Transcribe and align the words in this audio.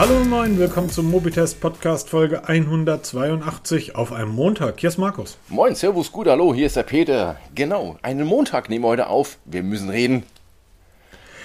Hallo 0.00 0.16
und 0.16 0.30
moin, 0.30 0.58
willkommen 0.58 0.88
zum 0.88 1.10
Mobitest 1.10 1.60
Podcast 1.60 2.08
Folge 2.08 2.48
182 2.48 3.96
auf 3.96 4.12
einem 4.12 4.30
Montag. 4.30 4.80
Hier 4.80 4.88
ist 4.88 4.96
Markus. 4.96 5.36
Moin, 5.50 5.74
Servus, 5.74 6.10
gut, 6.10 6.26
hallo, 6.26 6.54
hier 6.54 6.68
ist 6.68 6.76
der 6.76 6.84
Peter. 6.84 7.36
Genau, 7.54 7.98
einen 8.00 8.26
Montag 8.26 8.70
nehmen 8.70 8.82
wir 8.84 8.88
heute 8.88 9.08
auf. 9.08 9.36
Wir 9.44 9.62
müssen 9.62 9.90
reden. 9.90 10.22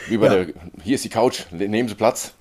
Über 0.09 0.27
Ja. 0.27 0.45
der, 0.45 0.53
hier 0.81 0.95
ist 0.95 1.03
die 1.03 1.09
Couch, 1.09 1.41
nehmen 1.51 1.89
Sie 1.89 1.95
Platz. 1.95 2.33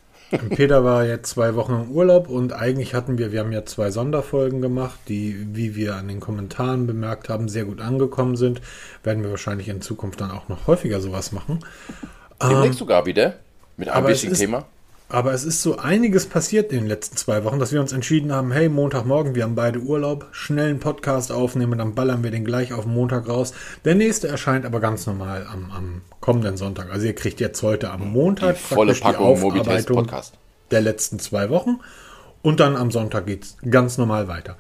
Peter 0.51 0.85
war 0.85 1.05
jetzt 1.05 1.31
zwei 1.31 1.57
Wochen 1.57 1.73
im 1.73 1.91
Urlaub 1.91 2.29
und 2.29 2.53
eigentlich 2.53 2.95
hatten 2.95 3.19
wir, 3.19 3.33
wir 3.33 3.41
haben 3.41 3.51
ja 3.53 3.65
zwei 3.65 3.91
Sonderfolgen 3.91 4.63
gemacht, 4.63 4.99
die, 5.09 5.49
wie 5.57 5.75
wir 5.75 5.97
an 5.97 6.07
den 6.07 6.21
Kommentaren 6.21 6.87
bemerkt 6.87 7.29
haben, 7.29 7.49
sehr 7.49 7.65
gut 7.65 7.81
angekommen 7.81 8.37
sind. 8.37 8.61
Werden 9.03 9.25
wir 9.25 9.31
wahrscheinlich 9.31 9.69
in 9.69 9.81
Zukunft 9.83 10.21
dann 10.21 10.31
auch 10.31 10.49
noch 10.49 10.69
häufiger 10.69 11.01
sowas 11.01 11.33
machen. 11.33 11.59
Demnächst 12.41 12.79
sogar 12.79 13.05
wieder 13.05 13.35
mit 13.77 13.89
einem 13.89 14.07
ist- 14.07 14.39
Thema. 14.39 14.65
Aber 15.09 15.33
es 15.33 15.45
ist 15.45 15.63
so 15.63 15.77
einiges 15.77 16.27
passiert 16.27 16.73
in 16.73 16.81
den 16.81 16.87
letzten 16.87 17.17
zwei 17.17 17.45
Wochen, 17.45 17.59
dass 17.59 17.73
wir 17.73 17.81
uns 17.81 17.93
entschieden 17.93 18.33
haben, 18.33 18.51
hey, 18.53 18.69
Montagmorgen, 18.69 19.35
wir 19.35 19.45
haben 19.45 19.55
beide 19.55 19.81
Urlaub, 19.81 20.27
schnell 20.33 20.71
einen 20.71 20.81
Podcast 20.81 21.31
aufnehmen, 21.31 21.79
dann 21.79 21.95
ballern 21.95 22.25
wir 22.25 22.31
den 22.31 22.45
gleich 22.45 22.73
auf 22.73 22.87
Montag 22.87 23.29
raus. 23.29 23.53
Der 23.85 23.95
nächste 23.95 24.29
erscheint 24.29 24.65
aber 24.65 24.81
ganz 24.81 25.07
normal 25.07 25.47
am, 25.51 25.71
am 25.71 26.03
kommenden 26.21 26.57
Sonntag. 26.57 26.91
Also 26.91 27.07
ihr 27.07 27.15
kriegt 27.15 27.39
jetzt 27.39 27.63
heute 27.63 27.91
am 27.91 28.13
Montag 28.13 28.57
Die 28.57 28.75
volle 28.75 28.95
Packung 28.95 29.27
Aufarbeitung 29.27 29.97
Podcast. 29.97 30.35
der 30.71 30.81
letzten 30.81 31.19
zwei 31.19 31.51
Wochen 31.51 31.81
und 32.43 32.61
dann 32.61 32.75
am 32.75 32.91
Sonntag 32.91 33.27
geht's 33.27 33.57
ganz 33.71 33.99
normal 33.99 34.27
weiter. 34.27 34.57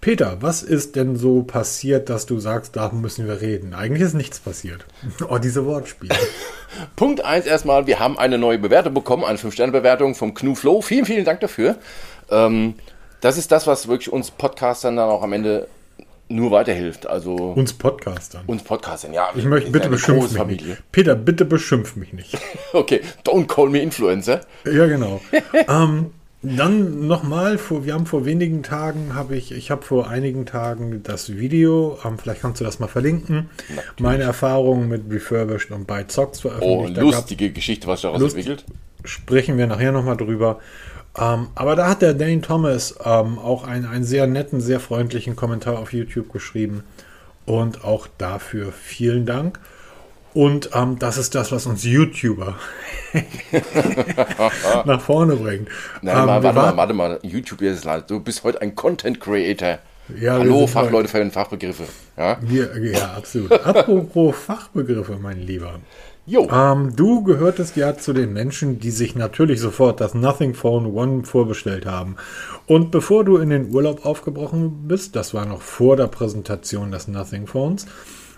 Peter, 0.00 0.38
was 0.40 0.62
ist 0.62 0.94
denn 0.96 1.16
so 1.16 1.42
passiert, 1.42 2.08
dass 2.08 2.26
du 2.26 2.38
sagst, 2.38 2.76
da 2.76 2.90
müssen 2.90 3.26
wir 3.26 3.40
reden? 3.40 3.74
Eigentlich 3.74 4.02
ist 4.02 4.14
nichts 4.14 4.38
passiert. 4.40 4.84
Oh, 5.28 5.38
diese 5.38 5.64
Wortspiele. 5.66 6.14
Punkt 6.96 7.24
1 7.24 7.46
erstmal, 7.46 7.86
wir 7.86 7.98
haben 7.98 8.18
eine 8.18 8.38
neue 8.38 8.58
Bewertung 8.58 8.94
bekommen, 8.94 9.24
eine 9.24 9.38
5-Sterne-Bewertung 9.38 10.14
vom 10.14 10.34
Knu 10.34 10.54
Flow. 10.54 10.82
Vielen, 10.82 11.04
vielen 11.06 11.24
Dank 11.24 11.40
dafür. 11.40 11.76
Ähm, 12.30 12.74
das 13.20 13.38
ist 13.38 13.50
das, 13.50 13.66
was 13.66 13.88
wirklich 13.88 14.12
uns 14.12 14.30
Podcastern 14.30 14.96
dann 14.96 15.08
auch 15.08 15.22
am 15.22 15.32
Ende 15.32 15.68
nur 16.28 16.50
weiterhilft. 16.50 17.06
Also 17.06 17.34
Uns 17.34 17.72
Podcastern. 17.72 18.42
uns 18.46 18.62
Podcastern, 18.62 19.12
ja. 19.12 19.30
Ich 19.34 19.44
möchte, 19.44 19.70
bitte 19.70 19.88
beschimpf 19.88 20.32
mich 20.44 20.64
nicht. 20.64 20.82
Peter, 20.92 21.14
bitte 21.14 21.44
beschimpf 21.44 21.96
mich 21.96 22.12
nicht. 22.12 22.36
Okay, 22.72 23.00
don't 23.24 23.46
call 23.46 23.70
me 23.70 23.78
Influencer. 23.78 24.40
Ja, 24.64 24.86
genau. 24.86 25.20
ähm, 25.68 26.12
dann 26.42 27.06
nochmal, 27.06 27.58
wir 27.58 27.94
haben 27.94 28.06
vor 28.06 28.24
wenigen 28.24 28.62
Tagen, 28.62 29.14
habe 29.14 29.36
ich, 29.36 29.52
ich 29.52 29.70
habe 29.70 29.82
vor 29.82 30.08
einigen 30.08 30.46
Tagen 30.46 31.02
das 31.02 31.36
Video, 31.36 31.98
ähm, 32.04 32.18
vielleicht 32.18 32.42
kannst 32.42 32.60
du 32.60 32.64
das 32.64 32.78
mal 32.78 32.86
verlinken, 32.88 33.50
meine 33.98 34.22
Erfahrungen 34.24 34.88
mit 34.88 35.10
Refurbished 35.10 35.70
und 35.72 35.88
Socks 36.10 36.44
Oh, 36.44 36.48
veröffentlicht. 36.50 36.96
Da 36.96 37.02
gab- 37.02 37.12
lustige 37.12 37.50
Geschichte, 37.50 37.86
was 37.88 38.02
daraus 38.02 38.20
Lust- 38.20 38.36
entwickelt. 38.36 38.64
sprechen 39.04 39.56
wir 39.58 39.66
nachher 39.66 39.92
nochmal 39.92 40.16
drüber. 40.16 40.60
Ähm, 41.18 41.48
aber 41.54 41.74
da 41.76 41.88
hat 41.88 42.02
der 42.02 42.12
Dane 42.14 42.42
Thomas 42.42 42.94
ähm, 43.04 43.38
auch 43.38 43.64
einen, 43.66 43.86
einen 43.86 44.04
sehr 44.04 44.26
netten, 44.26 44.60
sehr 44.60 44.80
freundlichen 44.80 45.34
Kommentar 45.34 45.78
auf 45.78 45.92
YouTube 45.92 46.30
geschrieben. 46.32 46.84
Und 47.46 47.84
auch 47.84 48.06
dafür 48.18 48.72
vielen 48.72 49.24
Dank. 49.24 49.58
Und 50.36 50.68
ähm, 50.74 50.98
das 50.98 51.16
ist 51.16 51.34
das, 51.34 51.50
was 51.50 51.64
uns 51.64 51.82
YouTuber 51.82 52.56
nach 54.84 55.00
vorne 55.00 55.34
bringt. 55.34 55.70
Nein, 56.02 56.18
Ähm, 56.18 56.26
mal, 56.26 56.42
warte 56.42 56.58
mal, 56.58 56.76
warte 56.76 56.92
mal. 56.92 57.18
YouTube 57.22 57.62
ist 57.62 57.86
leid. 57.86 58.10
Du 58.10 58.20
bist 58.20 58.44
heute 58.44 58.60
ein 58.60 58.74
Content 58.74 59.18
Creator. 59.18 59.78
Ja, 60.20 60.34
Hallo, 60.34 60.66
Fachleute 60.66 61.08
für 61.08 61.30
Fachbegriffe. 61.30 61.84
Ja? 62.18 62.36
Wir, 62.42 62.70
ja, 62.92 63.14
absolut. 63.16 63.50
Apropos 63.50 64.36
Fachbegriffe, 64.36 65.16
mein 65.18 65.40
Lieber. 65.40 65.80
Jo, 66.26 66.46
Ähm, 66.50 66.94
du 66.94 67.22
gehörtest 67.24 67.76
ja 67.76 67.96
zu 67.96 68.12
den 68.12 68.34
Menschen, 68.34 68.78
die 68.78 68.90
sich 68.90 69.14
natürlich 69.16 69.60
sofort 69.60 70.02
das 70.02 70.12
Nothing 70.12 70.52
Phone 70.52 70.86
One 70.94 71.24
vorbestellt 71.24 71.86
haben. 71.86 72.16
Und 72.66 72.90
bevor 72.90 73.24
du 73.24 73.38
in 73.38 73.48
den 73.48 73.72
Urlaub 73.72 74.04
aufgebrochen 74.04 74.86
bist, 74.86 75.16
das 75.16 75.32
war 75.32 75.46
noch 75.46 75.62
vor 75.62 75.96
der 75.96 76.08
Präsentation 76.08 76.90
des 76.90 77.08
Nothing 77.08 77.46
Phones, 77.46 77.86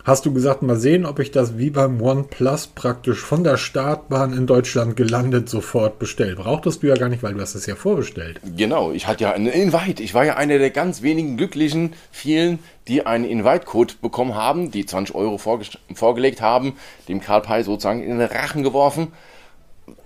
hast 0.09 0.27
du 0.27 0.33
gesagt, 0.33 0.63
mal 0.63 0.77
sehen, 0.77 1.07
ob 1.07 1.19
ich 1.21 1.31
das 1.31 1.59
wie 1.59 1.71
beim 1.71 2.01
OnePlus 2.03 2.69
praktisch 2.69 3.21
von 3.21 3.45
der 3.45 3.57
Startbahn 3.57 4.33
in 4.33 4.47
Deutschland 4.47 4.97
gelandet 4.97 5.49
sofort 5.49 5.99
bestelle. 5.99 6.35
Brauchtest 6.35 6.83
du 6.83 6.89
ja 6.89 6.95
gar 6.97 7.09
nicht, 7.09 7.23
weil 7.23 7.35
du 7.35 7.41
hast 7.41 7.55
es 7.55 7.67
ja 7.67 7.77
vorbestellt. 7.77 8.41
genau. 8.57 8.91
Ich 8.91 9.07
hatte 9.07 9.25
ja 9.25 9.33
einen 9.33 9.47
Invite. 9.47 10.03
Ich 10.03 10.15
war 10.15 10.25
ja 10.25 10.37
einer 10.37 10.59
der 10.59 10.71
ganz 10.71 11.03
wenigen 11.03 11.37
glücklichen 11.37 11.93
vielen, 12.11 12.59
die 12.89 13.07
einen 13.07 13.25
Invite-Code 13.25 13.95
bekommen 14.03 14.35
haben, 14.35 14.71
die 14.71 14.85
20 14.87 15.15
Euro 15.15 15.37
vorges- 15.37 15.79
vorgelegt 15.95 16.41
haben, 16.41 16.75
dem 17.09 17.21
Karl 17.21 17.43
Pei 17.43 17.63
sozusagen 17.63 18.03
in 18.03 18.19
den 18.19 18.29
Rachen 18.29 18.63
geworfen. 18.65 19.13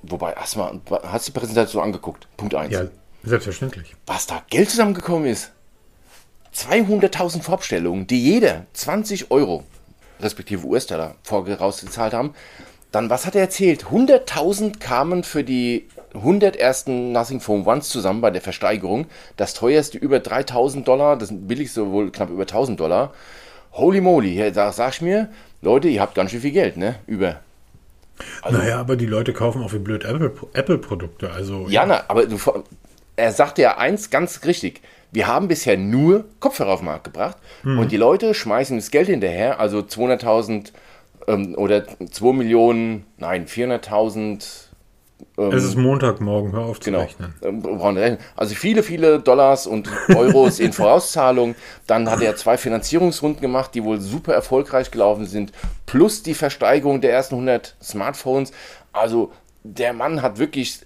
Wobei, 0.03 0.33
erstmal, 0.33 0.81
hast 1.05 1.29
du 1.29 1.33
die 1.33 1.39
Präsentation 1.39 1.83
angeguckt? 1.83 2.29
Punkt 2.37 2.55
1. 2.55 2.73
Ja, 2.73 2.85
selbstverständlich. 3.25 3.95
was 4.07 4.27
da 4.27 4.43
Geld 4.51 4.69
zusammengekommen 4.71 5.27
ist. 5.27 5.53
200.000 6.55 7.43
Vorbestellungen, 7.43 8.07
die 8.07 8.23
jeder 8.23 8.67
20 8.75 9.31
Euro, 9.31 9.65
respektive 10.23 10.67
US-Dollar, 10.67 11.17
vorausgezahlt 11.23 12.15
haben. 12.15 12.35
Dann, 12.93 13.09
was 13.09 13.25
hat 13.27 13.35
er 13.35 13.41
erzählt? 13.43 13.87
100.000 13.87 14.79
kamen 14.79 15.25
für 15.25 15.45
die 15.45 15.89
100 16.15 16.57
ersten 16.57 17.13
Nothing 17.13 17.41
Phone 17.41 17.67
Ones 17.67 17.89
zusammen 17.89 18.21
bei 18.21 18.31
der 18.31 18.43
Versteigerung. 18.43 19.07
Das 19.37 19.55
teuerste 19.55 19.97
über 19.97 20.19
3.000 20.19 20.85
Dollar, 20.85 21.17
das 21.17 21.31
billigste 21.33 21.91
wohl 21.91 22.13
knapp 22.13 22.29
über 22.29 22.45
1.000 22.45 22.77
Dollar. 22.77 23.15
Holy 23.73 24.03
moly, 24.03 24.35
ja, 24.35 24.73
sag 24.73 24.93
ich 24.95 25.01
mir, 25.01 25.31
Leute, 25.63 25.89
ihr 25.89 26.03
habt 26.03 26.15
ganz 26.15 26.31
schön 26.31 26.43
viel 26.43 26.51
Geld, 26.51 26.77
ne? 26.77 26.97
Über. 27.07 27.41
naja, 28.51 28.79
aber 28.79 28.97
die 28.97 29.07
Leute 29.07 29.33
kaufen 29.33 29.63
auch 29.63 29.73
wie 29.73 29.79
blöd 29.79 30.05
Apple- 30.05 30.33
Apple-Produkte. 30.53 31.31
also 31.31 31.67
Ja, 31.69 31.87
na, 31.87 32.05
aber 32.09 32.27
du, 32.27 32.37
er 33.17 33.33
sagte 33.33 33.63
ja 33.63 33.79
eins 33.79 34.11
ganz 34.11 34.45
richtig. 34.45 34.83
Wir 35.13 35.27
haben 35.27 35.47
bisher 35.47 35.77
nur 35.77 36.25
Kopfhörer 36.41 36.73
auf 36.73 36.81
den 36.81 36.87
Markt 36.87 37.05
gebracht 37.05 37.37
und 37.63 37.93
die 37.93 37.97
Leute 37.99 38.35
schmeißen 38.35 38.77
das 38.79 38.91
Geld 38.91 39.09
hinterher, 39.09 39.61
also 39.61 39.79
200.000 39.81 40.73
ähm, 41.29 41.55
oder 41.57 41.85
2 42.11 42.33
Millionen, 42.33 43.05
nein, 43.19 43.47
400.000 43.47 44.69
es 45.37 45.65
ist 45.65 45.77
Montagmorgen, 45.77 46.53
hör 46.53 46.63
auf 46.65 46.81
zu 46.81 46.91
Genau. 46.91 47.03
rechnen. 47.03 47.33
Ähm, 47.43 47.65
rechnen. 47.65 48.19
Also 48.37 48.55
viele, 48.55 48.83
viele 48.83 49.21
Dollars 49.21 49.67
und 49.67 49.89
Euros 50.15 50.59
in 50.59 50.73
Vorauszahlung. 50.73 51.55
Dann 51.87 52.11
hat 52.11 52.21
er 52.21 52.37
zwei 52.37 52.59
Finanzierungsrunden 52.59 53.41
gemacht, 53.41 53.71
die 53.75 53.85
wohl 53.85 54.01
super 54.01 54.35
erfolgreich 54.35 54.91
gelaufen 54.91 55.27
sind. 55.27 55.53
Plus 55.87 56.23
die 56.23 56.35
Versteigerung 56.35 57.01
der 57.01 57.13
ersten 57.13 57.37
100 57.37 57.77
Smartphones. 57.83 58.53
Also 58.93 59.33
der 59.63 59.93
Mann 59.93 60.23
hat 60.23 60.39
wirklich, 60.39 60.81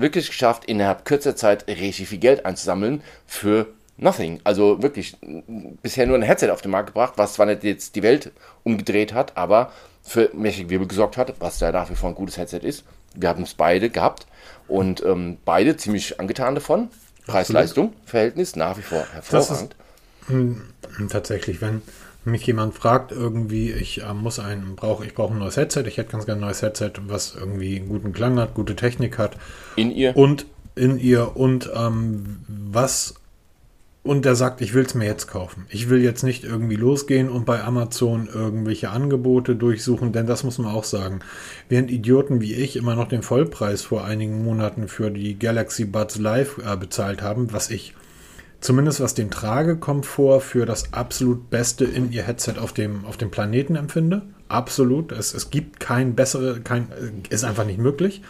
wirklich 0.00 0.28
geschafft, 0.28 0.64
innerhalb 0.64 1.04
kürzer 1.04 1.36
Zeit 1.36 1.66
richtig 1.68 2.08
viel 2.08 2.18
Geld 2.18 2.46
einzusammeln 2.46 3.02
für 3.26 3.66
nothing. 3.96 4.40
Also 4.44 4.82
wirklich 4.82 5.16
m, 5.22 5.78
bisher 5.82 6.06
nur 6.06 6.16
ein 6.16 6.22
Headset 6.22 6.50
auf 6.50 6.62
den 6.62 6.70
Markt 6.70 6.88
gebracht, 6.88 7.14
was 7.16 7.34
zwar 7.34 7.46
nicht 7.46 7.64
jetzt 7.64 7.96
die 7.96 8.02
Welt 8.02 8.32
umgedreht 8.62 9.12
hat, 9.12 9.36
aber 9.36 9.72
für 10.02 10.30
mächtige 10.34 10.70
Wirbel 10.70 10.88
gesorgt 10.88 11.16
hat, 11.16 11.34
was 11.40 11.58
da 11.58 11.72
nach 11.72 11.90
wie 11.90 11.94
vor 11.94 12.10
ein 12.10 12.14
gutes 12.14 12.36
Headset 12.36 12.58
ist. 12.58 12.84
Wir 13.14 13.28
haben 13.28 13.44
es 13.44 13.54
beide 13.54 13.90
gehabt 13.90 14.26
und 14.68 15.02
ähm, 15.04 15.38
beide 15.44 15.76
ziemlich 15.76 16.20
angetan 16.20 16.54
davon. 16.54 16.88
Preis-Leistung, 17.26 17.94
Verhältnis 18.04 18.54
nach 18.54 18.76
wie 18.76 18.82
vor 18.82 19.06
hervorragend. 19.12 19.74
Tatsächlich, 21.08 21.60
wenn 21.62 21.80
mich 22.26 22.46
jemand 22.46 22.74
fragt, 22.74 23.12
irgendwie, 23.12 23.72
ich 23.72 24.02
äh, 24.02 24.14
muss 24.14 24.38
ein, 24.38 24.76
brauche, 24.76 25.04
ich 25.04 25.14
brauche 25.14 25.34
ein 25.34 25.38
neues 25.38 25.56
Headset, 25.56 25.84
ich 25.86 25.98
hätte 25.98 26.12
ganz 26.12 26.26
gerne 26.26 26.40
ein 26.40 26.46
neues 26.46 26.62
Headset, 26.62 26.92
was 27.06 27.34
irgendwie 27.34 27.76
einen 27.76 27.88
guten 27.88 28.12
Klang 28.12 28.38
hat, 28.38 28.54
gute 28.54 28.76
Technik 28.76 29.18
hat 29.18 29.36
In 29.76 29.90
ihr. 29.90 30.16
und 30.16 30.46
in 30.74 30.98
ihr 30.98 31.36
und 31.36 31.70
ähm, 31.74 32.38
was 32.48 33.14
und 34.04 34.26
der 34.26 34.36
sagt, 34.36 34.60
ich 34.60 34.74
will 34.74 34.84
es 34.84 34.94
mir 34.94 35.06
jetzt 35.06 35.28
kaufen. 35.28 35.64
Ich 35.70 35.88
will 35.88 36.02
jetzt 36.02 36.22
nicht 36.22 36.44
irgendwie 36.44 36.76
losgehen 36.76 37.30
und 37.30 37.46
bei 37.46 37.64
Amazon 37.64 38.28
irgendwelche 38.32 38.90
Angebote 38.90 39.56
durchsuchen, 39.56 40.12
denn 40.12 40.26
das 40.26 40.44
muss 40.44 40.58
man 40.58 40.70
auch 40.70 40.84
sagen. 40.84 41.20
Während 41.70 41.90
Idioten 41.90 42.42
wie 42.42 42.52
ich 42.52 42.76
immer 42.76 42.96
noch 42.96 43.08
den 43.08 43.22
Vollpreis 43.22 43.80
vor 43.80 44.04
einigen 44.04 44.44
Monaten 44.44 44.88
für 44.88 45.10
die 45.10 45.38
Galaxy 45.38 45.86
Buds 45.86 46.18
Live 46.18 46.58
äh, 46.58 46.76
bezahlt 46.76 47.22
haben, 47.22 47.52
was 47.54 47.70
ich 47.70 47.94
zumindest 48.64 49.00
was 49.00 49.12
den 49.12 49.30
Tragekomfort 49.30 50.40
für 50.40 50.64
das 50.64 50.94
absolut 50.94 51.50
beste 51.50 51.84
in 51.84 52.10
ihr 52.10 52.22
Headset 52.22 52.54
auf 52.58 52.72
dem, 52.72 53.04
auf 53.04 53.18
dem 53.18 53.30
Planeten 53.30 53.76
empfinde. 53.76 54.22
Absolut. 54.48 55.12
Es, 55.12 55.34
es 55.34 55.50
gibt 55.50 55.80
kein 55.80 56.14
bessere, 56.14 56.60
kein, 56.60 56.90
äh, 56.92 57.34
ist 57.34 57.44
einfach 57.44 57.66
nicht 57.66 57.78
möglich. 57.78 58.22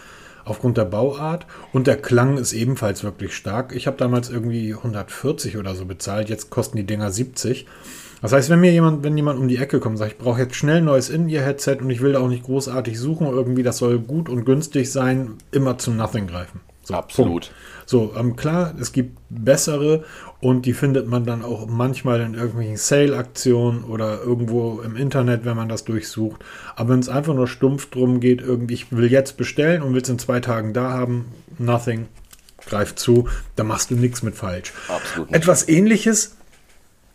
Aufgrund 0.44 0.76
der 0.76 0.86
Bauart. 0.86 1.46
Und 1.72 1.86
der 1.86 1.96
Klang 1.96 2.36
ist 2.36 2.52
ebenfalls 2.52 3.04
wirklich 3.04 3.36
stark. 3.36 3.76
Ich 3.76 3.86
habe 3.86 3.96
damals 3.96 4.28
irgendwie 4.28 4.74
140 4.74 5.56
oder 5.56 5.76
so 5.76 5.86
bezahlt. 5.86 6.28
Jetzt 6.28 6.50
kosten 6.50 6.78
die 6.78 6.84
Dinger 6.84 7.12
70. 7.12 7.66
Das 8.20 8.32
heißt, 8.32 8.50
wenn 8.50 8.60
mir 8.60 8.72
jemand, 8.72 9.04
wenn 9.04 9.16
jemand 9.16 9.38
um 9.38 9.46
die 9.46 9.58
Ecke 9.58 9.78
kommt 9.78 9.94
und 9.94 9.98
sagt, 9.98 10.12
ich 10.12 10.18
brauche 10.18 10.40
jetzt 10.40 10.56
schnell 10.56 10.78
ein 10.78 10.84
neues 10.84 11.10
In-Ear-Headset 11.10 11.76
und 11.80 11.90
ich 11.90 12.00
will 12.00 12.14
da 12.14 12.18
auch 12.18 12.28
nicht 12.28 12.44
großartig 12.44 12.98
suchen, 12.98 13.28
irgendwie, 13.28 13.62
das 13.62 13.78
soll 13.78 14.00
gut 14.00 14.28
und 14.28 14.44
günstig 14.44 14.90
sein, 14.90 15.34
immer 15.52 15.78
zu 15.78 15.92
Nothing 15.92 16.26
greifen. 16.26 16.60
So, 16.84 16.94
Absolut. 16.94 17.30
Punkt. 17.30 17.52
So, 17.86 18.14
ähm, 18.16 18.36
klar, 18.36 18.74
es 18.80 18.92
gibt 18.92 19.18
bessere 19.28 20.04
und 20.40 20.66
die 20.66 20.72
findet 20.72 21.06
man 21.06 21.24
dann 21.24 21.42
auch 21.42 21.66
manchmal 21.66 22.20
in 22.20 22.34
irgendwelchen 22.34 22.76
Sale-Aktionen 22.76 23.84
oder 23.84 24.22
irgendwo 24.22 24.80
im 24.80 24.96
Internet, 24.96 25.44
wenn 25.44 25.56
man 25.56 25.68
das 25.68 25.84
durchsucht. 25.84 26.44
Aber 26.76 26.90
wenn 26.90 27.00
es 27.00 27.08
einfach 27.08 27.34
nur 27.34 27.48
stumpf 27.48 27.90
drum 27.90 28.20
geht, 28.20 28.40
irgendwie, 28.42 28.74
ich 28.74 28.92
will 28.92 29.10
jetzt 29.10 29.36
bestellen 29.36 29.82
und 29.82 29.94
will 29.94 30.02
es 30.02 30.08
in 30.08 30.18
zwei 30.18 30.40
Tagen 30.40 30.72
da 30.72 30.90
haben, 30.90 31.26
nothing, 31.58 32.06
greift 32.66 32.98
zu, 32.98 33.28
da 33.56 33.64
machst 33.64 33.90
du 33.90 33.96
nichts 33.96 34.22
mit 34.22 34.34
falsch. 34.34 34.72
Absolut 34.88 35.30
nicht. 35.30 35.36
Etwas 35.36 35.68
ähnliches 35.68 36.36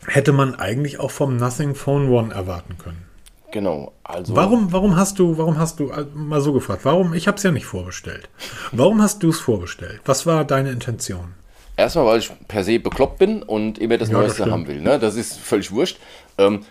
hätte 0.05 0.31
man 0.31 0.55
eigentlich 0.55 0.99
auch 0.99 1.11
vom 1.11 1.37
Nothing 1.37 1.75
Phone 1.75 2.09
One 2.09 2.33
erwarten 2.33 2.77
können. 2.77 3.08
Genau. 3.51 3.91
Also 4.03 4.35
Warum, 4.35 4.71
warum 4.71 4.95
hast 4.95 5.17
du, 5.19 5.37
warum 5.37 5.57
hast 5.57 5.79
du, 5.79 5.89
äh, 5.89 6.05
mal 6.13 6.41
so 6.41 6.53
gefragt, 6.53 6.81
warum, 6.85 7.13
ich 7.13 7.27
habe 7.27 7.37
es 7.37 7.43
ja 7.43 7.51
nicht 7.51 7.65
vorbestellt. 7.65 8.29
Warum 8.71 9.01
hast 9.01 9.23
du 9.23 9.29
es 9.29 9.39
vorbestellt? 9.39 10.01
Was 10.05 10.25
war 10.25 10.45
deine 10.45 10.71
Intention? 10.71 11.33
Erstmal, 11.77 12.05
weil 12.05 12.19
ich 12.19 12.31
per 12.47 12.63
se 12.63 12.79
bekloppt 12.79 13.19
bin 13.19 13.41
und 13.41 13.77
immer 13.79 13.97
das 13.97 14.09
Ja, 14.09 14.15
das 14.15 14.21
Neueste 14.21 14.35
stimmt. 14.41 14.51
haben 14.51 14.67
will. 14.67 14.81
Ne? 14.81 14.99
Das 14.99 15.15
ist 15.15 15.37
völlig 15.39 15.71
wurscht. 15.71 15.97
Ähm, 16.37 16.61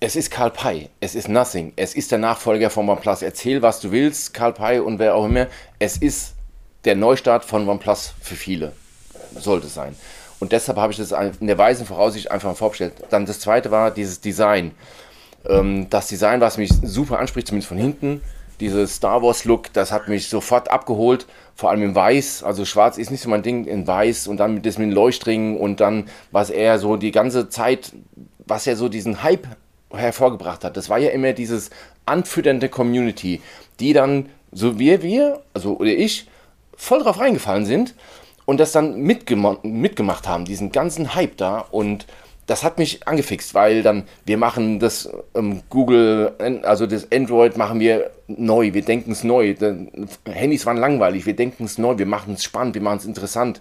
es 0.00 0.16
ist 0.16 0.30
Karl 0.30 0.50
Pei, 0.50 0.90
es 1.00 1.14
ist 1.14 1.28
Nothing, 1.28 1.72
es 1.76 1.94
ist 1.94 2.12
der 2.12 2.18
Nachfolger 2.18 2.70
von 2.70 2.88
OnePlus. 2.88 3.22
Erzähl, 3.22 3.62
was 3.62 3.80
du 3.80 3.90
willst, 3.90 4.32
Karl 4.32 4.52
Pei 4.52 4.80
und 4.80 4.98
wer 4.98 5.14
auch 5.14 5.26
immer. 5.26 5.48
Es 5.78 5.96
ist 5.96 6.34
der 6.84 6.94
Neustart 6.96 7.44
von 7.44 7.68
OnePlus 7.68 8.14
für 8.20 8.36
viele. 8.36 8.72
Sollte 9.36 9.66
es 9.66 9.74
sein. 9.74 9.94
Und 10.40 10.52
deshalb 10.52 10.78
habe 10.78 10.92
ich 10.92 10.98
das 10.98 11.12
in 11.40 11.48
der 11.48 11.58
weisen 11.58 11.84
Voraussicht 11.84 12.30
einfach 12.30 12.56
vorgestellt. 12.56 12.92
Dann 13.10 13.26
das 13.26 13.40
zweite 13.40 13.70
war 13.70 13.90
dieses 13.90 14.20
Design. 14.20 14.70
Ähm, 15.46 15.88
das 15.90 16.08
Design, 16.08 16.40
was 16.40 16.58
mich 16.58 16.70
super 16.82 17.18
anspricht, 17.18 17.48
zumindest 17.48 17.68
von 17.68 17.78
hinten, 17.78 18.20
dieses 18.60 18.96
Star 18.96 19.22
Wars 19.22 19.44
Look, 19.44 19.72
das 19.72 19.92
hat 19.92 20.08
mich 20.08 20.28
sofort 20.28 20.70
abgeholt, 20.70 21.26
vor 21.54 21.70
allem 21.70 21.82
in 21.82 21.94
Weiß, 21.94 22.42
also 22.42 22.64
Schwarz 22.64 22.98
ist 22.98 23.10
nicht 23.10 23.20
so 23.20 23.28
mein 23.28 23.42
Ding, 23.42 23.64
in 23.64 23.86
Weiß 23.86 24.26
und 24.26 24.38
dann 24.38 24.54
mit 24.54 24.66
das 24.66 24.78
mit 24.78 24.88
den 24.88 24.92
Leuchtringen 24.92 25.56
und 25.56 25.80
dann, 25.80 26.08
was 26.32 26.50
er 26.50 26.78
so 26.78 26.96
die 26.96 27.12
ganze 27.12 27.48
Zeit, 27.48 27.92
was 28.46 28.66
er 28.66 28.76
so 28.76 28.88
diesen 28.88 29.22
Hype 29.22 29.46
hervorgebracht 29.92 30.64
hat, 30.64 30.76
das 30.76 30.88
war 30.88 30.98
ja 30.98 31.10
immer 31.10 31.32
dieses 31.32 31.70
anfütternde 32.04 32.68
Community, 32.68 33.40
die 33.80 33.92
dann, 33.92 34.28
so 34.50 34.78
wie 34.78 35.02
wir, 35.02 35.40
also 35.54 35.76
oder 35.76 35.90
ich, 35.90 36.26
voll 36.76 37.02
drauf 37.02 37.18
reingefallen 37.20 37.66
sind 37.66 37.94
und 38.46 38.58
das 38.60 38.72
dann 38.72 39.00
mitgema 39.00 39.58
mitgemacht 39.62 40.26
haben, 40.26 40.44
diesen 40.44 40.72
ganzen 40.72 41.14
Hype 41.14 41.36
da. 41.36 41.58
Und 41.58 42.06
das 42.48 42.64
hat 42.64 42.78
mich 42.78 43.06
angefixt, 43.06 43.52
weil 43.54 43.82
dann 43.82 44.04
wir 44.24 44.38
machen 44.38 44.80
das 44.80 45.08
ähm, 45.34 45.62
Google, 45.68 46.32
also 46.62 46.86
das 46.86 47.12
Android 47.12 47.58
machen 47.58 47.78
wir 47.78 48.10
neu, 48.26 48.72
wir 48.72 48.82
denken 48.82 49.12
es 49.12 49.22
neu. 49.22 49.54
Handys 50.24 50.64
waren 50.64 50.78
langweilig, 50.78 51.26
wir 51.26 51.36
denken 51.36 51.64
es 51.64 51.76
neu, 51.76 51.98
wir 51.98 52.06
machen 52.06 52.34
es 52.34 52.42
spannend, 52.42 52.74
wir 52.74 52.80
machen 52.80 52.98
es 52.98 53.04
interessant. 53.04 53.60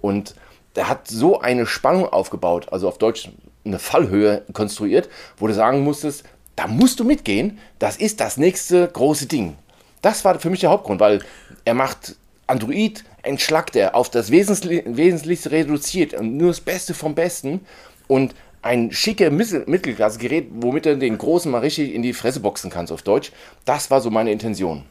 Und 0.00 0.36
der 0.76 0.88
hat 0.88 1.08
so 1.08 1.40
eine 1.40 1.66
Spannung 1.66 2.08
aufgebaut, 2.08 2.68
also 2.70 2.86
auf 2.86 2.98
Deutsch 2.98 3.28
eine 3.64 3.80
Fallhöhe 3.80 4.44
konstruiert, 4.52 5.08
wo 5.36 5.48
du 5.48 5.52
sagen 5.52 5.80
musstest, 5.80 6.24
da 6.54 6.68
musst 6.68 7.00
du 7.00 7.04
mitgehen, 7.04 7.58
das 7.80 7.96
ist 7.96 8.20
das 8.20 8.36
nächste 8.36 8.86
große 8.86 9.26
Ding. 9.26 9.56
Das 10.00 10.24
war 10.24 10.38
für 10.38 10.48
mich 10.48 10.60
der 10.60 10.70
Hauptgrund, 10.70 11.00
weil 11.00 11.22
er 11.64 11.74
macht 11.74 12.14
Android, 12.46 13.04
entschlackt 13.22 13.74
er 13.74 13.96
auf 13.96 14.10
das 14.10 14.30
Wesentlichste 14.30 15.50
reduziert 15.50 16.14
und 16.14 16.36
nur 16.36 16.48
das 16.48 16.60
Beste 16.60 16.94
vom 16.94 17.16
Besten 17.16 17.60
und 18.08 18.34
ein 18.62 18.90
schicker 18.90 19.30
Mittel 19.30 19.64
Mittelklassegerät, 19.66 20.48
womit 20.50 20.86
du 20.86 20.98
den 20.98 21.16
Großen 21.16 21.50
mal 21.50 21.60
richtig 21.60 21.94
in 21.94 22.02
die 22.02 22.12
Fresse 22.12 22.40
boxen 22.40 22.70
kannst 22.70 22.92
auf 22.92 23.02
Deutsch. 23.02 23.32
Das 23.64 23.90
war 23.90 24.00
so 24.00 24.10
meine 24.10 24.32
Intention. 24.32 24.84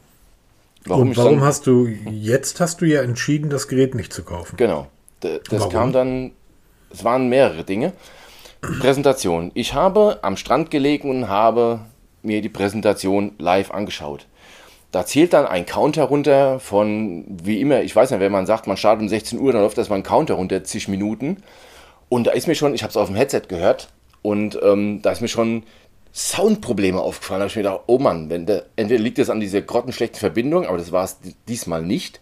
Und 0.88 1.10
ich 1.10 1.16
warum 1.18 1.42
hast 1.42 1.66
du, 1.66 1.86
jetzt 1.86 2.60
hast 2.60 2.80
du 2.80 2.86
ja 2.86 3.02
entschieden, 3.02 3.50
das 3.50 3.68
Gerät 3.68 3.94
nicht 3.94 4.12
zu 4.12 4.22
kaufen. 4.22 4.56
Genau. 4.56 4.86
Das 5.20 5.40
Warum? 5.50 5.72
kam 5.72 5.92
dann, 5.92 6.30
es 6.90 7.04
waren 7.04 7.28
mehrere 7.28 7.64
Dinge. 7.64 7.92
Präsentation. 8.60 9.50
Ich 9.54 9.74
habe 9.74 10.18
am 10.22 10.36
Strand 10.36 10.70
gelegen 10.70 11.10
und 11.10 11.28
habe 11.28 11.80
mir 12.22 12.40
die 12.42 12.48
Präsentation 12.48 13.32
live 13.38 13.70
angeschaut. 13.70 14.26
Da 14.90 15.04
zählt 15.04 15.32
dann 15.34 15.46
ein 15.46 15.66
Counter 15.66 16.04
runter 16.04 16.60
von, 16.60 17.24
wie 17.28 17.60
immer, 17.60 17.82
ich 17.82 17.94
weiß 17.94 18.10
nicht, 18.10 18.20
wenn 18.20 18.32
man 18.32 18.46
sagt, 18.46 18.66
man 18.66 18.76
startet 18.76 19.02
um 19.02 19.08
16 19.08 19.38
Uhr, 19.38 19.52
dann 19.52 19.62
läuft 19.62 19.76
das 19.76 19.90
mal 19.90 19.96
ein 19.96 20.02
Counter 20.02 20.34
runter, 20.34 20.64
zig 20.64 20.88
Minuten. 20.88 21.42
Und 22.08 22.26
da 22.26 22.30
ist 22.32 22.46
mir 22.46 22.54
schon, 22.54 22.74
ich 22.74 22.82
habe 22.82 22.90
es 22.90 22.96
auf 22.96 23.08
dem 23.08 23.16
Headset 23.16 23.42
gehört, 23.48 23.88
und 24.22 24.58
ähm, 24.62 25.00
da 25.02 25.12
ist 25.12 25.20
mir 25.20 25.28
schon 25.28 25.62
Soundprobleme 26.12 27.00
aufgefallen. 27.00 27.40
Da 27.40 27.42
habe 27.44 27.50
ich 27.50 27.56
mir 27.56 27.62
gedacht, 27.62 27.82
oh 27.86 27.98
Mann, 27.98 28.30
wenn 28.30 28.46
der, 28.46 28.66
entweder 28.76 29.02
liegt 29.02 29.18
es 29.18 29.30
an 29.30 29.40
dieser 29.40 29.62
grottenschlechten 29.62 30.18
Verbindung, 30.18 30.66
aber 30.66 30.78
das 30.78 30.92
war 30.92 31.04
es 31.04 31.18
diesmal 31.46 31.82
nicht. 31.82 32.20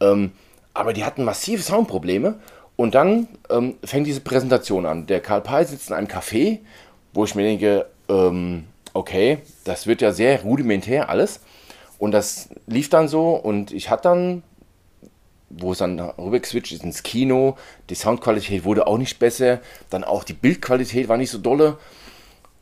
Ähm, 0.00 0.32
aber 0.74 0.92
die 0.92 1.04
hatten 1.04 1.24
massive 1.24 1.62
Soundprobleme. 1.62 2.38
Und 2.76 2.94
dann 2.94 3.28
ähm, 3.50 3.76
fängt 3.84 4.06
diese 4.06 4.20
Präsentation 4.20 4.86
an. 4.86 5.06
Der 5.06 5.20
Karl 5.20 5.42
Pei 5.42 5.64
sitzt 5.64 5.90
in 5.90 5.94
einem 5.96 6.08
Café, 6.08 6.60
wo 7.12 7.24
ich 7.24 7.34
mir 7.34 7.42
denke, 7.42 7.86
ähm, 8.08 8.64
okay, 8.94 9.38
das 9.64 9.86
wird 9.86 10.00
ja 10.00 10.12
sehr 10.12 10.42
rudimentär 10.42 11.08
alles. 11.08 11.40
Und 11.98 12.12
das 12.12 12.48
lief 12.66 12.88
dann 12.88 13.08
so 13.08 13.30
und 13.30 13.72
ich 13.72 13.88
hatte 13.90 14.04
dann, 14.04 14.42
wo 15.58 15.72
es 15.72 15.78
dann 15.78 16.00
rüber 16.00 16.40
geswitcht 16.40 16.72
ist 16.72 16.84
ins 16.84 17.02
Kino, 17.02 17.56
die 17.90 17.94
Soundqualität 17.94 18.64
wurde 18.64 18.86
auch 18.86 18.98
nicht 18.98 19.18
besser, 19.18 19.60
dann 19.90 20.04
auch 20.04 20.24
die 20.24 20.32
Bildqualität 20.32 21.08
war 21.08 21.16
nicht 21.16 21.30
so 21.30 21.38
dolle. 21.38 21.78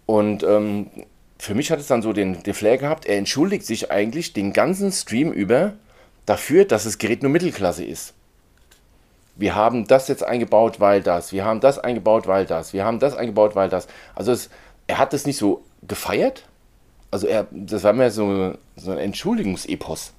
Und 0.07 0.43
ähm, 0.43 0.91
für 1.39 1.55
mich 1.55 1.71
hat 1.71 1.79
es 1.79 1.87
dann 1.87 2.03
so 2.03 2.13
den, 2.13 2.43
den 2.43 2.55
Flair 2.55 2.79
gehabt, 2.79 3.07
er 3.07 3.17
entschuldigt 3.17 3.65
sich 3.65 3.91
eigentlich 3.91 4.33
den 4.33 4.53
ganzen 4.53 4.93
Stream 4.93 5.33
über 5.33 5.75
dafür, 6.27 6.65
dass 6.65 6.85
das 6.85 6.99
Gerät 6.99 7.23
nur 7.23 7.31
Mittelklasse 7.31 7.85
ist. 7.85 8.15
Wir 9.37 9.55
haben 9.55 9.87
das 9.87 10.09
jetzt 10.09 10.23
eingebaut, 10.23 10.81
weil 10.81 11.03
das. 11.03 11.33
Wir 11.33 11.45
haben 11.45 11.61
das 11.61 11.79
eingebaut, 11.79 12.27
weil 12.27 12.45
das. 12.45 12.73
Wir 12.75 12.85
haben 12.85 12.99
das 12.99 13.17
eingebaut, 13.17 13.55
weil 13.55 13.71
das. 13.71 13.89
Also 14.15 14.33
es, 14.33 14.51
er 14.87 14.99
hat 14.99 15.13
das 15.13 15.25
nicht 15.25 15.39
so 15.39 15.63
gefeiert. 15.87 16.45
Also 17.11 17.27
er, 17.27 17.47
das 17.51 17.83
war 17.85 17.95
mehr 17.95 18.11
so, 18.11 18.55
so 18.77 18.91
ein 18.91 18.99
Entschuldigungsepos. 18.99 20.13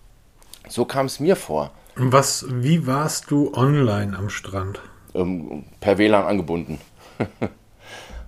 So 0.70 0.86
kam 0.86 1.06
es 1.06 1.20
mir 1.20 1.36
vor. 1.36 1.72
Was, 2.04 2.46
wie 2.50 2.88
warst 2.88 3.30
du 3.30 3.54
online 3.54 4.18
am 4.18 4.30
Strand? 4.30 4.82
ähm, 5.14 5.64
per 5.80 5.98
WLAN 5.98 6.26
angebunden. 6.26 6.80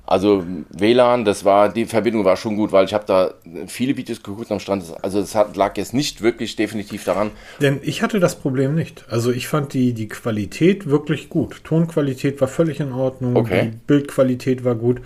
also 0.05 0.43
WLAN, 0.69 1.25
das 1.25 1.45
war, 1.45 1.69
die 1.69 1.85
Verbindung 1.85 2.25
war 2.25 2.37
schon 2.37 2.55
gut, 2.55 2.71
weil 2.71 2.85
ich 2.85 2.93
habe 2.93 3.05
da 3.05 3.33
viele 3.67 3.97
Videos 3.97 4.21
geguckt 4.23 4.51
am 4.51 4.59
Strand. 4.59 4.83
Also 5.01 5.19
es 5.19 5.35
hat, 5.35 5.55
lag 5.55 5.77
jetzt 5.77 5.93
nicht 5.93 6.21
wirklich 6.21 6.55
definitiv 6.55 7.03
daran. 7.03 7.31
Denn 7.61 7.79
ich 7.81 8.01
hatte 8.01 8.19
das 8.19 8.35
Problem 8.35 8.75
nicht. 8.75 9.05
Also 9.09 9.31
ich 9.31 9.47
fand 9.47 9.73
die, 9.73 9.93
die 9.93 10.07
Qualität 10.07 10.87
wirklich 10.87 11.29
gut. 11.29 11.63
Tonqualität 11.63 12.41
war 12.41 12.47
völlig 12.47 12.79
in 12.79 12.91
Ordnung. 12.91 13.35
Okay. 13.35 13.71
Die 13.71 13.77
Bildqualität 13.87 14.63
war 14.63 14.75
gut. 14.75 15.01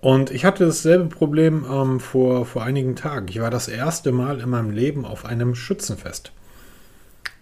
Und 0.00 0.32
ich 0.32 0.44
hatte 0.44 0.66
dasselbe 0.66 1.04
Problem 1.04 1.64
ähm, 1.70 2.00
vor, 2.00 2.44
vor 2.44 2.64
einigen 2.64 2.96
Tagen. 2.96 3.28
Ich 3.28 3.40
war 3.40 3.50
das 3.50 3.68
erste 3.68 4.10
Mal 4.10 4.40
in 4.40 4.50
meinem 4.50 4.70
Leben 4.70 5.04
auf 5.04 5.24
einem 5.24 5.54
Schützenfest. 5.54 6.32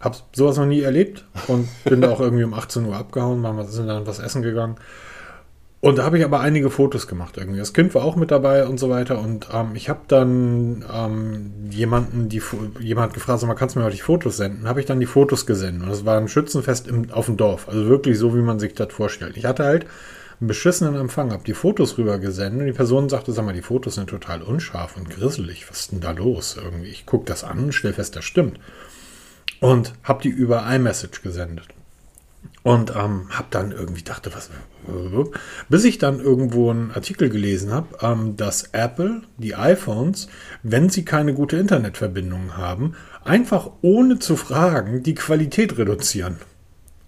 Hab 0.01 0.17
sowas 0.33 0.57
noch 0.57 0.67
nie 0.67 0.81
erlebt 0.81 1.25
und 1.47 1.69
bin 1.85 2.01
da 2.01 2.11
auch 2.11 2.21
irgendwie 2.21 2.45
um 2.45 2.55
18 2.55 2.87
Uhr 2.87 2.97
abgehauen, 2.97 3.43
waren 3.43 3.67
sind 3.69 3.87
dann 3.87 4.07
was 4.07 4.19
essen 4.19 4.43
gegangen. 4.43 4.77
Und 5.83 5.97
da 5.97 6.05
habe 6.05 6.19
ich 6.19 6.25
aber 6.25 6.41
einige 6.41 6.69
Fotos 6.69 7.07
gemacht 7.07 7.39
irgendwie. 7.39 7.59
Das 7.59 7.73
Kind 7.73 7.95
war 7.95 8.05
auch 8.05 8.15
mit 8.15 8.31
dabei 8.31 8.67
und 8.67 8.79
so 8.79 8.91
weiter. 8.91 9.19
Und 9.19 9.49
ähm, 9.53 9.71
ich 9.75 9.89
habe 9.89 10.01
dann 10.09 10.85
ähm, 10.95 11.53
jemanden, 11.71 12.29
die 12.29 12.43
jemand 12.81 13.15
gefragt, 13.15 13.41
sag 13.41 13.49
mal, 13.49 13.55
kannst 13.55 13.77
du 13.77 13.79
mir 13.79 13.87
heute 13.87 13.97
die 13.97 14.03
Fotos 14.03 14.37
senden? 14.37 14.69
Habe 14.69 14.81
ich 14.81 14.87
dann 14.87 15.01
die 15.01 15.07
Fotos 15.07 15.47
gesendet. 15.47 15.85
Und 15.85 15.91
es 15.91 16.05
war 16.05 16.19
ein 16.19 16.29
Schützenfest 16.29 16.87
im, 16.87 17.11
auf 17.11 17.27
dem 17.27 17.39
Dorf. 17.39 17.67
Also 17.67 17.87
wirklich 17.87 18.19
so, 18.19 18.35
wie 18.35 18.43
man 18.43 18.61
sich 18.61 18.75
das 18.75 18.93
vorstellt. 18.93 19.39
Ich 19.39 19.47
hatte 19.47 19.65
halt 19.65 19.87
einen 20.39 20.49
beschissenen 20.49 20.97
Empfang, 20.97 21.33
habe 21.33 21.45
die 21.45 21.55
Fotos 21.55 21.97
rüber 21.97 22.19
gesendet 22.19 22.61
und 22.61 22.67
die 22.67 22.73
Person 22.73 23.09
sagte, 23.09 23.33
sag 23.33 23.47
mal, 23.47 23.55
die 23.55 23.63
Fotos 23.63 23.95
sind 23.95 24.11
total 24.11 24.43
unscharf 24.43 24.99
und 24.99 25.09
grisselig. 25.09 25.71
Was 25.71 25.81
ist 25.81 25.93
denn 25.93 26.01
da 26.01 26.11
los? 26.11 26.59
Irgendwie, 26.63 26.89
ich 26.89 27.07
gucke 27.07 27.25
das 27.25 27.43
an 27.43 27.59
und 27.59 27.75
stelle 27.75 27.95
fest, 27.95 28.17
das 28.17 28.25
stimmt. 28.25 28.59
Und 29.61 29.95
habe 30.03 30.23
die 30.23 30.29
über 30.29 30.67
iMessage 30.67 31.23
gesendet. 31.23 31.69
Und 32.63 32.91
ähm, 32.91 33.29
habe 33.31 33.49
dann 33.51 33.73
irgendwie 33.73 34.03
dachte, 34.03 34.33
was. 34.35 34.51
Bis 35.69 35.85
ich 35.85 35.99
dann 35.99 36.21
irgendwo 36.21 36.71
einen 36.71 36.91
Artikel 36.91 37.31
gelesen 37.31 37.73
habe, 37.73 37.89
ähm, 38.03 38.37
dass 38.37 38.71
Apple 38.73 39.23
die 39.39 39.55
iPhones, 39.55 40.29
wenn 40.63 40.89
sie 40.91 41.05
keine 41.05 41.33
gute 41.33 41.57
Internetverbindung 41.57 42.57
haben, 42.57 42.97
einfach 43.25 43.71
ohne 43.83 44.19
zu 44.19 44.37
fragen 44.37 45.03
die 45.03 45.15
Qualität 45.15 45.79
reduzieren. 45.79 46.37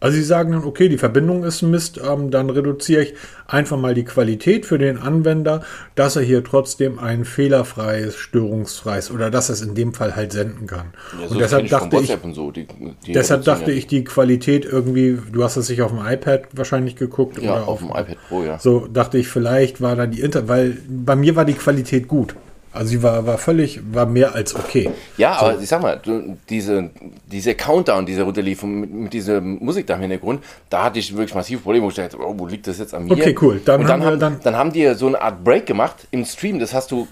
Also 0.02 0.16
sie 0.16 0.24
sagen 0.24 0.50
dann, 0.50 0.64
okay, 0.64 0.88
die 0.88 0.98
Verbindung 0.98 1.44
ist 1.44 1.62
Mist, 1.62 2.00
ähm, 2.04 2.32
dann 2.32 2.50
reduziere 2.50 3.02
ich 3.02 3.14
einfach 3.46 3.78
mal 3.78 3.94
die 3.94 4.02
Qualität 4.02 4.66
für 4.66 4.76
den 4.76 4.98
Anwender, 4.98 5.62
dass 5.94 6.16
er 6.16 6.22
hier 6.22 6.42
trotzdem 6.42 6.98
ein 6.98 7.24
fehlerfreies, 7.24 8.16
störungsfreies 8.16 9.12
oder 9.12 9.30
dass 9.30 9.48
er 9.48 9.52
es 9.52 9.62
in 9.62 9.76
dem 9.76 9.94
Fall 9.94 10.16
halt 10.16 10.32
senden 10.32 10.66
kann. 10.66 10.92
Ja, 11.20 11.28
so 11.28 11.34
und 11.34 11.40
deshalb 11.40 11.64
ich 11.64 11.70
dachte 11.70 11.96
ich, 11.98 12.18
so. 12.34 12.50
Die, 12.50 12.66
die 13.06 13.12
Deshalb 13.12 13.44
dachte 13.44 13.70
ich, 13.70 13.86
die 13.86 14.02
Qualität 14.02 14.64
irgendwie, 14.64 15.18
du 15.30 15.44
hast 15.44 15.56
es 15.56 15.68
sich 15.68 15.82
auf 15.82 15.92
dem 15.92 16.04
iPad 16.04 16.48
wahrscheinlich 16.50 16.96
geguckt 16.96 17.40
Ja, 17.40 17.52
oder 17.52 17.68
auf 17.68 17.78
dem 17.78 17.90
iPad 17.90 18.16
Pro, 18.28 18.42
ja. 18.42 18.58
So 18.58 18.88
dachte 18.88 19.18
ich, 19.18 19.28
vielleicht 19.28 19.80
war 19.80 19.94
da 19.94 20.06
die 20.08 20.20
Inter, 20.20 20.48
weil 20.48 20.78
bei 20.88 21.14
mir 21.14 21.36
war 21.36 21.44
die 21.44 21.54
Qualität 21.54 22.08
gut. 22.08 22.34
Also 22.74 22.88
sie 22.88 23.02
war, 23.02 23.26
war 23.26 23.36
völlig, 23.38 23.80
war 23.92 24.06
mehr 24.06 24.34
als 24.34 24.54
okay. 24.54 24.90
Ja, 25.18 25.32
aber 25.34 25.60
ich 25.60 25.68
sag 25.68 25.82
mal, 25.82 26.00
diese, 26.48 26.90
diese 27.30 27.54
Countdown, 27.54 28.06
diese 28.06 28.22
runterlief 28.22 28.62
mit, 28.62 28.90
mit 28.90 29.12
dieser 29.12 29.40
Musik 29.42 29.86
da 29.86 29.94
im 29.96 30.00
Hintergrund, 30.00 30.42
da 30.70 30.84
hatte 30.84 30.98
ich 30.98 31.12
wirklich 31.14 31.34
massive 31.34 31.60
Probleme, 31.60 31.84
wo 31.84 31.90
ich 31.90 31.96
dachte, 31.96 32.16
oh, 32.18 32.34
wo 32.36 32.46
liegt 32.46 32.66
das 32.66 32.78
jetzt 32.78 32.94
an 32.94 33.04
mir? 33.04 33.12
Okay, 33.12 33.36
cool. 33.42 33.60
Dann 33.64 33.80
und 33.82 33.88
dann, 33.88 34.02
haben 34.02 34.10
wir 34.12 34.16
dann- 34.16 34.40
dann, 34.42 34.56
haben 34.56 34.72
die 34.72 34.94
so 34.94 35.06
eine 35.08 35.20
Art 35.20 35.44
Break 35.44 35.66
gemacht 35.66 36.06
im 36.12 36.24
Stream, 36.24 36.58
das 36.58 36.72
hast 36.72 36.90
du, 36.90 37.06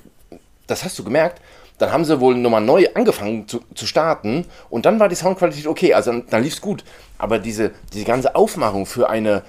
das 0.66 0.82
hast 0.84 0.98
du 0.98 1.04
gemerkt, 1.04 1.40
Dann 1.78 1.92
haben 1.92 2.04
sie 2.04 2.20
wohl 2.20 2.34
nochmal 2.36 2.60
neu 2.60 2.86
angefangen 2.94 3.48
zu, 3.48 3.60
zu 3.74 3.86
starten 3.86 4.44
und 4.68 4.84
dann 4.86 4.98
war 5.00 5.08
die 5.08 5.14
Soundqualität 5.14 5.66
okay, 5.66 5.94
also 5.94 6.10
dann, 6.12 6.24
dann 6.28 6.42
lief 6.42 6.52
es 6.54 6.60
gut. 6.60 6.84
Aber 7.18 7.38
diese, 7.38 7.70
diese 7.92 8.04
ganze 8.04 8.34
Aufmachung 8.34 8.84
für 8.86 9.08
eine, 9.08 9.42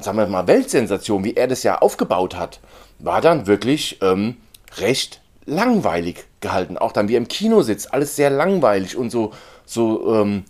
sagen 0.00 0.16
wir 0.16 0.26
mal, 0.26 0.46
Weltsensation, 0.46 1.22
wie 1.24 1.34
er 1.34 1.48
das 1.48 1.62
ja 1.62 1.78
aufgebaut 1.78 2.34
hat, 2.36 2.60
war 2.98 3.20
dann 3.20 3.46
wirklich 3.46 3.98
ähm, 4.02 4.36
recht 4.78 5.19
langweilig 5.46 6.24
gehalten. 6.40 6.78
Auch 6.78 6.92
dann, 6.92 7.08
wie 7.08 7.14
er 7.14 7.18
im 7.18 7.28
Kino 7.28 7.62
sitzt, 7.62 7.92
alles 7.92 8.16
sehr 8.16 8.30
langweilig 8.30 8.96
und 8.96 9.10
so, 9.10 9.32
so, 9.64 10.14
ähm, 10.14 10.44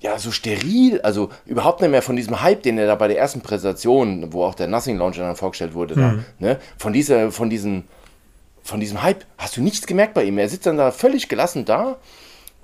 ja, 0.00 0.18
so 0.18 0.30
steril, 0.30 1.00
also 1.00 1.30
überhaupt 1.46 1.80
nicht 1.80 1.90
mehr 1.90 2.02
von 2.02 2.16
diesem 2.16 2.42
Hype, 2.42 2.62
den 2.62 2.76
er 2.78 2.86
da 2.86 2.94
bei 2.94 3.08
der 3.08 3.18
ersten 3.18 3.40
Präsentation, 3.40 4.32
wo 4.32 4.44
auch 4.44 4.54
der 4.54 4.68
Nothing 4.68 4.98
Launcher 4.98 5.22
dann 5.22 5.36
vorgestellt 5.36 5.74
wurde, 5.74 5.96
mhm. 5.96 6.24
da, 6.40 6.46
ne, 6.46 6.58
von 6.76 6.92
dieser, 6.92 7.30
von 7.32 7.48
diesen, 7.48 7.84
von 8.62 8.80
diesem 8.80 9.02
Hype 9.02 9.24
hast 9.38 9.56
du 9.56 9.62
nichts 9.62 9.86
gemerkt 9.86 10.14
bei 10.14 10.24
ihm. 10.24 10.38
Er 10.38 10.48
sitzt 10.48 10.66
dann 10.66 10.78
da 10.78 10.90
völlig 10.90 11.28
gelassen 11.28 11.64
da. 11.64 11.98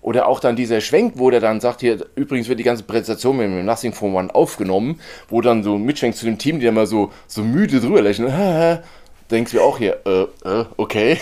Oder 0.02 0.28
auch 0.28 0.40
dann 0.40 0.56
dieser 0.56 0.80
Schwenk, 0.80 1.14
wo 1.16 1.28
der 1.28 1.40
dann 1.40 1.60
sagt, 1.60 1.80
hier, 1.80 1.98
übrigens 2.14 2.48
wird 2.48 2.58
die 2.58 2.64
ganze 2.64 2.84
Präsentation 2.84 3.36
mit 3.36 3.46
dem 3.46 3.66
Nothing 3.66 3.92
for 3.92 4.10
One 4.14 4.34
aufgenommen, 4.34 4.98
wo 5.28 5.42
dann 5.42 5.62
so 5.62 5.76
mitschwenkt 5.76 6.16
zu 6.16 6.24
dem 6.24 6.38
Team, 6.38 6.58
die 6.58 6.64
immer 6.64 6.86
so, 6.86 7.12
so 7.26 7.42
müde 7.42 7.80
drüber 7.80 8.00
lächeln. 8.00 8.32
denkst 9.30 9.52
du 9.52 9.60
auch 9.60 9.78
hier, 9.78 9.98
äh, 10.04 10.22
äh, 10.44 10.64
okay. 10.76 11.18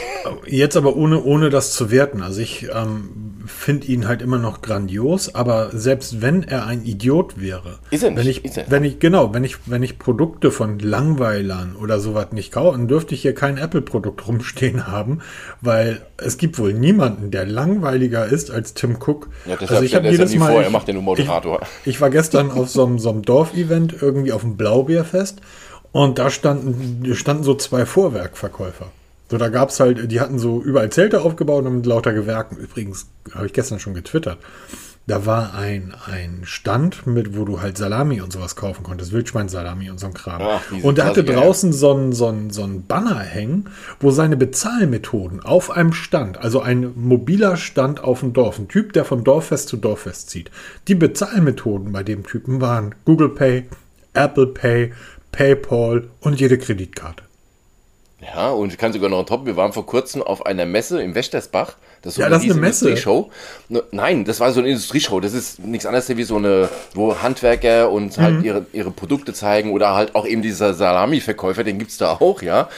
Jetzt 0.47 0.77
aber 0.77 0.97
ohne, 0.97 1.23
ohne 1.23 1.51
das 1.51 1.73
zu 1.73 1.91
werten. 1.91 2.23
Also 2.23 2.41
ich 2.41 2.69
ähm, 2.75 3.43
finde 3.47 3.87
ihn 3.87 4.09
halt 4.09 4.23
immer 4.23 4.39
noch 4.39 4.63
grandios, 4.63 5.35
aber 5.35 5.71
selbst 5.73 6.23
wenn 6.23 6.43
er 6.43 6.67
ein 6.67 6.85
Idiot 6.85 7.41
wäre, 7.41 7.79
ist 7.91 8.03
er 8.03 8.11
nicht, 8.11 8.19
wenn 8.19 8.29
ich, 8.29 8.45
ist 8.45 8.59
er. 8.59 8.71
wenn 8.71 8.85
ich, 8.85 8.99
genau, 8.99 9.35
wenn 9.35 9.45
ich, 9.45 9.57
wenn 9.67 9.83
ich 9.83 9.99
Produkte 9.99 10.51
von 10.51 10.79
Langweilern 10.79 11.77
oder 11.77 12.01
sowas 12.01 12.33
nicht 12.33 12.53
kaufe, 12.53 12.77
dann 12.77 12.89
dürfte 12.89 13.15
ich 13.15 13.23
hier 13.23 13.35
kein 13.35 13.59
Apple-Produkt 13.59 14.27
rumstehen 14.29 14.87
haben, 14.87 15.21
weil 15.61 16.03
es 16.17 16.39
gibt 16.39 16.59
wohl 16.59 16.75
niemanden, 16.75 17.31
der 17.31 17.47
langweiliger 17.47 18.27
ist 18.27 18.51
als 18.51 18.75
Tim 18.75 18.97
Cook. 18.97 19.29
Ja, 19.47 19.55
deshalb 19.55 19.71
also 19.71 19.83
ich 19.85 19.95
habe 19.95 20.09
jedes 20.09 20.35
Mal, 20.35 20.53
vor, 20.53 20.63
er 20.63 20.71
macht 20.71 20.89
den 20.89 20.97
Moderator. 20.99 21.61
Ich, 21.83 21.95
ich 21.95 22.01
war 22.01 22.11
gestern 22.11 22.51
auf 22.51 22.69
so 22.69 22.85
einem, 22.85 22.99
so 22.99 23.11
einem 23.11 23.23
Dorfevent 23.23 23.95
irgendwie 24.01 24.33
auf 24.33 24.43
dem 24.43 24.57
Blaubeerfest 24.57 25.41
und 25.93 26.19
da 26.19 26.31
standen, 26.31 27.15
standen 27.15 27.45
so 27.45 27.55
zwei 27.55 27.87
Vorwerkverkäufer. 27.87 28.87
So, 29.31 29.37
da 29.37 29.49
gab 29.49 29.69
es 29.69 29.81
halt, 29.81 30.11
die 30.11 30.21
hatten 30.21 30.39
so 30.39 30.63
überall 30.63 30.91
Zelte 30.91 31.21
aufgebaut 31.21 31.67
und 31.67 31.77
mit 31.77 31.87
lauter 31.87 32.15
Gewerken. 32.15 32.57
Übrigens, 32.57 33.07
habe 33.35 33.47
ich 33.47 33.53
gestern 33.53 33.79
schon 33.79 33.95
getwittert. 33.95 34.39
Da 35.07 35.25
war 35.25 35.55
ein, 35.55 35.95
ein 36.05 36.43
Stand, 36.45 37.07
mit, 37.07 37.35
wo 37.35 37.47
du 37.47 37.63
halt 37.63 37.79
Salami 37.79 38.21
und 38.21 38.31
sowas 38.31 38.57
kaufen 38.57 38.83
konntest, 38.83 39.11
Wildschweinsalami 39.11 39.89
und 39.91 39.99
so 39.99 40.07
ein 40.07 40.13
Kram. 40.13 40.43
Ach, 40.43 40.61
und 40.83 40.99
der 40.99 41.07
hatte 41.07 41.25
draußen 41.25 41.73
so 41.73 41.95
ein, 41.95 42.13
so, 42.13 42.27
ein, 42.27 42.51
so 42.51 42.63
ein 42.63 42.87
Banner 42.87 43.19
hängen, 43.19 43.71
wo 44.01 44.11
seine 44.11 44.37
Bezahlmethoden 44.37 45.41
auf 45.41 45.71
einem 45.71 45.95
Stand, 45.95 46.37
also 46.37 46.61
ein 46.61 46.93
mobiler 46.95 47.57
Stand 47.57 48.05
auf 48.05 48.21
dem 48.21 48.35
Dorf, 48.35 48.59
ein 48.59 48.69
Typ, 48.69 48.93
der 48.93 49.07
von 49.07 49.25
Dorffest 49.25 49.69
zu 49.69 49.79
Dorffest 49.79 50.29
zieht. 50.29 50.51
Die 50.89 50.95
Bezahlmethoden 50.95 51.91
bei 51.91 52.03
dem 52.03 52.27
Typen 52.27 52.61
waren 52.61 52.95
Google 53.07 53.31
Pay, 53.31 53.65
Apple 54.13 54.49
Pay, 54.49 54.93
PayPal 55.33 56.09
und 56.21 56.41
jede 56.41 56.59
Kreditkarte. 56.59 57.25
Ja, 58.21 58.51
und 58.51 58.73
ich 58.73 58.79
kann 58.79 58.93
sogar 58.93 59.09
noch 59.09 59.25
top, 59.25 59.47
wir 59.47 59.57
waren 59.57 59.73
vor 59.73 59.87
kurzem 59.87 60.23
auf 60.23 60.45
einer 60.45 60.67
Messe 60.67 61.01
im 61.01 61.15
Wächtersbach. 61.15 61.77
Das 62.03 62.17
ja, 62.17 62.29
das 62.29 62.45
ist 62.45 62.51
eine 62.51 62.61
Messe. 62.61 62.89
Industrieshow. 62.89 63.31
Ne, 63.69 63.83
nein, 63.93 64.25
das 64.25 64.41
war 64.41 64.53
so 64.53 64.61
eine 64.61 64.71
Industrieshow. 64.71 65.21
Das 65.21 65.35
ist 65.35 65.61
nichts 65.61 65.87
anderes 65.87 66.09
wie 66.09 66.23
so 66.25 66.37
eine, 66.37 66.69
wo 66.95 67.17
Handwerker 67.23 67.91
und 67.91 68.19
halt 68.19 68.39
mhm. 68.39 68.45
ihre, 68.45 68.67
ihre 68.73 68.91
Produkte 68.91 69.33
zeigen 69.33 69.73
oder 69.73 69.95
halt 69.95 70.15
auch 70.15 70.27
eben 70.27 70.43
dieser 70.43 70.75
Salami-Verkäufer, 70.75 71.63
den 71.63 71.79
gibt 71.79 71.93
es 71.93 71.97
da 71.99 72.13
auch, 72.13 72.43
ja. 72.43 72.69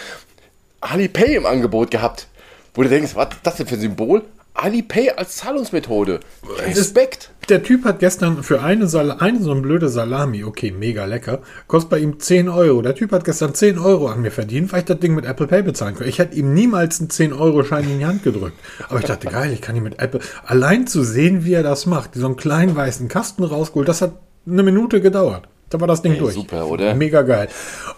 Alipay 0.83 1.37
im 1.37 1.47
Angebot 1.47 1.91
gehabt. 1.91 2.27
Wo 2.75 2.83
du 2.83 2.89
denkst, 2.89 3.15
was 3.15 3.29
ist 3.35 3.41
das 3.43 3.57
denn 3.57 3.67
für 3.67 3.75
ein 3.75 3.81
Symbol? 3.81 4.23
Alipay 4.63 5.11
als 5.11 5.37
Zahlungsmethode. 5.37 6.21
Respekt. 6.67 7.31
Der 7.49 7.63
Typ 7.63 7.85
hat 7.85 7.99
gestern 7.99 8.43
für 8.43 8.63
eine, 8.63 8.87
Sal 8.87 9.11
eine 9.11 9.43
so 9.43 9.51
eine 9.51 9.61
blöde 9.61 9.89
Salami, 9.89 10.45
okay, 10.45 10.71
mega 10.71 11.05
lecker, 11.05 11.41
kostet 11.67 11.91
bei 11.91 11.99
ihm 11.99 12.21
10 12.21 12.49
Euro. 12.49 12.83
Der 12.83 12.95
Typ 12.95 13.13
hat 13.13 13.25
gestern 13.25 13.55
10 13.55 13.79
Euro 13.79 14.09
an 14.09 14.23
mir 14.23 14.31
verdient, 14.31 14.73
weil 14.73 14.81
ich 14.81 14.85
das 14.85 15.01
Ding 15.01 15.15
mit 15.15 15.25
Apple 15.25 15.47
Pay 15.47 15.63
bezahlen 15.63 15.97
kann. 15.97 16.07
Ich 16.07 16.19
hätte 16.19 16.37
ihm 16.37 16.55
niemals 16.55 17.01
einen 17.01 17.09
10-Euro-Schein 17.09 17.85
in 17.85 17.99
die 17.99 18.07
Hand 18.07 18.23
gedrückt. 18.23 18.59
Aber 18.89 19.01
ich 19.01 19.07
dachte, 19.07 19.29
geil, 19.29 19.53
ich 19.53 19.61
kann 19.61 19.75
ihn 19.75 19.83
mit 19.83 20.01
Apple. 20.01 20.21
Allein 20.45 20.87
zu 20.87 21.03
sehen, 21.03 21.45
wie 21.45 21.55
er 21.55 21.63
das 21.63 21.87
macht, 21.87 22.15
so 22.15 22.27
einen 22.27 22.37
kleinen 22.37 22.77
weißen 22.77 23.09
Kasten 23.09 23.43
rausgeholt, 23.43 23.89
das 23.89 24.03
hat 24.03 24.13
eine 24.47 24.63
Minute 24.63 25.01
gedauert. 25.01 25.49
Da 25.71 25.81
war 25.81 25.87
das 25.87 26.03
Ding 26.03 26.13
hey, 26.13 26.21
durch. 26.21 26.35
Super, 26.35 26.67
oder? 26.67 26.95
Mega 26.95 27.23
geil. 27.23 27.49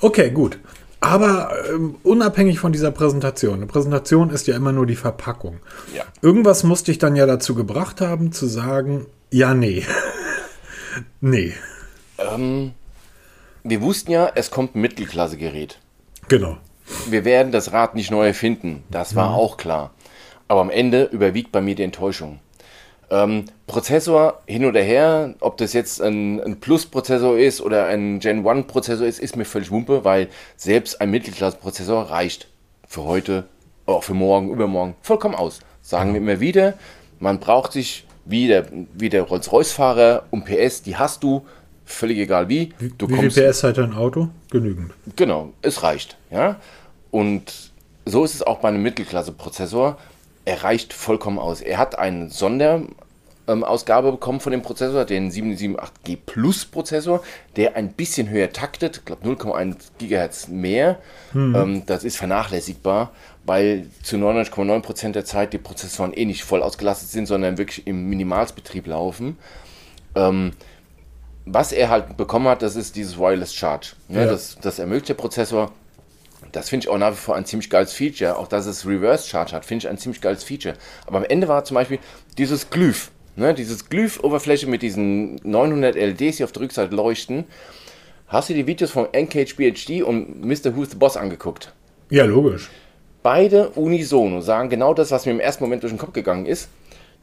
Okay, 0.00 0.30
gut. 0.30 0.58
Aber 1.02 1.52
ähm, 1.68 1.96
unabhängig 2.04 2.60
von 2.60 2.72
dieser 2.72 2.92
Präsentation, 2.92 3.54
eine 3.54 3.66
Präsentation 3.66 4.30
ist 4.30 4.46
ja 4.46 4.54
immer 4.54 4.70
nur 4.70 4.86
die 4.86 4.94
Verpackung. 4.94 5.58
Ja. 5.92 6.04
Irgendwas 6.22 6.62
musste 6.62 6.92
ich 6.92 6.98
dann 6.98 7.16
ja 7.16 7.26
dazu 7.26 7.56
gebracht 7.56 8.00
haben, 8.00 8.30
zu 8.30 8.46
sagen, 8.46 9.06
ja, 9.28 9.52
nee. 9.52 9.84
nee. 11.20 11.54
Ähm, 12.18 12.70
wir 13.64 13.82
wussten 13.82 14.12
ja, 14.12 14.30
es 14.36 14.52
kommt 14.52 14.76
ein 14.76 14.80
Mittelklasse-Gerät. 14.80 15.80
Genau. 16.28 16.58
Wir 17.08 17.24
werden 17.24 17.50
das 17.50 17.72
Rad 17.72 17.96
nicht 17.96 18.12
neu 18.12 18.28
erfinden, 18.28 18.84
das 18.88 19.16
war 19.16 19.30
mhm. 19.30 19.34
auch 19.34 19.56
klar. 19.56 19.90
Aber 20.46 20.60
am 20.60 20.70
Ende 20.70 21.04
überwiegt 21.04 21.50
bei 21.50 21.60
mir 21.60 21.74
die 21.74 21.82
Enttäuschung. 21.82 22.38
Ähm, 23.12 23.44
Prozessor 23.66 24.40
hin 24.46 24.64
oder 24.64 24.80
her, 24.80 25.34
ob 25.40 25.58
das 25.58 25.74
jetzt 25.74 26.00
ein, 26.00 26.40
ein 26.40 26.60
Plus-Prozessor 26.60 27.38
ist 27.38 27.60
oder 27.60 27.84
ein 27.84 28.20
Gen 28.20 28.42
1-Prozessor 28.42 29.06
ist, 29.06 29.20
ist 29.20 29.36
mir 29.36 29.44
völlig 29.44 29.70
wumpe, 29.70 30.02
weil 30.02 30.28
selbst 30.56 30.98
ein 30.98 31.10
Mittelklasse-Prozessor 31.10 32.10
reicht 32.10 32.48
für 32.88 33.04
heute, 33.04 33.44
auch 33.84 34.02
für 34.02 34.14
morgen, 34.14 34.50
übermorgen 34.50 34.94
vollkommen 35.02 35.34
aus. 35.34 35.60
Sagen 35.82 36.14
wir 36.14 36.22
immer 36.22 36.40
wieder, 36.40 36.72
man 37.20 37.38
braucht 37.38 37.72
sich 37.72 38.06
wie 38.24 38.48
der, 38.48 38.66
wie 38.94 39.10
der 39.10 39.24
Rolls-Royce-Fahrer 39.24 40.22
um 40.30 40.44
PS, 40.44 40.80
die 40.80 40.96
hast 40.96 41.22
du, 41.22 41.44
völlig 41.84 42.16
egal 42.16 42.48
wie. 42.48 42.72
Du 42.96 43.10
wie 43.10 43.14
kommst, 43.14 43.36
viel 43.36 43.50
PS 43.50 43.62
hat 43.62 43.78
ein 43.78 43.92
Auto? 43.92 44.28
Genügend. 44.50 44.92
Genau, 45.16 45.52
es 45.60 45.82
reicht. 45.82 46.16
Ja? 46.30 46.56
Und 47.10 47.72
so 48.06 48.24
ist 48.24 48.34
es 48.34 48.42
auch 48.42 48.60
bei 48.60 48.68
einem 48.68 48.82
Mittelklasse-Prozessor. 48.82 49.98
Er 50.44 50.64
reicht 50.64 50.92
vollkommen 50.92 51.38
aus. 51.38 51.60
Er 51.60 51.78
hat 51.78 51.98
einen 51.98 52.30
Sonder, 52.30 52.82
ähm, 53.48 53.64
Ausgabe 53.64 54.12
bekommen 54.12 54.40
von 54.40 54.52
dem 54.52 54.62
Prozessor, 54.62 55.04
den 55.04 55.30
778G 55.30 56.18
Plus 56.24 56.64
Prozessor, 56.64 57.22
der 57.56 57.76
ein 57.76 57.92
bisschen 57.92 58.28
höher 58.28 58.52
taktet, 58.52 58.98
ich 58.98 59.04
glaube 59.04 59.26
0,1 59.26 59.76
GHz 59.98 60.48
mehr. 60.48 60.98
Ähm, 61.56 61.82
das 61.86 62.04
ist 62.04 62.16
vernachlässigbar, 62.16 63.12
weil 63.44 63.86
zu 64.02 64.16
99,9% 64.16 65.12
der 65.12 65.24
Zeit 65.24 65.52
die 65.52 65.58
Prozessoren 65.58 66.12
eh 66.12 66.24
nicht 66.24 66.44
voll 66.44 66.62
ausgelastet 66.62 67.08
sind, 67.10 67.26
sondern 67.26 67.58
wirklich 67.58 67.86
im 67.86 68.08
Minimalsbetrieb 68.08 68.86
laufen. 68.86 69.36
Ähm, 70.14 70.52
was 71.44 71.72
er 71.72 71.88
halt 71.88 72.16
bekommen 72.16 72.48
hat, 72.48 72.62
das 72.62 72.76
ist 72.76 72.96
dieses 72.96 73.18
Wireless 73.18 73.54
Charge. 73.54 73.94
Ne? 74.08 74.20
Ja. 74.20 74.26
Das, 74.26 74.58
das 74.60 74.78
ermöglicht 74.78 75.08
der 75.08 75.14
Prozessor. 75.14 75.72
Das 76.52 76.68
finde 76.68 76.84
ich 76.84 76.90
auch 76.90 76.98
nach 76.98 77.12
wie 77.12 77.16
vor 77.16 77.34
ein 77.34 77.46
ziemlich 77.46 77.70
geiles 77.70 77.92
Feature. 77.92 78.36
Auch 78.36 78.46
dass 78.46 78.66
es 78.66 78.86
Reverse 78.86 79.28
Charge 79.28 79.52
hat, 79.52 79.64
finde 79.64 79.86
ich 79.86 79.88
ein 79.88 79.98
ziemlich 79.98 80.20
geiles 80.20 80.44
Feature. 80.44 80.74
Aber 81.06 81.18
am 81.18 81.24
Ende 81.24 81.48
war 81.48 81.64
zum 81.64 81.76
Beispiel 81.76 81.98
dieses 82.36 82.70
Glyph. 82.70 83.10
Ne, 83.34 83.54
dieses 83.54 83.88
Glyph-Oberfläche 83.88 84.66
mit 84.66 84.82
diesen 84.82 85.36
900 85.42 85.94
LEDs, 85.94 86.36
die 86.36 86.44
auf 86.44 86.52
der 86.52 86.62
Rückseite 86.62 86.94
leuchten. 86.94 87.44
Hast 88.26 88.50
du 88.50 88.54
die 88.54 88.66
Videos 88.66 88.90
von 88.90 89.06
NKHBHD 89.10 90.02
und 90.02 90.44
Mr. 90.44 90.76
Who's 90.76 90.90
the 90.90 90.96
Boss 90.96 91.16
angeguckt? 91.16 91.72
Ja, 92.10 92.24
logisch. 92.24 92.68
Beide 93.22 93.70
unisono 93.70 94.42
sagen 94.42 94.68
genau 94.68 94.92
das, 94.92 95.10
was 95.12 95.24
mir 95.24 95.32
im 95.32 95.40
ersten 95.40 95.64
Moment 95.64 95.82
durch 95.82 95.92
den 95.92 95.98
Kopf 95.98 96.12
gegangen 96.12 96.44
ist. 96.44 96.68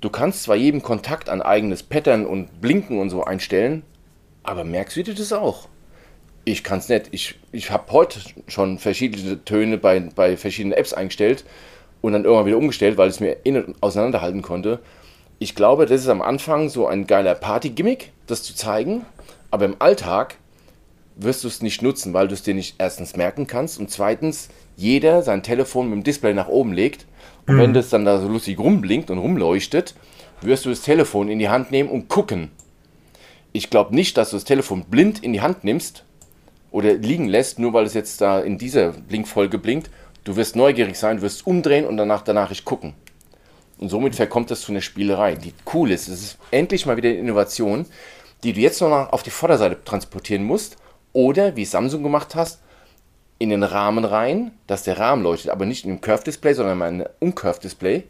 Du 0.02 0.10
kannst 0.10 0.44
zwar 0.44 0.56
jedem 0.56 0.82
Kontakt 0.82 1.30
ein 1.30 1.44
eigenes 1.44 1.84
Pattern 1.84 2.26
und 2.26 2.60
Blinken 2.60 3.00
und 3.00 3.12
so 3.12 3.24
einstellen, 3.24 3.84
aber 4.42 4.64
merkst 4.64 4.98
du 4.98 5.04
das 5.04 5.34
auch? 5.34 5.68
Ich 6.46 6.64
kann 6.64 6.80
es 6.80 6.90
nicht. 6.90 7.10
Ich, 7.12 7.36
ich 7.52 7.70
habe 7.70 7.92
heute 7.92 8.20
schon 8.48 8.80
verschiedene 8.80 9.44
Töne 9.44 9.78
bei, 9.78 10.00
bei 10.00 10.38
verschiedenen 10.38 10.76
Apps 10.76 10.94
eingestellt 10.94 11.44
und 12.02 12.14
dann 12.14 12.24
irgendwann 12.24 12.48
wieder 12.48 12.58
umgestellt, 12.58 12.98
weil 12.98 13.10
es 13.10 13.20
mir 13.20 13.38
innen 13.44 13.76
auseinanderhalten 13.82 14.42
konnte 14.42 14.80
ich 15.40 15.56
glaube, 15.56 15.86
das 15.86 16.02
ist 16.02 16.10
am 16.10 16.22
Anfang 16.22 16.70
so 16.70 16.86
ein 16.86 17.08
geiler 17.08 17.34
Party-Gimmick, 17.34 18.12
das 18.28 18.44
zu 18.44 18.54
zeigen, 18.54 19.06
aber 19.52 19.66
im 19.66 19.78
Alltag 19.80 20.36
wirst 21.16 21.44
du 21.44 21.48
es 21.48 21.62
nicht 21.62 21.82
nutzen, 21.82 22.14
weil 22.14 22.28
du 22.28 22.34
es 22.34 22.44
dir 22.44 22.54
nicht 22.54 22.76
erstens 22.78 23.16
merken 23.16 23.48
kannst 23.48 23.80
und 23.80 23.90
zweitens 23.90 24.50
jeder 24.76 25.22
sein 25.22 25.44
Telefon 25.44 25.90
mit 25.90 26.00
dem 26.00 26.04
Display 26.04 26.34
nach 26.34 26.48
oben 26.48 26.74
legt 26.74 27.06
und 27.48 27.56
mhm. 27.56 27.60
wenn 27.60 27.74
das 27.74 27.90
dann 27.90 28.06
da 28.06 28.20
so 28.20 28.28
lustig 28.28 28.60
rumblinkt 28.60 29.10
und 29.10 29.18
rumleuchtet, 29.18 29.96
wirst 30.42 30.66
du 30.66 30.70
das 30.70 30.82
Telefon 30.82 31.30
in 31.30 31.40
die 31.40 31.50
Hand 31.50 31.72
nehmen 31.72 31.90
und 31.90 32.10
gucken. 32.10 32.52
Ich 33.52 33.70
glaube 33.70 33.96
nicht, 33.96 34.18
dass 34.18 34.30
du 34.30 34.36
das 34.36 34.44
Telefon 34.44 34.86
blind 34.86 35.24
in 35.24 35.34
die 35.34 35.42
Hand 35.42 35.64
nimmst 35.64 36.04
oder 36.72 36.94
liegen 36.94 37.28
lässt, 37.28 37.60
nur 37.60 37.74
weil 37.74 37.86
es 37.86 37.94
jetzt 37.94 38.22
da 38.22 38.40
in 38.40 38.58
dieser 38.58 38.92
Blinkfolge 38.92 39.58
blinkt. 39.58 39.90
Du 40.24 40.36
wirst 40.36 40.56
neugierig 40.56 40.98
sein, 40.98 41.22
wirst 41.22 41.48
umdrehen 41.48 41.86
und 41.86 41.98
danach 41.98 42.22
danach 42.22 42.52
ich 42.52 42.64
gucken. 42.64 42.94
Und 43.80 43.90
somit 43.90 44.16
verkommt 44.16 44.52
es 44.52 44.62
zu 44.62 44.72
einer 44.72 44.82
Spielerei, 44.82 45.36
die 45.36 45.54
cool 45.74 45.92
ist. 45.92 46.08
Es 46.08 46.22
ist 46.22 46.38
endlich 46.52 46.86
mal 46.86 46.98
wieder 46.98 47.10
eine 47.10 47.18
Innovation, 47.18 47.86
die 48.44 48.54
du 48.54 48.60
jetzt 48.60 48.82
noch 48.82 48.92
auf 49.12 49.24
die 49.24 49.30
Vorderseite 49.30 49.84
transportieren 49.84 50.44
musst. 50.44 50.78
Oder, 51.14 51.56
wie 51.56 51.66
Samsung 51.66 52.04
gemacht 52.04 52.36
hast, 52.36 52.60
in 53.40 53.50
den 53.50 53.64
Rahmen 53.64 54.06
rein, 54.06 54.52
dass 54.68 54.84
der 54.84 55.00
Rahmen 55.00 55.24
leuchtet, 55.24 55.50
aber 55.50 55.66
nicht 55.66 55.86
in 55.86 55.92
einem 55.92 56.02
Curve-Display, 56.02 56.54
sondern 56.54 56.78
in 56.78 56.84
einem 56.84 57.08
Uncurve-Display. 57.20 58.04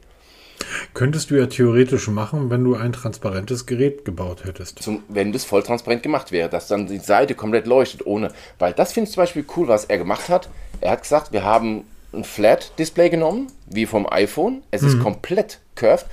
Könntest 0.93 1.29
du 1.29 1.35
ja 1.35 1.45
theoretisch 1.45 2.07
machen, 2.09 2.49
wenn 2.49 2.63
du 2.63 2.75
ein 2.75 2.91
transparentes 2.91 3.65
Gerät 3.65 4.03
gebaut 4.03 4.43
hättest. 4.43 4.81
Zum, 4.81 5.03
wenn 5.07 5.31
das 5.31 5.45
voll 5.45 5.63
transparent 5.63 6.03
gemacht 6.03 6.31
wäre, 6.31 6.49
dass 6.49 6.67
dann 6.67 6.87
die 6.87 6.97
Seite 6.97 7.35
komplett 7.35 7.65
leuchtet, 7.65 8.05
ohne. 8.05 8.33
Weil 8.57 8.73
das 8.73 8.91
finde 8.91 9.07
ich 9.07 9.13
zum 9.13 9.21
Beispiel 9.21 9.45
cool, 9.55 9.67
was 9.67 9.85
er 9.85 9.99
gemacht 9.99 10.27
hat. 10.29 10.49
Er 10.81 10.91
hat 10.91 11.03
gesagt, 11.03 11.31
wir 11.31 11.43
haben 11.43 11.85
ein 12.13 12.23
Flat-Display 12.23 13.09
genommen, 13.09 13.47
wie 13.67 13.85
vom 13.85 14.07
iPhone. 14.11 14.63
Es 14.71 14.83
ist 14.83 14.99
komplett 14.99 15.59
curved 15.75 16.05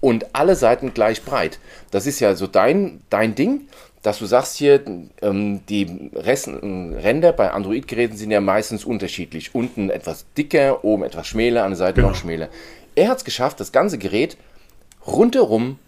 und 0.00 0.26
alle 0.34 0.56
Seiten 0.56 0.94
gleich 0.94 1.22
breit. 1.22 1.58
Das 1.90 2.06
ist 2.06 2.20
ja 2.20 2.34
so 2.34 2.46
dein, 2.46 3.02
dein 3.10 3.34
Ding, 3.34 3.62
dass 4.02 4.18
du 4.18 4.26
sagst 4.26 4.56
hier, 4.56 4.82
ähm, 5.22 5.64
die 5.66 6.10
Resten, 6.14 6.94
Ränder 6.94 7.32
bei 7.32 7.50
Android-Geräten 7.50 8.16
sind 8.16 8.30
ja 8.30 8.40
meistens 8.40 8.84
unterschiedlich. 8.84 9.54
Unten 9.54 9.88
etwas 9.90 10.26
dicker, 10.36 10.84
oben 10.84 11.04
etwas 11.04 11.26
schmäler, 11.26 11.64
an 11.64 11.70
der 11.70 11.78
Seite 11.78 11.96
Genau. 11.96 12.08
noch 12.08 12.14
schmäler. 12.16 12.48
Er 12.94 13.08
hat 13.08 13.18
es 13.18 13.24
geschafft, 13.24 13.60
das 13.60 13.72
ganze 13.72 13.96
Gerät 13.98 14.36
rundherum 15.06 15.78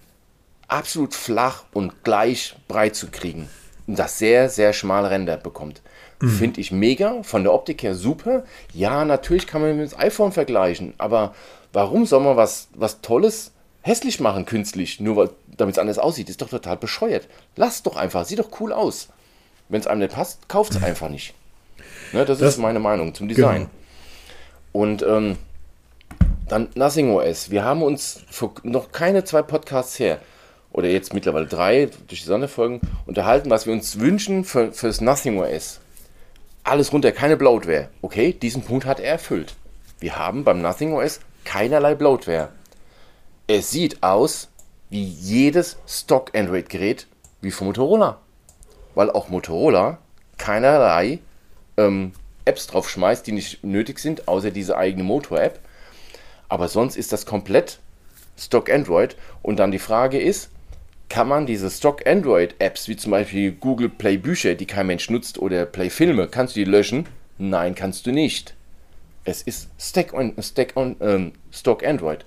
absolut 0.68 1.14
flach 1.14 1.64
und 1.72 2.04
gleich 2.04 2.56
breit 2.68 2.96
zu 2.96 3.08
kriegen. 3.08 3.48
Und 3.86 3.98
das 3.98 4.18
sehr, 4.18 4.48
sehr 4.48 4.72
schmale 4.72 5.10
Ränder 5.10 5.36
bekommt. 5.36 5.80
Finde 6.18 6.60
ich 6.62 6.72
mega, 6.72 7.22
von 7.22 7.42
der 7.42 7.52
Optik 7.52 7.82
her 7.82 7.94
super. 7.94 8.44
Ja, 8.72 9.04
natürlich 9.04 9.46
kann 9.46 9.60
man 9.60 9.76
mit 9.76 9.92
dem 9.92 9.98
iPhone 9.98 10.32
vergleichen, 10.32 10.94
aber 10.96 11.34
warum 11.74 12.06
soll 12.06 12.20
man 12.20 12.36
was, 12.38 12.68
was 12.74 13.02
Tolles 13.02 13.52
hässlich 13.82 14.18
machen, 14.20 14.46
künstlich, 14.46 14.98
nur 14.98 15.16
weil, 15.16 15.30
damit 15.56 15.74
es 15.74 15.78
anders 15.78 15.98
aussieht? 15.98 16.30
Ist 16.30 16.40
doch 16.40 16.48
total 16.48 16.78
bescheuert. 16.78 17.28
Lass 17.54 17.82
doch 17.82 17.96
einfach, 17.96 18.24
sieht 18.24 18.38
doch 18.38 18.48
cool 18.60 18.72
aus. 18.72 19.08
Wenn 19.68 19.80
es 19.80 19.86
einem 19.86 20.00
nicht 20.00 20.14
passt, 20.14 20.48
kauft 20.48 20.72
es 20.74 20.82
einfach 20.82 21.08
nicht. 21.10 21.34
Ne, 22.12 22.24
das, 22.24 22.38
Das- 22.38 22.54
ist 22.54 22.58
meine 22.60 22.78
Meinung 22.78 23.14
zum 23.14 23.28
Design. 23.28 23.62
Genau. 23.62 23.70
Und 24.72 25.02
ähm, 25.02 25.36
dann 26.48 26.68
Nothing 26.76 27.10
OS. 27.10 27.50
Wir 27.50 27.64
haben 27.64 27.82
uns 27.82 28.20
vor 28.30 28.54
noch 28.62 28.92
keine 28.92 29.24
zwei 29.24 29.42
Podcasts 29.42 29.98
her, 29.98 30.18
oder 30.72 30.88
jetzt 30.88 31.12
mittlerweile 31.14 31.46
drei, 31.46 31.90
durch 32.08 32.20
die 32.20 32.26
Sonderfolgen, 32.26 32.80
unterhalten, 33.06 33.50
was 33.50 33.66
wir 33.66 33.72
uns 33.72 33.98
wünschen 33.98 34.44
für, 34.44 34.72
fürs 34.72 35.00
Nothing 35.00 35.38
OS. 35.40 35.80
Alles 36.66 36.92
runter, 36.92 37.12
keine 37.12 37.36
Bloatware. 37.36 37.90
Okay, 38.02 38.32
diesen 38.32 38.64
Punkt 38.64 38.86
hat 38.86 38.98
er 38.98 39.12
erfüllt. 39.12 39.54
Wir 40.00 40.18
haben 40.18 40.42
beim 40.42 40.60
Nothing 40.60 40.94
OS 40.94 41.20
keinerlei 41.44 41.94
Bloatware. 41.94 42.48
Es 43.46 43.70
sieht 43.70 44.02
aus 44.02 44.48
wie 44.90 45.04
jedes 45.04 45.76
Stock 45.86 46.36
Android-Gerät 46.36 47.06
wie 47.40 47.52
von 47.52 47.68
Motorola. 47.68 48.20
Weil 48.96 49.12
auch 49.12 49.28
Motorola 49.28 49.98
keinerlei 50.38 51.20
ähm, 51.76 52.10
Apps 52.44 52.66
drauf 52.66 52.90
schmeißt, 52.90 53.24
die 53.28 53.32
nicht 53.32 53.62
nötig 53.62 54.00
sind, 54.00 54.26
außer 54.26 54.50
diese 54.50 54.76
eigene 54.76 55.04
Motor-App. 55.04 55.60
Aber 56.48 56.66
sonst 56.66 56.96
ist 56.96 57.12
das 57.12 57.26
komplett 57.26 57.78
Stock 58.36 58.68
Android. 58.70 59.14
Und 59.40 59.60
dann 59.60 59.70
die 59.70 59.78
Frage 59.78 60.20
ist, 60.20 60.50
kann 61.08 61.28
man 61.28 61.46
diese 61.46 61.70
Stock 61.70 62.06
Android 62.06 62.54
Apps, 62.58 62.88
wie 62.88 62.96
zum 62.96 63.12
Beispiel 63.12 63.52
Google 63.52 63.88
Play 63.88 64.16
Bücher, 64.16 64.54
die 64.54 64.66
kein 64.66 64.86
Mensch 64.86 65.08
nutzt, 65.10 65.38
oder 65.38 65.64
Play 65.66 65.90
Filme, 65.90 66.28
kannst 66.28 66.56
du 66.56 66.60
die 66.60 66.70
löschen? 66.70 67.06
Nein, 67.38 67.74
kannst 67.74 68.06
du 68.06 68.12
nicht. 68.12 68.54
Es 69.24 69.42
ist 69.42 69.68
Stack 69.78 70.14
on, 70.14 70.34
Stack 70.40 70.76
on, 70.76 70.96
ähm, 71.00 71.32
Stock 71.52 71.84
Android. 71.84 72.24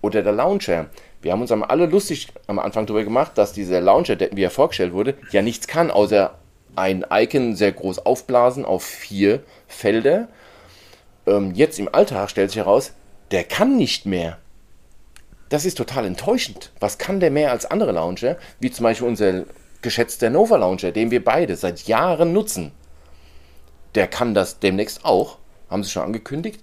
Oder 0.00 0.22
der 0.22 0.32
Launcher. 0.32 0.86
Wir 1.22 1.32
haben 1.32 1.40
uns 1.40 1.50
alle 1.50 1.86
lustig 1.86 2.28
am 2.46 2.58
Anfang 2.58 2.86
darüber 2.86 3.04
gemacht, 3.04 3.32
dass 3.34 3.52
dieser 3.52 3.80
Launcher, 3.80 4.16
der, 4.16 4.30
wie 4.36 4.42
er 4.42 4.50
vorgestellt 4.50 4.92
wurde, 4.92 5.14
ja 5.32 5.42
nichts 5.42 5.66
kann, 5.66 5.90
außer 5.90 6.38
ein 6.76 7.04
Icon 7.10 7.56
sehr 7.56 7.72
groß 7.72 8.00
aufblasen 8.00 8.64
auf 8.64 8.84
vier 8.84 9.40
Felder. 9.66 10.28
Ähm, 11.26 11.52
jetzt 11.54 11.78
im 11.78 11.92
Alltag 11.92 12.30
stellt 12.30 12.50
sich 12.50 12.58
heraus, 12.58 12.92
der 13.30 13.44
kann 13.44 13.76
nicht 13.76 14.06
mehr. 14.06 14.38
Das 15.48 15.64
ist 15.64 15.76
total 15.76 16.06
enttäuschend. 16.06 16.72
Was 16.80 16.98
kann 16.98 17.20
der 17.20 17.30
mehr 17.30 17.52
als 17.52 17.66
andere 17.66 17.92
Launcher, 17.92 18.36
wie 18.58 18.70
zum 18.70 18.84
Beispiel 18.84 19.06
unser 19.06 19.44
geschätzter 19.80 20.30
Nova 20.30 20.56
Launcher, 20.56 20.90
den 20.90 21.10
wir 21.10 21.24
beide 21.24 21.56
seit 21.56 21.86
Jahren 21.86 22.32
nutzen? 22.32 22.72
Der 23.94 24.08
kann 24.08 24.34
das 24.34 24.58
demnächst 24.58 25.04
auch, 25.04 25.38
haben 25.70 25.84
sie 25.84 25.90
schon 25.90 26.02
angekündigt. 26.02 26.62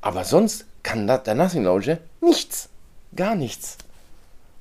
Aber 0.00 0.24
sonst 0.24 0.66
kann 0.82 1.06
der 1.06 1.34
Nothing 1.34 1.64
Launcher 1.64 1.98
nichts. 2.20 2.68
Gar 3.14 3.34
nichts. 3.34 3.78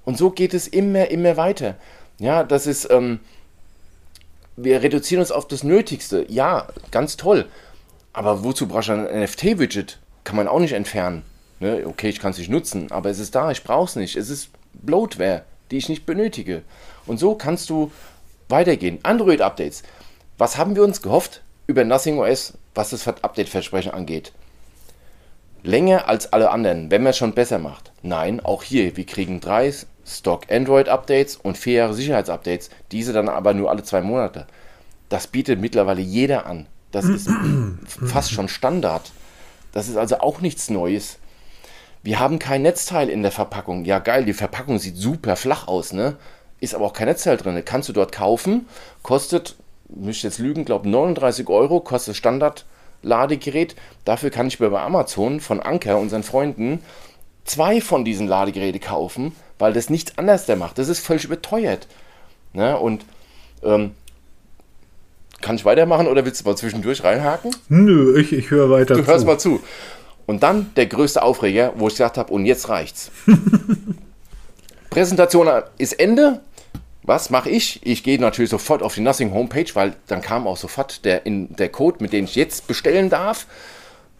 Und 0.06 0.18
so 0.18 0.30
geht 0.30 0.54
es 0.54 0.68
immer, 0.68 1.10
immer 1.10 1.38
weiter. 1.38 1.76
Ja, 2.20 2.44
das 2.44 2.68
ist, 2.68 2.90
ähm, 2.92 3.20
wir 4.56 4.84
reduzieren 4.84 5.22
uns 5.22 5.32
auf 5.32 5.48
das 5.48 5.64
Nötigste. 5.64 6.26
Ja, 6.30 6.68
ganz 6.92 7.18
toll. 7.18 7.48
Aber 8.12 8.44
wozu 8.44 8.68
brauchst 8.68 8.90
du 8.90 8.94
ein 8.94 9.24
NFT-Widget? 9.24 10.00
Kann 10.24 10.36
man 10.36 10.48
auch 10.48 10.60
nicht 10.60 10.74
entfernen. 10.74 11.24
Ne? 11.64 11.84
Okay, 11.88 12.10
ich 12.10 12.20
kann 12.20 12.32
es 12.32 12.38
nicht 12.38 12.52
nutzen, 12.52 12.92
aber 12.92 13.10
es 13.10 13.20
ist 13.20 13.36
da, 13.36 13.50
ich 13.50 13.64
brauche 13.64 13.88
es 13.88 13.96
nicht. 13.96 14.18
Es 14.18 14.30
ist 14.30 14.50
Bloatware, 14.74 15.44
die 15.72 15.78
ich 15.78 15.88
nicht 15.88 16.06
benötige. 16.06 16.62
Und 17.06 17.20
so 17.20 17.36
kannst 17.36 17.70
du 17.70 17.90
weitergehen. 18.50 19.00
Android-Updates. 19.04 19.84
Was 20.38 20.58
haben 20.58 20.76
wir 20.76 20.84
uns 20.84 21.02
gehofft 21.02 21.42
über 21.66 21.86
Nothing 21.86 22.20
OS, 22.20 22.54
was 22.76 22.90
das 22.90 23.08
Update-Versprechen 23.08 23.94
angeht? 23.94 24.34
Länger 25.64 26.10
als 26.10 26.34
alle 26.34 26.52
anderen, 26.52 26.92
wenn 26.92 27.02
man 27.02 27.12
es 27.12 27.18
schon 27.18 27.34
besser 27.34 27.60
macht. 27.60 27.94
Nein, 28.02 28.42
auch 28.42 28.64
hier, 28.64 28.98
wir 28.98 29.06
kriegen 29.06 29.40
drei 29.40 29.74
Stock 30.06 30.52
Android-Updates 30.52 31.38
und 31.38 31.58
vier 31.58 31.76
Jahre 31.76 31.94
Sicherheitsupdates. 31.94 32.72
Diese 32.92 33.14
dann 33.14 33.30
aber 33.30 33.54
nur 33.54 33.70
alle 33.70 33.84
zwei 33.84 34.02
Monate. 34.02 34.48
Das 35.08 35.28
bietet 35.28 35.62
mittlerweile 35.62 36.02
jeder 36.02 36.46
an. 36.46 36.66
Das 36.92 37.06
ist 37.06 37.30
fast 37.88 38.32
schon 38.32 38.50
Standard. 38.50 39.14
Das 39.72 39.88
ist 39.88 39.96
also 39.96 40.20
auch 40.20 40.42
nichts 40.42 40.70
Neues. 40.70 41.20
Wir 42.04 42.20
haben 42.20 42.38
kein 42.38 42.62
Netzteil 42.62 43.10
in 43.10 43.22
der 43.24 43.32
Verpackung. 43.32 43.86
Ja, 43.86 44.00
geil, 44.00 44.26
die 44.26 44.34
Verpackung 44.34 44.78
sieht 44.78 44.98
super 44.98 45.38
flach 45.38 45.68
aus, 45.68 45.94
ne? 45.94 46.18
Ist 46.60 46.76
aber 46.76 46.86
auch 46.86 46.94
kein 46.94 47.08
Netzteil 47.08 47.38
drin. 47.38 47.62
Kannst 47.66 47.88
du 47.88 47.94
dort 47.94 48.12
kaufen. 48.12 48.68
Kostet, 49.04 49.56
müsste 49.88 50.28
jetzt 50.28 50.40
lügen, 50.40 50.66
glaube 50.66 50.90
39 50.90 51.48
Euro, 51.48 51.80
kostet 51.80 52.18
Standard-Ladegerät. 52.18 53.76
Dafür 54.04 54.32
kann 54.32 54.48
ich 54.48 54.60
mir 54.60 54.70
bei 54.70 54.82
Amazon 54.82 55.40
von 55.40 55.62
Anker, 55.62 55.98
unseren 55.98 56.24
Freunden, 56.24 56.84
zwei 57.46 57.80
von 57.80 58.04
diesen 58.04 58.28
Ladegeräte 58.28 58.80
kaufen, 58.80 59.34
weil 59.58 59.72
das 59.72 59.90
nichts 59.90 60.18
anderes 60.18 60.46
der 60.46 60.58
macht. 60.58 60.78
Das 60.78 60.90
ist 60.90 61.00
völlig 61.00 61.24
überteuert. 61.24 61.88
Ne? 62.52 62.78
Und 62.78 63.06
ähm, 63.64 63.92
kann 65.42 65.56
ich 65.56 65.66
weitermachen 65.66 66.08
oder 66.08 66.26
willst 66.26 66.42
du 66.42 66.50
mal 66.50 66.56
zwischendurch 66.56 67.04
reinhaken? 67.04 67.54
Nö, 67.68 68.18
ich, 68.18 68.32
ich 68.32 68.50
höre 68.50 68.70
weiter 68.70 68.96
Du 68.96 69.06
hörst 69.06 69.26
mal 69.26 69.38
zu. 69.38 69.62
Und 70.26 70.44
dann 70.44 70.72
der 70.76 70.86
größte 70.86 71.22
Aufreger, 71.22 71.74
wo 71.76 71.88
ich 71.88 71.96
gesagt 71.96 72.18
habe, 72.18 72.32
und 72.32 72.46
jetzt 72.46 72.70
reicht's. 72.70 73.12
Präsentation 74.90 75.50
ist 75.78 75.94
Ende. 75.94 76.42
Was 77.02 77.30
mache 77.30 77.50
ich? 77.50 77.86
Ich 77.86 78.04
gehe 78.04 78.20
natürlich 78.20 78.50
sofort 78.50 78.82
auf 78.82 78.96
die 78.96 79.02
Nothing 79.02 79.34
Homepage, 79.34 79.66
weil 79.74 79.96
dann 80.08 80.22
kam 80.22 80.48
auch 80.48 80.56
sofort 80.56 81.04
der, 81.04 81.26
in, 81.26 81.54
der 81.56 81.70
Code, 81.70 81.98
mit 82.00 82.14
dem 82.14 82.26
ich 82.26 82.36
jetzt 82.36 82.68
bestellen 82.68 83.10
darf. 83.10 83.48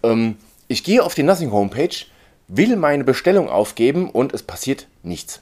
Ähm, 0.02 0.36
ich 0.68 0.84
gehe 0.84 1.02
auf 1.02 1.16
die 1.16 1.24
Nothing 1.24 1.52
Homepage, 1.52 1.96
will 2.48 2.76
meine 2.76 3.06
Bestellung 3.06 3.50
aufgeben 3.50 4.10
und 4.10 4.34
es 4.34 4.44
passiert 4.44 4.88
nichts. 5.02 5.42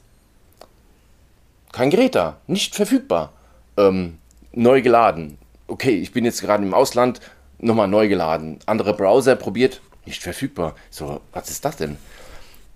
Kein 1.72 1.90
Gerät 1.90 2.16
da, 2.16 2.38
nicht 2.48 2.76
verfügbar. 2.76 3.34
Ähm, 3.78 4.18
neu 4.52 4.82
geladen. 4.82 5.38
Okay, 5.68 5.96
ich 5.96 6.12
bin 6.12 6.26
jetzt 6.26 6.42
gerade 6.42 6.64
im 6.64 6.74
Ausland, 6.74 7.22
nochmal 7.60 7.88
neu 7.88 8.08
geladen. 8.08 8.60
Andere 8.66 8.94
Browser 8.94 9.36
probiert, 9.36 9.82
nicht 10.06 10.22
verfügbar. 10.22 10.76
So, 10.90 11.22
was 11.32 11.50
ist 11.50 11.66
das 11.66 11.78
denn? 11.78 11.98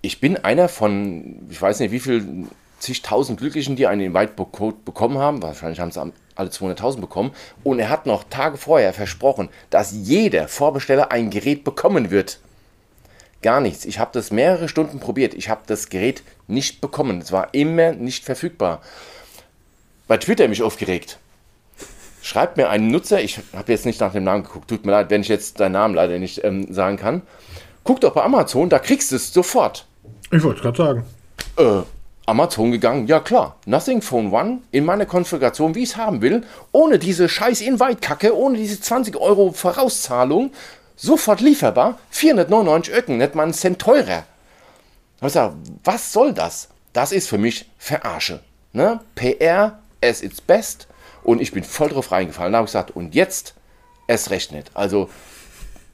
Ich 0.02 0.20
bin 0.20 0.36
einer 0.36 0.68
von, 0.68 1.46
ich 1.50 1.60
weiß 1.60 1.80
nicht 1.80 1.90
wie 1.90 2.00
viel, 2.00 2.46
zigtausend 2.78 3.40
Glücklichen, 3.40 3.76
die 3.76 3.86
einen 3.86 4.02
Invite-Code 4.02 4.78
bekommen 4.84 5.18
haben. 5.18 5.42
Wahrscheinlich 5.42 5.80
haben 5.80 5.90
sie 5.90 6.12
alle 6.34 6.50
200.000 6.50 7.00
bekommen. 7.00 7.32
Und 7.64 7.78
er 7.78 7.88
hat 7.88 8.06
noch 8.06 8.24
Tage 8.24 8.56
vorher 8.56 8.92
versprochen, 8.92 9.48
dass 9.70 9.92
jeder 9.92 10.48
Vorbesteller 10.48 11.10
ein 11.10 11.30
Gerät 11.30 11.64
bekommen 11.64 12.10
wird. 12.10 12.38
Gar 13.42 13.60
nichts. 13.60 13.84
Ich 13.84 13.98
habe 13.98 14.10
das 14.12 14.30
mehrere 14.30 14.68
Stunden 14.68 15.00
probiert. 15.00 15.34
Ich 15.34 15.48
habe 15.48 15.62
das 15.66 15.88
Gerät 15.88 16.22
nicht 16.46 16.80
bekommen. 16.80 17.20
Es 17.20 17.32
war 17.32 17.54
immer 17.54 17.92
nicht 17.92 18.24
verfügbar. 18.24 18.82
Bei 20.06 20.16
Twitter 20.16 20.48
mich 20.48 20.62
aufgeregt. 20.62 21.18
Schreibt 22.26 22.56
mir 22.56 22.68
einen 22.70 22.90
Nutzer, 22.90 23.20
ich 23.20 23.38
habe 23.54 23.70
jetzt 23.70 23.86
nicht 23.86 24.00
nach 24.00 24.10
dem 24.10 24.24
Namen 24.24 24.42
geguckt, 24.42 24.66
tut 24.66 24.84
mir 24.84 24.90
leid, 24.90 25.10
wenn 25.10 25.20
ich 25.20 25.28
jetzt 25.28 25.60
deinen 25.60 25.72
Namen 25.72 25.94
leider 25.94 26.18
nicht 26.18 26.42
ähm, 26.42 26.66
sagen 26.74 26.96
kann. 26.96 27.22
Guck 27.84 28.00
doch 28.00 28.14
bei 28.14 28.24
Amazon, 28.24 28.68
da 28.68 28.80
kriegst 28.80 29.12
du 29.12 29.16
es 29.16 29.32
sofort. 29.32 29.86
Ich 30.32 30.42
wollte 30.42 30.60
gerade 30.60 30.76
sagen. 30.76 31.04
Äh, 31.56 31.82
Amazon 32.26 32.72
gegangen, 32.72 33.06
ja 33.06 33.20
klar, 33.20 33.54
Nothing 33.64 34.02
Phone 34.02 34.32
One 34.32 34.58
in 34.72 34.84
meiner 34.84 35.06
Konfiguration, 35.06 35.76
wie 35.76 35.84
ich 35.84 35.90
es 35.90 35.96
haben 35.96 36.20
will, 36.20 36.42
ohne 36.72 36.98
diese 36.98 37.28
scheiß 37.28 37.60
Invite-Kacke, 37.60 38.36
ohne 38.36 38.58
diese 38.58 38.80
20 38.80 39.16
Euro 39.18 39.52
Vorauszahlung, 39.52 40.50
sofort 40.96 41.40
lieferbar, 41.40 41.96
499 42.10 42.92
Öcken, 42.92 43.18
nicht 43.18 43.36
mal 43.36 43.44
einen 43.44 43.54
Cent 43.54 43.78
teurer. 43.78 44.24
Da 45.20 45.20
hab 45.20 45.28
ich 45.28 45.32
gesagt, 45.32 45.54
was 45.84 46.12
soll 46.12 46.32
das? 46.32 46.70
Das 46.92 47.12
ist 47.12 47.28
für 47.28 47.38
mich 47.38 47.70
Verarsche. 47.78 48.40
Ne? 48.72 48.98
PR 49.14 49.78
as 50.02 50.22
its 50.22 50.40
best 50.40 50.88
und 51.26 51.42
ich 51.42 51.50
bin 51.50 51.64
voll 51.64 51.88
drauf 51.88 52.12
reingefallen. 52.12 52.52
Da 52.52 52.58
habe 52.58 52.66
ich 52.66 52.72
gesagt, 52.72 52.92
und 52.92 53.14
jetzt 53.14 53.54
erst 54.06 54.30
recht 54.30 54.52
nicht. 54.52 54.70
Also 54.74 55.10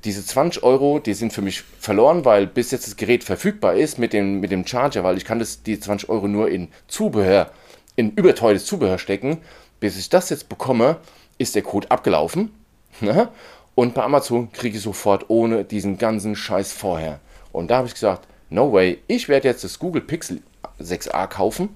diese 0.05 0.25
20 0.25 0.63
Euro, 0.63 0.99
die 0.99 1.15
sind 1.15 1.33
für 1.33 1.41
mich 1.41 1.63
verloren, 1.81 2.27
weil 2.27 2.47
bis 2.47 2.71
jetzt 2.71 2.87
das 2.87 2.97
Gerät 2.97 3.25
verfügbar 3.25 3.75
ist 3.75 3.99
mit 3.99 4.13
dem, 4.13 4.41
mit 4.41 4.51
dem 4.51 4.67
Charger, 4.67 5.05
weil 5.05 5.17
ich 5.17 5.25
kann 5.25 5.39
das, 5.39 5.63
die 5.63 5.81
20 5.81 6.11
Euro 6.11 6.29
nur 6.29 6.51
in 6.51 6.69
Zubehör, 6.87 7.51
in 7.97 8.11
überteures 8.11 8.67
Zubehör 8.67 8.99
stecken. 8.99 9.39
Bis 9.81 9.99
ich 9.99 10.11
das 10.11 10.29
jetzt 10.29 10.51
bekomme, 10.51 10.99
ist 11.39 11.55
der 11.55 11.63
Code 11.63 11.91
abgelaufen. 11.91 12.53
Ne? 13.01 13.31
Und 13.75 13.95
bei 13.95 14.03
Amazon 14.03 14.53
kriege 14.53 14.77
ich 14.77 14.83
sofort 14.83 15.31
ohne 15.31 15.65
diesen 15.65 15.97
ganzen 15.97 16.37
Scheiß 16.37 16.73
vorher. 16.73 17.21
Und 17.53 17.71
da 17.71 17.79
habe 17.79 17.87
ich 17.87 17.95
gesagt, 17.95 18.29
no 18.51 18.71
way, 18.71 18.99
ich 19.07 19.31
werde 19.31 19.49
jetzt 19.49 19.65
das 19.65 19.79
Google 19.79 20.03
Pixel 20.03 20.43
6a 20.79 21.27
kaufen, 21.27 21.71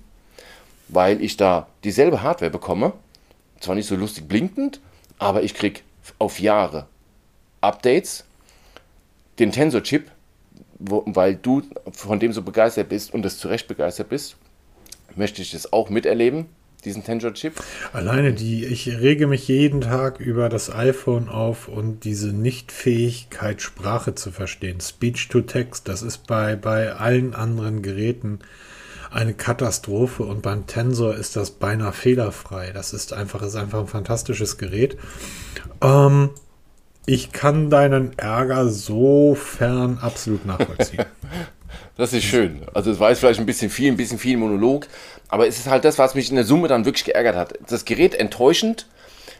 weil 0.88 1.22
ich 1.22 1.38
da 1.38 1.68
dieselbe 1.84 2.22
Hardware 2.22 2.50
bekomme. 2.50 2.92
Zwar 3.60 3.74
nicht 3.74 3.86
so 3.86 3.96
lustig 3.96 4.28
blinkend, 4.28 4.80
aber 5.18 5.42
ich 5.42 5.54
kriege 5.54 5.80
auf 6.18 6.40
Jahre 6.40 6.86
Updates, 7.60 8.24
den 9.38 9.52
Tensor-Chip, 9.52 10.10
weil 10.78 11.36
du 11.36 11.62
von 11.90 12.20
dem 12.20 12.32
so 12.32 12.42
begeistert 12.42 12.88
bist 12.88 13.12
und 13.12 13.22
das 13.22 13.38
zu 13.38 13.48
Recht 13.48 13.68
begeistert 13.68 14.08
bist, 14.08 14.36
möchte 15.14 15.42
ich 15.42 15.50
das 15.52 15.72
auch 15.72 15.88
miterleben, 15.88 16.46
diesen 16.84 17.02
Tensor-Chip. 17.02 17.54
Alleine 17.92 18.32
die, 18.32 18.64
ich 18.64 18.88
rege 18.88 19.26
mich 19.26 19.48
jeden 19.48 19.80
Tag 19.80 20.20
über 20.20 20.48
das 20.48 20.70
iPhone 20.70 21.28
auf 21.28 21.68
und 21.68 22.04
diese 22.04 22.32
Nichtfähigkeit, 22.32 23.62
Sprache 23.62 24.14
zu 24.14 24.30
verstehen. 24.30 24.80
Speech 24.80 25.28
to 25.28 25.40
Text, 25.40 25.88
das 25.88 26.02
ist 26.02 26.26
bei, 26.26 26.56
bei 26.56 26.92
allen 26.92 27.34
anderen 27.34 27.82
Geräten 27.82 28.40
eine 29.10 29.34
Katastrophe 29.34 30.22
und 30.24 30.42
beim 30.42 30.66
Tensor 30.66 31.14
ist 31.14 31.36
das 31.36 31.50
beinahe 31.50 31.92
fehlerfrei. 31.92 32.70
Das 32.72 32.92
ist 32.92 33.12
einfach, 33.12 33.42
ist 33.42 33.56
einfach 33.56 33.80
ein 33.80 33.86
fantastisches 33.86 34.58
Gerät. 34.58 34.96
Ähm, 35.82 36.30
ich 37.06 37.32
kann 37.32 37.70
deinen 37.70 38.18
Ärger 38.18 38.68
sofern 38.68 39.98
absolut 40.00 40.44
nachvollziehen. 40.44 41.04
das 41.96 42.12
ist 42.12 42.24
schön. 42.24 42.62
Also 42.74 42.90
es 42.90 42.98
war 42.98 43.10
jetzt 43.10 43.20
vielleicht 43.20 43.40
ein 43.40 43.46
bisschen 43.46 43.70
viel, 43.70 43.90
ein 43.90 43.96
bisschen 43.96 44.18
viel 44.18 44.36
Monolog, 44.36 44.86
aber 45.28 45.46
es 45.46 45.58
ist 45.58 45.68
halt 45.68 45.84
das, 45.84 45.98
was 45.98 46.14
mich 46.14 46.30
in 46.30 46.36
der 46.36 46.44
Summe 46.44 46.68
dann 46.68 46.84
wirklich 46.84 47.04
geärgert 47.04 47.36
hat. 47.36 47.58
Das 47.68 47.84
Gerät 47.84 48.14
enttäuschend 48.14 48.86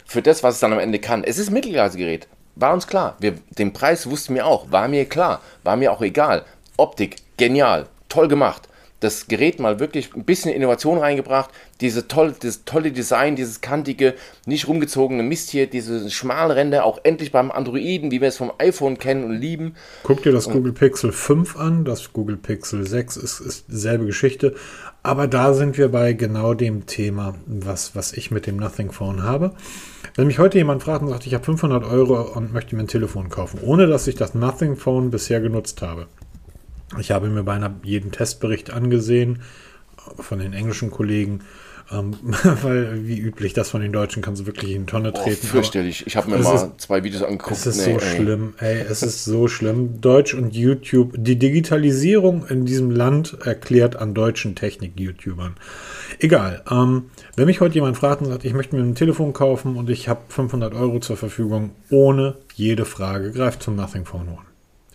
für 0.04 0.22
das, 0.22 0.42
was 0.42 0.54
es 0.54 0.60
dann 0.60 0.72
am 0.72 0.78
Ende 0.78 0.98
kann. 0.98 1.24
Es 1.24 1.38
ist 1.38 1.48
ein 1.48 1.54
Mittelklassegerät. 1.54 2.28
War 2.54 2.72
uns 2.72 2.86
klar. 2.86 3.16
Wir, 3.18 3.34
den 3.58 3.72
Preis 3.72 4.08
wussten 4.08 4.34
wir 4.34 4.46
auch. 4.46 4.70
War 4.70 4.88
mir 4.88 5.04
klar. 5.06 5.42
War 5.62 5.76
mir 5.76 5.92
auch 5.92 6.00
egal. 6.00 6.44
Optik, 6.76 7.16
genial. 7.36 7.86
Toll 8.08 8.28
gemacht 8.28 8.68
das 9.06 9.28
Gerät 9.28 9.60
mal 9.60 9.80
wirklich 9.80 10.14
ein 10.14 10.24
bisschen 10.24 10.52
Innovation 10.52 10.98
reingebracht. 10.98 11.50
Diese 11.80 12.08
tolle, 12.08 12.34
das 12.38 12.64
tolle 12.64 12.92
Design, 12.92 13.36
dieses 13.36 13.60
kantige, 13.60 14.14
nicht 14.46 14.68
rumgezogene 14.68 15.22
Mist 15.22 15.50
hier, 15.50 15.66
diese 15.68 16.10
schmalen 16.10 16.50
Ränder, 16.50 16.84
auch 16.84 16.98
endlich 17.04 17.32
beim 17.32 17.50
Androiden, 17.50 18.10
wie 18.10 18.20
wir 18.20 18.28
es 18.28 18.36
vom 18.36 18.52
iPhone 18.58 18.98
kennen 18.98 19.24
und 19.24 19.38
lieben. 19.38 19.74
Guck 20.02 20.22
dir 20.22 20.32
das 20.32 20.46
und 20.46 20.54
Google 20.54 20.72
Pixel 20.72 21.12
5 21.12 21.56
an, 21.56 21.84
das 21.84 22.12
Google 22.12 22.36
Pixel 22.36 22.86
6 22.86 23.16
ist, 23.16 23.40
ist 23.40 23.66
dieselbe 23.68 24.06
Geschichte. 24.06 24.54
Aber 25.02 25.28
da 25.28 25.54
sind 25.54 25.78
wir 25.78 25.88
bei 25.88 26.14
genau 26.14 26.54
dem 26.54 26.86
Thema, 26.86 27.34
was, 27.46 27.94
was 27.94 28.12
ich 28.12 28.32
mit 28.32 28.46
dem 28.48 28.56
Nothing 28.56 28.90
Phone 28.90 29.22
habe. 29.22 29.52
Wenn 30.16 30.26
mich 30.26 30.38
heute 30.38 30.58
jemand 30.58 30.82
fragt 30.82 31.02
und 31.02 31.10
sagt, 31.10 31.26
ich 31.26 31.34
habe 31.34 31.44
500 31.44 31.84
Euro 31.84 32.22
und 32.22 32.52
möchte 32.52 32.74
mir 32.74 32.82
ein 32.82 32.88
Telefon 32.88 33.28
kaufen, 33.28 33.60
ohne 33.62 33.86
dass 33.86 34.08
ich 34.08 34.16
das 34.16 34.34
Nothing 34.34 34.74
Phone 34.74 35.10
bisher 35.10 35.40
genutzt 35.40 35.82
habe, 35.82 36.08
ich 36.98 37.10
habe 37.10 37.28
mir 37.28 37.42
beinahe 37.42 37.74
jeden 37.82 38.12
Testbericht 38.12 38.70
angesehen 38.70 39.42
von 40.20 40.38
den 40.38 40.52
englischen 40.52 40.90
Kollegen, 40.90 41.40
ähm, 41.92 42.16
weil 42.62 43.06
wie 43.06 43.18
üblich 43.18 43.52
das 43.52 43.70
von 43.70 43.80
den 43.80 43.92
Deutschen 43.92 44.22
kannst 44.22 44.42
du 44.42 44.46
wirklich 44.46 44.72
in 44.72 44.86
die 44.86 44.90
Tonne 44.90 45.12
treten. 45.12 45.46
Oh, 45.46 45.52
fürchterlich. 45.52 46.06
Ich 46.06 46.16
habe 46.16 46.30
mir 46.30 46.38
mal 46.38 46.54
ist, 46.54 46.80
zwei 46.80 47.02
Videos 47.04 47.22
angeguckt. 47.22 47.52
Es 47.52 47.66
ist 47.66 47.86
nee, 47.86 47.94
so 47.94 47.98
ey. 47.98 48.16
schlimm, 48.16 48.54
ey, 48.58 48.80
es 48.88 49.02
ist 49.02 49.24
so 49.24 49.48
schlimm. 49.48 50.00
Deutsch 50.00 50.34
und 50.34 50.54
YouTube, 50.54 51.14
die 51.16 51.38
Digitalisierung 51.38 52.46
in 52.46 52.66
diesem 52.66 52.90
Land 52.90 53.36
erklärt 53.44 53.96
an 53.96 54.14
deutschen 54.14 54.54
Technik-YouTubern. 54.54 55.54
Egal. 56.18 56.62
Ähm, 56.70 57.10
wenn 57.36 57.46
mich 57.46 57.60
heute 57.60 57.74
jemand 57.74 57.96
fragt 57.96 58.22
und 58.22 58.28
sagt, 58.28 58.44
ich 58.44 58.54
möchte 58.54 58.76
mir 58.76 58.82
ein 58.82 58.94
Telefon 58.94 59.32
kaufen 59.32 59.76
und 59.76 59.90
ich 59.90 60.08
habe 60.08 60.20
500 60.28 60.74
Euro 60.74 61.00
zur 61.00 61.16
Verfügung, 61.16 61.70
ohne 61.90 62.36
jede 62.54 62.84
Frage, 62.84 63.32
greift 63.32 63.62
zum 63.62 63.76
Nothing 63.76 64.04
Phone 64.04 64.28
One. 64.28 64.46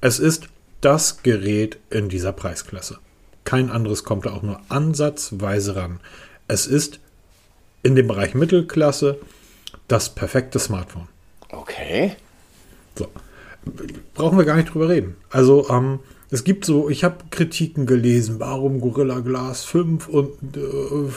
Es 0.01 0.19
ist 0.19 0.49
das 0.81 1.23
Gerät 1.23 1.77
in 1.89 2.09
dieser 2.09 2.33
Preisklasse. 2.33 2.99
Kein 3.43 3.69
anderes 3.69 4.03
kommt 4.03 4.25
da 4.25 4.33
auch 4.33 4.41
nur 4.41 4.59
ansatzweise 4.69 5.75
ran. 5.75 5.99
Es 6.47 6.67
ist 6.67 6.99
in 7.83 7.95
dem 7.95 8.07
Bereich 8.07 8.33
Mittelklasse 8.33 9.17
das 9.87 10.13
perfekte 10.13 10.59
Smartphone. 10.59 11.07
Okay. 11.49 12.15
So. 12.95 13.07
Brauchen 14.13 14.37
wir 14.37 14.45
gar 14.45 14.55
nicht 14.55 14.73
drüber 14.73 14.89
reden. 14.89 15.15
Also, 15.29 15.69
ähm, 15.69 15.99
es 16.33 16.45
gibt 16.45 16.63
so, 16.63 16.89
ich 16.89 17.03
habe 17.03 17.17
Kritiken 17.29 17.85
gelesen, 17.85 18.39
warum 18.39 18.79
Gorilla 18.79 19.19
Glass 19.19 19.65
5 19.65 20.07
und 20.07 20.29
äh, 20.55 20.61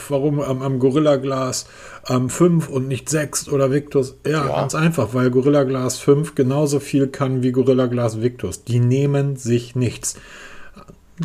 warum 0.09 0.39
ähm, 0.39 0.61
am 0.61 0.77
Gorilla 0.77 1.15
Glass 1.15 1.67
ähm, 2.09 2.29
5 2.29 2.67
und 2.67 2.89
nicht 2.89 3.09
6 3.09 3.47
oder 3.47 3.71
Victus. 3.71 4.15
Ja, 4.25 4.45
ja, 4.45 4.47
ganz 4.47 4.75
einfach, 4.75 5.13
weil 5.13 5.31
Gorilla 5.31 5.63
Glass 5.63 5.99
5 5.99 6.35
genauso 6.35 6.81
viel 6.81 7.07
kann 7.07 7.43
wie 7.43 7.53
Gorilla 7.53 7.85
Glass 7.85 8.21
Victus. 8.21 8.65
Die 8.65 8.79
nehmen 8.79 9.37
sich 9.37 9.73
nichts. 9.73 10.15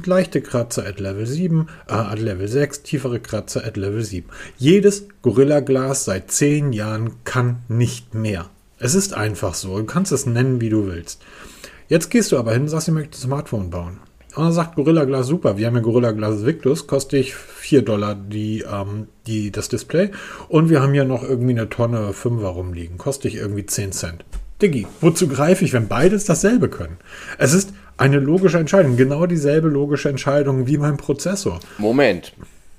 Leichte 0.05 0.41
Kratzer 0.41 0.87
at 0.87 1.01
Level 1.01 1.27
7, 1.27 1.67
äh, 1.89 1.93
at 1.93 2.21
Level 2.21 2.47
6, 2.47 2.85
tiefere 2.85 3.19
Kratzer 3.19 3.65
at 3.65 3.77
Level 3.77 4.05
7. 4.05 4.29
Jedes 4.57 5.09
Gorilla 5.21 5.59
Glas 5.59 6.05
seit 6.05 6.31
10 6.31 6.73
Jahren 6.73 7.25
kann 7.25 7.65
nicht 7.69 8.15
mehr. 8.15 8.51
Es 8.79 8.95
ist 8.95 9.15
einfach 9.15 9.55
so. 9.55 9.77
Du 9.79 9.85
kannst 9.85 10.13
es 10.13 10.27
nennen, 10.27 10.61
wie 10.61 10.69
du 10.69 10.87
willst. 10.87 11.21
Jetzt 11.91 12.09
gehst 12.09 12.31
du 12.31 12.39
aber 12.39 12.53
hin 12.53 12.63
und 12.63 12.69
sagst, 12.69 12.87
ich 12.87 12.95
möchte 12.95 13.19
ein 13.19 13.21
Smartphone 13.21 13.69
bauen. 13.69 13.99
Und 14.37 14.45
dann 14.45 14.53
sagt 14.53 14.77
Gorilla 14.77 15.05
Glass, 15.07 15.27
super, 15.27 15.59
wir 15.59 15.67
haben 15.67 15.75
ja 15.75 15.83
Gorilla 15.83 16.13
Glass 16.13 16.47
Victus, 16.47 16.87
kostet 16.87 17.19
ich 17.19 17.35
4 17.35 17.83
Dollar 17.83 18.15
die, 18.15 18.61
ähm, 18.61 19.09
die, 19.27 19.51
das 19.51 19.69
Display. 19.69 20.13
Und 20.49 20.71
wir 20.71 20.83
haben 20.83 20.93
hier 20.93 21.05
noch 21.05 21.25
irgendwie 21.25 21.51
eine 21.51 21.69
Tonne 21.69 22.13
5er 22.13 22.47
rumliegen, 22.47 22.97
kostet 22.97 23.35
ich 23.35 23.41
irgendwie 23.41 23.67
10 23.67 23.91
Cent. 23.91 24.25
Diggi, 24.63 24.87
wozu 25.01 25.27
greife 25.27 25.65
ich, 25.65 25.73
wenn 25.73 25.89
beides 25.89 26.25
dasselbe 26.27 26.69
können? 26.69 26.99
Es 27.39 27.55
ist 27.55 27.73
eine 27.97 28.21
logische 28.21 28.59
Entscheidung, 28.59 28.97
genau 28.97 29.27
dieselbe 29.27 29.67
logische 29.67 30.11
Entscheidung 30.11 30.69
wie 30.69 30.79
mein 30.79 30.97
Prozessor. 30.97 31.59
Moment, 31.79 32.35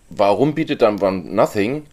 warum 0.09 0.55
bietet 0.55 0.81
dann 0.81 1.01
One 1.01 1.35
Nothing 1.35 1.83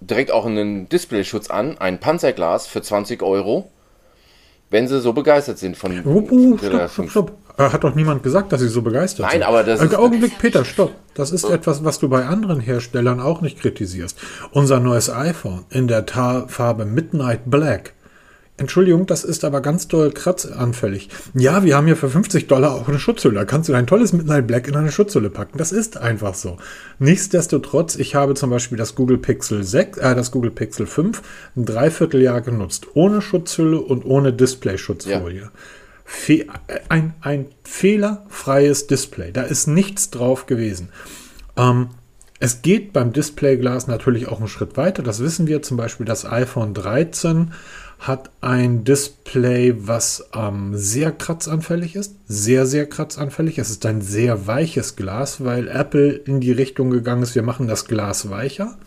direkt 0.00 0.30
auch 0.30 0.46
einen 0.46 0.88
Displayschutz 0.88 1.50
an, 1.50 1.78
ein 1.78 1.98
Panzerglas 1.98 2.68
für 2.68 2.80
20 2.80 3.24
Euro? 3.24 3.72
Wenn 4.70 4.86
sie 4.86 5.00
so 5.00 5.12
begeistert 5.12 5.58
sind 5.58 5.76
von. 5.76 6.00
Oh, 6.04 6.26
oh, 6.30 6.56
stopp, 6.58 6.90
stopp, 6.90 7.10
stopp. 7.10 7.32
Hat 7.58 7.84
doch 7.84 7.94
niemand 7.94 8.22
gesagt, 8.22 8.52
dass 8.52 8.60
sie 8.60 8.68
so 8.68 8.80
begeistert 8.80 9.26
Nein, 9.26 9.32
sind. 9.32 9.40
Nein, 9.40 9.48
aber 9.48 9.64
das 9.64 9.82
ist. 9.82 9.94
Augenblick, 9.94 10.38
Peter, 10.38 10.64
stopp. 10.64 10.92
Das 11.14 11.30
ist 11.30 11.44
etwas, 11.44 11.84
was 11.84 11.98
du 11.98 12.08
bei 12.08 12.24
anderen 12.24 12.60
Herstellern 12.60 13.20
auch 13.20 13.42
nicht 13.42 13.60
kritisierst. 13.60 14.16
Unser 14.52 14.80
neues 14.80 15.10
iPhone 15.10 15.64
in 15.70 15.88
der 15.88 16.04
Farbe 16.48 16.86
Midnight 16.86 17.50
Black 17.50 17.92
Entschuldigung, 18.60 19.06
das 19.06 19.24
ist 19.24 19.42
aber 19.42 19.62
ganz 19.62 19.88
doll 19.88 20.12
kratzanfällig. 20.12 21.08
Ja, 21.32 21.64
wir 21.64 21.78
haben 21.78 21.86
hier 21.86 21.96
für 21.96 22.10
50 22.10 22.46
Dollar 22.46 22.74
auch 22.74 22.88
eine 22.88 22.98
Schutzhülle. 22.98 23.36
Da 23.36 23.46
kannst 23.46 23.70
du 23.70 23.72
dein 23.72 23.86
tolles 23.86 24.12
Midnight 24.12 24.46
Black 24.46 24.68
in 24.68 24.76
eine 24.76 24.92
Schutzhülle 24.92 25.30
packen. 25.30 25.56
Das 25.56 25.72
ist 25.72 25.96
einfach 25.96 26.34
so. 26.34 26.58
Nichtsdestotrotz, 26.98 27.96
ich 27.96 28.14
habe 28.14 28.34
zum 28.34 28.50
Beispiel 28.50 28.76
das 28.76 28.94
Google 28.94 29.16
Pixel 29.16 29.64
6, 29.64 29.96
äh, 29.96 30.14
das 30.14 30.30
Google 30.30 30.50
Pixel 30.50 30.84
5 30.84 31.22
ein 31.56 31.64
Dreivierteljahr 31.64 32.42
genutzt. 32.42 32.88
Ohne 32.92 33.22
Schutzhülle 33.22 33.80
und 33.80 34.04
ohne 34.04 34.34
Display-Schutzfolie. 34.34 35.40
Ja. 35.40 35.50
Fe 36.04 36.44
ein, 36.90 37.14
ein 37.22 37.46
fehlerfreies 37.64 38.88
Display. 38.88 39.32
Da 39.32 39.40
ist 39.40 39.68
nichts 39.68 40.10
drauf 40.10 40.44
gewesen. 40.44 40.90
Ähm, 41.56 41.88
es 42.40 42.60
geht 42.60 42.92
beim 42.92 43.14
Displayglas 43.14 43.86
natürlich 43.86 44.28
auch 44.28 44.38
einen 44.38 44.48
Schritt 44.48 44.76
weiter. 44.76 45.02
Das 45.02 45.20
wissen 45.20 45.46
wir 45.46 45.62
zum 45.62 45.78
Beispiel. 45.78 46.04
Das 46.04 46.24
iPhone 46.24 46.74
13 46.74 47.52
hat 48.00 48.30
ein 48.40 48.84
Display, 48.84 49.74
was 49.76 50.26
ähm, 50.34 50.72
sehr 50.74 51.12
kratzanfällig 51.12 51.96
ist. 51.96 52.16
Sehr, 52.26 52.66
sehr 52.66 52.86
kratzanfällig. 52.86 53.58
Es 53.58 53.68
ist 53.68 53.84
ein 53.84 54.00
sehr 54.00 54.46
weiches 54.46 54.96
Glas, 54.96 55.44
weil 55.44 55.68
Apple 55.68 56.10
in 56.10 56.40
die 56.40 56.52
Richtung 56.52 56.90
gegangen 56.90 57.22
ist, 57.22 57.34
wir 57.34 57.42
machen 57.42 57.68
das 57.68 57.84
Glas 57.84 58.30
weicher. 58.30 58.78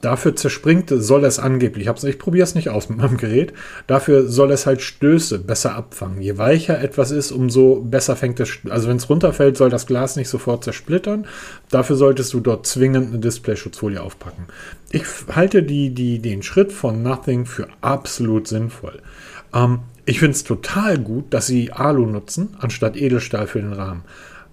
Dafür 0.00 0.34
zerspringt, 0.34 0.90
soll 0.90 1.24
es 1.24 1.38
angeblich, 1.38 1.86
ich, 1.86 2.04
ich 2.04 2.18
probiere 2.18 2.44
es 2.44 2.54
nicht 2.54 2.70
aus 2.70 2.88
mit 2.88 2.98
meinem 2.98 3.18
Gerät, 3.18 3.52
dafür 3.86 4.28
soll 4.28 4.50
es 4.50 4.64
halt 4.64 4.80
Stöße 4.80 5.38
besser 5.38 5.74
abfangen. 5.74 6.22
Je 6.22 6.38
weicher 6.38 6.80
etwas 6.80 7.10
ist, 7.10 7.32
umso 7.32 7.82
besser 7.82 8.16
fängt 8.16 8.40
es, 8.40 8.50
also 8.70 8.88
wenn 8.88 8.96
es 8.96 9.10
runterfällt, 9.10 9.58
soll 9.58 9.68
das 9.68 9.86
Glas 9.86 10.16
nicht 10.16 10.28
sofort 10.28 10.64
zersplittern. 10.64 11.26
Dafür 11.70 11.96
solltest 11.96 12.32
du 12.32 12.40
dort 12.40 12.66
zwingend 12.66 13.08
eine 13.08 13.18
Displayschutzfolie 13.18 14.02
aufpacken. 14.02 14.46
Ich 14.90 15.04
halte 15.34 15.62
die, 15.62 15.90
die, 15.90 16.18
den 16.18 16.42
Schritt 16.42 16.72
von 16.72 17.02
Nothing 17.02 17.44
für 17.44 17.68
absolut 17.82 18.48
sinnvoll. 18.48 19.02
Ähm, 19.54 19.80
ich 20.06 20.18
finde 20.18 20.32
es 20.32 20.44
total 20.44 20.98
gut, 20.98 21.32
dass 21.32 21.46
sie 21.46 21.72
Alu 21.72 22.06
nutzen, 22.06 22.56
anstatt 22.58 22.96
Edelstahl 22.96 23.46
für 23.46 23.60
den 23.60 23.72
Rahmen. 23.72 24.02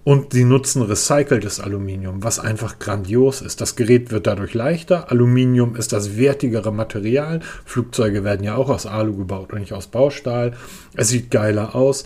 Und 0.07 0.31
sie 0.31 0.45
nutzen 0.45 0.83
recyceltes 0.83 1.59
Aluminium, 1.59 2.23
was 2.23 2.39
einfach 2.39 2.79
grandios 2.79 3.41
ist. 3.41 3.59
Das 3.59 3.75
Gerät 3.75 4.09
wird 4.09 4.25
dadurch 4.25 4.53
leichter. 4.53 5.11
Aluminium 5.11 5.75
ist 5.75 5.91
das 5.91 6.15
wertigere 6.15 6.71
Material. 6.71 7.41
Flugzeuge 7.65 8.23
werden 8.23 8.41
ja 8.41 8.55
auch 8.55 8.69
aus 8.69 8.85
Alu 8.85 9.17
gebaut 9.17 9.51
und 9.51 9.59
nicht 9.59 9.73
aus 9.73 9.87
Baustahl. 9.87 10.53
Es 10.95 11.09
sieht 11.09 11.29
geiler 11.29 11.75
aus. 11.75 12.05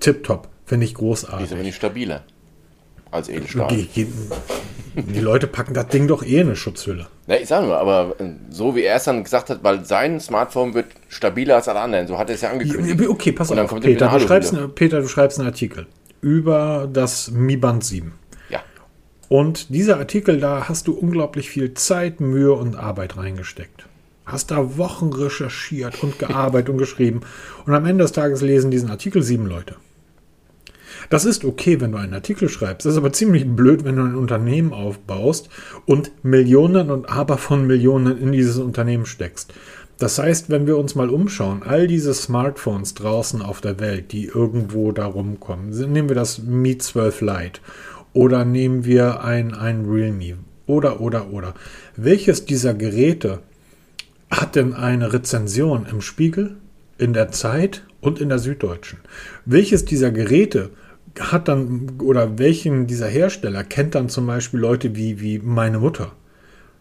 Tipptopp. 0.00 0.48
Finde 0.66 0.86
ich 0.86 0.94
großartig. 0.94 1.46
Ist 1.46 1.52
aber 1.52 1.62
nicht 1.62 1.76
stabiler 1.76 2.24
als 3.12 3.28
Edelstahl. 3.28 3.86
Die 4.96 5.20
Leute 5.20 5.46
packen 5.46 5.74
das 5.74 5.86
Ding 5.86 6.08
doch 6.08 6.24
eh 6.24 6.40
in 6.40 6.48
eine 6.48 6.56
Schutzhülle. 6.56 7.06
Ja, 7.28 7.36
ich 7.36 7.46
sage 7.46 7.66
nur, 7.66 7.78
aber 7.78 8.16
äh, 8.18 8.30
so 8.50 8.74
wie 8.74 8.82
er 8.82 8.96
es 8.96 9.04
dann 9.04 9.22
gesagt 9.22 9.48
hat, 9.50 9.62
weil 9.62 9.84
sein 9.84 10.18
Smartphone 10.18 10.74
wird 10.74 10.86
stabiler 11.06 11.54
als 11.54 11.68
alle 11.68 11.78
anderen. 11.78 12.08
So 12.08 12.18
hat 12.18 12.30
er 12.30 12.34
es 12.34 12.40
ja 12.40 12.50
angekündigt. 12.50 13.08
Okay, 13.08 13.30
pass 13.30 13.52
auf. 13.52 13.80
Peter 13.80 14.08
du, 14.08 14.18
schreibst, 14.18 14.56
Peter, 14.74 15.00
du 15.00 15.06
schreibst 15.06 15.38
einen 15.38 15.46
Artikel 15.46 15.86
über 16.20 16.88
das 16.92 17.30
Mi 17.30 17.56
Band 17.56 17.84
7. 17.84 18.12
Ja. 18.50 18.62
Und 19.28 19.74
dieser 19.74 19.98
Artikel, 19.98 20.40
da 20.40 20.68
hast 20.68 20.88
du 20.88 20.92
unglaublich 20.92 21.50
viel 21.50 21.74
Zeit, 21.74 22.20
Mühe 22.20 22.52
und 22.52 22.76
Arbeit 22.76 23.16
reingesteckt. 23.16 23.86
Hast 24.24 24.50
da 24.50 24.76
Wochen 24.76 25.12
recherchiert 25.12 26.02
und 26.02 26.18
gearbeitet 26.18 26.70
und 26.70 26.78
geschrieben. 26.78 27.20
Und 27.66 27.74
am 27.74 27.86
Ende 27.86 28.04
des 28.04 28.12
Tages 28.12 28.42
lesen 28.42 28.70
diesen 28.70 28.90
Artikel 28.90 29.22
sieben 29.22 29.46
Leute. 29.46 29.76
Das 31.10 31.24
ist 31.24 31.44
okay, 31.44 31.80
wenn 31.80 31.92
du 31.92 31.98
einen 31.98 32.14
Artikel 32.14 32.48
schreibst. 32.48 32.84
Das 32.84 32.92
ist 32.92 32.98
aber 32.98 33.12
ziemlich 33.12 33.46
blöd, 33.46 33.84
wenn 33.84 33.96
du 33.96 34.02
ein 34.02 34.14
Unternehmen 34.14 34.72
aufbaust 34.72 35.48
und 35.86 36.12
Millionen 36.22 36.90
und 36.90 37.08
aber 37.08 37.38
von 37.38 37.66
Millionen 37.66 38.20
in 38.20 38.32
dieses 38.32 38.58
Unternehmen 38.58 39.06
steckst. 39.06 39.52
Das 39.98 40.18
heißt, 40.18 40.48
wenn 40.48 40.68
wir 40.68 40.78
uns 40.78 40.94
mal 40.94 41.10
umschauen, 41.10 41.64
all 41.64 41.88
diese 41.88 42.14
Smartphones 42.14 42.94
draußen 42.94 43.42
auf 43.42 43.60
der 43.60 43.80
Welt, 43.80 44.12
die 44.12 44.26
irgendwo 44.26 44.92
da 44.92 45.06
rumkommen, 45.06 45.70
nehmen 45.70 46.08
wir 46.08 46.14
das 46.14 46.38
Mi 46.38 46.78
12 46.78 47.20
Lite 47.20 47.60
oder 48.12 48.44
nehmen 48.44 48.84
wir 48.84 49.24
ein, 49.24 49.54
ein 49.54 49.86
Realme 49.86 50.38
oder, 50.66 51.00
oder, 51.00 51.32
oder. 51.32 51.54
Welches 51.96 52.44
dieser 52.44 52.74
Geräte 52.74 53.40
hat 54.30 54.54
denn 54.54 54.72
eine 54.72 55.12
Rezension 55.12 55.86
im 55.90 56.00
Spiegel, 56.00 56.56
in 56.96 57.12
der 57.12 57.32
Zeit 57.32 57.82
und 58.00 58.20
in 58.20 58.28
der 58.28 58.38
Süddeutschen? 58.38 59.00
Welches 59.46 59.84
dieser 59.84 60.12
Geräte 60.12 60.70
hat 61.18 61.48
dann, 61.48 61.98
oder 62.00 62.38
welchen 62.38 62.86
dieser 62.86 63.08
Hersteller 63.08 63.64
kennt 63.64 63.96
dann 63.96 64.08
zum 64.08 64.28
Beispiel 64.28 64.60
Leute 64.60 64.94
wie, 64.94 65.20
wie 65.20 65.40
meine 65.40 65.80
Mutter? 65.80 66.12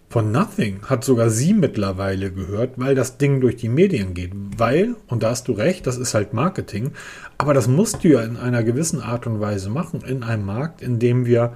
Von 0.09 0.31
Nothing 0.31 0.83
hat 0.83 1.03
sogar 1.03 1.29
sie 1.29 1.53
mittlerweile 1.53 2.31
gehört, 2.31 2.73
weil 2.77 2.95
das 2.95 3.17
Ding 3.17 3.41
durch 3.41 3.57
die 3.57 3.67
Medien 3.67 4.13
geht. 4.13 4.31
Weil, 4.57 4.95
und 5.07 5.21
da 5.21 5.31
hast 5.31 5.49
du 5.49 5.51
recht, 5.51 5.85
das 5.85 5.97
ist 5.97 6.13
halt 6.13 6.33
Marketing, 6.33 6.91
aber 7.37 7.53
das 7.53 7.67
musst 7.67 8.03
du 8.03 8.09
ja 8.09 8.21
in 8.21 8.37
einer 8.37 8.63
gewissen 8.63 9.01
Art 9.01 9.27
und 9.27 9.41
Weise 9.41 9.69
machen, 9.69 10.01
in 10.07 10.23
einem 10.23 10.45
Markt, 10.45 10.81
in 10.81 10.99
dem 10.99 11.25
wir, 11.25 11.53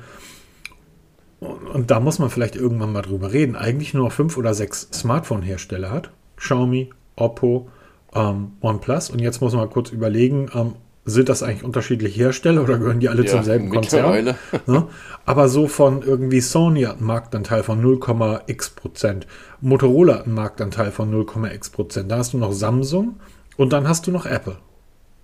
und 1.39 1.91
da 1.91 2.01
muss 2.01 2.19
man 2.19 2.29
vielleicht 2.29 2.57
irgendwann 2.57 2.91
mal 2.91 3.01
drüber 3.01 3.31
reden, 3.31 3.55
eigentlich 3.55 3.93
nur 3.93 4.03
noch 4.05 4.11
fünf 4.11 4.35
oder 4.35 4.53
sechs 4.53 4.89
Smartphone-Hersteller 4.91 5.89
hat. 5.89 6.11
Xiaomi, 6.35 6.89
Oppo, 7.15 7.69
ähm, 8.13 8.53
OnePlus. 8.61 9.09
Und 9.09 9.19
jetzt 9.19 9.41
muss 9.41 9.53
man 9.53 9.61
mal 9.65 9.71
kurz 9.71 9.91
überlegen, 9.91 10.49
ähm, 10.53 10.73
sind 11.03 11.29
das 11.29 11.41
eigentlich 11.41 11.63
unterschiedliche 11.63 12.19
Hersteller 12.19 12.61
oder 12.61 12.77
gehören 12.77 12.99
die 12.99 13.09
alle 13.09 13.25
ja, 13.25 13.31
zum 13.31 13.43
selben 13.43 13.69
Konzern? 13.69 14.35
Ne? 14.67 14.87
Aber 15.25 15.49
so 15.49 15.67
von 15.67 16.03
irgendwie 16.03 16.41
Sony 16.41 16.83
hat 16.83 16.97
einen 16.97 17.07
Marktanteil 17.07 17.63
von 17.63 17.83
0,x 17.83 18.71
Prozent, 18.71 19.27
Motorola 19.61 20.19
hat 20.19 20.25
einen 20.25 20.35
Marktanteil 20.35 20.91
von 20.91 21.11
0,x 21.11 21.71
Prozent. 21.71 22.11
Da 22.11 22.17
hast 22.17 22.33
du 22.33 22.37
noch 22.37 22.53
Samsung 22.53 23.19
und 23.57 23.73
dann 23.73 23.87
hast 23.87 24.07
du 24.07 24.11
noch 24.11 24.25
Apple. 24.25 24.57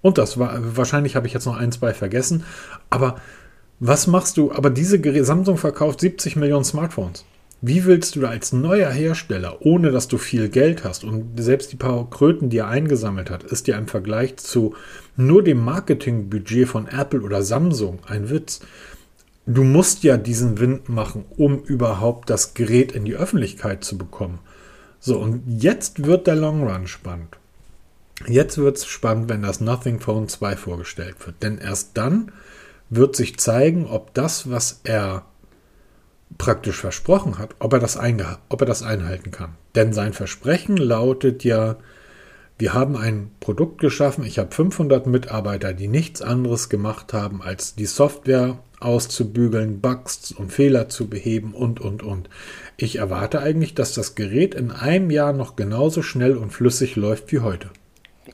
Und 0.02 0.18
das 0.18 0.40
war, 0.40 0.58
wahrscheinlich 0.76 1.16
habe 1.16 1.28
ich 1.28 1.34
jetzt 1.34 1.46
noch 1.46 1.58
ein, 1.58 1.72
zwei 1.72 1.94
vergessen. 1.94 2.44
Aber 2.90 3.20
was 3.80 4.08
machst 4.08 4.38
du? 4.38 4.52
Aber 4.52 4.70
diese 4.70 5.00
Samsung 5.24 5.58
verkauft 5.58 6.00
70 6.00 6.36
Millionen 6.36 6.64
Smartphones. 6.64 7.26
Wie 7.62 7.86
willst 7.86 8.16
du 8.16 8.20
da 8.20 8.30
als 8.30 8.54
neuer 8.54 8.92
Hersteller, 8.92 9.58
ohne 9.62 9.92
dass 9.92 10.08
du 10.08 10.20
viel 10.20 10.48
Geld 10.48 10.84
hast 10.84 11.04
und 11.04 11.42
selbst 11.42 11.72
die 11.72 11.76
paar 11.76 12.08
Kröten, 12.10 12.50
die 12.50 12.60
er 12.60 12.68
eingesammelt 12.68 13.32
hat, 13.32 13.44
ist 13.44 13.68
ja 13.68 13.78
im 13.78 13.88
Vergleich 13.88 14.38
zu 14.38 14.76
nur 15.18 15.44
dem 15.44 15.64
Marketingbudget 15.64 16.68
von 16.68 16.88
Apple 16.88 17.22
oder 17.22 17.44
Samsung 17.44 18.00
ein 18.08 18.30
Witz. 18.30 18.62
Du 19.46 19.64
musst 19.64 20.04
ja 20.04 20.18
diesen 20.18 20.60
Wind 20.60 20.90
machen, 20.90 21.26
um 21.38 21.60
überhaupt 21.64 22.30
das 22.30 22.54
Gerät 22.54 22.92
in 22.92 23.06
die 23.06 23.16
Öffentlichkeit 23.16 23.84
zu 23.84 23.98
bekommen. 23.98 24.40
So, 25.00 25.18
und 25.20 25.44
jetzt 25.48 26.06
wird 26.06 26.28
der 26.28 26.36
Long 26.36 26.68
Run 26.68 26.88
spannend. 26.88 27.38
Jetzt 28.26 28.58
wird 28.58 28.78
es 28.78 28.86
spannend, 28.86 29.30
wenn 29.30 29.44
das 29.44 29.62
Nothing 29.62 30.00
Phone 30.00 30.28
2 30.28 30.56
vorgestellt 30.56 31.16
wird. 31.26 31.42
Denn 31.44 31.60
erst 31.60 31.92
dann 31.96 32.32
wird 32.90 33.16
sich 33.16 33.38
zeigen, 33.38 33.86
ob 33.86 34.14
das, 34.14 34.50
was 34.50 34.82
er 34.84 35.26
praktisch 36.38 36.80
versprochen 36.80 37.38
hat, 37.38 37.56
ob 37.60 37.74
er 37.74 37.80
das, 37.80 37.98
ob 38.50 38.62
er 38.62 38.68
das 38.68 38.84
einhalten 38.84 39.32
kann. 39.32 39.56
Denn 39.76 39.94
sein 39.94 40.14
Versprechen 40.14 40.78
lautet 40.78 41.44
ja, 41.44 41.78
wir 42.60 42.74
haben 42.74 42.98
ein 42.98 43.30
Produkt 43.40 43.80
geschaffen, 43.80 44.26
ich 44.26 44.40
habe 44.40 44.54
500 44.54 45.06
Mitarbeiter, 45.08 45.74
die 45.74 45.88
nichts 45.88 46.22
anderes 46.22 46.70
gemacht 46.70 47.14
haben, 47.14 47.42
als 47.42 47.76
die 47.76 47.86
Software 47.86 48.58
auszubügeln, 48.80 49.82
Bugs 49.82 50.32
und 50.32 50.52
Fehler 50.52 50.90
zu 50.90 51.08
beheben 51.08 51.54
und, 51.54 51.80
und, 51.80 52.04
und. 52.04 52.30
Ich 52.78 52.98
erwarte 52.98 53.42
eigentlich, 53.42 53.76
dass 53.76 53.94
das 53.94 54.16
Gerät 54.16 54.56
in 54.56 54.72
einem 54.72 55.10
Jahr 55.10 55.34
noch 55.34 55.56
genauso 55.56 56.02
schnell 56.02 56.38
und 56.38 56.52
flüssig 56.52 56.96
läuft 56.96 57.32
wie 57.32 57.40
heute. 57.40 57.70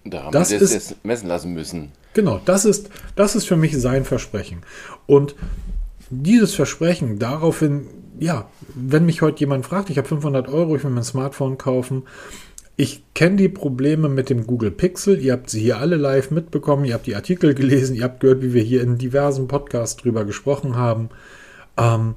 Da 0.06 0.24
haben 0.24 0.32
das 0.34 0.52
wir 0.52 0.60
das 0.60 0.72
ist, 0.72 0.90
jetzt 0.90 1.06
messen 1.06 1.28
lassen 1.28 1.54
müssen. 1.54 1.92
Genau, 2.14 2.42
das 2.44 2.66
ist, 2.66 2.90
das 3.16 3.36
ist 3.36 3.48
für 3.48 3.56
mich 3.56 3.78
sein 3.80 4.06
Versprechen. 4.06 4.62
Und 5.06 5.36
dieses 6.10 6.54
Versprechen 6.54 7.20
daraufhin, 7.20 7.88
ja, 8.20 8.50
wenn 8.76 9.06
mich 9.06 9.22
heute 9.22 9.40
jemand 9.40 9.66
fragt, 9.66 9.90
ich 9.90 9.98
habe 9.98 10.08
500 10.08 10.48
Euro, 10.50 10.76
ich 10.76 10.84
will 10.84 10.92
mein 10.92 11.04
Smartphone 11.04 11.58
kaufen, 11.58 12.04
ich 12.76 13.04
kenne 13.14 13.36
die 13.36 13.50
Probleme 13.50 14.10
mit 14.10 14.30
dem 14.30 14.48
Google 14.48 14.72
Pixel. 14.72 15.20
Ihr 15.20 15.34
habt 15.34 15.50
sie 15.50 15.62
hier 15.62 15.78
alle 15.78 15.96
live 15.96 16.32
mitbekommen. 16.32 16.86
Ihr 16.86 16.96
habt 16.96 17.06
die 17.06 17.16
Artikel 17.16 17.54
gelesen. 17.54 17.96
Ihr 17.96 18.04
habt 18.04 18.22
gehört, 18.22 18.42
wie 18.42 18.54
wir 18.54 18.64
hier 18.64 18.82
in 18.82 18.98
diversen 18.98 19.48
Podcasts 19.48 20.02
drüber 20.02 20.26
gesprochen 20.26 20.76
haben. 20.76 21.10
Ähm, 21.78 22.16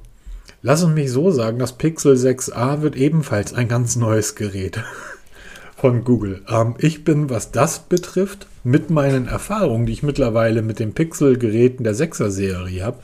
lass 0.63 0.83
uns 0.83 0.95
mich 0.95 1.11
so 1.11 1.29
sagen, 1.29 1.59
das 1.59 1.77
Pixel 1.77 2.15
6a 2.15 2.81
wird 2.81 2.95
ebenfalls 2.95 3.53
ein 3.53 3.67
ganz 3.67 3.95
neues 3.97 4.33
Gerät 4.33 4.83
von 5.75 6.03
Google. 6.03 6.41
Ähm, 6.49 6.73
ich 6.79 7.03
bin, 7.03 7.29
was 7.29 7.51
das 7.51 7.87
betrifft, 7.87 8.47
mit 8.63 8.89
meinen 8.89 9.27
Erfahrungen, 9.27 9.85
die 9.85 9.93
ich 9.93 10.03
mittlerweile 10.03 10.63
mit 10.63 10.79
den 10.79 10.93
Pixel-Geräten 10.93 11.83
der 11.83 11.93
6er-Serie 11.93 12.83
habe, 12.83 12.97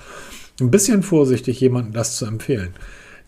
ein 0.60 0.72
bisschen 0.72 1.04
vorsichtig, 1.04 1.60
jemandem 1.60 1.94
das 1.94 2.18
zu 2.18 2.26
empfehlen. 2.26 2.74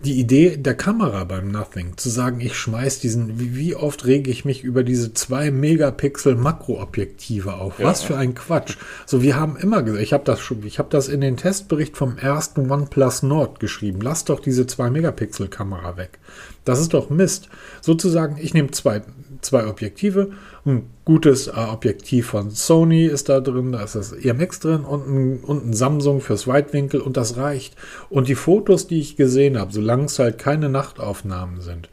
Die 0.05 0.19
Idee 0.19 0.57
der 0.57 0.75
Kamera 0.75 1.23
beim 1.23 1.47
Nothing, 1.47 1.97
zu 1.97 2.09
sagen, 2.09 2.39
ich 2.39 2.55
schmeiß 2.55 2.99
diesen, 2.99 3.39
wie, 3.39 3.55
wie 3.55 3.75
oft 3.75 4.05
rege 4.05 4.29
ich 4.29 4.45
mich 4.45 4.63
über 4.63 4.83
diese 4.83 5.15
2 5.15 5.49
Megapixel 5.49 6.35
Makroobjektive 6.35 7.55
auf? 7.55 7.79
Ja. 7.79 7.85
Was 7.85 8.03
für 8.03 8.15
ein 8.15 8.35
Quatsch. 8.35 8.77
So, 9.07 9.23
wir 9.23 9.35
haben 9.35 9.57
immer 9.57 9.81
gesagt, 9.81 10.03
ich 10.03 10.13
habe 10.13 10.23
das 10.23 10.39
schon, 10.41 10.63
ich 10.63 10.77
habe 10.77 10.89
das 10.91 11.07
in 11.07 11.21
den 11.21 11.37
Testbericht 11.37 11.97
vom 11.97 12.19
ersten 12.19 12.69
OnePlus 12.69 13.23
Nord 13.23 13.59
geschrieben. 13.59 13.99
Lass 13.99 14.25
doch 14.25 14.39
diese 14.39 14.67
2 14.67 14.91
Megapixel 14.91 15.47
Kamera 15.47 15.97
weg. 15.97 16.19
Das 16.65 16.79
ist 16.79 16.93
doch 16.93 17.09
Mist. 17.09 17.49
Sozusagen, 17.81 18.37
ich 18.39 18.53
nehme 18.53 18.69
zwei, 18.71 19.01
zwei 19.45 19.67
Objektive. 19.67 20.31
Ein 20.65 20.87
gutes 21.05 21.47
äh, 21.47 21.51
Objektiv 21.51 22.27
von 22.27 22.49
Sony 22.49 23.05
ist 23.05 23.29
da 23.29 23.39
drin, 23.39 23.71
da 23.71 23.83
ist 23.83 23.95
das 23.95 24.11
EMX 24.11 24.59
drin 24.59 24.83
und 24.83 25.07
ein, 25.07 25.39
und 25.39 25.67
ein 25.67 25.73
Samsung 25.73 26.21
fürs 26.21 26.47
Weitwinkel 26.47 26.99
und 27.01 27.17
das 27.17 27.37
reicht. 27.37 27.75
Und 28.09 28.27
die 28.27 28.35
Fotos, 28.35 28.87
die 28.87 28.99
ich 28.99 29.15
gesehen 29.15 29.57
habe, 29.57 29.71
solange 29.71 30.05
es 30.05 30.19
halt 30.19 30.37
keine 30.37 30.69
Nachtaufnahmen 30.69 31.61
sind, 31.61 31.89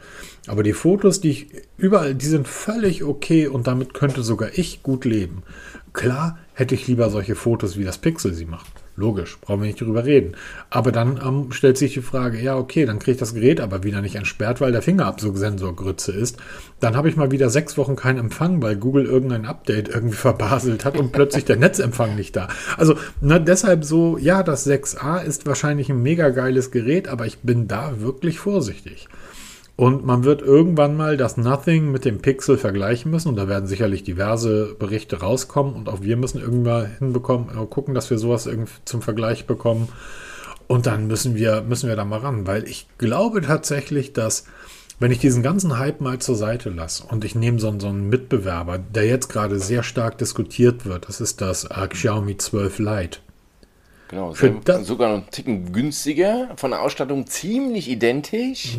aber 0.46 0.62
die 0.62 0.72
Fotos, 0.72 1.20
die 1.20 1.30
ich 1.30 1.46
überall, 1.76 2.14
die 2.14 2.26
sind 2.26 2.48
völlig 2.48 3.04
okay 3.04 3.46
und 3.46 3.66
damit 3.66 3.94
könnte 3.94 4.22
sogar 4.22 4.50
ich 4.58 4.82
gut 4.82 5.04
leben. 5.04 5.42
Klar 5.92 6.38
hätte 6.54 6.74
ich 6.74 6.88
lieber 6.88 7.10
solche 7.10 7.34
Fotos, 7.34 7.76
wie 7.76 7.84
das 7.84 7.98
Pixel 7.98 8.34
sie 8.34 8.46
macht. 8.46 8.81
Logisch, 8.94 9.38
brauchen 9.40 9.62
wir 9.62 9.68
nicht 9.68 9.80
drüber 9.80 10.04
reden. 10.04 10.36
Aber 10.68 10.92
dann 10.92 11.18
ähm, 11.24 11.50
stellt 11.50 11.78
sich 11.78 11.94
die 11.94 12.02
Frage, 12.02 12.38
ja, 12.38 12.58
okay, 12.58 12.84
dann 12.84 12.98
kriege 12.98 13.12
ich 13.12 13.18
das 13.18 13.32
Gerät 13.32 13.60
aber 13.60 13.84
wieder 13.84 14.02
nicht 14.02 14.16
entsperrt, 14.16 14.60
weil 14.60 14.70
der 14.70 14.82
Fingerabdrucksensor 14.82 15.74
Grütze 15.74 16.12
ist. 16.12 16.36
Dann 16.78 16.94
habe 16.94 17.08
ich 17.08 17.16
mal 17.16 17.30
wieder 17.30 17.48
sechs 17.48 17.78
Wochen 17.78 17.96
keinen 17.96 18.18
Empfang, 18.18 18.60
weil 18.60 18.76
Google 18.76 19.06
irgendein 19.06 19.46
Update 19.46 19.88
irgendwie 19.88 20.16
verbaselt 20.16 20.84
hat 20.84 20.98
und 20.98 21.12
plötzlich 21.12 21.46
der 21.46 21.56
Netzempfang 21.56 22.16
nicht 22.16 22.36
da. 22.36 22.48
Also 22.76 22.96
ne, 23.22 23.40
deshalb 23.40 23.84
so, 23.84 24.18
ja, 24.18 24.42
das 24.42 24.66
6a 24.66 25.22
ist 25.22 25.46
wahrscheinlich 25.46 25.88
ein 25.88 26.02
mega 26.02 26.28
geiles 26.28 26.70
Gerät, 26.70 27.08
aber 27.08 27.24
ich 27.24 27.38
bin 27.38 27.68
da 27.68 28.00
wirklich 28.00 28.40
vorsichtig. 28.40 29.08
Und 29.74 30.04
man 30.04 30.24
wird 30.24 30.42
irgendwann 30.42 30.96
mal 30.96 31.16
das 31.16 31.36
Nothing 31.36 31.90
mit 31.90 32.04
dem 32.04 32.20
Pixel 32.20 32.58
vergleichen 32.58 33.10
müssen. 33.10 33.28
Und 33.28 33.36
da 33.36 33.48
werden 33.48 33.66
sicherlich 33.66 34.04
diverse 34.04 34.74
Berichte 34.78 35.20
rauskommen. 35.20 35.74
Und 35.74 35.88
auch 35.88 36.02
wir 36.02 36.16
müssen 36.16 36.40
irgendwann 36.40 36.90
hinbekommen, 36.98 37.48
äh, 37.50 37.66
gucken, 37.66 37.94
dass 37.94 38.10
wir 38.10 38.18
sowas 38.18 38.48
zum 38.84 39.02
Vergleich 39.02 39.46
bekommen. 39.46 39.88
Und 40.68 40.86
dann 40.86 41.06
müssen 41.06 41.34
wir, 41.34 41.62
müssen 41.62 41.88
wir 41.88 41.96
da 41.96 42.04
mal 42.04 42.20
ran. 42.20 42.46
Weil 42.46 42.68
ich 42.68 42.86
glaube 42.98 43.40
tatsächlich, 43.40 44.12
dass, 44.12 44.44
wenn 45.00 45.10
ich 45.10 45.18
diesen 45.18 45.42
ganzen 45.42 45.78
Hype 45.78 46.00
mal 46.00 46.18
zur 46.18 46.36
Seite 46.36 46.68
lasse 46.68 47.04
und 47.10 47.24
ich 47.24 47.34
nehme 47.34 47.58
so, 47.58 47.74
so 47.78 47.88
einen 47.88 48.08
Mitbewerber, 48.08 48.78
der 48.78 49.06
jetzt 49.06 49.28
gerade 49.28 49.58
sehr 49.58 49.82
stark 49.82 50.18
diskutiert 50.18 50.84
wird, 50.84 51.08
das 51.08 51.20
ist 51.20 51.40
das 51.40 51.64
äh, 51.64 51.88
Xiaomi 51.88 52.36
12 52.36 52.78
Lite. 52.78 53.18
Genau, 54.08 54.34
Für 54.34 54.60
sogar 54.82 55.08
noch 55.08 55.22
einen 55.22 55.30
Ticken 55.30 55.72
günstiger, 55.72 56.50
von 56.56 56.72
der 56.72 56.82
Ausstattung 56.82 57.26
ziemlich 57.26 57.88
identisch. 57.88 58.78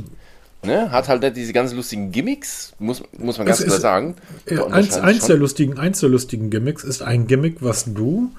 Ne? 0.64 0.92
Hat 0.92 1.08
halt 1.10 1.22
nicht 1.22 1.36
diese 1.36 1.54
ganz 1.54 1.74
lustigen 1.74 2.12
Gimmicks, 2.12 2.74
muss, 2.80 3.04
muss 3.18 3.38
man 3.38 3.48
ganz 3.48 3.60
Es 3.60 3.66
klar 3.66 3.76
ist- 3.76 3.82
sagen. 3.82 4.16
Ja, 4.50 4.56
Da 4.58 4.66
eins, 4.68 4.98
eins, 4.98 5.26
der 5.28 5.38
lustigen, 5.38 5.78
eins 5.78 6.00
der 6.00 6.10
lustigen 6.10 6.50
Gimmicks 6.50 6.84
ist 6.84 7.02
ein 7.02 7.28
Gimmick, 7.28 7.58
was 7.62 7.86
du 7.94 8.32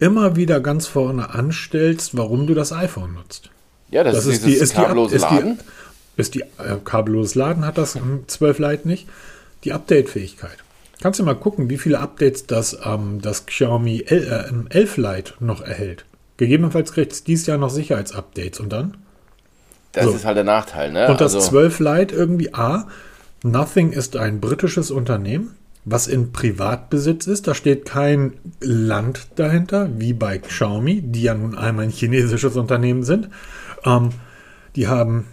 immer 0.00 0.36
wieder 0.36 0.60
ganz 0.60 0.86
vorne 0.86 1.30
anstellst, 1.34 2.16
warum 2.16 2.46
du 2.46 2.54
das 2.54 2.72
iPhone 2.72 3.14
nutzt. 3.14 3.50
ja, 3.90 4.04
das, 4.04 4.16
Das 4.16 4.26
ist, 4.26 4.32
ist 4.38 4.46
die, 4.46 4.52
ist 4.54 4.72
die, 4.72 4.76
Ab- 4.76 4.84
kabellose 4.86 5.16
ist 5.16 5.22
Laden. 5.22 5.58
die, 6.16 6.20
ist 6.20 6.34
die 6.34 6.40
äh, 6.40 6.76
kabelloses 6.84 7.34
Laden 7.34 7.64
hat 7.64 7.78
das 7.78 7.94
im 7.94 8.24
12 8.26 8.58
Lite 8.58 8.88
nicht. 8.88 9.08
Die 9.64 9.72
Update-Fähigkeit. 9.72 10.56
Kannst 11.00 11.18
du 11.20 11.24
mal 11.24 11.34
gucken, 11.34 11.70
wie 11.70 11.78
viele 11.78 12.00
Updates 12.00 12.46
das, 12.46 12.76
ähm, 12.84 13.20
das 13.22 13.46
Xiaomi 13.46 14.04
L, 14.06 14.24
äh, 14.24 14.48
im 14.48 14.66
11 14.68 14.96
Lite 14.96 15.34
noch 15.40 15.60
erhält. 15.62 16.04
Gegebenenfalls 16.38 16.92
kriegt 16.92 17.12
es 17.12 17.24
dieses 17.24 17.46
Jahr 17.46 17.58
noch 17.58 17.70
Sicherheitsupdates 17.70 18.60
und 18.60 18.70
dann? 18.72 18.96
Das 19.92 20.04
so. 20.04 20.12
ist 20.12 20.24
halt 20.24 20.36
der 20.36 20.44
Nachteil. 20.44 20.92
Ne? 20.92 21.08
Und 21.08 21.20
das 21.20 21.34
also, 21.34 21.48
12 21.48 21.80
Lite 21.80 22.14
irgendwie 22.14 22.54
A. 22.54 22.86
Nothing 23.42 23.92
ist 23.92 24.16
ein 24.16 24.40
britisches 24.40 24.90
Unternehmen, 24.90 25.56
was 25.84 26.06
in 26.06 26.32
Privatbesitz 26.32 27.26
ist. 27.26 27.46
Da 27.46 27.54
steht 27.54 27.84
kein 27.84 28.34
Land 28.60 29.28
dahinter, 29.36 29.88
wie 29.96 30.12
bei 30.12 30.38
Xiaomi, 30.38 31.02
die 31.02 31.22
ja 31.22 31.34
nun 31.34 31.56
einmal 31.56 31.84
ein 31.84 31.90
chinesisches 31.90 32.56
Unternehmen 32.56 33.04
sind. 33.04 33.28
Ähm, 33.84 34.10
die 34.76 34.88
haben, 34.88 35.26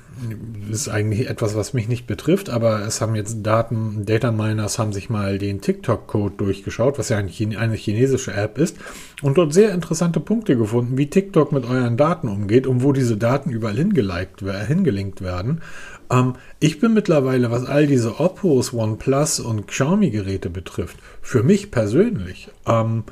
ist 0.71 0.89
eigentlich 0.89 1.29
etwas, 1.29 1.55
was 1.55 1.73
mich 1.73 1.87
nicht 1.87 2.07
betrifft, 2.07 2.49
aber 2.49 2.85
es 2.85 3.01
haben 3.01 3.15
jetzt 3.15 3.43
Daten, 3.43 4.05
Data 4.05 4.31
Miners 4.31 4.79
haben 4.79 4.93
sich 4.93 5.09
mal 5.09 5.37
den 5.37 5.61
TikTok-Code 5.61 6.35
durchgeschaut, 6.37 6.97
was 6.97 7.09
ja 7.09 7.17
eine 7.17 7.29
chinesische 7.75 8.33
App 8.33 8.57
ist, 8.57 8.77
und 9.21 9.37
dort 9.37 9.53
sehr 9.53 9.73
interessante 9.73 10.19
Punkte 10.19 10.57
gefunden, 10.57 10.97
wie 10.97 11.09
TikTok 11.09 11.51
mit 11.51 11.65
euren 11.65 11.97
Daten 11.97 12.27
umgeht 12.27 12.67
und 12.67 12.83
wo 12.83 12.93
diese 12.93 13.17
Daten 13.17 13.49
überall 13.49 13.75
hingeliked, 13.75 14.41
hingelinkt 14.67 15.21
werden. 15.21 15.61
Ähm, 16.09 16.33
ich 16.59 16.79
bin 16.79 16.93
mittlerweile, 16.93 17.51
was 17.51 17.65
all 17.65 17.87
diese 17.87 18.19
Oppos, 18.19 18.73
OnePlus 18.73 19.39
und 19.39 19.67
Xiaomi-Geräte 19.67 20.49
betrifft, 20.49 20.97
für 21.21 21.43
mich 21.43 21.71
persönlich, 21.71 22.49
ähm, 22.67 23.03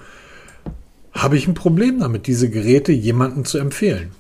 habe 1.14 1.38
ich 1.38 1.48
ein 1.48 1.54
Problem 1.54 2.00
damit, 2.00 2.28
diese 2.28 2.50
Geräte 2.50 2.92
jemandem 2.92 3.46
zu 3.46 3.60
empfehlen. 3.60 4.12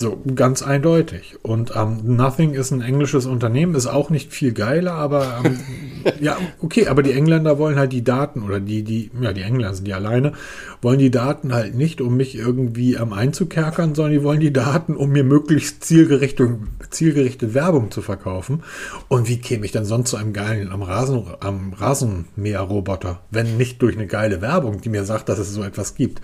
So, 0.00 0.18
ganz 0.34 0.62
eindeutig. 0.62 1.36
Und 1.42 1.72
ähm, 1.76 2.16
Nothing 2.16 2.54
ist 2.54 2.70
ein 2.70 2.80
englisches 2.80 3.26
Unternehmen, 3.26 3.74
ist 3.74 3.86
auch 3.86 4.08
nicht 4.08 4.32
viel 4.32 4.52
geiler, 4.52 4.92
aber 4.92 5.42
ähm, 5.44 5.58
ja, 6.20 6.38
okay, 6.62 6.86
aber 6.86 7.02
die 7.02 7.12
Engländer 7.12 7.58
wollen 7.58 7.78
halt 7.78 7.92
die 7.92 8.02
Daten 8.02 8.42
oder 8.42 8.60
die, 8.60 8.82
die, 8.82 9.10
ja, 9.20 9.34
die 9.34 9.42
Engländer 9.42 9.74
sind 9.74 9.86
die 9.86 9.92
alleine, 9.92 10.32
wollen 10.80 10.98
die 10.98 11.10
Daten 11.10 11.52
halt 11.52 11.74
nicht, 11.74 12.00
um 12.00 12.16
mich 12.16 12.34
irgendwie 12.34 12.94
ähm, 12.94 13.12
einzukerkern, 13.12 13.94
sondern 13.94 14.14
die 14.14 14.22
wollen 14.22 14.40
die 14.40 14.54
Daten, 14.54 14.96
um 14.96 15.10
mir 15.10 15.22
möglichst 15.22 15.84
zielgerichtet, 15.84 16.48
zielgerichtet 16.88 17.52
Werbung 17.52 17.90
zu 17.90 18.00
verkaufen. 18.00 18.62
Und 19.08 19.28
wie 19.28 19.38
käme 19.38 19.66
ich 19.66 19.72
dann 19.72 19.84
sonst 19.84 20.08
zu 20.08 20.16
einem 20.16 20.32
geilen 20.32 20.72
am, 20.72 20.80
Rasen, 20.80 21.24
am 21.40 21.74
Rasenmäherroboter, 21.74 23.20
wenn 23.30 23.58
nicht 23.58 23.82
durch 23.82 23.96
eine 23.96 24.06
geile 24.06 24.40
Werbung, 24.40 24.80
die 24.80 24.88
mir 24.88 25.04
sagt, 25.04 25.28
dass 25.28 25.38
es 25.38 25.52
so 25.52 25.62
etwas 25.62 25.94
gibt? 25.94 26.22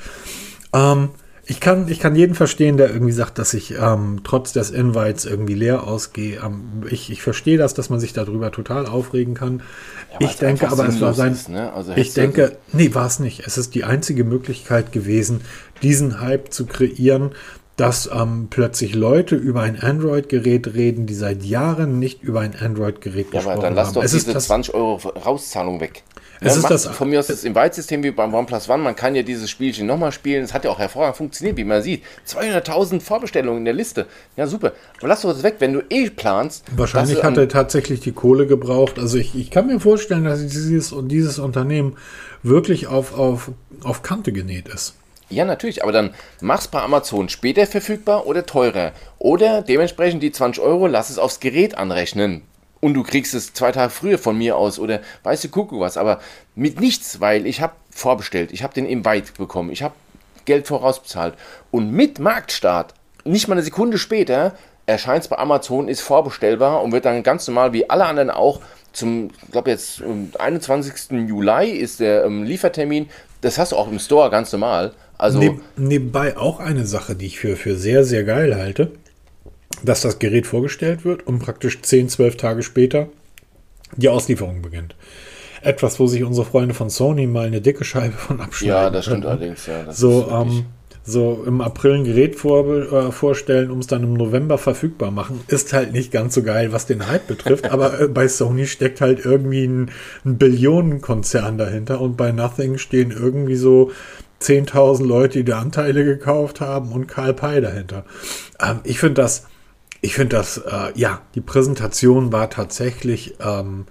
Ähm, 0.73 1.11
ich 1.49 1.61
kann, 1.61 1.89
ich 1.89 2.01
kann 2.01 2.17
jeden 2.17 2.35
verstehen, 2.35 2.77
der 2.77 2.91
irgendwie 2.91 3.13
sagt, 3.13 3.39
dass 3.39 3.55
ich 3.55 3.75
ähm, 3.79 4.21
trotz 4.25 4.53
des 4.53 4.71
Invites 4.71 5.25
irgendwie 5.25 5.55
leer 5.55 5.85
ausgehe. 5.85 6.41
Ähm, 6.45 6.83
ich, 6.91 7.09
ich 7.11 7.23
verstehe 7.23 7.57
das, 7.57 7.73
dass 7.73 7.89
man 7.89 8.01
sich 8.01 8.13
darüber 8.13 8.51
total 8.51 8.87
aufregen 8.87 9.35
kann. 9.35 9.63
weil 10.19 10.29
ich 10.29 10.37
denke 10.37 10.69
aber, 10.69 10.89
es 10.89 11.01
war 11.01 11.15
sein. 11.15 11.33
ist, 11.33 11.49
ne? 11.49 11.73
Also 11.73 11.93
ich 11.95 12.15
denke, 12.15 12.59
nee, 12.73 12.93
war 12.95 13.07
es 13.07 13.21
nicht. 13.21 13.47
Es 13.47 13.59
ist 13.59 13.77
die 13.77 13.85
einzige 13.85 14.25
Möglichkeit 14.25 14.91
gewesen, 14.91 15.43
diesen 15.83 16.21
Hype 16.21 16.53
zu 16.53 16.67
kreieren, 16.67 17.31
dass 17.77 18.11
ähm, 18.13 18.49
plötzlich 18.51 18.95
Leute 18.95 19.37
über 19.37 19.61
ein 19.61 19.79
Android-Gerät 19.79 20.75
reden, 20.75 21.07
die 21.07 21.15
seit 21.15 21.45
Jahren 21.45 22.01
nicht 22.01 22.23
über 22.25 22.41
ein 22.41 22.57
Android-Gerät 22.59 23.27
Ja, 23.27 23.39
gesprochen 23.39 23.53
aber 23.53 23.63
dann 23.63 23.75
lass 23.75 23.89
haben. 23.89 23.95
doch 23.95 24.03
es 24.03 24.13
diese 24.13 24.29
ist 24.29 24.35
das, 24.35 24.47
20 24.47 24.75
Euro 24.75 24.97
Rauszahlung 24.97 25.81
weg. 25.81 26.03
Es 26.40 26.55
Ja, 26.55 26.61
ist 26.61 26.70
das- 26.70 26.87
von 26.87 27.09
mir 27.09 27.18
aus 27.18 27.29
das 27.29 27.44
Invite-System 27.44 28.03
wie 28.03 28.11
beim 28.11 28.35
OnePlus 28.35 28.68
One. 28.68 28.83
Man 28.83 28.94
kann 28.96 29.14
ja 29.14 29.22
dieses 29.22 29.49
Spielchen 29.49 29.87
nochmal 29.87 30.12
spielen. 30.12 30.44
Es 30.44 30.53
hat 30.53 30.64
ja 30.64 30.70
auch 30.70 30.79
hervorragend 30.79 31.16
funktioniert, 31.16 31.57
wie 31.57 31.64
man 31.64 31.83
sieht. 31.83 32.03
200.000 32.27 33.03
Vorbestellungen 33.03 33.59
in 33.61 33.64
der 33.64 33.75
Liste. 33.75 34.07
Ja, 34.37 34.46
super. 34.46 34.72
Aber 34.99 35.09
lass 35.09 35.22
doch 35.22 35.33
das 35.33 35.42
weg, 35.42 35.57
wenn 35.61 35.72
du 35.72 35.83
eh 35.90 36.11
planst. 36.11 36.64
Wahrscheinlich 36.77 37.22
hat 37.22 37.37
er 37.37 37.49
tatsächlich 37.49 38.01
die 38.01 38.12
Kohle 38.12 38.46
gebraucht. 38.46 38.99
Also 38.99 39.18
ich, 39.18 39.35
ich 39.35 39.51
kann 39.51 39.66
mir 39.66 39.81
vorstellen, 39.81 40.25
dass 40.25 40.40
dieses, 40.40 40.94
dieses 41.05 41.38
Unternehmen 41.38 41.96
wirklich 42.42 42.87
auf, 42.87 43.16
auf, 43.18 43.51
auf 43.83 44.03
Kante 44.03 44.33
genäht 44.33 44.68
ist. 44.68 44.94
Ja, 45.29 45.44
natürlich, 45.44 45.83
aber 45.83 45.90
dann 45.90 46.14
mach's 46.40 46.68
bei 46.68 46.81
Amazon 46.81 47.29
später 47.29 47.66
verfügbar 47.66 48.27
oder 48.27 48.46
teurer. 48.46 48.92
Oder 49.18 49.62
dementsprechend 49.62 50.22
die 50.22 50.31
20 50.31 50.62
Euro, 50.62 50.87
lass 50.87 51.11
es 51.11 51.18
aufs 51.18 51.40
Gerät 51.40 51.77
anrechnen. 51.77 52.42
Und 52.81 52.95
du 52.95 53.03
kriegst 53.03 53.35
es 53.35 53.53
zwei 53.53 53.73
Tage 53.73 53.91
früher 53.91 54.19
von 54.19 54.37
mir 54.37 54.57
aus 54.57 54.79
oder 54.79 55.01
weißt 55.23 55.45
du, 55.45 55.49
guck 55.49 55.73
was. 55.73 55.97
Aber 55.97 56.21
mit 56.55 56.81
nichts, 56.81 57.21
weil 57.21 57.47
ich 57.47 57.61
habe 57.61 57.73
vorbestellt, 57.91 58.53
ich 58.53 58.62
habe 58.62 58.75
den 58.75 58.87
Invite 58.87 59.33
bekommen, 59.37 59.71
ich 59.71 59.83
habe 59.83 59.95
Geld 60.45 60.67
vorausbezahlt. 60.67 61.35
Und 61.71 61.93
mit 61.93 62.19
Marktstart, 62.19 62.95
nicht 63.25 63.49
mal 63.49 63.55
eine 63.55 63.62
Sekunde 63.62 63.99
später, 63.99 64.55
erscheint 64.87 65.25
es 65.25 65.29
bei 65.29 65.39
Amazon, 65.39 65.89
ist 65.89 66.01
vorbestellbar 66.01 66.83
und 66.83 66.93
wird 66.93 67.05
dann 67.05 67.23
ganz 67.23 67.47
normal 67.49 67.73
wie 67.73 67.91
alle 67.91 68.07
anderen 68.07 68.31
auch 68.31 68.61
zum, 68.93 69.31
ich 69.45 69.53
glaube 69.53 69.71
jetzt, 69.71 70.03
am 70.03 70.31
21. 70.39 71.29
Juli 71.29 71.71
ist 71.71 72.01
der 72.01 72.25
ähm, 72.25 72.45
Liefertermin. 72.45 73.09
Das 73.43 73.59
hast 73.59 73.73
du 73.73 73.77
auch 73.77 73.91
im 73.91 73.99
Store 73.99 74.31
ganz 74.31 74.53
normal. 74.53 74.93
Also, 75.19 75.39
Neb, 75.39 75.61
nebenbei 75.77 76.37
auch 76.37 76.61
eine 76.61 76.87
Sache, 76.87 77.15
die 77.15 77.27
ich 77.27 77.39
für, 77.39 77.57
für 77.57 77.77
sehr, 77.77 78.05
sehr 78.05 78.25
geil 78.25 78.57
halte, 78.57 78.93
dass 79.83 80.01
das 80.01 80.19
Gerät 80.19 80.47
vorgestellt 80.47 81.05
wird 81.05 81.27
und 81.27 81.39
praktisch 81.39 81.81
10, 81.83 82.09
12 82.09 82.37
Tage 82.37 82.62
später 82.62 83.09
die 83.97 84.09
Auslieferung 84.09 84.62
beginnt. 84.62 84.97
Etwas, 85.62 85.99
wo 85.99 86.07
sich 86.07 86.23
unsere 86.23 86.47
Freunde 86.47 86.75
von 86.75 86.91
Sony 86.91 87.27
mal 87.27 87.47
eine 87.47 87.61
dicke 87.61 87.85
Scheibe 87.85 88.17
von 88.17 88.41
abschneiden. 88.41 88.77
ja, 88.77 88.91
das 88.91 89.05
stimmt 89.05 89.25
könnten. 89.25 89.39
allerdings. 89.39 89.67
Ja, 89.67 89.93
so, 89.93 90.29
ähm, 90.31 90.67
so 91.03 91.45
im 91.47 91.61
April 91.61 91.95
ein 91.95 92.05
Gerät 92.05 92.37
vor, 92.37 92.67
äh, 92.67 93.12
vorstellen, 93.12 93.71
um 93.71 93.79
es 93.79 93.87
dann 93.87 94.03
im 94.03 94.15
November 94.15 94.59
verfügbar 94.59 95.11
machen, 95.11 95.41
ist 95.49 95.73
halt 95.73 95.93
nicht 95.93 96.12
ganz 96.12 96.35
so 96.35 96.43
geil, 96.43 96.73
was 96.73 96.87
den 96.87 97.07
Hype 97.07 97.27
betrifft. 97.27 97.67
aber 97.71 98.01
äh, 98.01 98.09
bei 98.09 98.29
Sony 98.29 98.67
steckt 98.67 99.01
halt 99.01 99.25
irgendwie 99.25 99.65
ein, 99.65 99.91
ein 100.25 100.37
Billionenkonzern 100.37 101.59
dahinter 101.59 102.01
und 102.01 102.17
bei 102.17 102.33
Nothing 102.33 102.79
stehen 102.79 103.12
irgendwie 103.12 103.57
so 103.57 103.91
10.000 104.43 105.07
Leute, 105.07 105.39
die 105.39 105.45
da 105.45 105.61
Anteile 105.61 106.05
gekauft 106.05 106.61
haben 106.61 106.93
und 106.93 107.07
Karl 107.07 107.35
Pei 107.35 107.61
dahinter. 107.61 108.05
Ähm, 108.61 108.81
ich 108.85 108.99
finde 108.99 109.23
das, 109.23 109.47
ich 110.07 110.14
finde 110.14 110.37
das, 110.37 110.59
äh, 110.59 110.92
ja, 110.95 111.23
die 111.35 111.40
Präsentation 111.40 112.33
war 112.33 112.49
tatsächlich 112.49 113.35
ähm, 113.40 113.87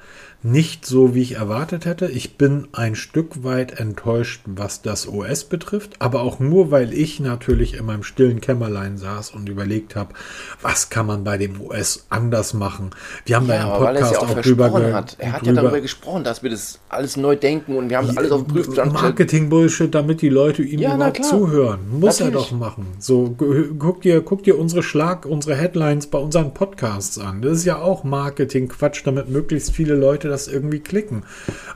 nicht 0.45 0.85
so, 0.85 1.15
wie 1.15 1.23
ich 1.23 1.31
erwartet 1.37 1.85
hätte. 1.85 2.05
Ich 2.05 2.37
bin 2.37 2.67
ein 2.71 2.93
Stück 2.93 3.43
weit 3.43 3.79
enttäuscht, 3.79 4.41
was 4.45 4.83
das 4.83 5.07
OS 5.07 5.45
betrifft, 5.45 5.93
aber 5.97 6.21
auch 6.21 6.39
nur, 6.39 6.69
weil 6.69 6.93
ich 6.93 7.19
natürlich 7.19 7.73
in 7.75 7.85
meinem 7.87 8.03
stillen 8.03 8.41
Kämmerlein 8.41 8.99
saß 8.99 9.31
und 9.31 9.49
überlegt 9.49 9.95
habe, 9.95 10.13
was 10.61 10.91
kann 10.91 11.07
man 11.07 11.23
bei 11.23 11.39
dem 11.39 11.59
OS 11.59 12.05
anders 12.09 12.53
machen. 12.53 12.91
Wir 13.25 13.37
haben 13.37 13.47
da 13.47 13.55
ja, 13.55 13.61
im 13.63 13.67
er 13.69 13.73
es 13.73 13.79
Podcast 13.79 14.11
ja 14.13 14.19
auch 14.19 14.29
auch 14.37 14.41
drüber 14.41 14.93
hat. 14.93 15.15
Er 15.17 15.31
hat 15.33 15.41
ja 15.41 15.51
drüber- 15.51 15.61
darüber 15.63 15.81
gesprochen, 15.81 16.23
dass 16.23 16.43
wir 16.43 16.51
das 16.51 16.77
alles 16.89 17.17
neu 17.17 17.35
denken 17.35 17.75
und 17.75 17.89
wir 17.89 17.97
haben 17.97 18.15
alles 18.15 18.31
auf 18.31 18.43
den 18.43 18.53
Prüfstand. 18.53 18.93
Marketing-Bullshit, 18.93 19.95
damit 19.95 20.21
die 20.21 20.29
Leute 20.29 20.61
ihm 20.61 20.79
Ja, 20.79 20.93
überhaupt 20.95 21.25
zuhören. 21.25 21.79
Muss 21.99 22.19
er 22.19 22.27
Natürlich. 22.27 22.49
doch 22.49 22.57
machen. 22.59 22.85
So, 22.99 23.31
gu- 23.31 23.73
guck 23.79 24.03
dir, 24.03 24.21
guck 24.21 24.43
dir 24.43 24.59
unsere 24.59 24.83
Schlag, 24.83 25.25
unsere 25.25 25.55
Headlines 25.55 26.05
bei 26.05 26.19
unseren 26.19 26.53
Podcasts 26.53 27.17
an. 27.17 27.41
Das 27.41 27.53
ist 27.53 27.65
ja 27.65 27.79
auch 27.81 28.03
Marketing-Quatsch, 28.03 29.01
damit 29.05 29.27
möglichst 29.27 29.71
viele 29.71 29.95
Leute 29.95 30.34
das 30.35 30.47
irgendwie 30.47 30.79
klicken. 30.79 31.23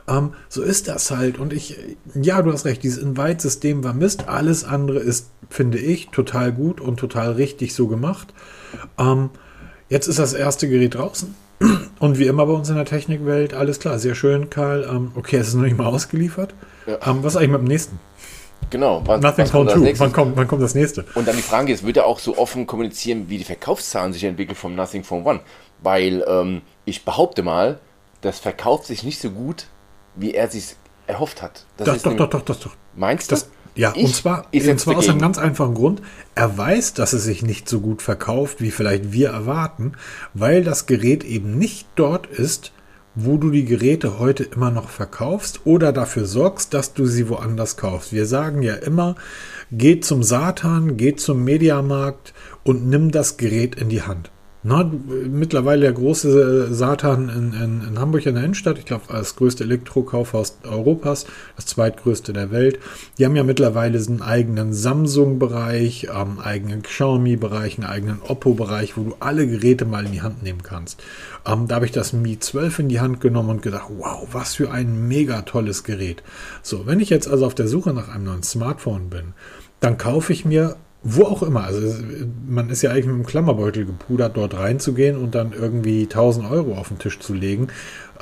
Ähm, 0.07 0.33
so 0.47 0.61
ist 0.61 0.87
das 0.87 1.11
halt. 1.11 1.39
Und 1.39 1.53
ich, 1.53 1.77
ja, 2.13 2.41
du 2.41 2.51
hast 2.51 2.65
recht, 2.65 2.83
dieses 2.83 3.01
Invite-System 3.01 3.83
war 3.83 3.93
Mist. 3.93 4.27
Alles 4.27 4.63
andere 4.63 4.99
ist, 4.99 5.29
finde 5.49 5.77
ich, 5.77 6.09
total 6.09 6.51
gut 6.51 6.81
und 6.81 6.97
total 6.97 7.33
richtig 7.33 7.73
so 7.73 7.87
gemacht. 7.87 8.33
Ähm, 8.97 9.29
jetzt 9.89 10.07
ist 10.07 10.19
das 10.19 10.33
erste 10.33 10.69
Gerät 10.69 10.95
draußen. 10.95 11.35
Und 11.99 12.17
wie 12.17 12.27
immer 12.27 12.45
bei 12.45 12.53
uns 12.53 12.69
in 12.69 12.75
der 12.75 12.85
Technikwelt, 12.85 13.53
alles 13.53 13.79
klar, 13.79 13.99
sehr 13.99 14.15
schön, 14.15 14.49
Karl. 14.49 14.87
Ähm, 14.89 15.11
okay, 15.15 15.35
es 15.35 15.49
ist 15.49 15.55
noch 15.55 15.63
nicht 15.63 15.77
mal 15.77 15.87
ausgeliefert. 15.87 16.53
Ja. 16.87 16.99
Ähm, 17.05 17.21
was 17.21 17.33
ist 17.33 17.37
eigentlich 17.37 17.51
mit 17.51 17.61
dem 17.61 17.67
nächsten? 17.67 17.99
Genau. 18.69 19.01
Was, 19.05 19.21
Nothing 19.21 19.45
was 19.45 19.51
kommt 19.51 19.51
Phone 19.51 19.67
als 19.67 19.77
2. 19.77 19.79
nächstes? 19.79 19.99
Wann 19.99 20.13
kommt, 20.13 20.37
wann 20.37 20.47
kommt 20.47 20.61
das 20.61 20.75
nächste? 20.75 21.05
Und 21.15 21.27
dann 21.27 21.35
die 21.35 21.41
Frage 21.41 21.73
ist, 21.73 21.85
wird 21.85 21.97
er 21.97 22.05
auch 22.05 22.19
so 22.19 22.37
offen 22.37 22.67
kommunizieren, 22.67 23.25
wie 23.29 23.37
die 23.37 23.43
Verkaufszahlen 23.43 24.13
sich 24.13 24.23
entwickeln 24.23 24.55
vom 24.55 24.75
Nothing 24.75 25.03
Phone 25.03 25.25
One? 25.25 25.39
Weil 25.81 26.23
ähm, 26.27 26.61
ich 26.85 27.03
behaupte 27.05 27.43
mal, 27.43 27.79
das 28.21 28.39
verkauft 28.39 28.85
sich 28.85 29.03
nicht 29.03 29.19
so 29.19 29.31
gut, 29.31 29.67
wie 30.15 30.33
er 30.33 30.49
sich 30.49 30.75
erhofft 31.07 31.41
hat. 31.41 31.65
Das 31.77 31.87
Doch, 31.87 31.95
ist 31.95 32.05
doch, 32.05 32.15
doch, 32.15 32.29
doch, 32.29 32.41
doch, 32.41 32.55
doch. 32.55 32.75
Meinst 32.95 33.31
du? 33.31 33.35
Das, 33.35 33.49
ja, 33.75 33.93
Ich- 33.95 34.03
und 34.03 34.15
zwar, 34.15 34.45
und 34.53 34.79
zwar 34.79 34.97
aus 34.97 35.09
einem 35.09 35.19
ganz 35.19 35.37
einfachen 35.37 35.73
Grund. 35.73 36.01
Er 36.35 36.57
weiß, 36.57 36.93
dass 36.93 37.13
es 37.13 37.23
sich 37.23 37.43
nicht 37.43 37.69
so 37.69 37.79
gut 37.79 38.01
verkauft, 38.01 38.61
wie 38.61 38.71
vielleicht 38.71 39.11
wir 39.11 39.29
erwarten, 39.29 39.93
weil 40.33 40.63
das 40.63 40.85
Gerät 40.85 41.23
eben 41.23 41.57
nicht 41.57 41.87
dort 41.95 42.27
ist, 42.27 42.71
wo 43.15 43.37
du 43.37 43.49
die 43.49 43.65
Geräte 43.65 44.19
heute 44.19 44.43
immer 44.43 44.71
noch 44.71 44.89
verkaufst 44.89 45.61
oder 45.65 45.91
dafür 45.91 46.25
sorgst, 46.25 46.73
dass 46.73 46.93
du 46.93 47.05
sie 47.05 47.27
woanders 47.29 47.75
kaufst. 47.75 48.13
Wir 48.13 48.25
sagen 48.25 48.61
ja 48.61 48.75
immer, 48.75 49.15
geht 49.71 50.05
zum 50.05 50.23
Satan, 50.23 50.95
geht 50.95 51.19
zum 51.19 51.43
Mediamarkt 51.43 52.33
und 52.63 52.87
nimm 52.87 53.11
das 53.11 53.37
Gerät 53.37 53.75
in 53.75 53.89
die 53.89 54.03
Hand. 54.03 54.29
Na, 54.61 54.83
mittlerweile 54.83 55.83
der 55.83 55.93
große 55.93 56.73
Satan 56.73 57.29
in, 57.29 57.53
in, 57.53 57.87
in 57.87 57.99
Hamburg 57.99 58.25
in 58.25 58.35
der 58.35 58.43
Innenstadt, 58.43 58.77
ich 58.77 58.83
glaube, 58.83 59.05
das 59.07 59.37
größte 59.37 59.63
Elektrokaufhaus 59.63 60.57
Europas, 60.63 61.27
das 61.55 61.65
zweitgrößte 61.67 62.33
der 62.33 62.51
Welt. 62.51 62.77
Die 63.17 63.25
haben 63.25 63.37
ja 63.37 63.43
mittlerweile 63.43 63.97
einen 63.97 64.21
eigenen 64.21 64.73
Samsung-Bereich, 64.73 66.11
einen 66.11 66.41
eigenen 66.41 66.81
Xiaomi-Bereich, 66.81 67.77
einen 67.77 67.87
eigenen 67.87 68.21
Oppo-Bereich, 68.21 68.97
wo 68.97 69.03
du 69.03 69.15
alle 69.21 69.47
Geräte 69.47 69.85
mal 69.85 70.05
in 70.05 70.11
die 70.11 70.21
Hand 70.21 70.43
nehmen 70.43 70.61
kannst. 70.61 71.01
Ähm, 71.45 71.69
da 71.69 71.75
habe 71.75 71.85
ich 71.85 71.93
das 71.93 72.11
Mi 72.11 72.37
12 72.37 72.79
in 72.79 72.89
die 72.89 72.99
Hand 72.99 73.21
genommen 73.21 73.51
und 73.51 73.61
gedacht, 73.61 73.89
wow, 73.97 74.27
was 74.33 74.55
für 74.55 74.71
ein 74.71 75.07
mega 75.07 75.43
tolles 75.43 75.85
Gerät. 75.85 76.21
So, 76.63 76.85
wenn 76.85 76.99
ich 76.99 77.09
jetzt 77.09 77.29
also 77.29 77.45
auf 77.45 77.55
der 77.55 77.69
Suche 77.69 77.93
nach 77.93 78.09
einem 78.09 78.25
neuen 78.25 78.43
Smartphone 78.43 79.09
bin, 79.09 79.33
dann 79.79 79.97
kaufe 79.97 80.33
ich 80.33 80.43
mir 80.43 80.75
wo 81.01 81.23
auch 81.23 81.43
immer. 81.43 81.63
Also 81.63 81.95
man 82.47 82.69
ist 82.69 82.81
ja 82.81 82.91
eigentlich 82.91 83.05
mit 83.05 83.15
einem 83.15 83.25
Klammerbeutel 83.25 83.85
gepudert, 83.85 84.35
dort 84.35 84.55
reinzugehen 84.55 85.17
und 85.17 85.33
dann 85.33 85.53
irgendwie 85.53 86.03
1000 86.03 86.49
Euro 86.49 86.75
auf 86.75 86.89
den 86.89 86.99
Tisch 86.99 87.19
zu 87.19 87.33
legen. 87.33 87.69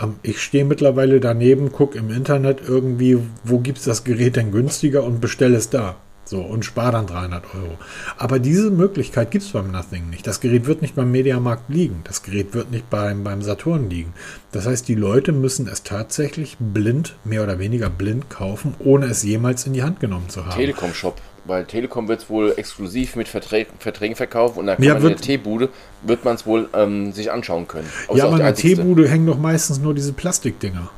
Ähm, 0.01 0.15
ich 0.21 0.41
stehe 0.41 0.65
mittlerweile 0.65 1.19
daneben, 1.19 1.71
gucke 1.71 1.97
im 1.97 2.11
Internet 2.11 2.59
irgendwie, 2.67 3.17
wo 3.43 3.59
gibt 3.59 3.79
es 3.79 3.85
das 3.85 4.03
Gerät 4.03 4.35
denn 4.35 4.51
günstiger 4.51 5.03
und 5.03 5.21
bestelle 5.21 5.57
es 5.57 5.69
da. 5.69 5.95
So, 6.23 6.41
und 6.41 6.65
spare 6.65 6.91
dann 6.91 7.07
300 7.07 7.55
Euro. 7.55 7.77
Aber 8.17 8.37
diese 8.37 8.69
Möglichkeit 8.69 9.31
gibt 9.31 9.45
es 9.45 9.51
beim 9.51 9.71
Nothing 9.71 10.09
nicht. 10.09 10.27
Das 10.27 10.41
Gerät 10.41 10.65
wird 10.65 10.81
nicht 10.81 10.95
beim 10.95 11.09
Mediamarkt 11.09 11.69
liegen. 11.69 12.01
Das 12.03 12.21
Gerät 12.21 12.53
wird 12.53 12.69
nicht 12.69 12.89
beim, 12.89 13.23
beim 13.23 13.41
Saturn 13.41 13.89
liegen. 13.89 14.13
Das 14.51 14.67
heißt, 14.67 14.89
die 14.89 14.95
Leute 14.95 15.31
müssen 15.31 15.69
es 15.69 15.83
tatsächlich 15.83 16.57
blind, 16.59 17.15
mehr 17.23 17.43
oder 17.43 17.59
weniger 17.59 17.89
blind 17.89 18.29
kaufen, 18.29 18.75
ohne 18.79 19.05
es 19.05 19.23
jemals 19.23 19.65
in 19.65 19.71
die 19.71 19.83
Hand 19.83 20.01
genommen 20.01 20.27
zu 20.27 20.45
haben. 20.45 20.57
Telekom-Shop 20.57 21.15
weil 21.47 21.65
Telekom 21.65 22.07
wird 22.07 22.21
es 22.21 22.29
wohl 22.29 22.53
exklusiv 22.57 23.15
mit 23.15 23.27
Verträgen, 23.27 23.73
Verträgen 23.79 24.15
verkaufen 24.15 24.59
und 24.59 24.67
da 24.67 24.75
kann 24.75 24.83
ja, 24.83 24.93
man 24.93 25.03
in 25.03 25.09
der 25.09 25.17
Teebude 25.17 25.69
wird 26.03 26.25
man 26.25 26.35
es 26.35 26.45
wohl 26.45 26.69
ähm, 26.73 27.11
sich 27.11 27.31
anschauen 27.31 27.67
können. 27.67 27.89
Ja, 28.13 28.25
aber 28.25 28.37
in 28.37 28.43
der 28.43 28.55
Teebude 28.55 29.07
hängen 29.07 29.25
doch 29.25 29.37
meistens 29.37 29.79
nur 29.79 29.93
diese 29.93 30.13
Plastikdinger. 30.13 30.89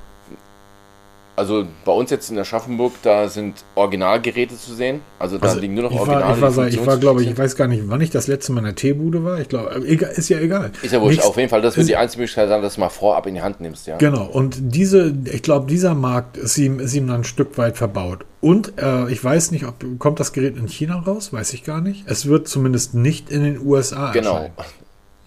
Also 1.39 1.66
bei 1.86 1.93
uns 1.93 2.12
jetzt 2.12 2.30
in 2.30 2.36
der 2.36 2.43
Schaffenburg, 2.43 2.91
da 3.02 3.30
sind 3.30 3.64
Originalgeräte 3.76 4.58
zu 4.58 4.74
sehen. 4.74 5.00
Also 5.20 5.38
da 5.38 5.47
also 5.47 5.60
liegen 5.62 5.74
nur 5.74 5.84
noch 5.84 5.91
Original. 5.93 6.36
Ich 6.36 6.41
war, 6.41 6.68
ich 6.68 6.86
war, 6.86 6.97
glaube 6.97 7.24
ich, 7.24 7.30
ich 7.30 7.38
weiß 7.38 7.56
gar 7.56 7.70
nicht, 7.70 7.84
wann 7.86 8.02
ich 8.02 8.10
das 8.10 8.28
letzte 8.28 8.52
Mal 8.52 8.60
in 8.60 8.66
der 8.66 8.76
Teebude 8.76 9.24
war. 9.24 9.39
Ich 9.39 9.47
glaube, 9.47 9.70
ist 9.70 10.28
ja 10.28 10.38
egal. 10.38 10.74
Ist 10.82 10.91
ja 10.91 11.00
wurscht. 11.00 11.22
Auf 11.22 11.38
jeden 11.38 11.47
Fall, 11.47 11.62
das 11.62 11.78
wird 11.78 11.88
die 11.88 11.95
einzige 11.95 12.24
Möglichkeit 12.24 12.50
sein, 12.50 12.62
dass 12.62 12.74
du 12.76 12.82
mal 12.82 12.89
vorab 12.89 13.26
in 13.26 13.36
die 13.36 13.41
Hand 13.41 13.62
nimmst, 13.62 13.88
ja. 13.88 13.95
Genau. 13.95 14.26
Und 14.26 14.58
diese, 14.60 15.16
ich 15.32 15.41
glaube, 15.41 15.68
dieser 15.68 15.95
Markt 15.95 16.36
ist 16.36 16.58
ihm, 16.58 16.82
ist 16.82 16.93
ihm 16.93 17.08
dann 17.08 17.22
ein 17.22 17.24
Stück 17.24 17.58
weit 17.58 17.78
verbaut. 17.78 18.26
Und 18.42 18.80
äh, 18.80 19.10
ich 19.12 19.24
weiß 19.24 19.52
nicht, 19.52 19.66
ob 19.66 19.84
kommt 20.00 20.20
das 20.20 20.32
Gerät 20.32 20.56
in 20.56 20.68
China 20.68 21.00
raus, 21.00 21.34
weiß 21.34 21.54
ich 21.54 21.64
gar 21.64 21.82
nicht. 21.82 22.04
Es 22.08 22.26
wird 22.26 22.48
zumindest 22.48 22.94
nicht 22.94 23.30
in 23.30 23.44
den 23.44 23.60
USA 23.60 24.12
genau. 24.12 24.36
erscheinen. 24.36 24.54
Genau. 24.56 24.70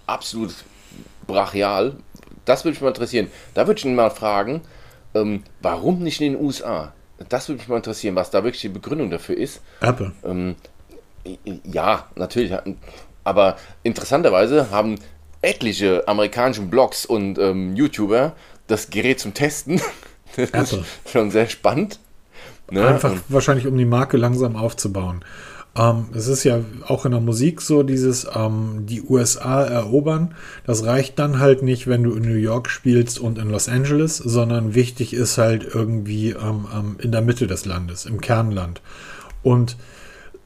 Absolut 0.07 0.55
brachial. 1.27 1.97
Das 2.45 2.65
würde 2.65 2.75
mich 2.75 2.81
mal 2.81 2.89
interessieren. 2.89 3.29
Da 3.55 3.67
würde 3.67 3.79
ich 3.79 3.85
ihn 3.85 3.95
mal 3.95 4.11
fragen 4.11 4.63
ähm, 5.15 5.43
warum 5.61 6.03
nicht 6.03 6.21
in 6.21 6.33
den 6.33 6.43
USA? 6.43 6.93
Das 7.29 7.49
würde 7.49 7.59
mich 7.59 7.69
mal 7.69 7.77
interessieren, 7.77 8.17
was 8.17 8.31
da 8.31 8.45
wirklich 8.45 8.63
die 8.63 8.69
Begründung 8.69 9.11
dafür 9.11 9.37
ist. 9.37 9.61
Apple. 9.81 10.13
Ähm, 10.25 10.57
ja, 11.65 12.09
natürlich. 12.17 12.53
Aber 13.25 13.57
interessanterweise 13.83 14.71
haben 14.71 14.99
etliche 15.41 16.07
amerikanische 16.09 16.63
Blogs 16.63 17.07
und 17.07 17.39
ähm, 17.39 17.77
YouTuber 17.77 18.35
das 18.67 18.91
Gerät 18.91 19.21
zum 19.21 19.35
Testen. 19.35 19.81
das 20.37 20.51
Apple. 20.51 20.81
ist 20.81 21.11
schon 21.11 21.31
sehr 21.31 21.49
spannend. 21.49 22.01
Ne? 22.73 22.87
Einfach 22.87 23.13
und 23.13 23.23
wahrscheinlich, 23.29 23.67
um 23.67 23.77
die 23.77 23.85
Marke 23.85 24.17
langsam 24.17 24.57
aufzubauen. 24.57 25.21
Ähm, 25.77 26.07
es 26.15 26.27
ist 26.27 26.45
ja 26.45 26.61
auch 26.87 27.05
in 27.05 27.13
der 27.13 27.21
Musik 27.21 27.61
so, 27.61 27.83
dieses 27.83 28.27
ähm, 28.35 28.85
die 28.87 29.03
USA 29.03 29.63
erobern. 29.63 30.35
Das 30.65 30.85
reicht 30.85 31.19
dann 31.19 31.39
halt 31.39 31.63
nicht, 31.63 31.87
wenn 31.87 32.03
du 32.03 32.15
in 32.15 32.23
New 32.23 32.39
York 32.39 32.71
spielst 32.71 33.19
und 33.19 33.39
in 33.39 33.51
Los 33.51 33.69
Angeles, 33.69 34.17
sondern 34.17 34.75
wichtig 34.75 35.13
ist 35.13 35.37
halt 35.37 35.67
irgendwie 35.75 36.31
ähm, 36.31 36.67
ähm 36.75 36.97
in 36.99 37.13
der 37.13 37.23
Mitte 37.23 37.47
des 37.47 37.67
Landes, 37.67 38.07
im 38.07 38.21
Kernland. 38.21 38.81
Und 39.43 39.77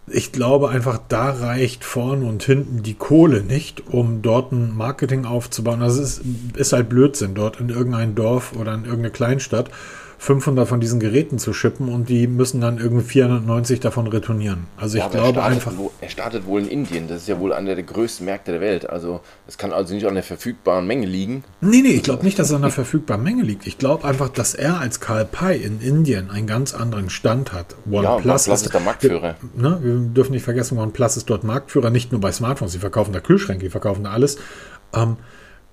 ich 0.08 0.32
glaube 0.32 0.68
einfach, 0.68 1.00
da 1.08 1.30
reicht 1.30 1.84
vorne 1.84 2.26
und 2.26 2.42
hinten 2.42 2.82
die 2.82 2.94
Kohle 2.94 3.42
nicht, 3.42 3.88
um 3.88 4.22
dort 4.22 4.52
ein 4.52 4.76
Marketing 4.76 5.24
aufzubauen. 5.24 5.82
Also 5.82 6.02
es 6.02 6.18
ist, 6.18 6.24
ist 6.56 6.72
halt 6.72 6.88
Blödsinn, 6.88 7.34
dort 7.34 7.60
in 7.60 7.68
irgendein 7.68 8.14
Dorf 8.14 8.52
oder 8.52 8.74
in 8.74 8.84
irgendeine 8.84 9.10
Kleinstadt 9.10 9.70
500 10.18 10.66
von 10.66 10.80
diesen 10.80 10.98
Geräten 10.98 11.38
zu 11.38 11.52
schippen 11.52 11.88
und 11.88 12.08
die 12.08 12.26
müssen 12.26 12.60
dann 12.60 12.78
irgendwie 12.78 13.04
490 13.04 13.80
davon 13.80 14.06
retournieren. 14.06 14.66
Also 14.76 14.98
ja, 14.98 15.06
ich 15.06 15.12
glaube 15.12 15.40
er 15.40 15.46
einfach. 15.46 15.72
Wo, 15.76 15.92
er 16.00 16.08
startet 16.08 16.46
wohl 16.46 16.62
in 16.62 16.68
Indien, 16.68 17.06
das 17.08 17.22
ist 17.22 17.28
ja 17.28 17.38
wohl 17.38 17.52
einer 17.52 17.74
der 17.74 17.84
größten 17.84 18.24
Märkte 18.24 18.52
der 18.52 18.60
Welt. 18.60 18.88
Also 18.88 19.20
es 19.46 19.58
kann 19.58 19.72
also 19.72 19.94
nicht 19.94 20.06
an 20.06 20.14
der 20.14 20.22
verfügbaren 20.22 20.86
Menge 20.86 21.06
liegen. 21.06 21.44
Nee, 21.60 21.82
nee, 21.82 21.88
ich 21.90 22.02
glaube 22.02 22.24
nicht, 22.24 22.38
dass 22.38 22.48
es 22.48 22.54
an 22.54 22.62
der 22.62 22.70
verfügbaren 22.70 23.22
Menge 23.22 23.42
liegt. 23.42 23.66
Ich 23.66 23.78
glaube 23.78 24.04
einfach, 24.04 24.28
dass 24.28 24.54
er 24.54 24.80
als 24.80 25.00
Karl 25.00 25.26
Pai 25.26 25.56
in 25.56 25.80
Indien 25.80 26.30
einen 26.30 26.46
ganz 26.46 26.74
anderen 26.74 27.10
Stand 27.10 27.52
hat. 27.52 27.76
OnePlus 27.84 28.02
ja, 28.02 28.14
OnePlus 28.14 28.46
ist, 28.46 28.66
ist 28.66 28.74
der 28.74 28.80
Marktführer. 28.80 29.36
Wir, 29.54 29.70
ne, 29.70 29.78
wir 29.82 29.94
dürfen 30.08 30.32
nicht 30.32 30.44
vergessen, 30.44 30.78
OnePlus 30.78 31.16
ist 31.18 31.28
dort 31.28 31.44
Marktführer, 31.44 31.90
nicht 31.90 32.12
nur 32.12 32.20
bei 32.20 32.32
Smartphones, 32.32 32.72
sie 32.72 32.78
verkaufen 32.78 33.12
da 33.12 33.20
Kühlschränke, 33.20 33.64
die 33.64 33.70
verkaufen 33.70 34.04
da 34.04 34.10
alles. 34.10 34.38
Ähm, 34.94 35.16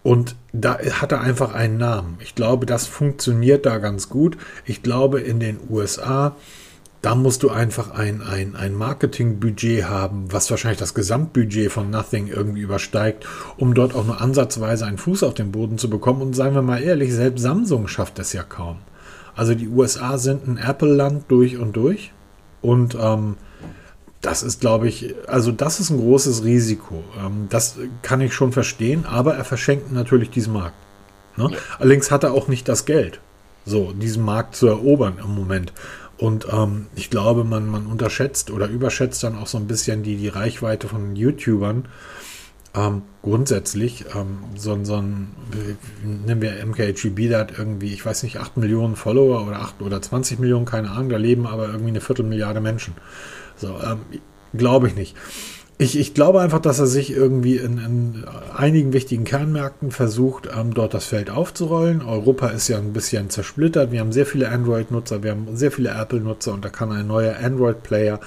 und 0.04 0.36
da 0.51 0.78
hat 0.78 1.14
er 1.14 1.22
einfach 1.22 1.54
einen 1.54 1.78
Namen. 1.78 2.18
Ich 2.20 2.36
glaube, 2.36 2.66
das 2.66 2.86
funktioniert 2.86 3.66
da 3.66 3.78
ganz 3.78 4.10
gut. 4.10 4.38
Ich 4.66 4.84
glaube, 4.84 5.22
in 5.22 5.39
den 5.39 5.60
USA, 5.70 6.36
da 7.01 7.16
musst 7.16 7.43
du 7.43 7.49
einfach 7.49 7.91
ein, 7.91 8.22
ein, 8.22 8.56
ein 8.56 8.76
Marketingbudget 8.76 9.86
haben, 9.86 10.32
was 10.32 10.51
wahrscheinlich 10.51 10.80
das 10.80 10.93
Gesamtbudget 10.93 11.72
von 11.72 11.89
Nothing 11.89 12.28
irgendwie 12.28 12.62
übersteigt, 12.62 13.26
um 13.58 13.74
dort 13.74 13.95
auch 13.95 14.06
nur 14.06 14.22
ansatzweise 14.22 14.86
einen 14.86 14.97
Fuß 14.97 15.24
auf 15.24 15.34
den 15.34 15.54
Boden 15.54 15.78
zu 15.78 15.89
bekommen. 15.89 16.22
Und 16.22 16.36
seien 16.36 16.54
wir 16.54 16.62
mal 16.62 16.82
ehrlich, 16.82 17.14
selbst 17.14 17.41
Samsung 17.41 17.88
schafft 17.88 18.20
es 18.20 18.34
ja 18.34 18.43
kaum. 18.43 18.78
Also 19.36 19.56
die 19.56 19.70
USA 19.70 20.18
sind 20.18 20.47
ein 20.47 20.58
Apple-Land 20.58 21.26
durch 21.30 21.58
und 21.58 21.76
durch. 21.78 22.12
Und 22.62 22.95
ähm, 22.99 23.36
das 24.24 24.42
ist, 24.42 24.62
glaube 24.62 24.88
ich, 24.88 25.14
also 25.28 25.52
das 25.52 25.80
ist 25.80 25.90
ein 25.90 26.00
großes 26.00 26.44
Risiko. 26.44 27.04
Ähm, 27.24 27.48
das 27.50 27.76
kann 28.02 28.22
ich 28.22 28.34
schon 28.34 28.54
verstehen, 28.54 29.06
aber 29.06 29.36
er 29.36 29.44
verschenkt 29.44 29.92
natürlich 29.92 30.32
diesen 30.32 30.54
Markt. 30.54 30.78
Ne? 31.36 31.50
Ja. 31.52 31.58
Allerdings 31.78 32.10
hat 32.10 32.24
er 32.24 32.34
auch 32.34 32.48
nicht 32.48 32.68
das 32.70 32.86
Geld, 32.86 33.20
so 33.66 33.92
diesen 33.92 34.24
Markt 34.24 34.56
zu 34.56 34.68
erobern 34.68 35.20
im 35.22 35.36
Moment. 35.36 35.74
Und 36.18 36.48
ähm, 36.52 36.88
ich 36.96 37.10
glaube, 37.10 37.44
man, 37.44 37.68
man 37.68 37.86
unterschätzt 37.86 38.50
oder 38.50 38.68
überschätzt 38.68 39.24
dann 39.24 39.38
auch 39.38 39.48
so 39.48 39.58
ein 39.58 39.68
bisschen 39.68 40.04
die, 40.04 40.16
die 40.16 40.30
Reichweite 40.30 40.88
von 40.88 41.18
YouTubern. 41.18 41.90
Ähm, 42.76 43.02
grundsätzlich, 43.22 44.06
ähm, 44.16 44.38
so, 44.56 44.84
so 44.84 44.96
ein, 44.96 45.32
nehmen 46.26 46.42
wir 46.42 46.66
MKHGB, 46.66 47.28
der 47.28 47.40
hat 47.40 47.58
irgendwie, 47.58 47.94
ich 47.94 48.06
weiß 48.06 48.24
nicht, 48.24 48.38
8 48.38 48.56
Millionen 48.58 48.96
Follower 48.96 49.46
oder 49.46 49.60
8 49.60 49.82
oder 49.82 50.02
20 50.02 50.40
Millionen, 50.40 50.66
keine 50.66 50.92
Ahnung, 50.92 51.10
da 51.10 51.18
leben 51.18 51.46
aber 51.46 51.68
irgendwie 51.68 51.90
eine 51.90 52.02
Viertelmilliarde 52.02 52.62
Menschen. 52.62 52.96
So, 53.58 53.80
ähm, 53.84 53.99
glaube 54.54 54.88
ich 54.88 54.95
nicht. 54.95 55.16
Ich, 55.80 55.97
ich, 55.97 56.14
glaube 56.14 56.39
einfach, 56.39 56.60
dass 56.60 56.78
er 56.78 56.86
sich 56.86 57.12
irgendwie 57.12 57.58
in, 57.58 57.80
in 57.80 58.24
einigen 58.56 58.93
wichtigen 58.93 59.24
Kernmärkten 59.24 59.89
versucht, 59.89 60.47
ähm, 60.56 60.74
dort 60.74 60.93
das 60.93 61.06
Feld 61.06 61.32
aufzurollen. 61.32 62.04
Europa 62.04 62.49
ist 62.49 62.68
ja 62.68 62.78
ein 62.78 62.93
bisschen 62.93 63.32
zersplittert. 63.32 63.91
Wir 63.91 63.99
haben 63.99 64.12
sehr 64.12 64.28
viele 64.28 64.49
Android-Nutzer, 64.49 65.24
wir 65.24 65.32
haben 65.32 65.58
sehr 65.58 65.72
viele 65.72 65.89
Apple-Nutzer 65.89 66.54
und 66.54 66.64
da 66.64 66.70
kann 66.70 66.91
ein 66.91 67.08
neuer 67.08 67.38
Android-Player, 67.43 68.20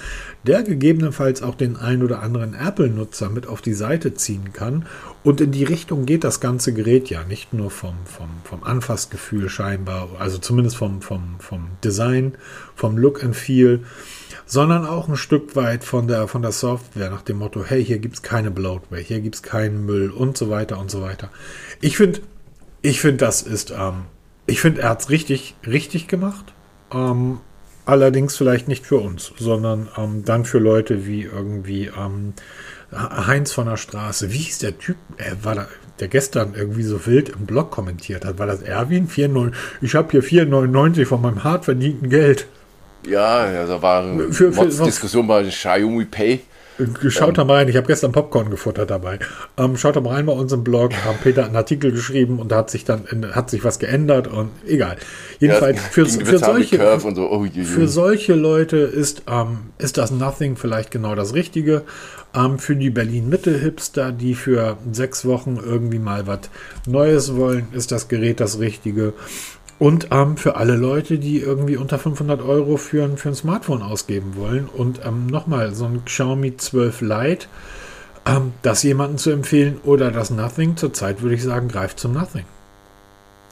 der 0.45 0.63
gegebenenfalls 0.63 1.41
auch 1.41 1.55
den 1.55 1.77
ein 1.77 2.03
oder 2.03 2.21
anderen 2.21 2.53
Apple-Nutzer 2.53 3.29
mit 3.29 3.47
auf 3.47 3.61
die 3.61 3.73
Seite 3.73 4.13
ziehen 4.13 4.51
kann. 4.51 4.85
Und 5.23 5.39
in 5.39 5.51
die 5.51 5.63
Richtung 5.63 6.05
geht 6.05 6.25
das 6.25 6.41
ganze 6.41 6.73
Gerät 6.73 7.09
ja, 7.09 7.23
nicht 7.23 7.53
nur 7.53 7.71
vom, 7.71 7.95
vom, 8.03 8.29
vom 8.43 8.63
Anfassgefühl 8.63 9.47
scheinbar, 9.47 10.09
also 10.19 10.37
zumindest 10.37 10.75
vom, 10.75 11.01
vom, 11.01 11.37
vom 11.39 11.69
Design, 11.81 12.33
vom 12.75 12.97
Look 12.97 13.23
and 13.23 13.37
Feel 13.37 13.83
sondern 14.47 14.85
auch 14.85 15.07
ein 15.07 15.17
Stück 15.17 15.55
weit 15.55 15.83
von 15.83 16.07
der, 16.07 16.27
von 16.27 16.41
der 16.41 16.53
Software 16.53 17.11
nach 17.11 17.21
dem 17.21 17.37
Motto, 17.37 17.63
hey, 17.63 17.83
hier 17.83 17.99
gibt 17.99 18.15
es 18.15 18.21
keine 18.23 18.49
Bloatware, 18.49 19.01
hier 19.01 19.19
gibt 19.19 19.35
es 19.35 19.43
keinen 19.43 19.85
Müll 19.85 20.09
und 20.09 20.37
so 20.37 20.49
weiter 20.49 20.79
und 20.79 20.89
so 20.89 21.01
weiter. 21.01 21.29
Ich 21.81 21.97
finde, 21.97 22.21
ich 22.81 23.01
finde, 23.01 23.17
das 23.17 23.41
ist, 23.41 23.71
ähm, 23.71 24.05
ich 24.45 24.61
finde, 24.61 24.81
er 24.81 24.89
hat 24.89 25.01
es 25.01 25.09
richtig, 25.09 25.55
richtig 25.67 26.07
gemacht. 26.07 26.53
Ähm, 26.93 27.39
allerdings 27.85 28.37
vielleicht 28.37 28.67
nicht 28.67 28.85
für 28.85 28.97
uns, 28.97 29.33
sondern 29.37 29.89
ähm, 29.97 30.23
dann 30.25 30.45
für 30.45 30.59
Leute 30.59 31.05
wie 31.05 31.23
irgendwie 31.23 31.87
ähm, 31.87 32.33
Heinz 32.91 33.51
von 33.51 33.67
der 33.67 33.77
Straße. 33.77 34.31
Wie 34.31 34.37
hieß 34.37 34.59
der 34.59 34.77
Typ? 34.77 34.95
Er 35.17 35.43
war 35.43 35.55
da, 35.55 35.67
der 35.99 36.07
gestern 36.07 36.53
irgendwie 36.55 36.83
so 36.83 37.05
wild 37.05 37.29
im 37.29 37.45
Blog 37.45 37.71
kommentiert 37.71 38.23
hat. 38.23 38.39
War 38.39 38.47
das 38.47 38.61
Erwin? 38.61 39.09
4,9. 39.09 39.51
Ich 39.81 39.95
habe 39.95 40.11
hier 40.11 40.23
4,99 40.23 41.05
von 41.05 41.21
meinem 41.21 41.43
hart 41.43 41.65
verdienten 41.65 42.09
Geld. 42.09 42.47
Ja, 43.07 43.39
also 43.43 43.81
war 43.81 44.03
eine 44.03 44.31
für, 44.31 44.51
für, 44.51 44.67
Diskussion 44.67 45.27
bei 45.27 45.43
Xiaomi 45.43 46.05
Pay. 46.05 46.41
Schaut 47.09 47.39
da 47.39 47.43
mal 47.43 47.55
rein, 47.55 47.69
ich 47.69 47.75
habe 47.75 47.87
gestern 47.87 48.11
Popcorn 48.11 48.51
gefuttert 48.51 48.91
dabei. 48.91 49.17
Ähm, 49.57 49.77
schaut 49.77 49.95
da 49.95 50.01
mal 50.01 50.13
rein 50.13 50.27
bei 50.27 50.33
unserem 50.33 50.63
Blog, 50.63 50.93
haben 51.05 51.17
Peter 51.23 51.45
einen 51.45 51.55
Artikel 51.55 51.91
geschrieben 51.91 52.39
und 52.39 52.51
da 52.51 52.57
hat 52.57 52.69
sich 52.69 52.85
dann 52.85 53.03
hat 53.33 53.49
sich 53.49 53.63
was 53.63 53.79
geändert 53.79 54.27
und 54.27 54.51
egal. 54.67 54.97
Jedenfalls 55.39 55.81
für, 55.81 56.05
für, 56.05 56.37
solche, 56.37 56.77
so. 56.99 57.31
oh, 57.31 57.45
für 57.63 57.87
solche 57.87 58.35
Leute 58.35 58.77
ist, 58.77 59.23
ähm, 59.27 59.59
ist 59.79 59.97
das 59.97 60.11
Nothing 60.11 60.55
vielleicht 60.55 60.91
genau 60.91 61.15
das 61.15 61.33
Richtige. 61.33 61.83
Ähm, 62.35 62.59
für 62.59 62.75
die 62.75 62.91
Berlin-Mitte-Hipster, 62.91 64.11
die 64.11 64.35
für 64.35 64.77
sechs 64.91 65.25
Wochen 65.25 65.57
irgendwie 65.63 65.99
mal 65.99 66.27
was 66.27 66.41
Neues 66.85 67.35
wollen, 67.35 67.67
ist 67.71 67.91
das 67.91 68.07
Gerät 68.07 68.39
das 68.39 68.59
Richtige. 68.59 69.13
Und 69.79 70.07
ähm, 70.11 70.37
für 70.37 70.55
alle 70.55 70.75
Leute, 70.75 71.19
die 71.19 71.39
irgendwie 71.39 71.77
unter 71.77 71.99
500 71.99 72.41
Euro 72.41 72.77
für 72.77 73.03
ein, 73.03 73.17
für 73.17 73.29
ein 73.29 73.35
Smartphone 73.35 73.83
ausgeben 73.83 74.35
wollen. 74.35 74.67
Und 74.67 75.01
ähm, 75.05 75.27
nochmal, 75.27 75.75
so 75.75 75.85
ein 75.85 76.03
Xiaomi 76.03 76.57
12 76.57 77.01
Lite, 77.01 77.47
ähm, 78.25 78.53
das 78.63 78.81
jemandem 78.83 79.17
zu 79.17 79.29
empfehlen 79.29 79.79
oder 79.83 80.11
das 80.11 80.31
Nothing, 80.31 80.77
zurzeit 80.77 81.21
würde 81.21 81.35
ich 81.35 81.43
sagen, 81.43 81.67
greift 81.67 81.99
zum 81.99 82.13
Nothing. 82.13 82.45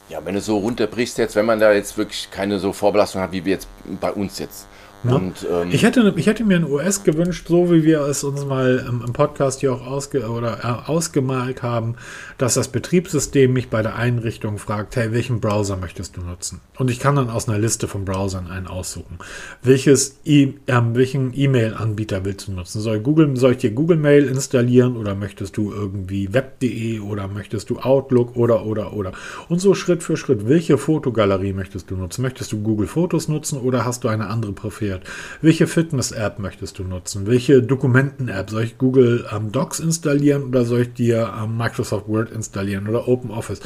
Ja, 0.08 0.24
wenn 0.24 0.34
du 0.34 0.40
so 0.40 0.58
runterbrichst 0.58 1.18
jetzt, 1.18 1.36
wenn 1.36 1.46
man 1.46 1.58
da 1.60 1.72
jetzt 1.72 1.96
wirklich 1.98 2.28
keine 2.30 2.58
so 2.58 2.72
Vorbelastung 2.72 3.20
hat, 3.20 3.32
wie 3.32 3.44
wir 3.44 3.54
jetzt 3.54 3.68
bei 4.00 4.12
uns 4.12 4.38
jetzt. 4.38 4.66
Ne? 5.02 5.14
Und, 5.14 5.46
ähm, 5.50 5.68
ich, 5.70 5.82
hätte, 5.82 6.12
ich 6.16 6.26
hätte 6.26 6.44
mir 6.44 6.56
ein 6.56 6.64
OS 6.64 7.04
gewünscht, 7.04 7.46
so 7.48 7.70
wie 7.70 7.84
wir 7.84 8.00
es 8.02 8.24
uns 8.24 8.44
mal 8.44 8.84
im, 8.88 9.02
im 9.06 9.12
Podcast 9.12 9.60
hier 9.60 9.72
auch 9.72 9.86
ausge, 9.86 10.28
oder, 10.28 10.58
äh, 10.64 10.90
ausgemalt 10.90 11.62
haben, 11.62 11.96
dass 12.38 12.54
das 12.54 12.68
Betriebssystem 12.68 13.52
mich 13.52 13.68
bei 13.68 13.82
der 13.82 13.96
Einrichtung 13.96 14.58
fragt, 14.58 14.96
hey, 14.96 15.12
welchen 15.12 15.40
Browser 15.40 15.76
möchtest 15.76 16.16
du 16.16 16.22
nutzen? 16.22 16.60
Und 16.78 16.90
ich 16.90 16.98
kann 16.98 17.16
dann 17.16 17.30
aus 17.30 17.48
einer 17.48 17.58
Liste 17.58 17.88
von 17.88 18.04
Browsern 18.04 18.48
einen 18.48 18.66
aussuchen. 18.66 19.18
Welches 19.62 20.18
e 20.24 20.54
äh, 20.66 20.80
welchen 20.92 21.32
E-Mail-Anbieter 21.34 22.24
willst 22.24 22.48
du 22.48 22.52
nutzen? 22.52 22.80
Soll, 22.80 23.00
Google, 23.00 23.36
soll 23.36 23.52
ich 23.52 23.58
dir 23.58 23.70
Google 23.70 23.96
Mail 23.96 24.26
installieren 24.26 24.96
oder 24.96 25.14
möchtest 25.14 25.56
du 25.56 25.72
irgendwie 25.72 26.32
web.de 26.32 27.00
oder 27.00 27.28
möchtest 27.28 27.70
du 27.70 27.78
Outlook 27.78 28.36
oder 28.36 28.66
oder 28.66 28.92
oder? 28.92 29.12
Und 29.48 29.60
so 29.60 29.74
Schritt 29.74 30.02
für 30.02 30.16
Schritt, 30.16 30.48
welche 30.48 30.78
Fotogalerie 30.78 31.52
möchtest 31.52 31.90
du 31.90 31.96
nutzen? 31.96 32.22
Möchtest 32.22 32.52
du 32.52 32.62
Google 32.62 32.86
Fotos 32.86 33.28
nutzen 33.28 33.58
oder 33.58 33.84
hast 33.84 34.04
du 34.04 34.08
eine 34.08 34.28
andere 34.28 34.52
präferiert? 34.86 35.02
Welche 35.42 35.66
Fitness-App 35.66 36.38
möchtest 36.38 36.78
du 36.78 36.84
nutzen? 36.84 37.26
Welche 37.26 37.62
Dokumenten-App? 37.62 38.50
Soll 38.50 38.64
ich 38.64 38.78
Google 38.78 39.26
ähm, 39.32 39.52
Docs 39.52 39.80
installieren 39.80 40.44
oder 40.44 40.64
soll 40.64 40.82
ich 40.82 40.94
dir 40.94 41.32
ähm, 41.40 41.56
Microsoft 41.56 42.08
Word 42.08 42.30
installieren 42.30 42.88
oder 42.88 43.08
OpenOffice? 43.08 43.60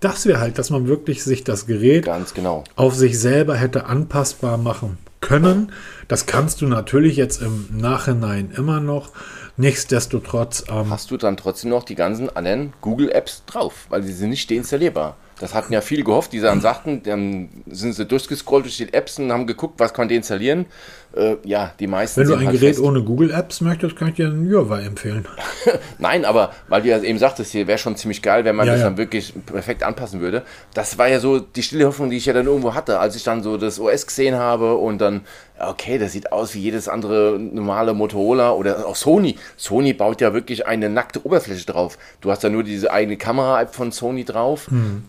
Das 0.00 0.26
wäre 0.26 0.40
halt, 0.40 0.58
dass 0.58 0.70
man 0.70 0.88
wirklich 0.88 1.22
sich 1.22 1.44
das 1.44 1.66
Gerät 1.66 2.08
genau. 2.34 2.64
auf 2.76 2.94
sich 2.94 3.18
selber 3.18 3.56
hätte 3.56 3.86
anpassbar 3.86 4.56
machen 4.56 4.98
können. 5.20 5.72
Das 6.08 6.26
kannst 6.26 6.60
du 6.60 6.66
natürlich 6.66 7.16
jetzt 7.16 7.40
im 7.40 7.68
Nachhinein 7.72 8.50
immer 8.56 8.80
noch. 8.80 9.10
Nichtsdestotrotz. 9.56 10.64
Ähm, 10.68 10.90
Hast 10.90 11.10
du 11.10 11.16
dann 11.16 11.36
trotzdem 11.36 11.70
noch 11.70 11.84
die 11.84 11.94
ganzen 11.94 12.34
anderen 12.34 12.72
Google-Apps 12.80 13.44
drauf, 13.46 13.86
weil 13.90 14.02
sie 14.02 14.12
sind 14.12 14.30
nicht 14.30 14.50
deinstallierbar. 14.50 15.16
Das 15.42 15.54
hatten 15.54 15.72
ja 15.72 15.80
viele 15.80 16.04
gehofft, 16.04 16.32
die 16.32 16.38
dann 16.38 16.60
sagten, 16.60 17.02
dann 17.02 17.48
sind 17.66 17.94
sie 17.94 18.06
durchgescrollt 18.06 18.64
durch 18.64 18.76
die 18.76 18.92
Apps 18.92 19.18
und 19.18 19.32
haben 19.32 19.48
geguckt, 19.48 19.80
was 19.80 19.92
kann 19.92 20.06
die 20.06 20.14
installieren. 20.14 20.66
Äh, 21.14 21.36
ja, 21.44 21.72
die 21.78 21.86
meisten. 21.86 22.20
Wenn 22.20 22.28
du 22.28 22.34
ein 22.34 22.46
halt 22.46 22.58
Gerät 22.58 22.76
fest. 22.76 22.80
ohne 22.80 23.02
Google 23.02 23.30
Apps 23.30 23.60
möchtest, 23.60 23.96
kann 23.96 24.08
ich 24.08 24.14
dir 24.14 24.26
einen 24.26 24.50
Huawei 24.50 24.82
empfehlen. 24.82 25.26
Nein, 25.98 26.24
aber 26.24 26.52
weil 26.68 26.82
du 26.82 26.88
ja 26.88 27.02
eben 27.02 27.18
sagtest, 27.18 27.52
hier 27.52 27.66
wäre 27.66 27.78
schon 27.78 27.96
ziemlich 27.96 28.22
geil, 28.22 28.44
wenn 28.44 28.56
man 28.56 28.66
ja, 28.66 28.72
das 28.72 28.80
ja. 28.80 28.88
dann 28.88 28.96
wirklich 28.96 29.34
perfekt 29.44 29.82
anpassen 29.82 30.20
würde. 30.20 30.42
Das 30.72 30.96
war 30.96 31.08
ja 31.08 31.20
so 31.20 31.38
die 31.38 31.62
stille 31.62 31.86
Hoffnung, 31.86 32.08
die 32.08 32.16
ich 32.16 32.24
ja 32.24 32.32
dann 32.32 32.46
irgendwo 32.46 32.74
hatte, 32.74 32.98
als 32.98 33.14
ich 33.14 33.24
dann 33.24 33.42
so 33.42 33.58
das 33.58 33.78
OS 33.78 34.06
gesehen 34.06 34.36
habe 34.36 34.76
und 34.76 35.02
dann, 35.02 35.20
okay, 35.58 35.98
das 35.98 36.12
sieht 36.12 36.32
aus 36.32 36.54
wie 36.54 36.60
jedes 36.60 36.88
andere 36.88 37.38
normale 37.38 37.92
Motorola 37.92 38.52
oder 38.52 38.86
auch 38.86 38.96
Sony. 38.96 39.36
Sony 39.58 39.92
baut 39.92 40.22
ja 40.22 40.32
wirklich 40.32 40.66
eine 40.66 40.88
nackte 40.88 41.26
Oberfläche 41.26 41.66
drauf. 41.66 41.98
Du 42.22 42.30
hast 42.30 42.42
ja 42.42 42.48
nur 42.48 42.62
diese 42.62 42.90
eigene 42.90 43.18
Kamera-App 43.18 43.74
von 43.74 43.92
Sony 43.92 44.24
drauf. 44.24 44.68
Hm. 44.68 45.04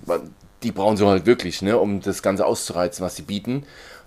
Die 0.64 0.72
brauchen 0.72 0.97
sie 0.97 1.06
halt 1.06 1.26
wirklich, 1.26 1.62
ne, 1.62 1.78
um 1.78 2.01
das 2.01 2.22
Ganze 2.22 2.45
auszureizen, 2.45 3.06
was 3.06 3.16
sie 3.16 3.22
bieten. 3.22 3.64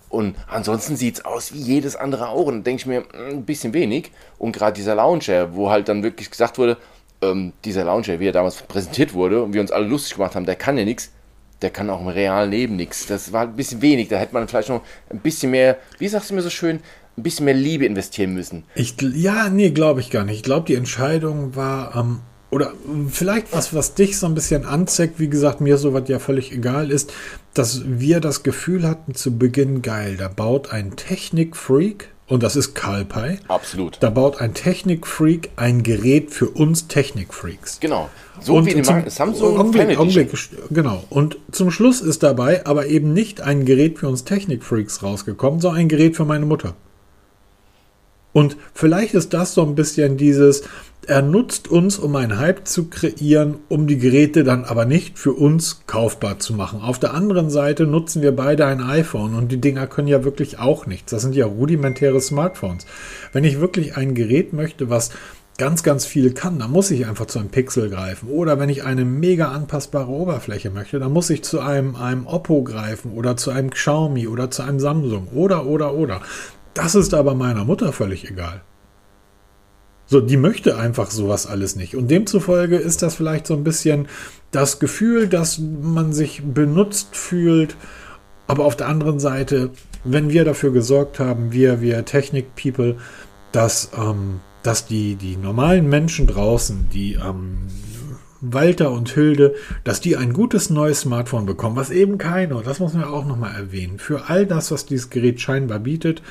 Und 0.09 0.37
ansonsten 0.49 0.97
sieht 0.97 1.17
es 1.17 1.25
aus 1.25 1.53
wie 1.53 1.59
jedes 1.59 1.97
andere 1.97 2.29
auch. 2.29 2.47
Und 2.47 2.65
denke 2.65 2.81
ich 2.81 2.87
mir, 2.87 3.05
hm, 3.13 3.39
ein 3.39 3.45
bisschen 3.45 3.75
wenig. 3.75 4.11
Und 4.39 4.53
gerade 4.53 4.75
dieser 4.75 4.95
Launcher, 4.95 5.55
wo 5.55 5.71
halt 5.71 5.89
dann 5.89 6.03
wirklich 6.03 6.31
gesagt 6.31 6.59
wurde, 6.59 6.77
ähm, 7.23 7.53
dieser 7.65 7.85
Launcher, 7.85 8.21
wie 8.21 8.29
er 8.29 8.33
damals 8.33 8.63
präsentiert 8.63 9.15
wurde 9.15 9.43
und 9.43 9.53
wir 9.53 9.61
uns 9.61 9.71
alle 9.71 9.87
lustig 9.87 10.15
gemacht 10.15 10.35
haben, 10.35 10.47
der 10.47 10.57
kann 10.57 10.79
ja 10.79 10.85
nichts. 10.85 11.11
Der 11.63 11.71
kann 11.71 11.89
auch 11.89 12.01
im 12.01 12.09
realen 12.09 12.51
Leben 12.51 12.77
nichts. 12.77 13.07
Das 13.07 13.33
war 13.33 13.43
ein 13.43 13.57
bisschen 13.57 13.81
wenig. 13.81 14.09
Da 14.09 14.19
hätte 14.19 14.35
man 14.35 14.47
vielleicht 14.47 14.69
noch 14.69 14.83
ein 15.11 15.21
bisschen 15.21 15.51
mehr, 15.51 15.79
wie 15.99 16.09
sagst 16.09 16.31
du 16.31 16.35
mir 16.35 16.43
so 16.43 16.51
schön, 16.51 16.81
ein 17.17 17.23
bisschen 17.23 17.47
mehr 17.47 17.55
Liebe 17.55 17.87
investieren 17.87 18.35
müssen. 18.35 18.65
Ich, 18.75 18.95
ja, 19.01 19.49
nee, 19.49 19.71
glaube 19.71 20.01
ich 20.01 20.11
gar 20.11 20.25
nicht. 20.25 20.37
Ich 20.37 20.43
glaube, 20.43 20.67
die 20.67 20.75
Entscheidung 20.75 21.57
war 21.57 21.97
ähm, 21.97 22.21
oder 22.57 22.73
vielleicht 23.11 23.53
was, 23.53 23.75
was 23.75 23.93
dich 23.93 24.19
so 24.19 24.25
ein 24.25 24.35
bisschen 24.35 24.65
anzeigt, 24.65 25.21
wie 25.21 25.29
gesagt, 25.29 25.61
mir 25.61 25.77
so 25.77 25.93
was 25.93 26.09
ja 26.09 26.19
völlig 26.19 26.53
egal 26.53 26.91
ist, 26.91 27.13
dass 27.53 27.83
wir 27.87 28.21
das 28.21 28.43
Gefühl 28.43 28.89
hatten 28.89 29.15
zu 29.15 29.37
Beginn, 29.37 29.83
geil, 29.83 30.17
da 30.17 30.29
baut 30.29 30.73
ein 30.73 30.97
Technikfreak, 30.97 32.09
und 32.29 32.43
das 32.43 32.57
ist 32.57 32.75
Kalpai. 32.75 33.39
Absolut. 33.47 33.99
Da 34.01 34.11
baut 34.11 34.41
ein 34.41 34.53
Technikfreak 34.53 35.51
ein 35.57 35.83
Gerät 35.83 36.33
für 36.33 36.49
uns 36.49 36.89
Technikfreaks. 36.89 37.79
Genau. 37.79 38.09
So 38.41 38.57
und 38.57 38.67
wie 38.67 38.75
die 38.75 38.83
zum, 38.83 39.09
Samsung 39.09 39.59
Augenblick, 39.59 39.99
Augenblick, 39.99 40.31
Genau. 40.71 41.05
Und 41.11 41.39
zum 41.53 41.71
Schluss 41.71 42.01
ist 42.01 42.23
dabei 42.23 42.67
aber 42.67 42.87
eben 42.87 43.13
nicht 43.13 43.43
ein 43.43 43.65
Gerät 43.65 43.99
für 43.99 44.09
uns 44.09 44.25
Technikfreaks 44.25 45.03
rausgekommen, 45.03 45.61
sondern 45.61 45.83
ein 45.83 45.89
Gerät 45.89 46.17
für 46.17 46.25
meine 46.25 46.47
Mutter. 46.47 46.75
Und 48.37 48.59
vielleicht 48.75 49.15
ist 49.15 49.33
das 49.33 49.55
so 49.55 49.63
ein 49.63 49.75
bisschen 49.75 50.19
dieses, 50.19 50.65
er 51.07 51.23
nutzt 51.23 51.69
uns, 51.69 51.99
um 51.99 52.15
einen 52.17 52.39
Hype 52.39 52.69
zu 52.69 52.91
kreieren, 52.91 53.61
um 53.71 53.87
die 53.87 53.97
Geräte 53.97 54.45
dann 54.45 54.67
aber 54.67 54.85
nicht 54.85 55.19
für 55.19 55.33
uns 55.33 55.87
kaufbar 55.87 56.39
zu 56.39 56.53
machen. 56.53 56.83
Auf 56.83 56.99
der 56.99 57.15
anderen 57.15 57.49
Seite 57.49 57.87
nutzen 57.87 58.21
wir 58.21 58.37
beide 58.37 58.67
ein 58.67 58.83
iPhone 58.83 59.35
und 59.35 59.51
die 59.53 59.61
Dinger 59.63 59.87
können 59.87 60.09
ja 60.09 60.23
wirklich 60.23 60.59
auch 60.59 60.85
nichts. 60.85 61.13
Das 61.13 61.23
sind 61.23 61.35
ja 61.35 61.47
rudimentäre 61.47 62.21
Smartphones. 62.21 62.85
Wenn 63.33 63.45
ich 63.45 63.59
wirklich 63.59 63.97
ein 63.97 64.15
Gerät 64.15 64.53
möchte, 64.53 64.91
was 64.91 65.13
ganz, 65.57 65.83
ganz 65.83 66.05
viel 66.05 66.35
kann, 66.35 66.59
dann 66.59 66.71
muss 66.71 66.91
ich 66.91 67.07
einfach 67.07 67.25
zu 67.25 67.39
einem 67.39 67.49
Pixel 67.49 67.89
greifen. 67.89 68.29
Oder 68.29 68.59
wenn 68.59 68.69
ich 68.69 68.85
eine 68.85 69.07
mega 69.07 69.49
anpassbare 69.49 70.11
Oberfläche 70.11 70.69
möchte, 70.69 70.99
dann 70.99 71.13
muss 71.13 71.31
ich 71.31 71.43
zu 71.43 71.61
einem, 71.61 71.97
einem 71.97 72.27
Oppo 72.27 72.63
greifen 72.63 73.13
oder 73.13 73.39
zu 73.39 73.51
einem 73.51 73.71
Xiaomi 73.71 74.29
oder 74.29 74.51
zu 74.51 74.63
einem 74.63 74.81
Samsung 74.81 75.29
oder, 75.29 75.65
oder, 75.65 75.95
oder. 75.95 76.21
Das 76.77 76.95
ist 76.95 77.15
aber 77.15 77.35
meiner 77.35 77.65
Mutter 77.65 77.91
völlig 77.91 78.31
egal. 78.31 78.61
So, 80.05 80.21
die 80.21 80.37
möchte 80.37 80.77
einfach 80.77 81.11
sowas 81.11 81.47
alles 81.47 81.75
nicht. 81.75 81.97
Und 81.97 82.11
demzufolge 82.11 82.77
ist 82.77 83.03
das 83.03 83.15
vielleicht 83.15 83.47
so 83.47 83.55
ein 83.55 83.65
bisschen 83.65 84.09
das 84.51 84.79
Gefühl, 84.79 85.27
dass 85.27 85.59
man 85.59 86.13
sich 86.13 86.43
benutzt 86.45 87.17
fühlt. 87.17 87.77
Aber 88.47 88.67
auf 88.67 88.77
der 88.77 88.89
anderen 88.89 89.19
Seite, 89.19 89.71
wenn 90.05 90.29
wir 90.29 90.45
dafür 90.45 90.71
gesorgt 90.71 91.19
haben, 91.19 91.51
wir, 91.51 91.81
wir 91.81 92.05
Technik-People, 92.05 92.99
dass, 93.53 93.91
ähm, 93.97 94.41
dass 94.63 94.87
die, 94.87 95.17
die 95.17 95.39
normalen 95.39 95.89
Menschen 95.89 96.27
draußen, 96.27 96.89
die 96.93 97.15
ähm, 97.15 97.67
Walter 98.43 98.93
und 98.93 99.09
Hilde, 99.09 99.55
dass 99.83 100.03
die 100.03 100.19
ein 100.19 100.35
gutes 100.35 100.69
neues 100.69 101.01
Smartphone 101.01 101.47
bekommen, 101.47 101.75
was 101.75 101.89
eben 101.89 102.19
keine, 102.19 102.63
das 102.63 102.81
muss 102.81 102.93
man 102.93 103.05
auch 103.05 103.25
nochmal 103.25 103.55
erwähnen, 103.55 103.99
für 103.99 104.29
all 104.29 104.45
das, 104.47 104.71
was 104.71 104.85
dieses 104.85 105.09
Gerät 105.09 105.41
scheinbar 105.41 105.79
bietet, 105.79 106.23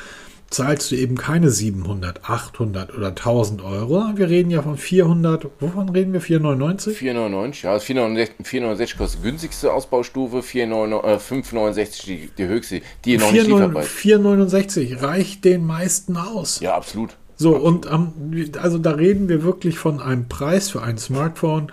zahlst 0.50 0.92
du 0.92 0.96
eben 0.96 1.16
keine 1.16 1.50
700, 1.50 2.30
800 2.30 2.96
oder 2.96 3.08
1000 3.08 3.64
Euro. 3.64 4.04
Wir 4.16 4.30
reden 4.30 4.52
ja 4.52 4.62
von 4.62 4.78
400, 4.78 5.48
wovon 5.60 5.90
reden 5.90 6.14
wir? 6.14 6.22
499? 6.22 6.98
499, 6.98 7.64
ja. 7.64 7.80
469, 7.80 8.46
469 8.46 8.98
kostet 8.98 9.20
die 9.20 9.28
günstigste 9.28 9.74
Ausbaustufe, 9.74 10.42
499, 10.42 11.16
äh, 11.16 11.20
569 11.20 12.06
die, 12.06 12.30
die 12.38 12.48
höchste, 12.48 12.82
die 13.04 13.18
noch 13.18 13.30
4, 13.30 13.42
nicht 13.44 13.52
lieferbar 13.52 13.84
469 13.84 15.02
reicht 15.02 15.46
den 15.46 15.66
meisten 15.66 16.18
aus. 16.18 16.60
Ja, 16.60 16.76
absolut. 16.76 17.18
So, 17.38 17.56
absolut. 17.56 17.86
und 17.86 17.92
ähm, 17.92 18.52
also 18.62 18.78
da 18.78 18.92
reden 18.92 19.28
wir 19.28 19.44
wirklich 19.44 19.78
von 19.78 20.00
einem 20.02 20.30
Preis 20.30 20.70
für 20.70 20.82
ein 20.82 20.98
Smartphone, 20.98 21.72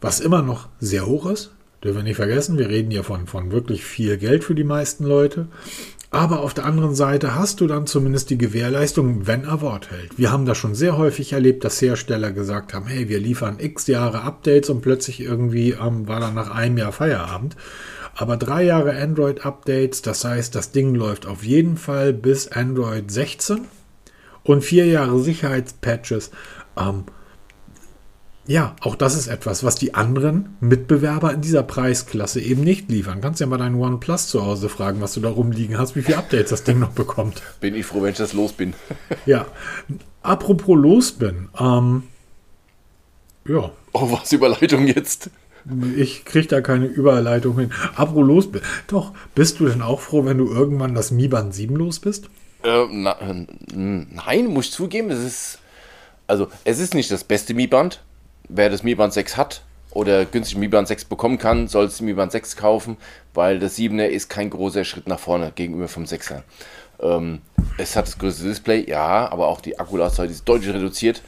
was 0.00 0.20
immer 0.20 0.42
noch 0.42 0.68
sehr 0.80 1.06
hoch 1.06 1.26
ist. 1.26 1.52
Dürfen 1.82 1.98
wir 1.98 2.04
nicht 2.04 2.16
vergessen, 2.16 2.58
wir 2.58 2.68
reden 2.68 2.90
hier 2.90 3.04
von, 3.04 3.26
von 3.26 3.52
wirklich 3.52 3.84
viel 3.84 4.16
Geld 4.16 4.42
für 4.42 4.54
die 4.54 4.64
meisten 4.64 5.04
Leute. 5.04 5.46
Aber 6.10 6.40
auf 6.40 6.54
der 6.54 6.64
anderen 6.64 6.94
Seite 6.94 7.34
hast 7.34 7.60
du 7.60 7.66
dann 7.66 7.86
zumindest 7.86 8.30
die 8.30 8.38
Gewährleistung, 8.38 9.26
wenn 9.26 9.44
er 9.44 9.60
Wort 9.60 9.90
hält. 9.90 10.16
Wir 10.18 10.32
haben 10.32 10.46
das 10.46 10.56
schon 10.56 10.74
sehr 10.74 10.96
häufig 10.96 11.34
erlebt, 11.34 11.64
dass 11.64 11.82
Hersteller 11.82 12.32
gesagt 12.32 12.72
haben, 12.72 12.86
hey, 12.86 13.10
wir 13.10 13.20
liefern 13.20 13.56
x 13.58 13.86
Jahre 13.88 14.22
Updates 14.22 14.70
und 14.70 14.80
plötzlich 14.80 15.20
irgendwie 15.20 15.72
ähm, 15.72 16.08
war 16.08 16.20
dann 16.20 16.34
nach 16.34 16.50
einem 16.50 16.78
Jahr 16.78 16.92
Feierabend. 16.92 17.56
Aber 18.14 18.38
drei 18.38 18.64
Jahre 18.64 18.96
Android-Updates, 19.00 20.00
das 20.00 20.24
heißt, 20.24 20.54
das 20.54 20.72
Ding 20.72 20.94
läuft 20.94 21.26
auf 21.26 21.44
jeden 21.44 21.76
Fall 21.76 22.14
bis 22.14 22.48
Android 22.48 23.10
16 23.10 23.60
und 24.44 24.64
vier 24.64 24.86
Jahre 24.86 25.20
Sicherheitspatches. 25.20 26.30
Ähm, 26.76 27.04
ja, 28.48 28.74
auch 28.80 28.96
das 28.96 29.14
ist 29.14 29.28
etwas, 29.28 29.62
was 29.62 29.76
die 29.76 29.94
anderen 29.94 30.56
Mitbewerber 30.60 31.32
in 31.32 31.42
dieser 31.42 31.62
Preisklasse 31.62 32.40
eben 32.40 32.64
nicht 32.64 32.90
liefern. 32.90 33.20
Kannst 33.20 33.40
ja 33.40 33.46
mal 33.46 33.58
deinen 33.58 33.76
OnePlus 33.76 34.28
zu 34.28 34.44
Hause 34.44 34.68
fragen, 34.68 35.00
was 35.00 35.14
du 35.14 35.20
da 35.20 35.28
rumliegen 35.28 35.78
hast, 35.78 35.94
wie 35.94 36.02
viele 36.02 36.18
Updates 36.18 36.50
das 36.50 36.64
Ding 36.64 36.80
noch 36.80 36.92
bekommt. 36.92 37.42
Bin 37.60 37.74
ich 37.74 37.86
froh, 37.86 38.02
wenn 38.02 38.10
ich 38.12 38.18
das 38.18 38.32
los 38.32 38.54
bin. 38.54 38.72
ja, 39.26 39.46
Apropos 40.22 40.76
los 40.76 41.12
bin. 41.12 41.48
Ähm, 41.58 42.02
ja. 43.46 43.70
Oh, 43.92 44.12
was 44.12 44.32
Überleitung 44.32 44.86
jetzt? 44.86 45.30
Ich 45.96 46.24
kriege 46.24 46.48
da 46.48 46.60
keine 46.60 46.86
Überleitung 46.86 47.58
hin. 47.58 47.72
Apropos 47.94 48.26
los 48.26 48.52
bin. 48.52 48.60
Doch, 48.88 49.12
bist 49.34 49.60
du 49.60 49.66
denn 49.66 49.82
auch 49.82 50.00
froh, 50.00 50.24
wenn 50.24 50.38
du 50.38 50.50
irgendwann 50.50 50.94
das 50.94 51.10
Mi 51.10 51.28
Band 51.28 51.54
7 51.54 51.76
los 51.76 51.98
bist? 51.98 52.28
Äh, 52.62 52.86
na, 52.90 53.16
nein, 53.74 54.46
muss 54.48 54.66
ich 54.66 54.72
zugeben, 54.72 55.10
es 55.10 55.24
ist. 55.24 55.58
Also, 56.26 56.48
es 56.64 56.78
ist 56.78 56.94
nicht 56.94 57.10
das 57.10 57.24
beste 57.24 57.54
Mi-Band. 57.54 58.02
Wer 58.48 58.70
das 58.70 58.82
Mi 58.82 58.94
Band 58.94 59.12
6 59.12 59.36
hat, 59.36 59.62
oder 59.90 60.24
günstig 60.24 60.58
Mi 60.58 60.68
Band 60.68 60.88
6 60.88 61.06
bekommen 61.06 61.38
kann, 61.38 61.68
soll 61.68 61.86
es 61.86 62.00
Mi 62.00 62.12
Band 62.12 62.32
6 62.32 62.56
kaufen, 62.56 62.96
weil 63.34 63.58
das 63.58 63.78
7er 63.78 64.06
ist 64.06 64.28
kein 64.28 64.50
großer 64.50 64.84
Schritt 64.84 65.08
nach 65.08 65.18
vorne 65.18 65.52
gegenüber 65.54 65.88
vom 65.88 66.04
6er. 66.04 66.42
Ähm, 67.00 67.40
es 67.78 67.96
hat 67.96 68.06
das 68.06 68.18
größte 68.18 68.44
Display, 68.44 68.88
ja, 68.88 69.30
aber 69.30 69.48
auch 69.48 69.60
die 69.60 69.78
Akkulaufzeit 69.78 70.30
ist 70.30 70.48
deutlich 70.48 70.74
reduziert. 70.74 71.22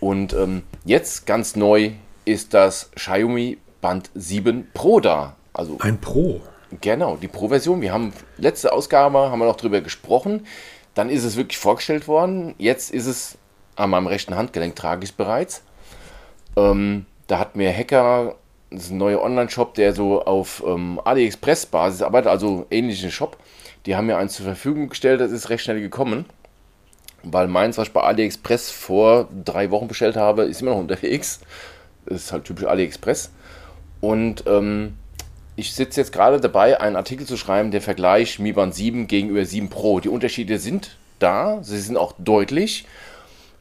Und 0.00 0.34
ähm, 0.34 0.62
jetzt 0.84 1.26
ganz 1.26 1.56
neu 1.56 1.92
ist 2.24 2.54
das 2.54 2.90
Xiaomi 2.94 3.58
Band 3.80 4.10
7 4.14 4.68
Pro 4.74 5.00
da. 5.00 5.36
Also 5.52 5.78
ein 5.80 6.00
Pro. 6.00 6.42
Genau, 6.80 7.16
die 7.16 7.28
Pro-Version. 7.28 7.80
Wir 7.80 7.92
haben 7.92 8.12
letzte 8.36 8.72
Ausgabe 8.72 9.18
haben 9.30 9.38
wir 9.38 9.46
noch 9.46 9.56
drüber 9.56 9.80
gesprochen. 9.80 10.46
Dann 10.94 11.08
ist 11.08 11.24
es 11.24 11.36
wirklich 11.36 11.58
vorgestellt 11.58 12.08
worden. 12.08 12.54
Jetzt 12.58 12.90
ist 12.90 13.06
es 13.06 13.38
an 13.76 13.90
meinem 13.90 14.06
rechten 14.06 14.34
Handgelenk 14.34 14.74
trage 14.74 15.04
ich 15.04 15.14
bereits. 15.14 15.62
Ähm, 16.56 17.06
da 17.26 17.38
hat 17.38 17.56
mir 17.56 17.72
Hacker, 17.72 18.36
das 18.70 18.84
ist 18.84 18.90
ein 18.90 18.98
neuer 18.98 19.22
Online-Shop, 19.22 19.74
der 19.74 19.92
so 19.92 20.22
auf 20.22 20.62
ähm, 20.66 21.00
AliExpress-Basis 21.04 22.02
arbeitet, 22.02 22.28
also 22.28 22.66
ähnlichen 22.70 23.10
Shop. 23.10 23.36
Die 23.84 23.96
haben 23.96 24.06
mir 24.06 24.16
eins 24.16 24.34
zur 24.34 24.46
Verfügung 24.46 24.88
gestellt, 24.88 25.20
das 25.20 25.30
ist 25.30 25.50
recht 25.50 25.64
schnell 25.64 25.80
gekommen. 25.80 26.24
Weil 27.22 27.48
meins, 27.48 27.78
was 27.78 27.88
ich 27.88 27.92
bei 27.92 28.02
AliExpress 28.02 28.70
vor 28.70 29.28
drei 29.44 29.70
Wochen 29.70 29.88
bestellt 29.88 30.16
habe, 30.16 30.42
ist 30.42 30.62
immer 30.62 30.72
noch 30.72 30.78
unterwegs. 30.78 31.40
Das 32.06 32.22
ist 32.22 32.32
halt 32.32 32.44
typisch 32.44 32.66
AliExpress. 32.66 33.30
Und 34.00 34.44
ähm, 34.46 34.94
ich 35.56 35.74
sitze 35.74 36.00
jetzt 36.00 36.12
gerade 36.12 36.40
dabei, 36.40 36.80
einen 36.80 36.96
Artikel 36.96 37.26
zu 37.26 37.36
schreiben, 37.36 37.70
der 37.70 37.80
Vergleich 37.80 38.38
Mi 38.38 38.52
Band 38.52 38.74
7 38.74 39.08
gegenüber 39.08 39.44
7 39.44 39.70
Pro. 39.70 40.00
Die 40.00 40.08
Unterschiede 40.08 40.58
sind 40.58 40.96
da, 41.18 41.62
sie 41.62 41.80
sind 41.80 41.96
auch 41.96 42.12
deutlich. 42.18 42.86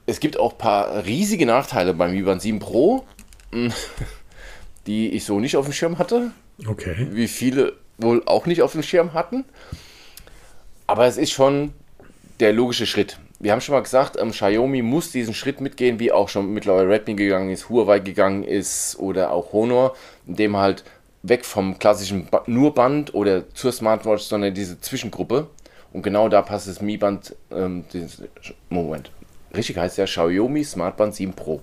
Es 0.06 0.20
gibt 0.20 0.38
auch 0.38 0.54
ein 0.54 0.58
paar 0.58 1.06
riesige 1.06 1.46
Nachteile 1.46 1.94
beim 1.94 2.12
Mi 2.12 2.22
Band 2.22 2.42
7 2.42 2.60
Pro. 2.60 3.06
die 4.88 5.10
ich 5.10 5.26
so 5.26 5.40
nicht 5.40 5.58
auf 5.58 5.66
dem 5.66 5.74
Schirm 5.74 5.98
hatte. 5.98 6.32
Okay. 6.68 7.08
Wie 7.12 7.28
viele 7.28 7.74
wohl 7.98 8.24
auch 8.26 8.46
nicht 8.46 8.62
auf 8.62 8.74
dem 8.74 8.84
Schirm 8.84 9.14
hatten. 9.14 9.46
Aber 10.88 11.06
es 11.06 11.18
ist 11.18 11.32
schon 11.32 11.74
der 12.40 12.54
logische 12.54 12.86
Schritt. 12.86 13.20
Wir 13.40 13.52
haben 13.52 13.62
schon 13.62 13.74
mal 13.74 13.82
gesagt, 13.82 14.18
ähm, 14.20 14.32
Xiaomi 14.32 14.82
muss 14.82 15.12
diesen 15.12 15.34
Schritt 15.34 15.60
mitgehen, 15.62 16.00
wie 16.00 16.12
auch 16.12 16.30
schon 16.30 16.54
mittlerweile 16.54 16.90
Redmi 16.90 17.16
gegangen 17.16 17.50
ist, 17.50 17.70
Huawei 17.70 18.00
gegangen 18.00 18.44
ist 18.44 18.98
oder 19.00 19.32
auch 19.32 19.52
Honor, 19.54 19.96
indem 20.26 20.58
halt 20.58 20.84
weg 21.24 21.44
vom 21.44 21.80
klassischen 21.80 22.28
ba 22.28 22.44
nur 22.46 22.74
Band 22.74 23.14
oder 23.14 23.50
zur 23.54 23.72
Smartwatch, 23.72 24.24
sondern 24.24 24.54
diese 24.54 24.80
Zwischengruppe. 24.80 25.48
Und 25.92 26.02
genau 26.02 26.30
da 26.30 26.42
passt 26.42 26.68
das 26.68 26.82
Mi 26.82 26.98
Band, 26.98 27.36
ähm, 27.52 27.86
Moment, 28.70 29.12
richtig 29.56 29.78
heißt 29.78 29.98
ja 29.98 30.06
Xiaomi 30.06 30.64
Smartband 30.64 31.16
7 31.16 31.34
Pro 31.34 31.62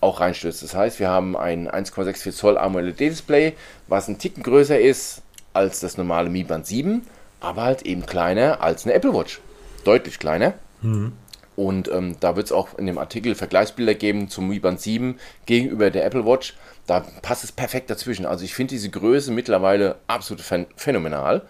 auch 0.00 0.20
reinstößt. 0.20 0.62
Das 0.62 0.74
heißt, 0.74 1.00
wir 1.00 1.08
haben 1.08 1.36
ein 1.36 1.68
1,64 1.68 2.32
Zoll 2.32 2.58
AMOLED-Display, 2.58 3.54
was 3.88 4.08
ein 4.08 4.18
Ticken 4.18 4.42
größer 4.42 4.78
ist 4.78 5.22
als 5.52 5.80
das 5.80 5.96
normale 5.96 6.28
Mi 6.28 6.44
Band 6.44 6.66
7, 6.66 7.02
aber 7.40 7.62
halt 7.62 7.82
eben 7.82 8.04
kleiner 8.04 8.60
als 8.60 8.84
eine 8.84 8.94
Apple 8.94 9.14
Watch. 9.14 9.40
Deutlich 9.84 10.18
kleiner. 10.18 10.54
Mhm. 10.82 11.12
Und 11.56 11.88
ähm, 11.88 12.16
da 12.20 12.36
wird 12.36 12.46
es 12.46 12.52
auch 12.52 12.76
in 12.76 12.86
dem 12.86 12.98
Artikel 12.98 13.34
Vergleichsbilder 13.34 13.94
geben 13.94 14.28
zum 14.28 14.48
Mi 14.48 14.58
Band 14.58 14.80
7 14.80 15.18
gegenüber 15.46 15.90
der 15.90 16.04
Apple 16.04 16.26
Watch. 16.26 16.54
Da 16.86 17.00
passt 17.22 17.44
es 17.44 17.52
perfekt 17.52 17.88
dazwischen. 17.88 18.26
Also 18.26 18.44
ich 18.44 18.54
finde 18.54 18.74
diese 18.74 18.90
Größe 18.90 19.32
mittlerweile 19.32 19.96
absolut 20.06 20.44
phänomenal. 20.76 21.42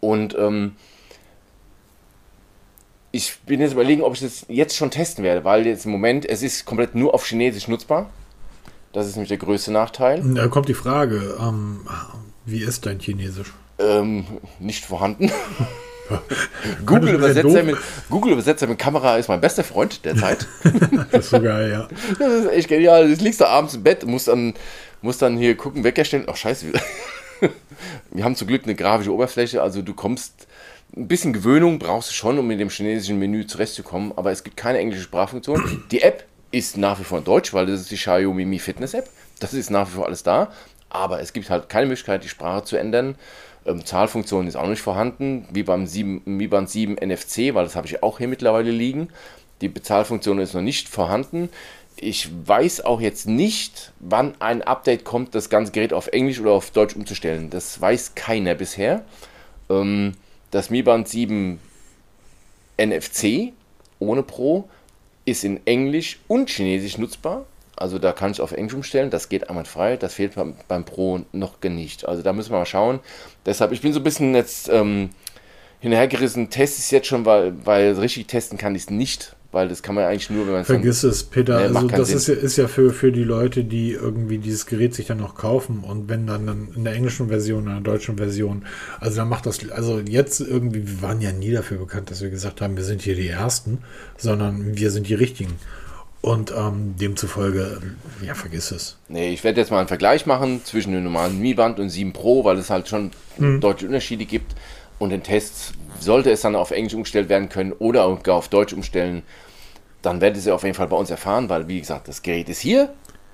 Und 0.00 0.34
ähm, 0.38 0.76
ich 3.14 3.38
bin 3.46 3.60
jetzt 3.60 3.74
überlegen, 3.74 4.02
ob 4.02 4.14
ich 4.14 4.20
das 4.20 4.44
jetzt 4.48 4.76
schon 4.76 4.90
testen 4.90 5.22
werde, 5.22 5.44
weil 5.44 5.68
jetzt 5.68 5.86
im 5.86 5.92
Moment, 5.92 6.28
es 6.28 6.42
ist 6.42 6.64
komplett 6.64 6.96
nur 6.96 7.14
auf 7.14 7.24
Chinesisch 7.24 7.68
nutzbar. 7.68 8.10
Das 8.92 9.06
ist 9.06 9.14
nämlich 9.14 9.28
der 9.28 9.38
größte 9.38 9.70
Nachteil. 9.70 10.20
Da 10.34 10.48
kommt 10.48 10.68
die 10.68 10.74
Frage, 10.74 11.36
ähm, 11.40 11.86
wie 12.44 12.60
ist 12.60 12.86
dein 12.86 12.98
Chinesisch? 12.98 13.52
Ähm, 13.78 14.24
nicht 14.58 14.84
vorhanden. 14.84 15.30
Google, 16.86 17.14
Übersetzer 17.14 17.62
mit, 17.62 17.76
Google 18.10 18.32
Übersetzer 18.32 18.66
mit 18.66 18.80
Kamera 18.80 19.16
ist 19.16 19.28
mein 19.28 19.40
bester 19.40 19.62
Freund 19.62 20.04
derzeit. 20.04 20.48
das 21.12 21.26
ist 21.26 21.30
so 21.30 21.40
geil, 21.40 21.70
ja. 21.70 21.88
Das 22.18 22.32
ist 22.32 22.50
echt 22.50 22.68
genial. 22.68 23.14
Du 23.14 23.22
liegst 23.22 23.40
da 23.40 23.46
abends 23.46 23.74
im 23.74 23.84
Bett, 23.84 24.04
musst 24.04 24.26
dann, 24.26 24.54
musst 25.02 25.22
dann 25.22 25.38
hier 25.38 25.56
gucken, 25.56 25.84
Wecker 25.84 26.04
stellen. 26.04 26.24
Ach, 26.26 26.36
scheiße. 26.36 26.66
Wir 28.10 28.24
haben 28.24 28.34
zum 28.34 28.48
Glück 28.48 28.64
eine 28.64 28.74
grafische 28.74 29.12
Oberfläche, 29.12 29.62
also 29.62 29.82
du 29.82 29.94
kommst 29.94 30.48
ein 30.96 31.08
bisschen 31.08 31.32
Gewöhnung 31.32 31.78
brauchst 31.78 32.10
du 32.10 32.14
schon, 32.14 32.38
um 32.38 32.46
mit 32.46 32.60
dem 32.60 32.70
chinesischen 32.70 33.18
Menü 33.18 33.46
zurechtzukommen, 33.46 34.12
aber 34.16 34.30
es 34.30 34.44
gibt 34.44 34.56
keine 34.56 34.78
englische 34.78 35.02
Sprachfunktion. 35.02 35.82
Die 35.90 36.02
App 36.02 36.24
ist 36.52 36.76
nach 36.76 37.00
wie 37.00 37.04
vor 37.04 37.18
in 37.18 37.24
Deutsch, 37.24 37.52
weil 37.52 37.66
das 37.66 37.80
ist 37.80 37.90
die 37.90 37.96
Xiaomi 37.96 38.44
Mi 38.44 38.58
Fitness 38.58 38.94
App. 38.94 39.08
Das 39.40 39.54
ist 39.54 39.70
nach 39.70 39.88
wie 39.88 39.96
vor 39.96 40.06
alles 40.06 40.22
da, 40.22 40.52
aber 40.88 41.20
es 41.20 41.32
gibt 41.32 41.50
halt 41.50 41.68
keine 41.68 41.86
Möglichkeit, 41.86 42.22
die 42.22 42.28
Sprache 42.28 42.64
zu 42.64 42.76
ändern. 42.76 43.16
Ähm, 43.66 43.84
Zahlfunktion 43.84 44.46
ist 44.46 44.56
auch 44.56 44.68
nicht 44.68 44.82
vorhanden, 44.82 45.48
wie 45.50 45.64
beim 45.64 45.86
7, 45.86 46.22
Mi 46.26 46.46
Band 46.46 46.70
7 46.70 46.94
NFC, 46.94 47.54
weil 47.54 47.64
das 47.64 47.74
habe 47.74 47.86
ich 47.86 48.02
auch 48.02 48.18
hier 48.18 48.28
mittlerweile 48.28 48.70
liegen. 48.70 49.08
Die 49.60 49.68
Bezahlfunktion 49.68 50.38
ist 50.38 50.54
noch 50.54 50.62
nicht 50.62 50.88
vorhanden. 50.88 51.48
Ich 51.96 52.28
weiß 52.46 52.84
auch 52.84 53.00
jetzt 53.00 53.26
nicht, 53.26 53.92
wann 54.00 54.34
ein 54.40 54.62
Update 54.62 55.04
kommt, 55.04 55.34
das 55.34 55.48
ganze 55.48 55.72
Gerät 55.72 55.92
auf 55.92 56.08
Englisch 56.08 56.40
oder 56.40 56.52
auf 56.52 56.70
Deutsch 56.70 56.94
umzustellen. 56.94 57.50
Das 57.50 57.80
weiß 57.80 58.14
keiner 58.14 58.54
bisher. 58.54 59.04
Ähm, 59.70 60.14
das 60.54 60.70
Mi 60.70 60.82
Band 60.82 61.08
7 61.08 61.58
NFC 62.80 63.52
ohne 63.98 64.22
Pro 64.22 64.68
ist 65.24 65.42
in 65.42 65.66
Englisch 65.66 66.20
und 66.28 66.48
Chinesisch 66.48 66.96
nutzbar. 66.96 67.44
Also 67.76 67.98
da 67.98 68.12
kann 68.12 68.30
ich 68.30 68.40
auf 68.40 68.52
Englisch 68.52 68.74
umstellen, 68.74 69.10
das 69.10 69.28
geht 69.28 69.50
einwandfrei, 69.50 69.96
das 69.96 70.14
fehlt 70.14 70.36
beim, 70.36 70.54
beim 70.68 70.84
Pro 70.84 71.22
noch 71.32 71.60
nicht. 71.60 72.06
Also 72.06 72.22
da 72.22 72.32
müssen 72.32 72.52
wir 72.52 72.58
mal 72.58 72.66
schauen. 72.66 73.00
Deshalb, 73.44 73.72
ich 73.72 73.80
bin 73.80 73.92
so 73.92 73.98
ein 73.98 74.04
bisschen 74.04 74.32
jetzt 74.36 74.68
ähm, 74.68 75.10
hinterhergerissen, 75.80 76.50
teste 76.50 76.78
ich 76.78 76.84
es 76.84 76.90
jetzt 76.92 77.08
schon, 77.08 77.26
weil, 77.26 77.54
weil 77.66 77.98
richtig 77.98 78.28
testen 78.28 78.56
kann 78.56 78.76
ich 78.76 78.82
es 78.82 78.90
nicht 78.90 79.34
weil 79.54 79.68
das 79.68 79.82
kann 79.82 79.94
man 79.94 80.04
eigentlich 80.04 80.30
nur, 80.30 80.46
wenn 80.46 80.52
man 80.52 80.64
Vergiss 80.64 81.00
von, 81.00 81.10
es, 81.10 81.24
Peter. 81.24 81.68
Nee, 81.68 81.76
also 81.76 81.88
das 81.88 82.10
ist 82.10 82.28
ja, 82.28 82.34
ist 82.34 82.56
ja, 82.56 82.68
für, 82.68 82.92
für 82.92 83.12
die 83.12 83.24
Leute, 83.24 83.64
die 83.64 83.92
irgendwie 83.92 84.38
dieses 84.38 84.66
Gerät 84.66 84.94
sich 84.94 85.06
dann 85.06 85.18
noch 85.18 85.34
kaufen 85.34 85.80
und 85.80 86.08
wenn 86.08 86.26
dann, 86.26 86.46
dann 86.46 86.68
in 86.74 86.84
der 86.84 86.94
englischen 86.94 87.28
Version, 87.28 87.66
in 87.66 87.72
der 87.72 87.80
deutschen 87.80 88.16
Version, 88.16 88.64
also 89.00 89.16
dann 89.16 89.28
macht 89.28 89.46
das, 89.46 89.68
also 89.70 90.00
jetzt 90.00 90.40
irgendwie, 90.40 90.86
wir 90.86 91.02
waren 91.02 91.20
ja 91.20 91.32
nie 91.32 91.52
dafür 91.52 91.78
bekannt, 91.78 92.10
dass 92.10 92.20
wir 92.20 92.30
gesagt 92.30 92.60
haben, 92.60 92.76
wir 92.76 92.84
sind 92.84 93.02
hier 93.02 93.14
die 93.14 93.28
Ersten, 93.28 93.78
sondern 94.16 94.76
wir 94.76 94.90
sind 94.90 95.08
die 95.08 95.14
Richtigen. 95.14 95.54
Und 96.20 96.54
ähm, 96.56 96.94
demzufolge, 96.98 97.82
ja, 98.24 98.32
vergiss 98.32 98.70
es. 98.70 98.96
Nee, 99.08 99.34
ich 99.34 99.44
werde 99.44 99.60
jetzt 99.60 99.70
mal 99.70 99.80
einen 99.80 99.88
Vergleich 99.88 100.24
machen 100.24 100.62
zwischen 100.64 100.92
dem 100.92 101.04
normalen 101.04 101.38
Mi 101.38 101.52
Band 101.52 101.78
und 101.78 101.90
7 101.90 102.14
Pro, 102.14 102.44
weil 102.44 102.56
es 102.56 102.70
halt 102.70 102.88
schon 102.88 103.10
hm. 103.36 103.60
deutliche 103.60 103.88
Unterschiede 103.88 104.24
gibt. 104.24 104.54
Und 104.98 105.10
den 105.10 105.22
Tests 105.22 105.74
sollte 106.00 106.30
es 106.30 106.40
dann 106.40 106.56
auf 106.56 106.70
Englisch 106.70 106.94
umgestellt 106.94 107.28
werden 107.28 107.50
können 107.50 107.72
oder 107.72 108.18
gar 108.22 108.36
auf 108.36 108.48
Deutsch 108.48 108.72
umstellen, 108.72 109.22
dann 110.04 110.20
werdet 110.20 110.44
ihr 110.44 110.54
auf 110.54 110.62
jeden 110.62 110.74
Fall 110.74 110.88
bei 110.88 110.96
uns 110.96 111.10
erfahren, 111.10 111.48
weil 111.48 111.68
wie 111.68 111.80
gesagt, 111.80 112.08
das 112.08 112.22
Gerät 112.22 112.48
ist 112.48 112.60
hier, 112.60 112.92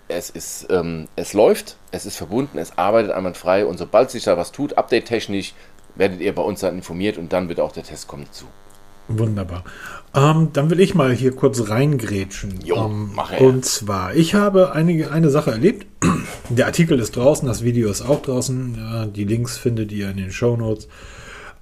es 0.09 0.31
ist, 0.31 0.67
ähm, 0.71 1.09
es 1.17 1.33
läuft, 1.33 1.77
es 1.91 2.07
ist 2.07 2.17
verbunden, 2.17 2.59
es 2.59 2.77
arbeitet 2.79 3.13
einwandfrei 3.13 3.65
und 3.65 3.79
sobald 3.79 4.11
sich 4.11 4.25
da 4.25 4.37
was 4.37 4.53
tut, 4.53 4.77
update-technisch, 4.77 5.55
werdet 5.95 6.21
ihr 6.21 6.35
bei 6.35 6.43
uns 6.43 6.61
dann 6.61 6.77
informiert 6.77 7.19
und 7.19 7.33
dann 7.33 7.49
wird 7.49 7.61
auch 7.61 7.73
der 7.73 7.83
Test 7.83 8.09
kommen 8.09 8.27
zu. 8.31 8.47
Wunderbar. 9.09 9.65
Ähm, 10.15 10.51
dann 10.53 10.71
will 10.71 10.79
ich 10.79 10.95
mal 10.95 11.13
hier 11.13 11.35
kurz 11.35 11.69
reingrätschen. 11.69 12.61
Jo, 12.65 12.77
ähm, 12.77 13.19
und 13.41 13.65
zwar, 13.65 14.15
ich 14.15 14.35
habe 14.35 14.73
einige, 14.73 15.11
eine 15.11 15.31
Sache 15.31 15.51
erlebt. 15.51 15.87
Der 16.49 16.67
Artikel 16.67 16.99
ist 17.01 17.17
draußen, 17.17 17.47
das 17.47 17.65
Video 17.65 17.91
ist 17.91 18.03
auch 18.03 18.23
draußen. 18.23 18.77
Ja, 18.77 19.07
die 19.07 19.25
Links 19.25 19.57
findet 19.57 19.91
ihr 19.93 20.11
in 20.11 20.17
den 20.17 20.31
Show 20.31 20.57
Notes. 20.57 20.89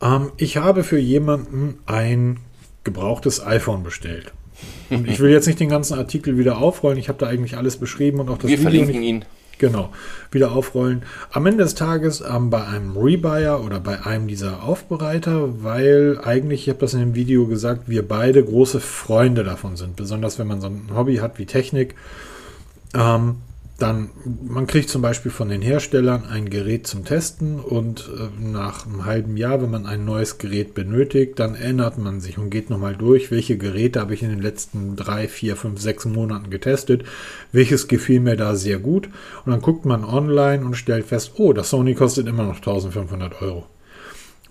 Ähm, 0.03 0.33
ich 0.37 0.59
habe 0.59 0.85
für 0.85 0.99
jemanden 0.99 1.79
ein 1.87 2.41
gebrauchtes 2.85 3.45
iPhone 3.45 3.83
bestellt. 3.83 4.33
Und 4.91 5.09
ich 5.09 5.21
will 5.21 5.31
jetzt 5.31 5.47
nicht 5.47 5.61
den 5.61 5.69
ganzen 5.69 5.99
Artikel 5.99 6.39
wieder 6.39 6.59
aufrollen. 6.59 6.99
Ich 6.99 7.09
habe 7.09 7.19
da 7.19 7.27
eigentlich 7.27 7.57
alles 7.57 7.77
beschrieben 7.77 8.21
und 8.21 8.29
auch 8.29 8.39
das 8.39 8.51
Wir 8.51 8.59
Video 8.59 8.71
verlinken 8.71 9.01
nicht, 9.01 9.09
ihn. 9.09 9.25
Genau, 9.59 9.91
wieder 10.31 10.53
aufrollen. 10.53 11.03
Am 11.33 11.45
Ende 11.47 11.65
des 11.65 11.75
Tages 11.75 12.23
ähm, 12.23 12.49
bei 12.49 12.65
einem 12.65 12.97
Rebuyer 12.97 13.65
oder 13.65 13.81
bei 13.81 14.07
einem 14.07 14.29
dieser 14.29 14.63
Aufbereiter, 14.63 15.63
weil 15.65 16.21
eigentlich, 16.23 16.63
ich 16.63 16.69
habe 16.69 16.79
das 16.79 16.95
in 16.95 17.01
dem 17.01 17.15
Video 17.17 17.47
gesagt, 17.47 17.89
wir 17.89 18.07
beide 18.07 18.45
große 18.45 18.79
Freunde 18.79 19.43
davon 19.43 19.77
sind. 19.77 19.97
Besonders 19.97 20.39
wenn 20.39 20.47
man 20.47 20.61
so 20.61 20.69
ein 20.69 20.91
Hobby 20.95 21.17
hat 21.17 21.39
wie 21.39 21.47
Technik. 21.47 21.97
Ähm, 22.95 23.37
dann, 23.79 24.11
man 24.45 24.67
kriegt 24.67 24.89
zum 24.89 25.03
Beispiel 25.03 25.31
von 25.31 25.49
den 25.49 25.63
Herstellern 25.63 26.25
ein 26.25 26.51
Gerät 26.51 26.89
zum 26.89 27.05
Testen 27.05 27.61
und 27.61 28.11
äh, 28.13 28.45
nach 28.45 28.85
einem 28.85 29.05
halben 29.05 29.37
Jahr, 29.37 29.63
wenn 29.63 29.71
man 29.71 29.87
ein 29.87 30.05
neues 30.05 30.39
Gerät 30.39 30.75
benötigt, 30.75 31.39
dann 31.39 31.55
erinnert 31.55 31.97
man 31.97 32.21
sich 32.21 32.39
und 32.39 32.51
geht 32.51 32.71
nochmal 32.71 32.97
durch, 32.97 33.31
welche 33.31 33.57
Geräte 33.57 34.01
habe 34.01 34.15
ich 34.15 34.25
in 34.25 34.31
den 34.31 34.43
letzten 34.43 34.97
drei, 34.97 35.29
vier, 35.29 35.55
fünf, 35.55 35.81
sechs 35.81 36.05
Monaten 36.07 36.51
getestet, 36.51 37.05
welches 37.53 37.87
gefiel 37.87 38.19
mir 38.19 38.37
da 38.37 38.57
sehr 38.57 38.81
gut 38.81 39.11
und 39.47 39.53
dann 39.53 39.63
guckt 39.63 39.85
man 39.85 40.05
online 40.05 40.65
und 40.65 40.75
stellt 40.75 41.07
fest, 41.07 41.35
oh, 41.37 41.53
das 41.53 41.71
Sony 41.71 41.95
kostet 41.95 42.27
immer 42.27 42.43
noch 42.43 42.57
1500 42.57 43.41
Euro. 43.43 43.65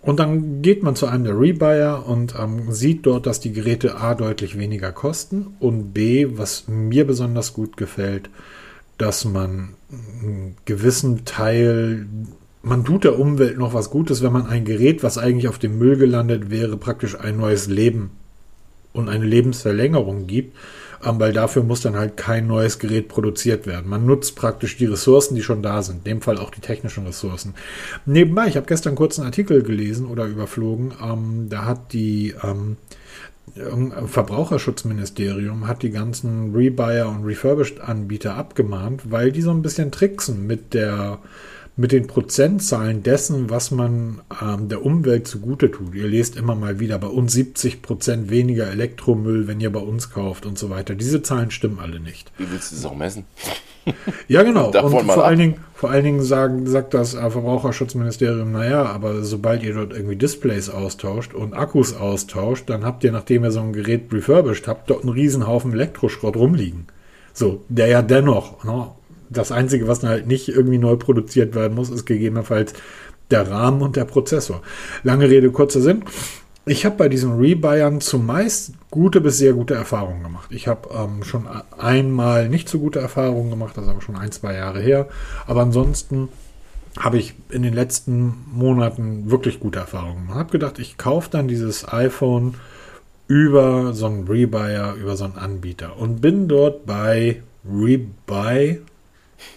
Und 0.01 0.21
dann 0.21 0.61
geht 0.61 0.83
man 0.83 0.95
zu 0.95 1.05
einem 1.05 1.25
der 1.25 1.37
Rebuyer 1.37 2.07
und 2.07 2.33
ähm, 2.39 2.71
sieht 2.71 3.05
dort, 3.05 3.25
dass 3.25 3.41
die 3.41 3.51
Geräte 3.51 3.97
A 3.97 4.15
deutlich 4.15 4.57
weniger 4.57 4.93
kosten 4.93 5.47
und 5.59 5.91
B, 5.91 6.27
was 6.37 6.69
mir 6.69 7.05
besonders 7.05 7.51
gut 7.51 7.75
gefällt, 7.75 8.29
dass 8.97 9.25
man 9.25 9.75
einen 10.21 10.57
gewissen 10.65 11.25
Teil, 11.25 12.07
man 12.61 12.83
tut 12.83 13.03
der 13.03 13.19
Umwelt 13.19 13.57
noch 13.57 13.73
was 13.73 13.89
Gutes, 13.89 14.21
wenn 14.21 14.33
man 14.33 14.47
ein 14.47 14.65
Gerät, 14.65 15.03
was 15.03 15.17
eigentlich 15.17 15.47
auf 15.47 15.59
dem 15.59 15.77
Müll 15.77 15.97
gelandet 15.97 16.49
wäre, 16.49 16.77
praktisch 16.77 17.19
ein 17.19 17.37
neues 17.37 17.67
Leben 17.67 18.11
und 18.93 19.09
eine 19.09 19.25
Lebensverlängerung 19.25 20.27
gibt, 20.27 20.57
ähm, 21.05 21.19
weil 21.19 21.31
dafür 21.31 21.63
muss 21.63 21.81
dann 21.81 21.95
halt 21.95 22.17
kein 22.17 22.47
neues 22.47 22.79
Gerät 22.79 23.07
produziert 23.07 23.67
werden. 23.67 23.89
Man 23.89 24.05
nutzt 24.05 24.35
praktisch 24.35 24.77
die 24.77 24.85
Ressourcen, 24.85 25.35
die 25.35 25.43
schon 25.43 25.61
da 25.61 25.83
sind, 25.83 25.99
in 25.99 26.03
dem 26.03 26.21
Fall 26.21 26.37
auch 26.37 26.49
die 26.49 26.61
technischen 26.61 27.05
Ressourcen. 27.05 27.53
Nebenbei, 28.05 28.47
ich 28.47 28.57
habe 28.57 28.65
gestern 28.65 28.95
kurz 28.95 29.19
einen 29.19 29.27
Artikel 29.27 29.61
gelesen 29.61 30.07
oder 30.07 30.25
überflogen, 30.25 30.93
ähm, 31.03 31.47
da 31.49 31.65
hat 31.65 31.93
die 31.93 32.33
ähm, 32.43 32.77
Verbraucherschutzministerium 34.07 35.67
hat 35.67 35.81
die 35.81 35.89
ganzen 35.89 36.53
Rebuyer 36.53 37.07
und 37.07 37.23
Refurbished-Anbieter 37.23 38.35
abgemahnt, 38.35 39.09
weil 39.11 39.31
die 39.31 39.41
so 39.41 39.51
ein 39.51 39.61
bisschen 39.61 39.91
tricksen 39.91 40.45
mit 40.45 40.73
der 40.73 41.19
mit 41.77 41.91
den 41.91 42.07
Prozentzahlen 42.07 43.03
dessen, 43.03 43.51
was 43.51 43.69
man 43.69 44.21
ähm, 44.41 44.67
der 44.67 44.83
Umwelt 44.83 45.27
zugute 45.27 45.69
tut. 45.69 45.93
Ihr 45.93 46.07
lest 46.07 46.35
immer 46.35 46.55
mal 46.55 46.79
wieder 46.79 46.97
bei 46.97 47.07
uns 47.07 47.33
70 47.33 47.83
Prozent 47.83 48.31
weniger 48.31 48.67
Elektromüll, 48.67 49.47
wenn 49.47 49.61
ihr 49.61 49.71
bei 49.71 49.79
uns 49.79 50.09
kauft 50.09 50.47
und 50.47 50.57
so 50.57 50.71
weiter. 50.71 50.95
Diese 50.95 51.21
Zahlen 51.21 51.51
stimmen 51.51 51.77
alle 51.79 51.99
nicht. 51.99 52.31
Wie 52.37 52.51
willst 52.51 52.71
du 52.71 52.75
das 52.75 52.85
auch 52.85 52.95
messen? 52.95 53.25
Ja, 54.27 54.43
genau. 54.43 54.69
und 54.83 55.09
vor 55.09 55.23
allen, 55.23 55.39
Dingen, 55.39 55.55
vor 55.73 55.89
allen 55.91 56.03
Dingen 56.03 56.21
sagen, 56.21 56.67
sagt 56.67 56.93
das 56.93 57.13
äh, 57.13 57.29
Verbraucherschutzministerium, 57.29 58.51
naja, 58.51 58.85
aber 58.85 59.23
sobald 59.23 59.63
ihr 59.63 59.75
dort 59.75 59.93
irgendwie 59.93 60.17
Displays 60.17 60.69
austauscht 60.69 61.33
und 61.33 61.53
Akkus 61.53 61.95
austauscht, 61.95 62.69
dann 62.69 62.83
habt 62.83 63.05
ihr, 63.05 63.13
nachdem 63.13 63.45
ihr 63.45 63.51
so 63.51 63.61
ein 63.61 63.71
Gerät 63.71 64.11
refurbished 64.11 64.67
habt, 64.67 64.89
dort 64.89 65.03
einen 65.03 65.13
Riesenhaufen 65.13 65.71
Elektroschrott 65.71 66.35
rumliegen. 66.35 66.87
So, 67.31 67.63
der 67.69 67.87
ja 67.87 68.01
dennoch, 68.01 68.65
ne, 68.65 68.91
das 69.29 69.51
Einzige, 69.51 69.87
was 69.87 70.03
halt 70.03 70.27
nicht 70.27 70.49
irgendwie 70.49 70.77
neu 70.77 70.95
produziert 70.95 71.55
werden 71.55 71.75
muss, 71.75 71.89
ist 71.89 72.05
gegebenenfalls 72.05 72.73
der 73.31 73.49
Rahmen 73.49 73.81
und 73.81 73.95
der 73.95 74.05
Prozessor. 74.05 74.61
Lange 75.03 75.29
Rede, 75.29 75.51
kurzer 75.51 75.81
Sinn. 75.81 76.03
Ich 76.65 76.85
habe 76.85 76.97
bei 76.97 77.07
diesen 77.07 77.39
Rebuyern 77.39 78.01
zumeist 78.01 78.73
gute 78.91 79.21
bis 79.21 79.37
sehr 79.37 79.53
gute 79.53 79.73
Erfahrungen 79.73 80.23
gemacht. 80.23 80.51
Ich 80.51 80.67
habe 80.67 80.89
ähm, 80.93 81.23
schon 81.23 81.47
einmal 81.77 82.49
nicht 82.49 82.67
so 82.67 82.79
gute 82.79 82.99
Erfahrungen 82.99 83.49
gemacht, 83.49 83.77
das 83.77 83.85
ist 83.85 83.89
aber 83.89 84.01
schon 84.01 84.17
ein, 84.17 84.31
zwei 84.33 84.55
Jahre 84.55 84.81
her. 84.81 85.07
Aber 85.45 85.61
ansonsten 85.61 86.27
habe 86.99 87.19
ich 87.19 87.35
in 87.49 87.63
den 87.63 87.73
letzten 87.73 88.33
Monaten 88.51 89.29
wirklich 89.29 89.59
gute 89.59 89.79
Erfahrungen 89.79 90.27
gemacht. 90.27 90.35
Ich 90.35 90.39
habe 90.39 90.51
gedacht, 90.51 90.79
ich 90.79 90.97
kaufe 90.97 91.29
dann 91.31 91.47
dieses 91.47 91.87
iPhone 91.87 92.55
über 93.27 93.93
so 93.93 94.07
einen 94.07 94.27
Rebuyer, 94.27 94.95
über 94.95 95.15
so 95.15 95.25
einen 95.25 95.37
Anbieter 95.37 95.97
und 95.97 96.21
bin 96.21 96.47
dort 96.47 96.85
bei 96.85 97.43
Rebuy 97.69 98.81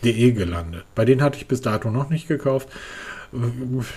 De 0.05 0.33
gelandet. 0.33 0.85
Bei 0.95 1.05
denen 1.05 1.22
hatte 1.22 1.39
ich 1.39 1.49
bis 1.49 1.61
dato 1.61 1.91
noch 1.91 2.11
nicht 2.11 2.28
gekauft. 2.28 2.68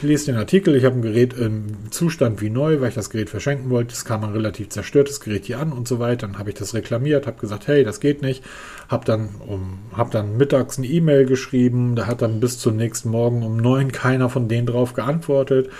Lest 0.04 0.28
den 0.28 0.36
Artikel, 0.36 0.76
ich 0.76 0.86
habe 0.86 0.96
ein 0.96 1.02
Gerät 1.02 1.34
im 1.34 1.90
Zustand 1.90 2.40
wie 2.40 2.52
neu, 2.52 2.80
weil 2.82 2.90
ich 2.90 2.96
das 2.96 3.10
Gerät 3.10 3.32
verschenken 3.32 3.72
wollte. 3.72 3.92
Es 3.92 4.06
kam 4.06 4.24
ein 4.24 4.32
relativ 4.32 4.70
zerstörtes 4.70 5.22
Gerät 5.22 5.46
hier 5.46 5.58
an 5.58 5.72
und 5.72 5.88
so 5.88 5.98
weiter. 5.98 6.28
Dann 6.28 6.38
habe 6.38 6.52
ich 6.52 6.56
das 6.56 6.76
reklamiert, 6.76 7.26
habe 7.26 7.42
gesagt, 7.42 7.66
hey, 7.68 7.84
das 7.84 8.00
geht 8.00 8.22
nicht. 8.22 8.44
Habe 8.90 9.06
dann, 9.06 9.30
um, 9.48 9.80
hab 9.98 10.12
dann 10.12 10.38
mittags 10.38 10.78
eine 10.78 10.86
E-Mail 10.86 11.26
geschrieben. 11.26 11.96
Da 11.96 12.06
hat 12.06 12.22
dann 12.22 12.40
bis 12.42 12.60
zum 12.60 12.76
nächsten 12.76 13.10
Morgen 13.10 13.42
um 13.42 13.58
neun 13.58 13.92
keiner 13.92 14.30
von 14.30 14.48
denen 14.48 14.68
drauf 14.68 14.94
geantwortet. 14.94 15.72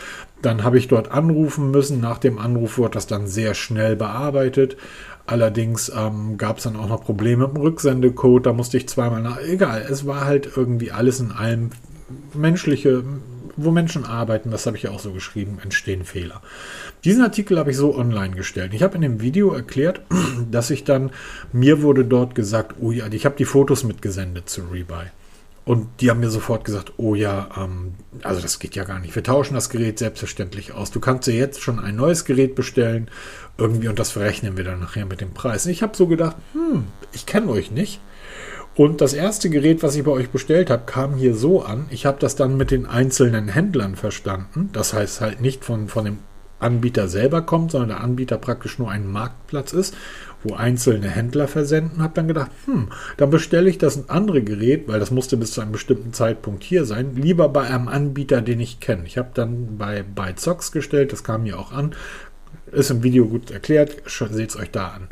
Dann 0.42 0.64
habe 0.64 0.80
ich 0.80 0.88
dort 0.88 1.12
anrufen 1.12 1.70
müssen. 1.70 2.02
Nach 2.02 2.18
dem 2.18 2.40
Anruf 2.40 2.80
wurde 2.80 2.96
das 2.96 3.06
dann 3.06 3.28
sehr 3.28 3.54
schnell 3.54 3.96
bearbeitet. 3.96 4.78
Allerdings 5.26 5.92
ähm, 5.96 6.38
gab 6.38 6.58
es 6.58 6.64
dann 6.64 6.76
auch 6.76 6.90
noch 6.90 7.04
Probleme 7.04 7.48
mit 7.48 7.56
dem 7.56 7.62
Rücksendecode, 7.62 8.46
da 8.46 8.54
musste 8.54 8.78
ich 8.78 8.90
zweimal 8.90 9.22
nach. 9.22 9.40
Egal, 9.40 9.86
es 9.90 10.06
war 10.06 10.26
halt 10.26 10.50
irgendwie 10.56 10.92
alles 10.92 11.20
in 11.22 11.32
allem 11.32 11.70
menschliche, 12.34 13.04
wo 13.56 13.72
Menschen 13.72 14.06
arbeiten, 14.06 14.52
das 14.52 14.66
habe 14.66 14.76
ich 14.76 14.84
ja 14.84 14.92
auch 14.92 15.00
so 15.00 15.14
geschrieben, 15.14 15.60
entstehen 15.64 16.04
Fehler. 16.04 16.42
Diesen 17.06 17.24
Artikel 17.24 17.58
habe 17.58 17.72
ich 17.72 17.78
so 17.78 17.96
online 17.96 18.36
gestellt. 18.36 18.74
Ich 18.74 18.84
habe 18.84 18.96
in 18.96 19.02
dem 19.02 19.22
Video 19.22 19.54
erklärt, 19.54 20.02
dass 20.52 20.70
ich 20.70 20.84
dann, 20.84 21.12
mir 21.54 21.82
wurde 21.82 22.04
dort 22.04 22.36
gesagt, 22.36 22.76
oh 22.82 22.92
ja, 22.92 23.08
ich 23.08 23.26
habe 23.26 23.36
die 23.38 23.46
Fotos 23.46 23.84
mitgesendet 23.84 24.50
zu 24.50 24.64
Rebuy. 24.72 25.06
Und 25.66 25.88
die 26.02 26.10
haben 26.10 26.20
mir 26.20 26.30
sofort 26.30 26.66
gesagt, 26.66 26.94
oh 26.98 27.16
ja, 27.16 27.48
ähm, 27.58 27.94
also 28.22 28.42
das 28.42 28.60
geht 28.60 28.76
ja 28.76 28.84
gar 28.84 29.00
nicht. 29.00 29.16
Wir 29.16 29.24
tauschen 29.24 29.54
das 29.54 29.70
Gerät 29.70 29.98
selbstverständlich 29.98 30.74
aus. 30.74 30.92
Du 30.92 31.00
kannst 31.00 31.28
dir 31.28 31.36
jetzt 31.36 31.62
schon 31.62 31.80
ein 31.80 31.96
neues 31.96 32.26
Gerät 32.26 32.56
bestellen 32.56 33.10
irgendwie 33.58 33.88
und 33.88 33.98
das 33.98 34.12
verrechnen 34.12 34.58
wir 34.58 34.66
dann 34.66 34.82
nachher 34.82 35.06
mit 35.06 35.22
dem 35.22 35.34
Preis. 35.34 35.66
Ich 35.66 35.82
habe 35.82 35.96
so 35.96 36.08
gedacht, 36.08 36.36
hm, 36.54 36.86
ich 37.14 37.26
kenne 37.26 37.50
euch 37.50 37.72
nicht. 37.72 38.02
Und 38.76 39.02
das 39.02 39.14
erste 39.14 39.50
Gerät, 39.50 39.84
was 39.84 39.96
ich 39.96 40.04
bei 40.04 40.12
euch 40.12 40.32
bestellt 40.32 40.70
habe, 40.70 40.84
kam 40.86 41.16
hier 41.16 41.36
so 41.36 41.64
an. 41.64 41.86
Ich 41.92 42.06
habe 42.06 42.20
das 42.20 42.36
dann 42.36 42.58
mit 42.58 42.72
den 42.72 42.88
einzelnen 42.88 43.48
Händlern 43.48 43.96
verstanden. 43.96 44.70
Das 44.74 44.94
heißt 44.94 45.22
halt 45.22 45.42
nicht 45.42 45.64
von, 45.64 45.88
von 45.88 46.06
dem 46.06 46.18
Anbieter 46.60 47.08
selber 47.08 47.44
kommt, 47.44 47.72
sondern 47.72 47.90
der 47.90 48.02
Anbieter 48.02 48.38
praktisch 48.38 48.80
nur 48.80 48.90
ein 48.90 49.06
Marktplatz 49.06 49.74
ist, 49.74 49.96
wo 50.44 50.56
einzelne 50.56 51.10
Händler 51.10 51.48
versenden. 51.48 52.02
Habe 52.02 52.14
dann 52.16 52.28
gedacht, 52.28 52.52
hm, 52.66 52.90
dann 53.18 53.30
bestelle 53.30 53.70
ich 53.70 53.78
das 53.78 53.98
ein 53.98 54.10
andere 54.10 54.42
Gerät, 54.42 54.88
weil 54.88 55.00
das 55.00 55.12
musste 55.12 55.38
bis 55.38 55.52
zu 55.52 55.62
einem 55.62 55.72
bestimmten 55.72 56.14
Zeitpunkt 56.14 56.64
hier 56.64 56.86
sein, 56.86 57.16
lieber 57.16 57.50
bei 57.50 57.64
einem 57.64 57.88
Anbieter, 57.88 58.42
den 58.42 58.60
ich 58.60 58.80
kenne. 58.80 59.06
Ich 59.06 59.18
habe 59.18 59.32
dann 59.34 59.78
bei 59.78 60.04
ByteSox 60.04 60.72
gestellt, 60.72 61.12
das 61.12 61.24
kam 61.24 61.44
mir 61.44 61.60
auch 61.60 61.72
an, 61.72 61.96
ist 62.72 62.92
im 62.92 63.04
Video 63.04 63.26
gut 63.26 63.52
erklärt, 63.52 64.04
seht 64.08 64.50
es 64.50 64.58
euch 64.58 64.72
da 64.72 64.88
an. 64.90 65.08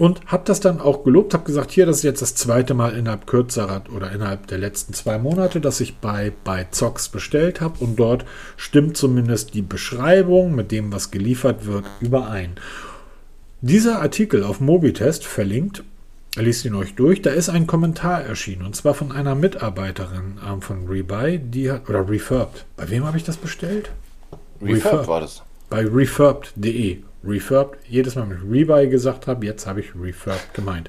Und 0.00 0.22
habe 0.24 0.44
das 0.46 0.60
dann 0.60 0.80
auch 0.80 1.04
gelobt, 1.04 1.34
habe 1.34 1.44
gesagt, 1.44 1.70
hier, 1.72 1.84
das 1.84 1.98
ist 1.98 2.04
jetzt 2.04 2.22
das 2.22 2.34
zweite 2.34 2.72
Mal 2.72 2.96
innerhalb 2.96 3.26
kürzerer 3.26 3.82
oder 3.94 4.10
innerhalb 4.10 4.46
der 4.46 4.56
letzten 4.56 4.94
zwei 4.94 5.18
Monate, 5.18 5.60
dass 5.60 5.82
ich 5.82 5.98
bei, 5.98 6.32
bei 6.42 6.66
Zox 6.70 7.10
bestellt 7.10 7.60
habe 7.60 7.84
und 7.84 7.96
dort 7.96 8.24
stimmt 8.56 8.96
zumindest 8.96 9.52
die 9.52 9.60
Beschreibung 9.60 10.54
mit 10.54 10.72
dem, 10.72 10.90
was 10.90 11.10
geliefert 11.10 11.66
wird, 11.66 11.84
überein. 12.00 12.52
Dieser 13.62 14.00
Artikel 14.00 14.42
auf 14.42 14.60
Mobitest 14.60 15.26
verlinkt, 15.26 15.84
liest 16.34 16.64
ihn 16.64 16.74
euch 16.74 16.94
durch, 16.94 17.20
da 17.20 17.28
ist 17.28 17.50
ein 17.50 17.66
Kommentar 17.66 18.22
erschienen 18.22 18.64
und 18.64 18.74
zwar 18.74 18.94
von 18.94 19.12
einer 19.12 19.34
Mitarbeiterin 19.34 20.38
ähm, 20.48 20.62
von 20.62 20.88
Rebuy, 20.88 21.38
die 21.38 21.70
hat, 21.70 21.86
oder 21.90 22.08
Refurbed. 22.08 22.64
Bei 22.78 22.88
wem 22.88 23.04
habe 23.04 23.18
ich 23.18 23.24
das 23.24 23.36
bestellt? 23.36 23.90
Refurbed, 24.62 24.84
Refurbed 24.84 25.08
war 25.08 25.20
das. 25.20 25.42
Bei 25.68 25.84
refurbed.de. 25.84 26.98
Refurbed, 27.22 27.78
jedes 27.86 28.14
Mal 28.14 28.26
mit 28.26 28.38
Rebuy 28.50 28.88
gesagt 28.88 29.26
habe, 29.26 29.44
jetzt 29.44 29.66
habe 29.66 29.80
ich 29.80 29.94
Refurbed 29.94 30.54
gemeint. 30.54 30.88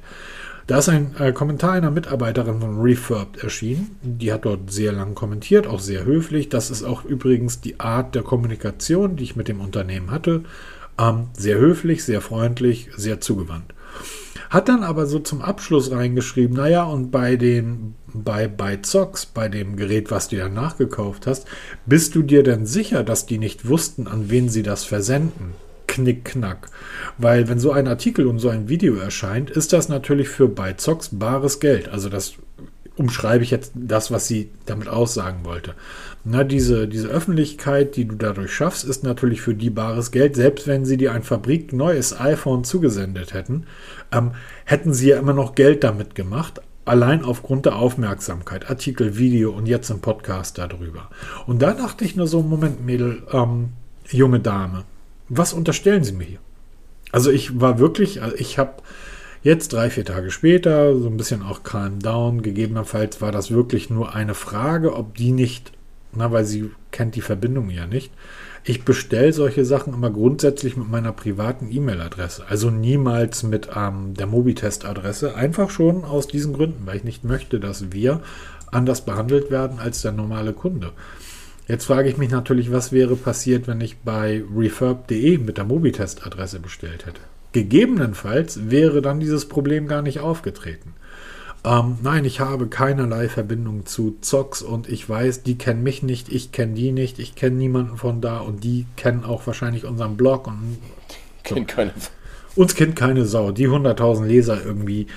Da 0.67 0.77
ist 0.77 0.87
ein 0.87 1.13
äh, 1.19 1.33
Kommentar 1.33 1.73
einer 1.73 1.91
Mitarbeiterin 1.91 2.61
von 2.61 2.79
Refurbed 2.79 3.43
erschienen. 3.43 3.97
Die 4.01 4.31
hat 4.31 4.45
dort 4.45 4.71
sehr 4.71 4.93
lang 4.93 5.13
kommentiert, 5.15 5.67
auch 5.67 5.81
sehr 5.81 6.05
höflich. 6.05 6.47
Das 6.47 6.71
ist 6.71 6.83
auch 6.83 7.03
übrigens 7.03 7.59
die 7.59 7.81
Art 7.81 8.15
der 8.15 8.23
Kommunikation, 8.23 9.17
die 9.17 9.25
ich 9.25 9.35
mit 9.35 9.49
dem 9.49 9.59
Unternehmen 9.59 10.11
hatte. 10.11 10.45
Ähm, 11.01 11.29
sehr 11.35 11.57
höflich, 11.57 12.03
sehr 12.03 12.21
freundlich, 12.21 12.89
sehr 12.95 13.19
zugewandt. 13.19 13.73
Hat 14.49 14.67
dann 14.67 14.83
aber 14.83 15.05
so 15.05 15.19
zum 15.19 15.41
Abschluss 15.41 15.91
reingeschrieben, 15.91 16.57
naja, 16.57 16.83
und 16.83 17.09
bei 17.09 17.37
den, 17.37 17.95
bei, 18.13 18.47
bei 18.47 18.77
Zox, 18.77 19.25
bei 19.25 19.47
dem 19.47 19.77
Gerät, 19.77 20.11
was 20.11 20.27
du 20.27 20.35
ja 20.35 20.49
nachgekauft 20.49 21.25
hast, 21.25 21.47
bist 21.85 22.15
du 22.15 22.21
dir 22.21 22.43
denn 22.43 22.65
sicher, 22.65 23.03
dass 23.03 23.25
die 23.25 23.37
nicht 23.37 23.67
wussten, 23.67 24.07
an 24.07 24.29
wen 24.29 24.49
sie 24.49 24.63
das 24.63 24.83
versenden? 24.83 25.53
Knick, 25.87 26.25
knack. 26.25 26.67
Weil 27.17 27.47
wenn 27.49 27.59
so 27.59 27.71
ein 27.71 27.87
Artikel 27.87 28.27
und 28.27 28.39
so 28.39 28.49
ein 28.49 28.69
Video 28.69 28.95
erscheint, 28.95 29.49
ist 29.49 29.73
das 29.73 29.89
natürlich 29.89 30.29
für 30.29 30.47
bei 30.47 30.73
Zox 30.73 31.09
bares 31.13 31.59
Geld. 31.59 31.89
Also 31.89 32.09
das 32.09 32.33
umschreibe 32.97 33.43
ich 33.43 33.51
jetzt 33.51 33.71
das, 33.75 34.11
was 34.11 34.27
sie 34.27 34.49
damit 34.65 34.87
aussagen 34.87 35.43
wollte. 35.43 35.75
Na, 36.23 36.43
diese, 36.43 36.87
diese 36.87 37.07
Öffentlichkeit, 37.07 37.95
die 37.95 38.05
du 38.05 38.15
dadurch 38.15 38.53
schaffst, 38.53 38.83
ist 38.83 39.03
natürlich 39.03 39.41
für 39.41 39.55
die 39.55 39.71
bares 39.71 40.11
Geld. 40.11 40.35
Selbst 40.35 40.67
wenn 40.67 40.85
sie 40.85 40.97
dir 40.97 41.13
ein 41.13 41.23
fabrikneues 41.23 42.19
iPhone 42.19 42.63
zugesendet 42.63 43.33
hätten, 43.33 43.65
ähm, 44.11 44.31
hätten 44.65 44.93
sie 44.93 45.09
ja 45.09 45.17
immer 45.17 45.33
noch 45.33 45.55
Geld 45.55 45.83
damit 45.83 46.13
gemacht. 46.13 46.61
Allein 46.85 47.23
aufgrund 47.23 47.65
der 47.65 47.75
Aufmerksamkeit, 47.75 48.69
Artikel, 48.69 49.17
Video 49.17 49.51
und 49.51 49.67
jetzt 49.67 49.89
im 49.89 50.01
Podcast 50.01 50.59
darüber. 50.59 51.09
Und 51.47 51.61
da 51.61 51.73
dachte 51.73 52.05
ich 52.05 52.15
nur 52.15 52.27
so, 52.27 52.41
Moment, 52.41 52.85
Mädel, 52.85 53.23
ähm, 53.31 53.69
junge 54.09 54.39
Dame, 54.39 54.83
was 55.29 55.53
unterstellen 55.53 56.03
Sie 56.03 56.13
mir 56.13 56.25
hier? 56.25 56.39
Also 57.11 57.31
ich 57.31 57.59
war 57.59 57.79
wirklich, 57.79 58.21
also 58.21 58.35
ich 58.35 58.57
habe 58.57 58.73
Jetzt 59.43 59.73
drei, 59.73 59.89
vier 59.89 60.05
Tage 60.05 60.29
später, 60.29 60.95
so 60.95 61.07
ein 61.07 61.17
bisschen 61.17 61.41
auch 61.41 61.63
calm 61.63 61.97
down, 61.99 62.43
gegebenenfalls 62.43 63.21
war 63.21 63.31
das 63.31 63.49
wirklich 63.49 63.89
nur 63.89 64.13
eine 64.13 64.35
Frage, 64.35 64.95
ob 64.95 65.15
die 65.15 65.31
nicht, 65.31 65.71
na, 66.13 66.31
weil 66.31 66.45
sie 66.45 66.71
kennt 66.91 67.15
die 67.15 67.21
Verbindung 67.21 67.69
ja 67.69 67.87
nicht. 67.87 68.11
Ich 68.63 68.85
bestelle 68.85 69.33
solche 69.33 69.65
Sachen 69.65 69.93
immer 69.93 70.11
grundsätzlich 70.11 70.77
mit 70.77 70.89
meiner 70.89 71.11
privaten 71.13 71.71
E-Mail-Adresse, 71.71 72.45
also 72.47 72.69
niemals 72.69 73.43
mit 73.43 73.69
ähm, 73.75 74.13
der 74.13 74.27
Mobitest-Adresse, 74.27 75.35
einfach 75.35 75.71
schon 75.71 76.03
aus 76.03 76.27
diesen 76.27 76.53
Gründen, 76.53 76.85
weil 76.85 76.97
ich 76.97 77.03
nicht 77.03 77.23
möchte, 77.23 77.59
dass 77.59 77.91
wir 77.91 78.21
anders 78.71 79.03
behandelt 79.03 79.49
werden 79.49 79.79
als 79.79 80.01
der 80.01 80.11
normale 80.11 80.53
Kunde. 80.53 80.91
Jetzt 81.67 81.85
frage 81.85 82.09
ich 82.09 82.17
mich 82.17 82.29
natürlich, 82.29 82.71
was 82.71 82.91
wäre 82.91 83.15
passiert, 83.15 83.67
wenn 83.67 83.81
ich 83.81 83.97
bei 83.99 84.43
refurb.de 84.55 85.37
mit 85.37 85.57
der 85.57 85.65
Mobitest-Adresse 85.65 86.59
bestellt 86.59 87.05
hätte. 87.05 87.21
Gegebenenfalls 87.53 88.69
wäre 88.69 89.01
dann 89.01 89.19
dieses 89.19 89.47
Problem 89.47 89.87
gar 89.87 90.01
nicht 90.01 90.19
aufgetreten. 90.19 90.93
Ähm, 91.63 91.97
nein, 92.01 92.25
ich 92.25 92.39
habe 92.39 92.67
keinerlei 92.67 93.29
Verbindung 93.29 93.85
zu 93.85 94.17
Zox 94.21 94.63
und 94.63 94.89
ich 94.89 95.07
weiß, 95.07 95.43
die 95.43 95.57
kennen 95.57 95.83
mich 95.83 96.01
nicht, 96.01 96.29
ich 96.29 96.51
kenne 96.51 96.73
die 96.73 96.91
nicht, 96.91 97.19
ich 97.19 97.35
kenne 97.35 97.55
niemanden 97.55 97.97
von 97.97 98.19
da 98.19 98.39
und 98.39 98.63
die 98.63 98.87
kennen 98.95 99.23
auch 99.23 99.45
wahrscheinlich 99.45 99.85
unseren 99.85 100.17
Blog 100.17 100.47
und 100.47 100.77
so. 101.47 101.55
kennt 101.55 101.67
keine. 101.67 101.93
Uns 102.55 102.75
kennt 102.75 102.95
keine 102.95 103.25
Sau. 103.25 103.51
Die 103.51 103.67
100.000 103.67 104.25
Leser 104.25 104.65
irgendwie 104.65 105.07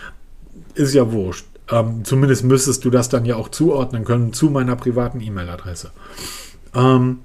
ist 0.75 0.95
ja 0.95 1.11
wurscht. 1.13 1.47
Ähm, 1.71 2.05
zumindest 2.05 2.45
müsstest 2.45 2.85
du 2.85 2.91
das 2.91 3.09
dann 3.09 3.25
ja 3.25 3.37
auch 3.37 3.49
zuordnen 3.49 4.05
können 4.05 4.33
zu 4.35 4.51
meiner 4.51 4.77
privaten 4.77 5.21
E-Mail-Adresse. 5.21 5.93
Ähm, 6.75 7.21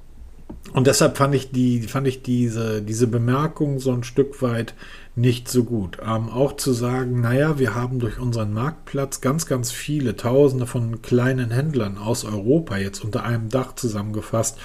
und 0.73 0.87
deshalb 0.87 1.17
fand 1.17 1.35
ich, 1.35 1.51
die, 1.51 1.81
fand 1.81 2.07
ich 2.07 2.21
diese, 2.21 2.81
diese 2.81 3.07
Bemerkung 3.07 3.79
so 3.79 3.91
ein 3.91 4.03
Stück 4.03 4.41
weit 4.41 4.73
nicht 5.19 5.49
so 5.49 5.63
gut. 5.63 5.97
Ähm, 6.05 6.29
auch 6.29 6.55
zu 6.55 6.71
sagen, 6.71 7.21
naja, 7.21 7.59
wir 7.59 7.75
haben 7.75 7.99
durch 7.99 8.19
unseren 8.19 8.53
Marktplatz 8.53 9.21
ganz, 9.21 9.45
ganz 9.45 9.71
viele 9.71 10.15
Tausende 10.15 10.65
von 10.65 11.01
kleinen 11.01 11.51
Händlern 11.51 11.97
aus 11.97 12.23
Europa 12.23 12.77
jetzt 12.77 13.03
unter 13.03 13.23
einem 13.23 13.49
Dach 13.49 13.75
zusammengefasst, 13.75 14.57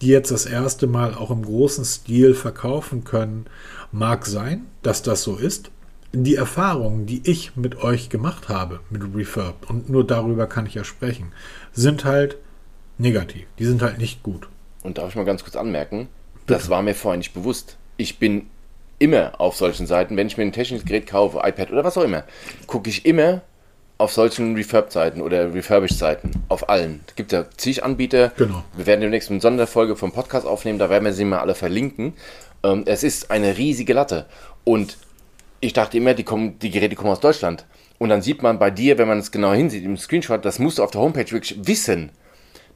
die 0.00 0.08
jetzt 0.08 0.30
das 0.30 0.46
erste 0.46 0.86
Mal 0.86 1.14
auch 1.14 1.30
im 1.30 1.42
großen 1.42 1.84
Stil 1.84 2.34
verkaufen 2.34 3.04
können. 3.04 3.46
Mag 3.92 4.26
sein, 4.26 4.66
dass 4.82 5.02
das 5.02 5.22
so 5.22 5.36
ist. 5.36 5.70
Die 6.12 6.36
Erfahrungen, 6.36 7.06
die 7.06 7.22
ich 7.24 7.56
mit 7.56 7.76
euch 7.76 8.08
gemacht 8.08 8.48
habe, 8.48 8.80
mit 8.90 9.02
Refurb, 9.14 9.68
und 9.68 9.88
nur 9.88 10.06
darüber 10.06 10.46
kann 10.46 10.66
ich 10.66 10.74
ja 10.74 10.84
sprechen, 10.84 11.32
sind 11.72 12.04
halt 12.04 12.36
negativ. 12.98 13.46
Die 13.58 13.64
sind 13.64 13.82
halt 13.82 13.98
nicht 13.98 14.22
gut. 14.22 14.48
Und 14.82 14.98
darf 14.98 15.08
ich 15.08 15.16
mal 15.16 15.24
ganz 15.24 15.42
kurz 15.42 15.56
anmerken, 15.56 16.08
das 16.46 16.68
war 16.68 16.82
mir 16.82 16.94
vorher 16.94 17.18
nicht 17.18 17.32
bewusst. 17.32 17.78
Ich 17.96 18.18
bin 18.18 18.46
immer 18.98 19.40
auf 19.40 19.56
solchen 19.56 19.86
Seiten, 19.86 20.16
wenn 20.16 20.26
ich 20.26 20.36
mir 20.36 20.44
ein 20.44 20.52
technisches 20.52 20.86
Gerät 20.86 21.06
kaufe, 21.06 21.40
iPad 21.42 21.70
oder 21.72 21.84
was 21.84 21.98
auch 21.98 22.04
immer, 22.04 22.24
gucke 22.66 22.90
ich 22.90 23.06
immer 23.06 23.42
auf 23.98 24.12
solchen 24.12 24.54
Refurb-Seiten 24.56 25.20
oder 25.20 25.54
Refurbished-Seiten. 25.54 26.30
Auf 26.48 26.68
allen. 26.68 27.00
Es 27.06 27.14
gibt 27.14 27.32
ja 27.32 27.46
zig 27.56 27.84
Anbieter. 27.84 28.32
Genau. 28.36 28.64
Wir 28.76 28.86
werden 28.86 29.00
demnächst 29.00 29.30
eine 29.30 29.40
Sonderfolge 29.40 29.96
vom 29.96 30.12
Podcast 30.12 30.46
aufnehmen, 30.46 30.78
da 30.78 30.90
werden 30.90 31.04
wir 31.04 31.12
sie 31.12 31.24
mal 31.24 31.38
alle 31.38 31.54
verlinken. 31.54 32.14
Ähm, 32.62 32.82
es 32.86 33.02
ist 33.02 33.30
eine 33.30 33.56
riesige 33.56 33.92
Latte. 33.92 34.26
Und 34.64 34.98
ich 35.60 35.72
dachte 35.72 35.96
immer, 35.96 36.14
die, 36.14 36.24
kommen, 36.24 36.58
die 36.58 36.70
Geräte 36.70 36.96
kommen 36.96 37.10
aus 37.10 37.20
Deutschland. 37.20 37.64
Und 37.98 38.08
dann 38.08 38.22
sieht 38.22 38.42
man 38.42 38.58
bei 38.58 38.70
dir, 38.70 38.98
wenn 38.98 39.08
man 39.08 39.18
es 39.18 39.30
genau 39.30 39.52
hinsieht 39.52 39.84
im 39.84 39.96
Screenshot, 39.96 40.44
das 40.44 40.58
musst 40.58 40.78
du 40.78 40.82
auf 40.82 40.90
der 40.90 41.00
Homepage 41.00 41.30
wirklich 41.30 41.66
wissen. 41.66 42.10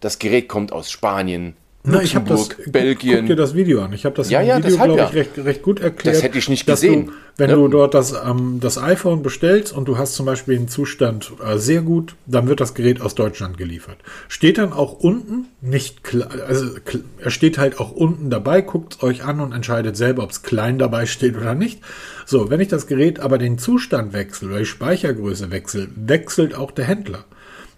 Das 0.01 0.19
Gerät 0.19 0.49
kommt 0.49 0.73
aus 0.73 0.91
Spanien, 0.91 1.57
na, 1.85 2.03
ich 2.03 2.17
habe 2.17 2.29
das, 2.29 2.49
Belgien. 2.67 3.19
Guck, 3.19 3.27
dir 3.29 3.37
das 3.37 3.55
Video 3.55 3.83
an. 3.83 3.93
Ich 3.93 4.05
habe 4.05 4.15
das 4.17 4.31
ja, 4.31 4.43
ja, 4.43 4.59
Video, 4.59 4.77
glaube 4.77 5.01
ich, 5.01 5.15
recht, 5.15 5.39
recht, 5.39 5.63
gut 5.63 5.81
erklärt. 5.81 6.17
Das 6.17 6.23
hätte 6.23 6.37
ich 6.37 6.49
nicht 6.49 6.67
gesehen. 6.67 7.07
Du, 7.07 7.13
wenn 7.37 7.51
ja. 7.51 7.57
du 7.57 7.69
dort 7.69 7.95
das, 7.95 8.13
ähm, 8.13 8.59
das 8.61 8.79
iPhone 8.79 9.23
bestellst 9.23 9.73
und 9.73 9.87
du 9.87 9.97
hast 9.97 10.15
zum 10.15 10.27
Beispiel 10.27 10.59
den 10.59 10.67
Zustand 10.69 11.33
äh, 11.43 11.57
sehr 11.57 11.83
gut, 11.83 12.17
dann 12.27 12.49
wird 12.49 12.61
das 12.61 12.75
Gerät 12.75 13.01
aus 13.01 13.15
Deutschland 13.15 13.59
geliefert. 13.59 13.99
Steht 14.27 14.59
dann 14.59 14.73
auch 14.73 14.95
unten, 14.95 15.47
nicht 15.61 16.03
klar, 16.03 16.29
also 16.47 16.67
er 17.19 17.31
steht 17.31 17.59
halt 17.59 17.79
auch 17.79 17.93
unten 17.93 18.29
dabei, 18.29 18.61
guckt 18.61 18.97
es 18.97 19.03
euch 19.03 19.25
an 19.25 19.41
und 19.41 19.53
entscheidet 19.53 19.97
selber, 19.97 20.25
ob 20.25 20.31
es 20.31 20.43
klein 20.43 20.79
dabei 20.79 21.07
steht 21.07 21.37
oder 21.37 21.55
nicht. 21.55 21.81
So, 22.27 22.51
wenn 22.51 22.61
ich 22.61 22.69
das 22.69 22.89
Gerät 22.89 23.21
aber 23.21 23.39
den 23.39 23.57
Zustand 23.57 24.13
wechsle 24.13 24.49
oder 24.49 24.59
die 24.59 24.67
Speichergröße 24.67 25.53
wechsle, 25.53 25.89
wechselt 25.95 26.57
auch 26.57 26.73
der 26.73 26.87
Händler. 26.87 27.25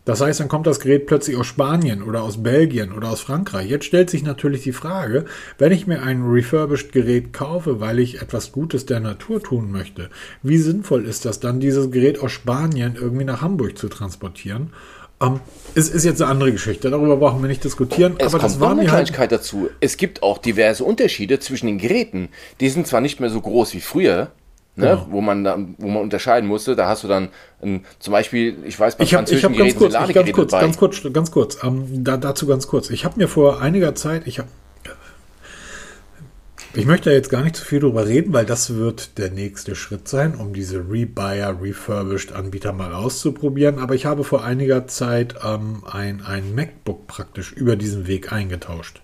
Das 0.05 0.21
heißt, 0.21 0.41
dann 0.41 0.49
kommt 0.49 0.67
das 0.67 0.81
Gerät 0.81 1.07
plötzlich 1.07 1.37
aus 1.37 1.47
Spanien 1.47 2.03
oder 2.03 2.23
aus 2.23 2.43
Belgien 2.43 2.93
oder 2.93 3.11
aus 3.11 3.21
Frankreich. 3.21 3.69
Jetzt 3.69 3.85
stellt 3.85 4.09
sich 4.09 4.23
natürlich 4.23 4.63
die 4.63 4.73
Frage, 4.73 5.27
wenn 5.59 5.73
ich 5.73 5.87
mir 5.87 6.03
ein 6.03 6.23
refurbished 6.23 6.93
Gerät 6.93 7.33
kaufe, 7.33 7.81
weil 7.81 7.99
ich 7.99 8.23
etwas 8.23 8.53
Gutes 8.53 8.87
der 8.87 9.01
Natur 9.01 9.43
tun 9.43 9.71
möchte, 9.71 10.09
wie 10.43 10.59
sinnvoll 10.59 11.05
ist 11.05 11.27
das 11.27 11.41
dann, 11.41 11.61
dieses 11.61 11.91
Gerät 11.91 12.19
aus 12.19 12.33
Spanien 12.33 12.97
irgendwie 12.99 13.25
nach 13.25 13.43
Hamburg 13.43 13.77
zu 13.77 13.89
transportieren? 13.89 14.73
Um, 15.23 15.39
es 15.75 15.91
ist 15.91 16.05
jetzt 16.05 16.23
eine 16.23 16.31
andere 16.31 16.51
Geschichte, 16.51 16.91
darüber 16.91 17.19
brauchen 17.19 17.43
wir 17.43 17.49
nicht 17.49 17.63
diskutieren. 17.63 18.15
Es 18.17 18.29
aber 18.29 18.39
kommt 18.39 18.45
das 18.45 18.59
war 18.59 18.71
eine 18.71 18.81
halt 18.81 18.89
Kleinigkeit 18.89 19.19
halt 19.19 19.33
dazu. 19.33 19.69
Es 19.81 19.99
gibt 19.99 20.23
auch 20.23 20.39
diverse 20.39 20.83
Unterschiede 20.83 21.39
zwischen 21.41 21.67
den 21.67 21.77
Geräten. 21.77 22.31
Die 22.61 22.71
sind 22.71 22.87
zwar 22.87 23.03
nicht 23.03 23.21
mehr 23.21 23.29
so 23.29 23.43
groß 23.43 23.75
wie 23.75 23.81
früher, 23.81 24.33
Ne, 24.77 24.87
genau. 24.87 25.07
wo 25.11 25.21
man 25.21 25.45
da, 25.45 25.59
wo 25.79 25.89
man 25.89 26.03
unterscheiden 26.03 26.49
musste. 26.49 26.77
Da 26.77 26.87
hast 26.87 27.03
du 27.03 27.09
dann 27.09 27.29
ein, 27.61 27.85
zum 27.99 28.13
Beispiel, 28.13 28.57
ich 28.65 28.79
weiß 28.79 28.97
bei 28.97 29.05
ich 29.05 29.15
hab, 29.15 29.21
französischen 29.21 29.53
ich 29.53 29.61
hab 29.61 29.67
ganz 29.67 29.77
kurz, 29.77 29.93
ganz 29.95 30.33
kurz, 30.33 30.53
ganz 30.53 30.77
kurz, 30.77 31.13
ganz 31.13 31.31
kurz, 31.33 31.59
ähm, 31.65 32.05
da, 32.05 32.17
dazu 32.17 32.47
ganz 32.47 32.69
kurz. 32.69 32.89
Ich 32.91 33.05
habe 33.05 33.19
mir 33.19 33.27
vor 33.27 33.61
einiger 33.61 33.95
Zeit, 33.95 34.27
ich 34.27 34.39
habe 34.39 34.49
ich 36.73 36.87
möchte 36.87 37.11
jetzt 37.11 37.31
gar 37.31 37.43
nicht 37.43 37.57
zu 37.57 37.65
viel 37.65 37.81
drüber 37.81 38.07
reden, 38.07 38.33
weil 38.33 38.47
das 38.47 38.77
wird 38.77 39.19
der 39.19 39.31
nächste 39.31 39.75
Schritt 39.75 40.07
sein, 40.07 40.37
um 40.37 40.53
diese 40.53 40.79
Rebuyer, 40.79 41.61
Refurbished 41.61 42.33
Anbieter 42.33 42.73
mal 42.73 42.95
auszuprobieren. 42.95 43.81
Aber 43.81 43.97
ich 43.97 44.07
habe 44.07 44.23
vor 44.23 44.45
einiger 44.45 44.87
Zeit 44.87 45.35
ähm, 45.45 45.83
ein, 45.91 46.23
ein 46.25 46.55
MacBook 46.55 47.09
praktisch 47.09 47.53
über 47.53 47.75
diesen 47.75 48.07
Weg 48.07 48.33
eingetauscht. 48.33 49.03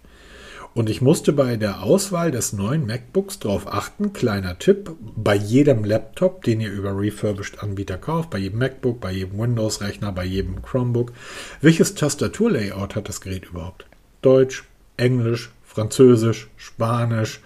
Und 0.77 0.91
ich 0.91 1.01
musste 1.01 1.33
bei 1.33 1.57
der 1.57 1.83
Auswahl 1.83 2.31
des 2.31 2.53
neuen 2.53 2.85
MacBooks 2.85 3.39
darauf 3.39 3.67
achten, 3.67 4.13
kleiner 4.13 4.59
Tipp, 4.59 4.91
bei 5.17 5.35
jedem 5.35 5.85
Laptop, 5.85 6.45
den 6.45 6.61
ihr 6.61 6.71
über 6.71 6.95
refurbished 6.95 7.63
Anbieter 7.63 7.97
kauft, 7.97 8.29
bei 8.29 8.37
jedem 8.37 8.59
MacBook, 8.59 9.01
bei 9.01 9.11
jedem 9.11 9.39
Windows-Rechner, 9.39 10.13
bei 10.13 10.27
jedem 10.27 10.61
Chromebook, 10.61 11.15
welches 11.63 11.95
Tastaturlayout 11.95 12.95
hat 12.95 13.09
das 13.09 13.23
Gerät 13.23 13.47
überhaupt? 13.47 13.87
Deutsch, 14.21 14.65
Englisch, 14.99 15.51
Französisch, 15.65 16.51
Spanisch. 16.59 17.41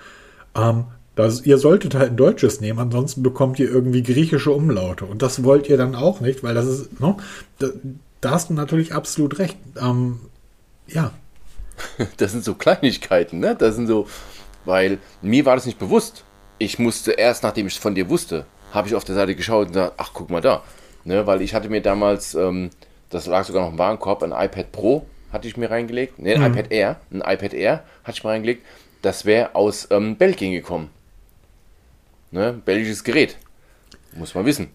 Ähm, 0.57 0.87
das, 1.14 1.47
ihr 1.47 1.59
solltet 1.59 1.95
halt 1.95 2.11
ein 2.11 2.16
deutsches 2.16 2.61
nehmen, 2.61 2.81
ansonsten 2.81 3.22
bekommt 3.22 3.61
ihr 3.61 3.70
irgendwie 3.70 4.03
griechische 4.03 4.51
Umlaute. 4.51 5.05
Und 5.05 5.22
das 5.22 5.45
wollt 5.45 5.68
ihr 5.68 5.76
dann 5.76 5.95
auch 5.95 6.20
nicht, 6.20 6.43
weil 6.43 6.57
das 6.57 6.66
ist, 6.66 6.99
no, 6.99 7.18
da, 7.61 7.68
da 8.22 8.33
hast 8.33 8.51
du 8.51 8.55
natürlich 8.55 8.93
absolut 8.93 9.39
recht. 9.39 9.57
Ähm, 9.81 10.18
ja, 10.89 11.12
Das 12.16 12.33
sind 12.33 12.45
so 12.45 12.55
Kleinigkeiten, 12.55 13.39
ne? 13.39 13.55
Das 13.57 13.74
sind 13.74 13.87
so, 13.87 14.09
weil 14.64 14.99
mir 15.22 15.45
war 15.47 15.57
das 15.57 15.66
nicht 15.66 15.78
bewusst. 15.78 16.24
Ich 16.59 16.78
musste 16.78 17.12
erst, 17.12 17.43
nachdem 17.43 17.66
ich 17.66 17.74
es 17.74 17.78
von 17.78 17.95
dir 17.95 18.09
wusste, 18.09 18.45
habe 18.72 18.89
ich 18.89 18.95
auf 18.95 19.05
der 19.05 19.14
Seite 19.14 19.35
geschaut 19.35 19.68
und 19.68 19.72
gesagt, 19.72 19.95
ach, 19.97 20.11
guck 20.12 20.31
mal 20.31 20.41
da. 20.41 20.62
Ne? 21.05 21.26
Weil 21.26 21.43
ich 21.43 21.55
hatte 21.55 21.68
mir 21.68 21.81
damals, 21.81 22.35
ähm, 22.35 22.70
das 23.09 23.26
lag 23.26 23.45
sogar 23.45 23.62
noch 23.62 23.72
im 23.72 23.78
Warenkorb, 23.78 24.22
ein 24.22 24.33
iPad 24.33 24.70
Pro 24.72 25.07
hatte 25.33 25.49
ich 25.49 25.57
mir 25.57 25.70
reingelegt. 25.70 26.18
Ne, 26.18 26.35
ein 26.35 26.41
mhm. 26.41 26.59
iPad 26.59 26.72
Air. 26.72 27.01
Ein 27.11 27.20
iPad 27.20 27.55
Air 27.55 27.85
hatte 28.05 28.18
ich 28.18 28.24
mir 28.24 28.31
reingelegt. 28.31 28.66
Das 29.03 29.24
wäre 29.24 29.55
aus 29.55 29.89
ähm, 29.91 30.16
Belgien 30.16 30.53
gekommen. 30.53 30.91
Ne? 32.31 32.61
Belgisches 32.64 33.05
Gerät. 33.05 33.37
Muss 34.14 34.35
man 34.35 34.45
wissen. 34.45 34.70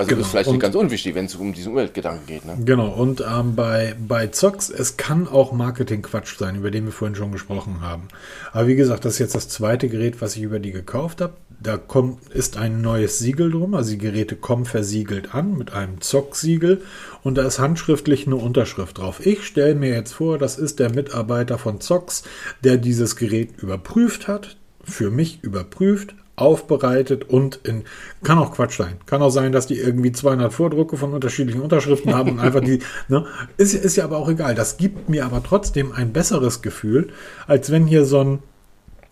Also 0.00 0.08
genau. 0.08 0.18
das 0.20 0.26
ist 0.26 0.30
vielleicht 0.30 0.48
und, 0.48 0.54
nicht 0.54 0.62
ganz 0.62 0.74
unwichtig, 0.74 1.14
wenn 1.14 1.26
es 1.26 1.34
um 1.34 1.52
diesen 1.52 1.72
Umweltgedanken 1.72 2.26
geht. 2.26 2.46
Ne? 2.46 2.56
Genau, 2.64 2.88
und 2.88 3.20
ähm, 3.20 3.54
bei, 3.54 3.94
bei 3.98 4.28
Zox, 4.28 4.70
es 4.70 4.96
kann 4.96 5.28
auch 5.28 5.52
Marketing-Quatsch 5.52 6.38
sein, 6.38 6.56
über 6.56 6.70
den 6.70 6.86
wir 6.86 6.92
vorhin 6.92 7.14
schon 7.14 7.32
gesprochen 7.32 7.82
haben. 7.82 8.08
Aber 8.52 8.66
wie 8.66 8.76
gesagt, 8.76 9.04
das 9.04 9.14
ist 9.14 9.18
jetzt 9.18 9.34
das 9.34 9.48
zweite 9.48 9.88
Gerät, 9.88 10.22
was 10.22 10.36
ich 10.36 10.42
über 10.42 10.58
die 10.58 10.72
gekauft 10.72 11.20
habe. 11.20 11.34
Da 11.62 11.76
kommt, 11.76 12.30
ist 12.30 12.56
ein 12.56 12.80
neues 12.80 13.18
Siegel 13.18 13.50
drum, 13.50 13.74
also 13.74 13.90
die 13.90 13.98
Geräte 13.98 14.36
kommen 14.36 14.64
versiegelt 14.64 15.34
an 15.34 15.58
mit 15.58 15.74
einem 15.74 16.00
Zock-Siegel 16.00 16.80
und 17.22 17.36
da 17.36 17.42
ist 17.42 17.58
handschriftlich 17.58 18.26
eine 18.26 18.36
Unterschrift 18.36 18.96
drauf. 18.96 19.24
Ich 19.26 19.44
stelle 19.44 19.74
mir 19.74 19.90
jetzt 19.90 20.14
vor, 20.14 20.38
das 20.38 20.58
ist 20.58 20.78
der 20.78 20.88
Mitarbeiter 20.88 21.58
von 21.58 21.82
Zox, 21.82 22.22
der 22.64 22.78
dieses 22.78 23.16
Gerät 23.16 23.60
überprüft 23.60 24.26
hat, 24.26 24.56
für 24.82 25.10
mich 25.10 25.40
überprüft, 25.42 26.14
aufbereitet 26.40 27.28
und 27.28 27.60
in, 27.64 27.84
kann 28.22 28.38
auch 28.38 28.52
Quatsch 28.52 28.78
sein. 28.78 28.96
Kann 29.06 29.22
auch 29.22 29.30
sein, 29.30 29.52
dass 29.52 29.66
die 29.66 29.78
irgendwie 29.78 30.12
200 30.12 30.52
Vordrucke 30.52 30.96
von 30.96 31.12
unterschiedlichen 31.12 31.60
Unterschriften 31.60 32.14
haben 32.14 32.32
und 32.32 32.40
einfach 32.40 32.60
die, 32.60 32.80
ne, 33.08 33.26
ist, 33.56 33.74
ist 33.74 33.96
ja 33.96 34.04
aber 34.04 34.18
auch 34.18 34.28
egal. 34.28 34.54
Das 34.54 34.76
gibt 34.76 35.08
mir 35.08 35.24
aber 35.24 35.42
trotzdem 35.42 35.92
ein 35.92 36.12
besseres 36.12 36.62
Gefühl, 36.62 37.08
als 37.46 37.70
wenn 37.70 37.86
hier 37.86 38.04
so 38.04 38.20
ein 38.20 38.38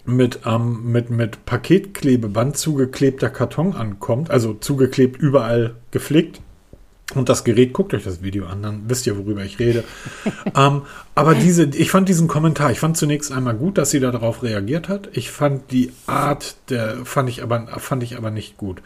mit, 0.04 0.40
ähm, 0.46 0.90
mit, 0.90 1.10
mit 1.10 1.44
Paketklebeband 1.44 2.56
zugeklebter 2.56 3.28
Karton 3.28 3.74
ankommt, 3.74 4.30
also 4.30 4.54
zugeklebt, 4.54 5.20
überall 5.20 5.74
gepflegt 5.90 6.40
und 7.14 7.30
das 7.30 7.42
Gerät, 7.42 7.72
guckt 7.72 7.94
euch 7.94 8.04
das 8.04 8.22
Video 8.22 8.46
an, 8.46 8.62
dann 8.62 8.82
wisst 8.86 9.06
ihr, 9.06 9.16
worüber 9.16 9.42
ich 9.42 9.58
rede. 9.58 9.84
ähm, 10.54 10.82
aber 11.14 11.34
diese, 11.34 11.64
ich 11.64 11.90
fand 11.90 12.08
diesen 12.08 12.28
Kommentar, 12.28 12.70
ich 12.70 12.80
fand 12.80 12.98
zunächst 12.98 13.32
einmal 13.32 13.54
gut, 13.54 13.78
dass 13.78 13.90
sie 13.90 14.00
darauf 14.00 14.42
reagiert 14.42 14.88
hat. 14.88 15.08
Ich 15.12 15.30
fand 15.30 15.72
die 15.72 15.90
Art, 16.06 16.56
der 16.68 17.04
fand 17.04 17.30
ich 17.30 17.42
aber, 17.42 17.66
fand 17.78 18.02
ich 18.02 18.16
aber 18.16 18.30
nicht 18.30 18.58
gut. 18.58 18.82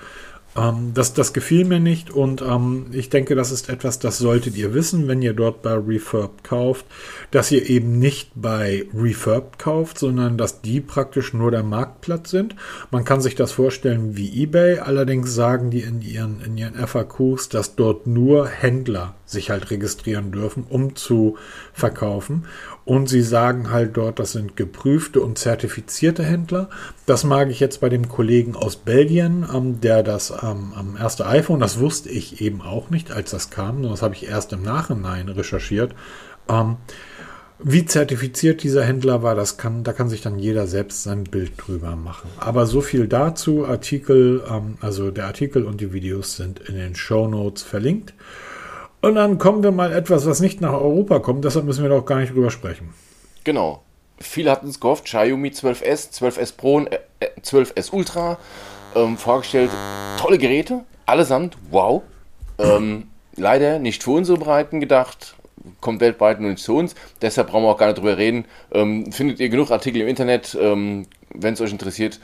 Ähm, 0.57 0.93
das, 0.95 1.15
das 1.15 1.33
gefiel 1.33 1.65
mir 1.65 1.81
nicht 1.81 2.11
und 2.11 2.43
ähm, 2.43 2.87
ich 2.93 3.09
denke, 3.09 3.35
das 3.35 3.51
ist 3.51 3.69
etwas, 3.69 3.99
das 3.99 4.19
solltet 4.19 4.57
ihr 4.57 4.75
wissen, 4.75 5.09
wenn 5.09 5.23
ihr 5.23 5.33
dort 5.33 5.63
bei 5.63 5.73
Refurb 5.73 6.45
kauft, 6.45 6.85
dass 7.31 7.51
ihr 7.51 7.69
eben 7.71 7.99
nicht 7.99 8.33
bei 8.35 8.87
Refurb 8.95 9.59
kauft, 9.59 9.99
sondern 9.99 10.37
dass 10.37 10.61
die 10.61 10.81
praktisch 10.81 11.33
nur 11.33 11.51
der 11.51 11.63
Marktplatz 11.63 12.31
sind. 12.31 12.55
Man 12.91 13.05
kann 13.05 13.21
sich 13.21 13.35
das 13.35 13.53
vorstellen 13.53 14.17
wie 14.17 14.43
eBay, 14.43 14.79
allerdings 14.79 15.35
sagen 15.35 15.71
die 15.71 15.81
in 15.81 16.03
ihren, 16.03 16.43
in 16.43 16.59
ihren 16.59 16.75
FAQs, 16.75 17.49
dass 17.49 17.75
dort 17.75 18.07
nur 18.07 18.47
Händler 18.49 19.15
sich 19.33 19.51
halt 19.51 19.71
registrieren 19.71 20.31
dürfen, 20.31 20.65
um 20.69 20.95
zu 20.95 21.37
verkaufen. 21.73 22.47
Und 22.85 23.09
sie 23.09 23.23
sagen 23.23 23.71
halt 23.71 23.97
dort, 23.97 24.19
das 24.19 24.33
sind 24.33 24.57
geprüfte 24.57 25.21
und 25.21 25.39
zertifizierte 25.39 26.25
Händler. 26.25 26.69
Das 27.07 27.25
mag 27.25 27.51
ich 27.51 27.61
jetzt 27.61 27.81
bei 27.81 27.89
dem 27.89 28.09
Kollegen 28.09 28.57
aus 28.57 28.77
Belgien, 28.77 29.47
ähm, 29.53 29.81
der 29.81 30.03
das 30.03 30.31
ähm, 30.31 30.73
am 30.75 30.97
erste 30.99 31.27
iPhone, 31.27 31.61
das 31.61 31.79
wusste 31.79 32.09
ich 32.09 32.41
eben 32.41 32.61
auch 32.61 32.91
nicht, 32.91 33.11
als 33.11 33.31
das 33.31 33.51
kam. 33.51 33.83
Das 33.83 34.03
habe 34.03 34.15
ich 34.15 34.29
erst 34.29 34.53
im 34.53 34.63
Nachhinein 34.63 35.29
recherchiert. 35.29 35.95
Ähm, 36.49 36.77
wie 37.65 37.85
zertifiziert 37.85 38.65
dieser 38.65 38.85
Händler 38.85 39.23
war, 39.23 39.37
das 39.37 39.57
kann, 39.57 39.85
da 39.85 39.93
kann 39.93 40.09
sich 40.09 40.21
dann 40.21 40.39
jeder 40.39 40.67
selbst 40.67 41.05
sein 41.05 41.23
Bild 41.23 41.53
drüber 41.57 41.95
machen. 41.95 42.29
Aber 42.39 42.67
so 42.67 42.81
viel 42.81 43.07
dazu. 43.07 43.65
Artikel, 43.65 44.43
ähm, 44.51 44.79
also 44.81 45.13
der 45.13 45.27
Artikel 45.27 45.65
und 45.65 45.81
die 45.81 45.93
Videos 45.93 46.37
sind 46.37 46.59
in 46.59 46.75
den 46.75 46.97
Show 46.97 47.29
Notes 47.29 47.63
verlinkt. 47.63 48.15
Und 49.03 49.17
dann 49.17 49.39
kommen 49.39 49.65
wir 49.65 49.73
mal 49.73 49.93
etwas, 49.93 50.27
was 50.27 50.41
nicht 50.41 50.61
nach 50.61 50.73
Europa 50.73 51.19
kommt, 51.19 51.45
deshalb 51.45 51.67
müssen 51.67 51.83
wir 51.83 51.91
doch 51.91 52.07
gar 52.07 52.21
nicht 52.21 52.33
drüber 52.33 52.51
sprechen. 52.51 52.95
Genau. 53.43 53.83
Viele 54.19 54.53
hatten 54.53 54.69
es 54.69 54.79
gehofft, 54.79 55.07
Xiaomi 55.07 55.49
12S, 55.49 56.13
12S 56.13 56.57
Pro 56.57 56.77
und 56.77 56.91
12S 57.43 57.89
äh, 57.93 57.97
Ultra 57.97 58.39
ähm, 58.95 59.19
vorgestellt. 59.19 59.71
Tolle 60.19 60.39
Geräte, 60.39 60.85
allesamt, 61.05 61.59
wow. 61.71 62.03
Ähm, 62.59 63.09
leider 63.35 63.81
nicht 63.81 64.05
für 64.05 64.13
unsere 64.13 64.39
Breiten 64.39 64.79
gedacht, 64.79 65.35
kommt 65.81 66.01
weltweit 66.01 66.41
nur 66.41 66.51
nicht 66.51 66.63
zu 66.63 66.77
uns. 66.77 66.95
Deshalb 67.21 67.49
brauchen 67.49 67.65
wir 67.65 67.71
auch 67.71 67.79
gar 67.79 67.87
nicht 67.89 67.99
drüber 67.99 68.17
reden. 68.17 68.45
Ähm, 68.71 69.11
findet 69.11 69.41
ihr 69.41 69.49
genug 69.49 69.73
Artikel 69.73 70.03
im 70.03 70.07
Internet, 70.07 70.57
ähm, 70.61 71.07
wenn 71.35 71.55
es 71.55 71.61
euch 71.61 71.73
interessiert. 71.73 72.21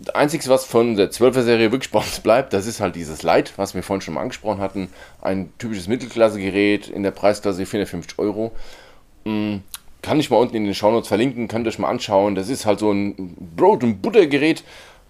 Das 0.00 0.14
Einzige, 0.14 0.48
was 0.48 0.64
von 0.64 0.96
der 0.96 1.10
12er-Serie 1.10 1.72
wirklich 1.72 1.90
bei 1.90 1.98
uns 1.98 2.20
bleibt, 2.20 2.52
das 2.52 2.66
ist 2.66 2.80
halt 2.80 2.94
dieses 2.94 3.22
Light, 3.22 3.52
was 3.56 3.74
wir 3.74 3.82
vorhin 3.82 4.00
schon 4.00 4.14
mal 4.14 4.22
angesprochen 4.22 4.60
hatten. 4.60 4.88
Ein 5.20 5.52
typisches 5.58 5.88
Mittelklasse-Gerät 5.88 6.88
in 6.88 7.02
der 7.02 7.10
Preisklasse 7.10 7.66
450 7.66 8.18
Euro. 8.18 8.52
Hm, 9.24 9.62
kann 10.02 10.20
ich 10.20 10.30
mal 10.30 10.36
unten 10.36 10.56
in 10.56 10.64
den 10.64 10.74
Shownotes 10.74 11.08
verlinken, 11.08 11.48
könnt 11.48 11.66
ihr 11.66 11.70
euch 11.70 11.78
mal 11.78 11.90
anschauen. 11.90 12.34
Das 12.34 12.48
ist 12.48 12.64
halt 12.64 12.78
so 12.78 12.92
ein 12.92 13.36
Brot- 13.56 13.82
und 13.82 14.00
Buttergerät. 14.00 14.62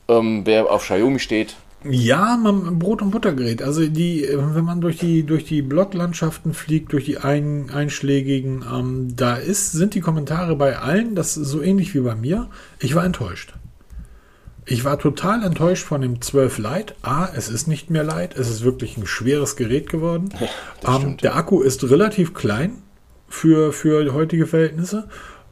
Ähm, 0.08 0.42
wer 0.44 0.70
auf 0.70 0.84
Xiaomi 0.84 1.18
steht, 1.18 1.54
ja, 1.84 2.36
man, 2.36 2.78
Brot- 2.78 3.02
und 3.02 3.10
Buttergerät. 3.10 3.62
Also 3.62 3.86
die, 3.86 4.26
wenn 4.28 4.64
man 4.64 4.80
durch 4.80 4.98
die, 4.98 5.22
durch 5.22 5.44
die 5.44 5.62
Bloglandschaften 5.62 6.52
fliegt, 6.52 6.92
durch 6.92 7.04
die 7.04 7.18
ein, 7.18 7.70
einschlägigen, 7.70 8.64
ähm, 8.72 9.14
da 9.14 9.36
ist, 9.36 9.72
sind 9.72 9.94
die 9.94 10.00
Kommentare 10.00 10.56
bei 10.56 10.76
allen, 10.78 11.14
das 11.14 11.36
ist 11.36 11.48
so 11.48 11.62
ähnlich 11.62 11.94
wie 11.94 12.00
bei 12.00 12.16
mir. 12.16 12.48
Ich 12.80 12.94
war 12.96 13.04
enttäuscht. 13.04 13.54
Ich 14.70 14.84
war 14.84 14.98
total 14.98 15.44
enttäuscht 15.44 15.84
von 15.84 16.02
dem 16.02 16.20
12 16.20 16.58
Lite. 16.58 16.94
A, 17.00 17.26
es 17.34 17.48
ist 17.48 17.68
nicht 17.68 17.88
mehr 17.88 18.04
Lite, 18.04 18.38
es 18.38 18.50
ist 18.50 18.64
wirklich 18.64 18.98
ein 18.98 19.06
schweres 19.06 19.56
Gerät 19.56 19.88
geworden. 19.88 20.28
Ja, 20.82 20.96
ähm, 20.96 21.16
der 21.16 21.36
Akku 21.36 21.62
ist 21.62 21.88
relativ 21.88 22.34
klein 22.34 22.82
für, 23.28 23.72
für 23.72 24.12
heutige 24.12 24.46
Verhältnisse. 24.46 25.08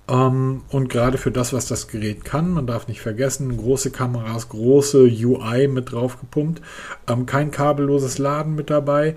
Ähm, 0.07 0.62
und 0.69 0.89
gerade 0.91 1.17
für 1.17 1.31
das, 1.31 1.55
was 1.55 1.67
das 1.67 1.89
Gerät 1.89 2.27
kann, 2.27 2.51
man 2.51 2.67
darf 2.67 2.89
nicht 2.89 3.01
vergessen, 3.01 3.57
große 3.57 3.91
Kameras, 3.91 4.51
große 4.51 5.05
UI 5.05 5.67
mit 5.69 5.93
drauf 5.93 6.21
gepumpt, 6.21 6.61
ähm, 7.09 7.25
kein 7.25 7.51
kabelloses 7.51 8.19
Laden 8.19 8.55
mit 8.55 8.69
dabei. 8.69 9.17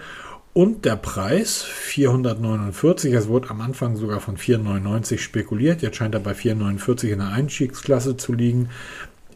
Und 0.54 0.84
der 0.84 0.96
Preis 0.96 1.62
449, 1.62 3.14
es 3.14 3.28
wurde 3.28 3.52
am 3.52 3.62
Anfang 3.62 3.98
sogar 3.98 4.20
von 4.20 4.36
499 4.36 5.22
spekuliert, 5.22 5.82
jetzt 5.82 5.98
scheint 5.98 6.16
er 6.16 6.22
bei 6.22 6.34
449 6.34 7.12
in 7.12 7.20
der 7.20 7.30
Einstiegsklasse 7.30 8.18
zu 8.18 8.34
liegen 8.34 8.70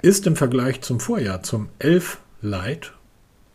ist 0.03 0.27
im 0.27 0.35
Vergleich 0.35 0.81
zum 0.81 0.99
Vorjahr, 0.99 1.41
zum 1.43 1.69
11 1.79 2.19
Lite, 2.41 2.89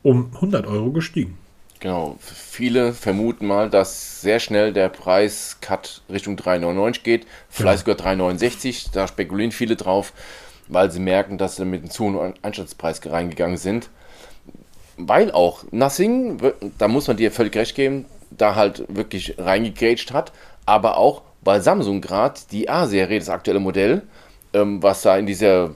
um 0.02 0.30
100 0.34 0.66
Euro 0.66 0.90
gestiegen. 0.90 1.36
Genau, 1.78 2.16
viele 2.20 2.94
vermuten 2.94 3.46
mal, 3.46 3.70
dass 3.70 4.22
sehr 4.22 4.40
schnell 4.40 4.72
der 4.72 4.88
Preis-Cut 4.88 6.02
Richtung 6.10 6.36
3,99 6.36 7.02
geht, 7.02 7.26
vielleicht 7.50 7.86
ja. 7.86 7.94
sogar 7.94 8.14
3,69. 8.14 8.88
Da 8.92 9.06
spekulieren 9.06 9.52
viele 9.52 9.76
drauf, 9.76 10.12
weil 10.68 10.90
sie 10.90 11.00
merken, 11.00 11.36
dass 11.38 11.56
sie 11.56 11.66
mit 11.66 11.82
einem 11.82 11.90
zu 11.90 12.04
hohen 12.04 12.34
Einsatzpreis 12.42 13.00
reingegangen 13.04 13.58
sind. 13.58 13.90
Weil 14.96 15.30
auch 15.30 15.64
Nothing, 15.70 16.40
da 16.78 16.88
muss 16.88 17.06
man 17.06 17.18
dir 17.18 17.30
völlig 17.30 17.54
recht 17.56 17.76
geben, 17.76 18.06
da 18.30 18.54
halt 18.54 18.84
wirklich 18.88 19.34
reingegrätscht 19.38 20.12
hat, 20.12 20.32
aber 20.64 20.96
auch 20.96 21.22
weil 21.42 21.60
Samsung 21.60 22.00
gerade 22.00 22.40
die 22.50 22.68
A-Serie, 22.68 23.18
das 23.18 23.28
aktuelle 23.28 23.60
Modell, 23.60 24.02
ähm, 24.52 24.82
was 24.82 25.02
da 25.02 25.16
in 25.16 25.26
dieser 25.26 25.70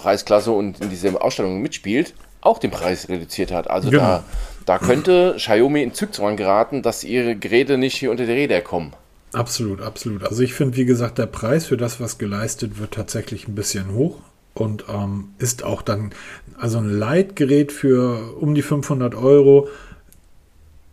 Preisklasse 0.00 0.50
und 0.50 0.80
in 0.80 0.90
dieser 0.90 1.22
Ausstellung 1.22 1.60
mitspielt, 1.60 2.14
auch 2.40 2.58
den 2.58 2.70
Preis 2.70 3.08
reduziert 3.08 3.52
hat. 3.52 3.68
Also 3.68 3.90
genau. 3.90 4.02
da, 4.02 4.24
da 4.66 4.78
könnte 4.78 5.34
Xiaomi 5.36 5.82
in 5.82 5.94
Zugzwang 5.94 6.36
geraten, 6.36 6.82
dass 6.82 7.04
ihre 7.04 7.36
Geräte 7.36 7.78
nicht 7.78 7.96
hier 7.96 8.10
unter 8.10 8.26
die 8.26 8.32
Räder 8.32 8.60
kommen. 8.60 8.92
Absolut, 9.32 9.80
absolut. 9.80 10.24
Also 10.24 10.42
ich 10.42 10.54
finde, 10.54 10.76
wie 10.76 10.84
gesagt, 10.84 11.18
der 11.18 11.26
Preis 11.26 11.66
für 11.66 11.76
das, 11.76 12.00
was 12.00 12.18
geleistet 12.18 12.78
wird, 12.78 12.94
tatsächlich 12.94 13.46
ein 13.46 13.54
bisschen 13.54 13.94
hoch 13.94 14.16
und 14.54 14.84
ähm, 14.88 15.28
ist 15.38 15.62
auch 15.62 15.82
dann, 15.82 16.12
also 16.58 16.78
ein 16.78 16.90
Leitgerät 16.90 17.70
für 17.72 18.36
um 18.40 18.54
die 18.54 18.62
500 18.62 19.14
Euro, 19.14 19.68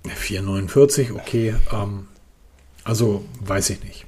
449, 0.04 1.14
okay, 1.14 1.56
ähm, 1.74 2.08
also 2.84 3.26
weiß 3.42 3.72
ich 3.72 3.84
nicht. 3.84 4.06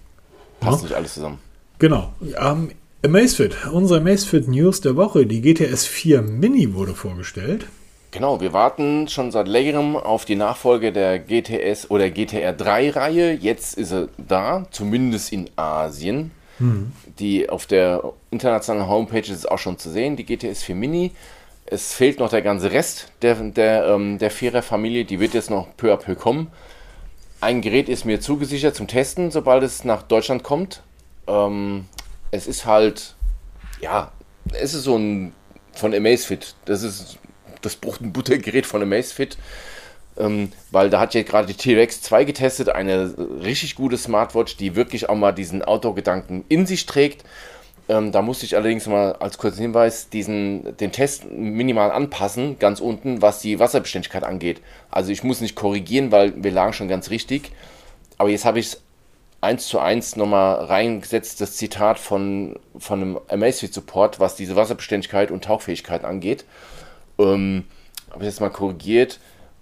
Passt 0.60 0.80
ja? 0.80 0.84
nicht 0.84 0.96
alles 0.96 1.14
zusammen. 1.16 1.40
Genau. 1.80 2.14
Ähm, 2.38 2.72
Amazfit, 3.02 3.56
unsere 3.72 4.02
Amazfit 4.02 4.50
News 4.50 4.82
der 4.82 4.98
Woche. 4.98 5.26
Die 5.26 5.40
GTS 5.40 5.88
4 5.88 6.22
Mini 6.22 6.74
wurde 6.74 6.94
vorgestellt. 6.94 7.66
Genau, 8.12 8.42
wir 8.42 8.52
warten 8.52 9.08
schon 9.08 9.32
seit 9.32 9.48
längerem 9.48 9.96
auf 9.96 10.26
die 10.26 10.36
Nachfolge 10.36 10.92
der 10.92 11.18
GTS 11.18 11.90
oder 11.90 12.10
GTR 12.10 12.52
3 12.52 12.90
Reihe. 12.90 13.32
Jetzt 13.32 13.78
ist 13.78 13.94
er 13.94 14.10
da, 14.18 14.68
zumindest 14.72 15.32
in 15.32 15.50
Asien. 15.56 16.32
Hm. 16.58 16.92
Die 17.20 17.48
auf 17.48 17.68
der 17.68 18.04
internationalen 18.32 18.90
Homepage 18.90 19.20
ist 19.20 19.30
es 19.30 19.46
auch 19.46 19.60
schon 19.60 19.78
zu 19.78 19.90
sehen, 19.90 20.18
die 20.18 20.26
GTS 20.26 20.64
4 20.64 20.76
Mini. 20.76 21.12
Es 21.68 21.94
fehlt 21.94 22.20
noch 22.20 22.30
der 22.30 22.42
ganze 22.42 22.74
Rest 22.74 23.14
der, 23.22 23.36
der, 23.36 23.88
ähm, 23.88 24.18
der 24.18 24.30
Vierer-Familie, 24.30 25.06
die 25.06 25.22
wird 25.22 25.34
jetzt 25.34 25.50
noch 25.50 25.68
peu 25.78 25.94
à 25.94 25.96
peu 25.96 26.16
kommen. 26.16 26.48
Ein 27.40 27.62
Gerät 27.62 27.88
ist 27.88 28.04
mir 28.04 28.20
zugesichert 28.20 28.76
zum 28.76 28.88
Testen, 28.88 29.32
sobald 29.32 29.64
es 29.64 29.86
nach 29.86 30.04
Deutschland 30.04 30.44
kommt. 30.44 30.82
Ähm, 31.28 31.86
es 32.32 32.48
ist 32.48 32.66
halt, 32.66 33.16
ja, 33.82 34.12
es 34.54 34.74
ist 34.74 34.84
so 34.84 34.98
ein 34.98 35.34
von 35.74 35.94
Amazfit. 35.94 36.56
Das 36.66 36.84
ist 36.84 37.18
das 37.62 37.76
Brot- 37.76 38.02
und 38.02 38.14
Buttergerät 38.14 38.66
von 38.66 38.82
Amazfit. 38.82 39.38
Ähm, 40.18 40.52
weil 40.72 40.90
da 40.90 41.00
hat 41.00 41.14
ja 41.14 41.24
gerade 41.24 41.48
die 41.48 41.54
T-Rex 41.54 42.02
2 42.02 42.26
getestet, 42.26 42.70
eine 42.70 43.14
richtig 43.42 43.76
gute 43.76 43.98
Smartwatch, 43.98 44.58
die 44.58 44.76
wirklich 44.76 45.08
auch 45.08 45.16
mal 45.16 45.32
diesen 45.32 45.64
Outdoor-Gedanken 45.64 46.44
in 46.50 46.66
sich 46.66 46.86
trägt. 46.86 47.24
Ähm, 47.88 48.12
da 48.12 48.22
musste 48.22 48.46
ich 48.46 48.56
allerdings 48.56 48.86
mal 48.86 49.14
als 49.14 49.38
kurzen 49.38 49.62
Hinweis 49.62 50.10
diesen, 50.10 50.78
den 50.78 50.92
Test 50.92 51.32
minimal 51.32 51.92
anpassen, 51.92 52.60
ganz 52.60 52.82
unten, 52.82 53.22
was 53.22 53.40
die 53.40 53.60
Wasserbeständigkeit 53.60 54.24
angeht. 54.24 54.62
Also 54.92 55.12
ich 55.12 55.24
muss 55.24 55.42
nicht 55.42 55.56
korrigieren, 55.56 56.12
weil 56.12 56.34
wir 56.44 56.52
lagen 56.52 56.74
schon 56.74 56.90
ganz 56.90 57.10
richtig. 57.10 57.52
Aber 58.18 58.30
jetzt 58.30 58.44
habe 58.46 58.60
ich 58.60 58.68
es 58.68 58.82
eins 59.42 59.68
zu 59.68 59.80
eins 59.80 60.16
nochmal 60.16 60.66
reingesetzt, 60.66 61.42
das 61.42 61.56
Zitat 61.56 62.00
von, 62.00 62.60
von 62.78 63.02
einem 63.02 63.20
Amazfit 63.30 63.74
Support, 63.74 64.20
was 64.20 64.36
diese 64.36 64.56
Wasserbeständigkeit 64.56 65.32
und 65.32 65.44
Tauchfähigkeit 65.44 66.04
angeht. 66.04 66.46
Ähm, 67.18 67.66
Habe 68.12 68.24
ich 68.24 68.30
jetzt 68.30 68.42
mal 68.42 68.50
korrigiert. 68.50 69.20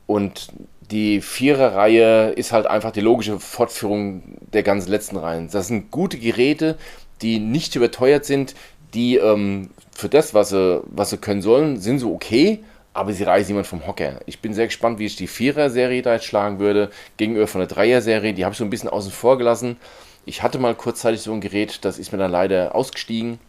Und 0.08 0.50
die 0.90 1.22
Vierer-Reihe 1.22 2.30
ist 2.30 2.52
halt 2.52 2.66
einfach 2.66 2.92
die 2.92 3.02
logische 3.02 3.40
Fortführung 3.40 4.24
der 4.54 4.64
ganzen 4.64 4.90
letzten 4.90 5.18
Reihen. 5.18 5.50
Das 5.52 5.68
sind 5.68 5.92
gute 5.92 6.18
Geräte, 6.18 6.78
die 7.22 7.40
nicht 7.40 7.76
überteuert 7.76 8.26
sind, 8.26 8.56
die 8.94 9.18
ähm, 9.18 9.70
für 9.92 10.10
das, 10.10 10.34
was 10.34 10.50
sie, 10.50 10.82
was 10.86 11.10
sie 11.10 11.18
können 11.18 11.42
sollen, 11.42 11.80
sind 11.80 12.00
so 12.00 12.14
okay, 12.14 12.64
aber 12.98 13.14
sie 13.14 13.24
reißen 13.24 13.50
jemand 13.50 13.68
vom 13.68 13.86
Hocker. 13.86 14.22
Ich 14.26 14.39
bin 14.39 14.56
sehr 14.56 14.66
gespannt, 14.66 14.98
wie 14.98 15.06
ich 15.06 15.16
die 15.16 15.28
Vierer-Serie 15.28 16.02
da 16.02 16.14
jetzt 16.14 16.26
schlagen 16.26 16.58
würde, 16.58 16.89
gegenüber 17.18 17.45
von 17.45 17.60
der 17.60 17.68
Dreier-Serie. 17.68 18.34
Die 18.34 18.43
habe 18.43 18.54
ich 18.54 18.58
so 18.58 18.64
ein 18.64 18.72
bisschen 18.72 18.89
außen 18.89 19.12
vor 19.12 19.38
gelassen. 19.38 19.78
Ich 20.26 20.41
hatte 20.41 20.58
mal 20.58 20.74
kurzzeitig 20.74 21.22
so 21.22 21.32
ein 21.32 21.39
Gerät, 21.39 21.86
das 21.86 22.00
ist 22.00 22.12
mir 22.12 22.18
dann 22.18 22.32
leider 22.32 22.74
ausgestiegen. 22.74 23.39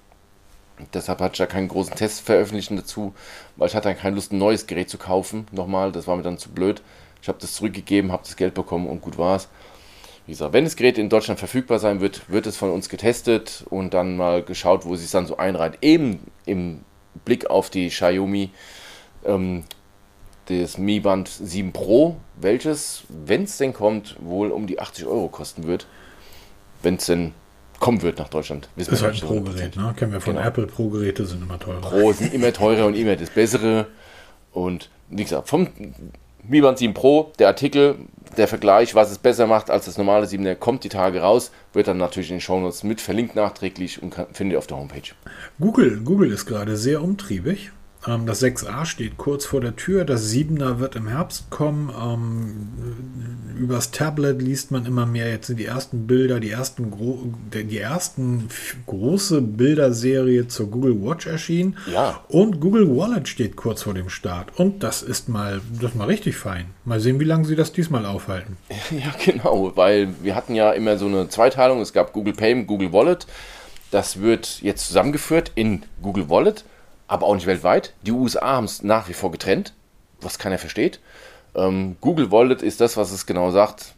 Deshalb 0.93 1.21
hatte 1.21 1.33
ich 1.33 1.39
da 1.39 1.47
keinen 1.47 1.69
großen 1.69 1.97
Test 1.97 2.21
veröffentlichen 2.21 2.77
dazu, 2.77 3.15
weil 3.57 3.69
ich 3.69 3.75
hatte 3.75 3.89
dann 3.89 3.97
keine 3.97 4.17
Lust, 4.17 4.33
ein 4.33 4.39
neues 4.39 4.67
Gerät 4.67 4.91
zu 4.91 4.99
kaufen. 4.99 5.47
Nochmal, 5.51 5.93
das 5.93 6.07
war 6.07 6.17
mir 6.17 6.23
dann 6.23 6.37
zu 6.37 6.51
blöd. 6.51 6.83
Ich 7.23 7.29
habe 7.29 7.39
das 7.41 7.55
zurückgegeben, 7.55 8.13
habe 8.13 8.25
das 8.25 8.37
Geld 8.37 8.53
bekommen 8.53 8.87
und 8.87 9.01
gut 9.01 9.17
war's. 9.17 9.49
Wie 10.27 10.33
gesagt, 10.33 10.53
wenn 10.53 10.65
das 10.65 10.77
Gerät 10.77 10.99
in 10.99 11.09
Deutschland 11.09 11.39
verfügbar 11.39 11.79
sein 11.79 12.03
wird, 12.03 12.31
wird 12.31 12.47
es 12.47 12.59
von 12.59 12.71
uns 12.71 12.91
getestet 12.91 13.65
und 13.71 13.95
dann 13.95 14.19
mal 14.19 14.43
geschaut, 14.43 14.85
wo 14.85 14.93
es 14.93 15.01
sich 15.01 15.11
dann 15.11 15.27
so 15.27 15.39
einreiht. 15.39 15.79
Eben 15.81 16.31
im 16.45 16.85
Blick 17.25 17.49
auf 17.49 17.71
die 17.71 17.89
Xiaomi 17.89 18.51
ähm, 19.29 19.65
das 20.47 20.79
Mi 20.79 21.01
Band 21.01 21.29
7 21.29 21.73
Pro, 21.73 22.17
welches, 22.41 23.05
wenn 23.09 23.45
es 23.45 23.59
denn 23.59 23.73
kommt, 23.73 24.17
wohl 24.21 24.51
um 24.51 24.67
die 24.67 24.81
80 24.81 25.07
Euro 25.07 25.29
kosten 25.29 25.67
wird. 25.67 25.87
Wenn 26.83 26.97
es 26.97 27.07
denn 27.07 27.33
kommen 27.81 28.03
wird 28.03 28.19
nach 28.19 28.29
Deutschland. 28.29 28.69
Wissen 28.77 28.95
ist 28.95 29.03
halt 29.03 29.23
ein 29.23 29.29
Pro-Gerät, 29.29 29.77
ne? 29.77 29.95
Kennen 29.97 30.13
wir 30.13 30.21
von 30.21 30.35
genau. 30.35 30.47
Apple, 30.47 30.67
Pro-Geräte 30.67 31.27
sind 31.27 31.43
immer 31.43 31.59
teurer. 31.59 31.81
Pro 31.81 32.13
sind 32.13 32.35
immer 32.35 32.53
teurer 32.53 32.87
und 32.87 32.95
immer 32.95 33.17
das 33.17 33.31
Bessere. 33.31 33.87
Und 34.53 34.91
wie 35.11 35.23
gesagt, 35.23 35.49
vom 35.49 35.69
Mi 36.43 36.61
Band 36.61 36.79
7 36.79 36.95
Pro, 36.95 37.33
der 37.39 37.49
Artikel, 37.49 37.97
der 38.37 38.49
Vergleich, 38.49 38.95
was 38.95 39.11
es 39.11 39.19
besser 39.19 39.47
macht 39.47 39.71
als 39.71 39.85
das 39.85 39.99
normale 39.99 40.27
7, 40.27 40.43
der 40.45 40.57
kommt 40.57 40.83
die 40.83 40.89
Tage 40.89 41.21
raus, 41.21 41.53
wird 41.73 41.89
dann 41.89 41.99
natürlich 41.99 42.31
in 42.31 42.37
den 42.37 42.41
Shownotes 42.41 42.83
mit 42.85 43.01
verlinkt 43.01 43.37
nachträglich 43.37 44.03
und 44.03 44.11
kann, 44.11 44.27
findet 44.33 44.55
ihr 44.55 44.59
auf 44.59 44.67
der 44.67 44.79
Homepage. 44.79 45.15
Google, 45.61 46.01
Google 46.01 46.33
ist 46.33 46.47
gerade 46.47 46.77
sehr 46.77 47.03
umtriebig. 47.03 47.71
Ähm, 48.09 48.27
das 48.27 48.43
6a 48.43 48.87
steht 48.87 49.19
kurz 49.19 49.45
vor 49.45 49.61
der 49.61 49.77
Tür, 49.77 50.05
das 50.05 50.33
7er 50.33 50.79
wird 50.79 50.97
im 50.97 51.09
Herbst 51.09 51.51
kommen. 51.51 51.91
Ähm, 51.91 53.59
übers 53.59 53.91
Tablet 53.91 54.41
liest 54.41 54.71
man 54.71 54.87
immer 54.87 55.05
mehr. 55.05 55.29
Jetzt 55.31 55.49
sind 55.49 55.59
die 55.59 55.67
ersten 55.67 56.07
Bilder, 56.07 56.41
die 56.41 56.51
ersten, 56.51 56.91
Gro 56.91 57.35
die 57.53 57.79
ersten 57.79 58.49
große 58.87 59.43
Bilderserie 59.43 60.49
zur 60.49 60.71
Google 60.71 61.03
Watch 61.03 61.27
erschienen. 61.27 61.77
Ja. 61.93 62.23
Und 62.29 62.61
Google 62.61 62.97
Wallet 62.97 63.29
steht 63.29 63.57
kurz 63.57 63.83
vor 63.83 63.95
dem 63.95 64.09
Start. 64.09 64.59
Und 64.59 64.83
das 64.83 65.03
ist 65.03 65.29
mal, 65.29 65.61
das 65.81 65.91
ist 65.91 65.97
mal 65.97 66.07
richtig 66.07 66.37
fein. 66.37 66.67
Mal 66.85 67.01
sehen, 67.01 67.21
wie 67.21 67.25
lange 67.25 67.45
sie 67.45 67.57
das 67.57 67.73
diesmal 67.73 68.07
aufhalten. 68.07 68.57
Ja, 68.91 69.13
genau, 69.23 69.73
weil 69.77 70.15
wir 70.23 70.35
hatten 70.35 70.55
ja 70.55 70.73
immer 70.73 70.97
so 70.97 71.07
eine 71.07 71.29
Zweiteilung. 71.29 71.81
Es 71.81 71.93
gab 71.93 72.13
Google 72.13 72.33
Pay 72.33 72.55
und 72.55 72.67
Google 72.67 72.93
Wallet. 72.93 73.27
Das 73.91 74.21
wird 74.21 74.61
jetzt 74.63 74.87
zusammengeführt 74.89 75.53
in 75.55 75.83
Google 76.03 76.29
Wallet 76.31 76.65
aber 77.09 77.27
auch 77.27 77.35
nicht 77.35 77.47
weltweit. 77.47 77.95
Die 78.03 78.13
USA 78.13 78.47
haben 78.47 78.65
es 78.65 78.83
nach 78.83 79.09
wie 79.09 79.15
vor 79.15 79.33
getrennt, 79.33 79.73
was 80.21 80.39
keiner 80.39 80.59
versteht. 80.59 81.01
Ähm, 81.55 81.97
Google 82.01 82.31
Wallet 82.31 82.63
ist 82.63 82.81
das, 82.81 82.97
was 82.97 83.11
es 83.11 83.27
genau 83.27 83.51
sagt. 83.51 83.95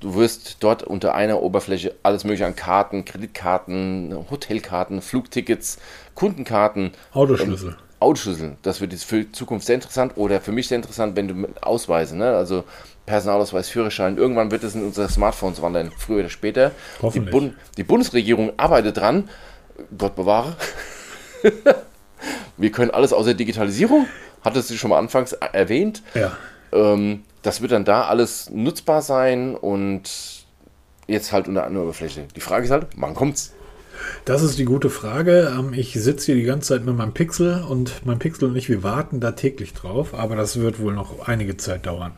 Du 0.00 0.14
wirst 0.14 0.58
dort 0.60 0.82
unter 0.82 1.14
einer 1.14 1.42
Oberfläche 1.42 1.94
alles 2.02 2.24
mögliche 2.24 2.46
an 2.46 2.56
Karten, 2.56 3.04
Kreditkarten, 3.04 4.16
Hotelkarten, 4.30 5.02
Flugtickets, 5.02 5.78
Kundenkarten, 6.14 6.92
Autoschlüssel. 7.12 7.70
Ähm, 7.70 7.76
Autoschlüssel. 8.00 8.56
Das 8.62 8.80
wird 8.80 8.92
jetzt 8.92 9.04
für 9.04 9.24
die 9.24 9.32
Zukunft 9.32 9.66
sehr 9.66 9.74
interessant 9.74 10.12
oder 10.16 10.40
für 10.40 10.52
mich 10.52 10.68
sehr 10.68 10.76
interessant, 10.76 11.16
wenn 11.16 11.28
du 11.28 11.34
mit 11.34 11.62
Ausweise, 11.62 12.16
ne? 12.16 12.34
also 12.34 12.64
Personalausweis, 13.04 13.68
Führerschein, 13.68 14.16
irgendwann 14.16 14.50
wird 14.50 14.64
es 14.64 14.74
in 14.74 14.84
unsere 14.84 15.08
Smartphones 15.10 15.60
wandern, 15.60 15.92
früher 15.96 16.20
oder 16.20 16.30
später. 16.30 16.72
Die, 17.12 17.20
Bund 17.20 17.54
die 17.76 17.84
Bundesregierung 17.84 18.52
arbeitet 18.56 18.96
dran, 18.96 19.28
Gott 19.98 20.16
bewahre. 20.16 20.56
Wir 22.56 22.70
können 22.70 22.90
alles 22.90 23.12
außer 23.12 23.34
Digitalisierung, 23.34 24.06
hattest 24.42 24.70
du 24.70 24.74
schon 24.74 24.90
mal 24.90 24.98
anfangs 24.98 25.32
erwähnt. 25.32 26.02
Ja. 26.14 26.36
Ähm, 26.72 27.22
das 27.42 27.60
wird 27.60 27.72
dann 27.72 27.84
da 27.84 28.04
alles 28.04 28.50
nutzbar 28.50 29.02
sein 29.02 29.54
und 29.54 30.02
jetzt 31.06 31.32
halt 31.32 31.48
unter 31.48 31.64
einer 31.64 31.82
Oberfläche. 31.82 32.26
Die 32.34 32.40
Frage 32.40 32.64
ist 32.64 32.70
halt, 32.70 32.86
wann 32.96 33.14
kommt's? 33.14 33.52
Das 34.24 34.42
ist 34.42 34.58
die 34.58 34.64
gute 34.64 34.90
Frage. 34.90 35.54
Ähm, 35.56 35.72
ich 35.72 35.92
sitze 35.94 36.26
hier 36.26 36.34
die 36.36 36.42
ganze 36.42 36.68
Zeit 36.68 36.84
mit 36.84 36.96
meinem 36.96 37.12
Pixel 37.12 37.62
und 37.62 38.04
mein 38.04 38.18
Pixel 38.18 38.48
und 38.48 38.56
ich, 38.56 38.68
wir 38.68 38.82
warten 38.82 39.20
da 39.20 39.32
täglich 39.32 39.72
drauf, 39.74 40.14
aber 40.14 40.36
das 40.36 40.58
wird 40.58 40.80
wohl 40.80 40.94
noch 40.94 41.28
einige 41.28 41.56
Zeit 41.56 41.86
dauern. 41.86 42.12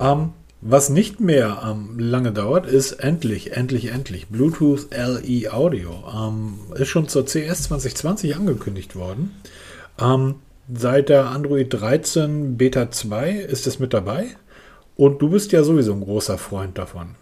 Ähm, 0.00 0.32
was 0.68 0.90
nicht 0.90 1.20
mehr 1.20 1.62
ähm, 1.64 1.98
lange 1.98 2.32
dauert, 2.32 2.66
ist 2.66 2.92
endlich, 2.92 3.56
endlich, 3.56 3.86
endlich 3.86 4.28
Bluetooth 4.28 4.88
LE 4.90 5.52
Audio. 5.52 6.04
Ähm, 6.12 6.58
ist 6.74 6.88
schon 6.88 7.08
zur 7.08 7.24
CS 7.24 7.64
2020 7.64 8.36
angekündigt 8.36 8.96
worden. 8.96 9.34
Ähm, 10.00 10.36
seit 10.72 11.08
der 11.08 11.26
Android 11.26 11.72
13 11.72 12.56
Beta 12.56 12.90
2 12.90 13.30
ist 13.30 13.66
es 13.66 13.78
mit 13.78 13.94
dabei. 13.94 14.26
Und 14.96 15.22
du 15.22 15.30
bist 15.30 15.52
ja 15.52 15.62
sowieso 15.62 15.92
ein 15.92 16.00
großer 16.00 16.38
Freund 16.38 16.78
davon. 16.78 17.14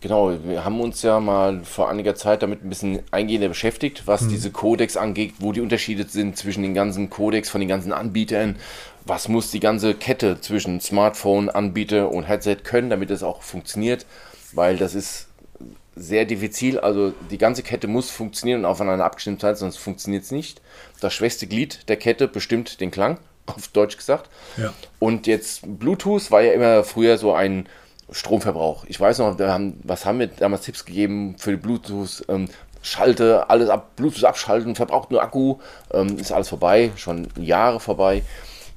Genau, 0.00 0.36
wir 0.44 0.64
haben 0.64 0.80
uns 0.80 1.02
ja 1.02 1.20
mal 1.20 1.64
vor 1.64 1.88
einiger 1.88 2.14
Zeit 2.14 2.42
damit 2.42 2.64
ein 2.64 2.68
bisschen 2.68 3.00
eingehender 3.10 3.48
beschäftigt, 3.48 4.06
was 4.06 4.22
hm. 4.22 4.28
diese 4.28 4.50
Codecs 4.50 4.96
angeht, 4.96 5.34
wo 5.38 5.52
die 5.52 5.60
Unterschiede 5.60 6.06
sind 6.06 6.36
zwischen 6.36 6.62
den 6.62 6.74
ganzen 6.74 7.10
Codecs 7.10 7.48
von 7.48 7.60
den 7.60 7.68
ganzen 7.68 7.92
Anbietern. 7.92 8.56
Was 9.04 9.28
muss 9.28 9.50
die 9.50 9.60
ganze 9.60 9.94
Kette 9.94 10.40
zwischen 10.40 10.80
Smartphone, 10.80 11.48
Anbieter 11.48 12.10
und 12.10 12.24
Headset 12.24 12.56
können, 12.64 12.90
damit 12.90 13.10
es 13.10 13.22
auch 13.22 13.42
funktioniert, 13.42 14.04
weil 14.52 14.76
das 14.76 14.94
ist 14.94 15.28
sehr 15.96 16.26
diffizil. 16.26 16.78
Also 16.78 17.12
die 17.30 17.38
ganze 17.38 17.62
Kette 17.62 17.88
muss 17.88 18.10
funktionieren 18.10 18.60
und 18.60 18.66
aufeinander 18.66 19.04
abgestimmt 19.04 19.40
sein, 19.40 19.56
sonst 19.56 19.78
funktioniert 19.78 20.24
es 20.24 20.30
nicht. 20.30 20.60
Das 21.00 21.14
schwächste 21.14 21.46
Glied 21.46 21.88
der 21.88 21.96
Kette 21.96 22.28
bestimmt 22.28 22.80
den 22.80 22.90
Klang, 22.90 23.18
auf 23.46 23.68
Deutsch 23.68 23.96
gesagt. 23.96 24.30
Ja. 24.56 24.72
Und 24.98 25.26
jetzt 25.26 25.62
Bluetooth 25.64 26.30
war 26.30 26.42
ja 26.42 26.52
immer 26.52 26.84
früher 26.84 27.16
so 27.18 27.32
ein 27.32 27.66
Stromverbrauch. 28.10 28.84
Ich 28.88 29.00
weiß 29.00 29.18
noch, 29.18 29.38
haben, 29.38 29.80
was 29.82 30.06
haben 30.06 30.20
wir 30.20 30.28
damals 30.28 30.62
Tipps 30.62 30.84
gegeben 30.84 31.36
für 31.38 31.50
die 31.50 31.56
Bluetooth? 31.56 32.24
Ähm, 32.28 32.48
schalte 32.82 33.50
alles 33.50 33.68
ab, 33.68 33.96
Bluetooth 33.96 34.24
abschalten, 34.24 34.76
verbraucht 34.76 35.10
nur 35.10 35.22
Akku, 35.22 35.56
ähm, 35.92 36.18
ist 36.18 36.32
alles 36.32 36.48
vorbei, 36.48 36.92
schon 36.96 37.28
Jahre 37.36 37.80
vorbei. 37.80 38.22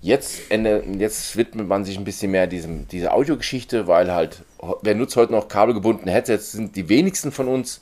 Jetzt, 0.01 0.39
jetzt 0.49 1.35
widmet 1.35 1.67
man 1.67 1.83
sich 1.83 1.97
ein 1.97 2.05
bisschen 2.05 2.31
mehr 2.31 2.47
diesem, 2.47 2.87
dieser 2.87 3.13
Audiogeschichte, 3.13 3.87
weil 3.87 4.13
halt, 4.13 4.43
wer 4.81 4.95
nutzt 4.95 5.17
heute 5.17 5.33
noch 5.33 5.49
kabelgebundene 5.49 6.11
Headsets, 6.11 6.53
sind 6.53 6.75
die 6.75 6.87
wenigsten 6.87 7.31
von 7.31 7.47
uns. 7.47 7.81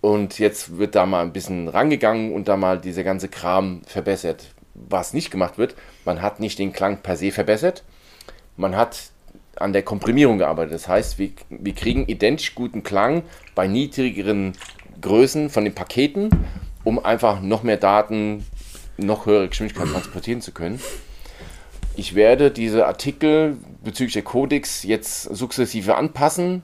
Und 0.00 0.38
jetzt 0.38 0.76
wird 0.76 0.94
da 0.94 1.06
mal 1.06 1.22
ein 1.22 1.32
bisschen 1.32 1.68
rangegangen 1.68 2.32
und 2.32 2.48
da 2.48 2.56
mal 2.56 2.78
dieser 2.80 3.04
ganze 3.04 3.28
Kram 3.28 3.82
verbessert. 3.86 4.54
Was 4.74 5.14
nicht 5.14 5.30
gemacht 5.30 5.56
wird, 5.56 5.74
man 6.04 6.20
hat 6.20 6.38
nicht 6.40 6.58
den 6.58 6.72
Klang 6.72 6.98
per 6.98 7.16
se 7.16 7.32
verbessert, 7.32 7.82
man 8.56 8.76
hat 8.76 9.10
an 9.56 9.72
der 9.72 9.82
Komprimierung 9.82 10.38
gearbeitet. 10.38 10.74
Das 10.74 10.88
heißt, 10.88 11.18
wir, 11.18 11.30
wir 11.48 11.74
kriegen 11.74 12.06
identisch 12.06 12.54
guten 12.54 12.82
Klang 12.82 13.22
bei 13.54 13.66
niedrigeren 13.66 14.52
Größen 15.00 15.50
von 15.50 15.64
den 15.64 15.74
Paketen, 15.74 16.30
um 16.84 17.04
einfach 17.04 17.40
noch 17.40 17.62
mehr 17.62 17.76
Daten, 17.76 18.44
noch 18.96 19.26
höhere 19.26 19.48
Geschwindigkeit 19.48 19.88
transportieren 19.88 20.40
zu 20.40 20.52
können. 20.52 20.80
Ich 21.96 22.14
werde 22.14 22.50
diese 22.50 22.86
Artikel 22.86 23.56
bezüglich 23.82 24.12
der 24.12 24.22
Codecs 24.22 24.82
jetzt 24.82 25.22
sukzessive 25.22 25.96
anpassen. 25.96 26.62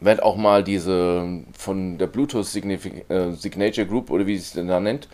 Werde 0.00 0.24
auch 0.24 0.36
mal 0.36 0.64
diese 0.64 1.42
von 1.56 1.96
der 1.98 2.08
Bluetooth 2.08 2.54
äh, 2.54 3.32
Signature 3.32 3.86
Group 3.86 4.10
oder 4.10 4.26
wie 4.26 4.36
sie 4.36 4.42
es 4.42 4.52
denn 4.52 4.68
da 4.68 4.80
nennt, 4.80 5.08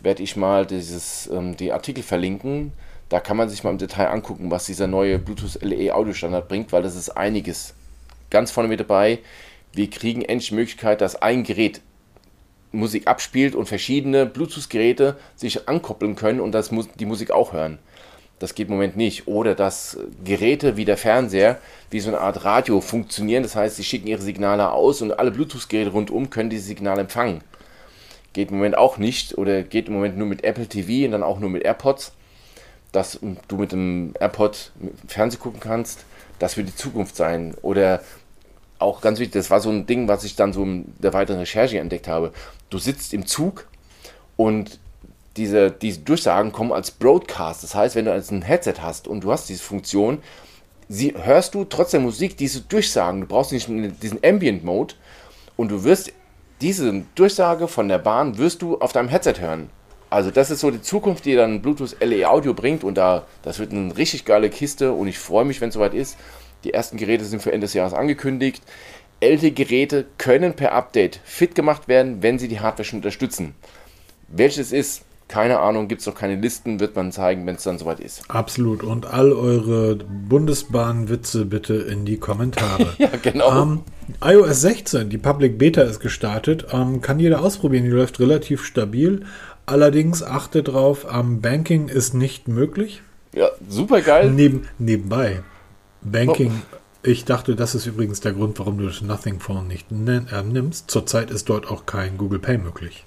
werde 0.00 0.22
ich 0.22 0.36
mal 0.36 0.66
dieses, 0.66 1.28
ähm, 1.32 1.56
die 1.56 1.72
Artikel 1.72 2.02
verlinken. 2.02 2.72
Da 3.08 3.20
kann 3.20 3.36
man 3.36 3.48
sich 3.48 3.64
mal 3.64 3.70
im 3.70 3.78
Detail 3.78 4.08
angucken, 4.08 4.50
was 4.50 4.66
dieser 4.66 4.86
neue 4.86 5.18
Bluetooth 5.18 5.62
LE 5.62 5.94
Audio 5.94 6.12
Standard 6.12 6.48
bringt, 6.48 6.72
weil 6.72 6.82
das 6.82 6.94
ist 6.94 7.10
einiges. 7.10 7.74
Ganz 8.30 8.50
vorne 8.50 8.68
mit 8.68 8.80
dabei, 8.80 9.20
wir 9.72 9.88
kriegen 9.88 10.22
endlich 10.22 10.50
die 10.50 10.54
Möglichkeit, 10.56 11.00
dass 11.00 11.20
ein 11.22 11.44
Gerät 11.44 11.80
Musik 12.70 13.06
abspielt 13.06 13.54
und 13.54 13.66
verschiedene 13.66 14.26
Bluetooth-Geräte 14.26 15.16
sich 15.36 15.68
ankoppeln 15.68 16.16
können 16.16 16.40
und 16.40 16.52
das 16.52 16.70
die 16.98 17.06
Musik 17.06 17.30
auch 17.30 17.52
hören. 17.52 17.78
Das 18.38 18.54
geht 18.54 18.68
im 18.68 18.74
Moment 18.74 18.96
nicht. 18.96 19.26
Oder 19.26 19.54
dass 19.54 19.98
Geräte 20.24 20.76
wie 20.76 20.84
der 20.84 20.96
Fernseher 20.96 21.58
wie 21.90 22.00
so 22.00 22.08
eine 22.08 22.20
Art 22.20 22.44
Radio 22.44 22.80
funktionieren. 22.80 23.42
Das 23.42 23.56
heißt, 23.56 23.76
sie 23.76 23.84
schicken 23.84 24.06
ihre 24.06 24.22
Signale 24.22 24.70
aus 24.70 25.02
und 25.02 25.18
alle 25.18 25.30
Bluetooth-Geräte 25.30 25.90
rundum 25.90 26.30
können 26.30 26.50
diese 26.50 26.66
Signale 26.66 27.00
empfangen. 27.00 27.42
Geht 28.32 28.50
im 28.50 28.56
Moment 28.56 28.76
auch 28.76 28.98
nicht 28.98 29.36
oder 29.38 29.62
geht 29.62 29.88
im 29.88 29.94
Moment 29.94 30.16
nur 30.18 30.26
mit 30.26 30.44
Apple 30.44 30.66
TV 30.66 31.06
und 31.06 31.12
dann 31.12 31.22
auch 31.22 31.40
nur 31.40 31.50
mit 31.50 31.64
AirPods. 31.64 32.12
Dass 32.92 33.18
du 33.48 33.56
mit 33.56 33.72
dem 33.72 34.14
AirPod 34.18 34.72
Fernsehen 35.06 35.40
gucken 35.40 35.60
kannst, 35.60 36.04
das 36.38 36.56
wird 36.56 36.68
die 36.68 36.76
Zukunft 36.76 37.16
sein. 37.16 37.54
Oder 37.62 38.02
auch 38.78 39.00
ganz 39.00 39.18
wichtig, 39.18 39.34
das 39.34 39.50
war 39.50 39.60
so 39.60 39.70
ein 39.70 39.86
Ding, 39.86 40.08
was 40.08 40.24
ich 40.24 40.36
dann 40.36 40.52
so 40.52 40.62
in 40.62 40.94
der 40.98 41.12
weiteren 41.12 41.40
Recherche 41.40 41.78
entdeckt 41.78 42.08
habe. 42.08 42.32
Du 42.70 42.78
sitzt 42.78 43.12
im 43.12 43.26
Zug 43.26 43.66
und 44.36 44.78
diese, 45.36 45.70
diese 45.70 46.00
Durchsagen 46.00 46.52
kommen 46.52 46.72
als 46.72 46.90
Broadcast. 46.90 47.62
Das 47.62 47.74
heißt, 47.74 47.94
wenn 47.94 48.04
du 48.04 48.12
ein 48.12 48.42
Headset 48.42 48.74
hast 48.80 49.08
und 49.08 49.24
du 49.24 49.32
hast 49.32 49.48
diese 49.48 49.62
Funktion, 49.62 50.18
sie, 50.88 51.14
hörst 51.16 51.54
du 51.54 51.64
trotz 51.64 51.92
der 51.92 52.00
Musik 52.00 52.36
diese 52.36 52.60
Durchsagen. 52.62 53.22
Du 53.22 53.26
brauchst 53.26 53.52
nicht 53.52 53.68
diesen 54.02 54.24
Ambient 54.24 54.64
Mode 54.64 54.94
und 55.56 55.70
du 55.70 55.84
wirst 55.84 56.12
diese 56.60 57.04
Durchsage 57.14 57.68
von 57.68 57.88
der 57.88 57.98
Bahn 57.98 58.38
wirst 58.38 58.62
du 58.62 58.78
auf 58.78 58.92
deinem 58.92 59.08
Headset 59.08 59.34
hören. 59.38 59.70
Also 60.10 60.30
das 60.30 60.50
ist 60.50 60.60
so 60.60 60.70
die 60.70 60.80
Zukunft, 60.80 61.24
die 61.24 61.34
dann 61.34 61.60
Bluetooth 61.60 61.96
LE 62.00 62.28
Audio 62.28 62.54
bringt 62.54 62.84
und 62.84 62.96
da 62.96 63.26
das 63.42 63.58
wird 63.58 63.72
eine 63.72 63.96
richtig 63.96 64.24
geile 64.24 64.48
Kiste 64.48 64.92
und 64.92 65.06
ich 65.08 65.18
freue 65.18 65.44
mich, 65.44 65.60
wenn 65.60 65.68
es 65.68 65.74
soweit 65.74 65.94
ist. 65.94 66.16
Die 66.64 66.72
ersten 66.72 66.96
Geräte 66.96 67.24
sind 67.24 67.42
für 67.42 67.52
Ende 67.52 67.66
des 67.66 67.74
Jahres 67.74 67.92
angekündigt. 67.92 68.62
Ältere 69.20 69.52
Geräte 69.52 70.06
können 70.16 70.54
per 70.54 70.72
Update 70.72 71.20
fit 71.24 71.54
gemacht 71.54 71.88
werden, 71.88 72.22
wenn 72.22 72.38
sie 72.38 72.48
die 72.48 72.60
Hardware 72.60 72.84
schon 72.84 72.98
unterstützen. 72.98 73.54
Welches 74.28 74.72
ist, 74.72 75.02
keine 75.28 75.58
Ahnung, 75.58 75.88
gibt 75.88 76.00
es 76.00 76.06
noch 76.06 76.14
keine 76.14 76.36
Listen, 76.36 76.80
wird 76.80 76.96
man 76.96 77.12
zeigen, 77.12 77.46
wenn 77.46 77.56
es 77.56 77.62
dann 77.62 77.78
soweit 77.78 78.00
ist. 78.00 78.24
Absolut. 78.28 78.82
Und 78.82 79.06
all 79.06 79.32
eure 79.32 79.96
Bundesbahnwitze 79.96 81.44
bitte 81.44 81.74
in 81.74 82.06
die 82.06 82.16
Kommentare. 82.16 82.94
ja, 82.98 83.10
genau. 83.22 83.62
Ähm, 83.62 83.80
iOS 84.24 84.62
16, 84.62 85.10
die 85.10 85.18
Public 85.18 85.58
Beta 85.58 85.82
ist 85.82 86.00
gestartet. 86.00 86.66
Ähm, 86.72 87.02
kann 87.02 87.20
jeder 87.20 87.42
ausprobieren. 87.42 87.84
Die 87.84 87.90
läuft 87.90 88.20
relativ 88.20 88.64
stabil. 88.64 89.24
Allerdings 89.68 90.22
achte 90.22 90.62
drauf, 90.62 91.06
ähm, 91.12 91.42
Banking 91.42 91.88
ist 91.88 92.14
nicht 92.14 92.48
möglich. 92.48 93.02
Ja, 93.34 93.48
super 93.68 94.00
geil. 94.00 94.30
Neben, 94.30 94.66
nebenbei, 94.78 95.42
Banking, 96.00 96.62
ich 97.02 97.26
dachte, 97.26 97.54
das 97.54 97.74
ist 97.74 97.86
übrigens 97.86 98.20
der 98.20 98.32
Grund, 98.32 98.58
warum 98.58 98.78
du 98.78 98.86
das 98.86 99.02
Nothing 99.02 99.40
Phone 99.40 99.68
nicht 99.68 99.92
äh, 99.92 100.42
nimmst. 100.42 100.90
Zurzeit 100.90 101.30
ist 101.30 101.50
dort 101.50 101.70
auch 101.70 101.84
kein 101.84 102.16
Google 102.16 102.38
Pay 102.38 102.58
möglich. 102.58 103.04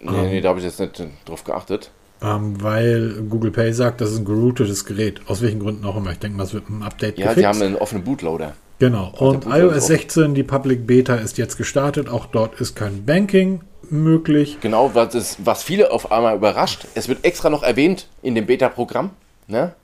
Nee, 0.00 0.22
nee, 0.22 0.40
da 0.40 0.50
habe 0.50 0.58
ich 0.58 0.64
jetzt 0.64 0.80
nicht 0.80 1.00
drauf 1.24 1.44
geachtet. 1.44 1.92
Ähm, 2.20 2.60
weil 2.60 3.22
Google 3.28 3.52
Pay 3.52 3.72
sagt, 3.72 4.00
das 4.00 4.10
ist 4.10 4.18
ein 4.18 4.24
geroutetes 4.24 4.84
Gerät. 4.84 5.20
Aus 5.28 5.42
welchen 5.42 5.60
Gründen 5.60 5.84
auch 5.84 5.96
immer. 5.96 6.10
Ich 6.10 6.18
denke 6.18 6.36
mal, 6.36 6.42
es 6.42 6.54
wird 6.54 6.68
ein 6.68 6.82
Update 6.82 7.18
Ja, 7.18 7.34
die 7.34 7.46
haben 7.46 7.62
einen 7.62 7.76
offenen 7.76 8.02
Bootloader. 8.02 8.54
Genau. 8.80 9.12
Und 9.18 9.46
iOS 9.46 9.86
16, 9.86 10.34
die 10.34 10.42
Public 10.42 10.86
Beta, 10.86 11.14
ist 11.14 11.38
jetzt 11.38 11.56
gestartet. 11.56 12.08
Auch 12.08 12.26
dort 12.26 12.60
ist 12.60 12.74
kein 12.74 13.04
Banking 13.04 13.60
möglich. 13.90 14.58
Genau, 14.60 14.94
was, 14.94 15.14
ist, 15.14 15.36
was 15.44 15.62
viele 15.62 15.90
auf 15.92 16.10
einmal 16.12 16.36
überrascht. 16.36 16.86
Es 16.94 17.08
wird 17.08 17.24
extra 17.24 17.50
noch 17.50 17.62
erwähnt 17.62 18.08
in 18.22 18.34
dem 18.34 18.46
Beta-Programm. 18.46 19.10
Ne? 19.46 19.74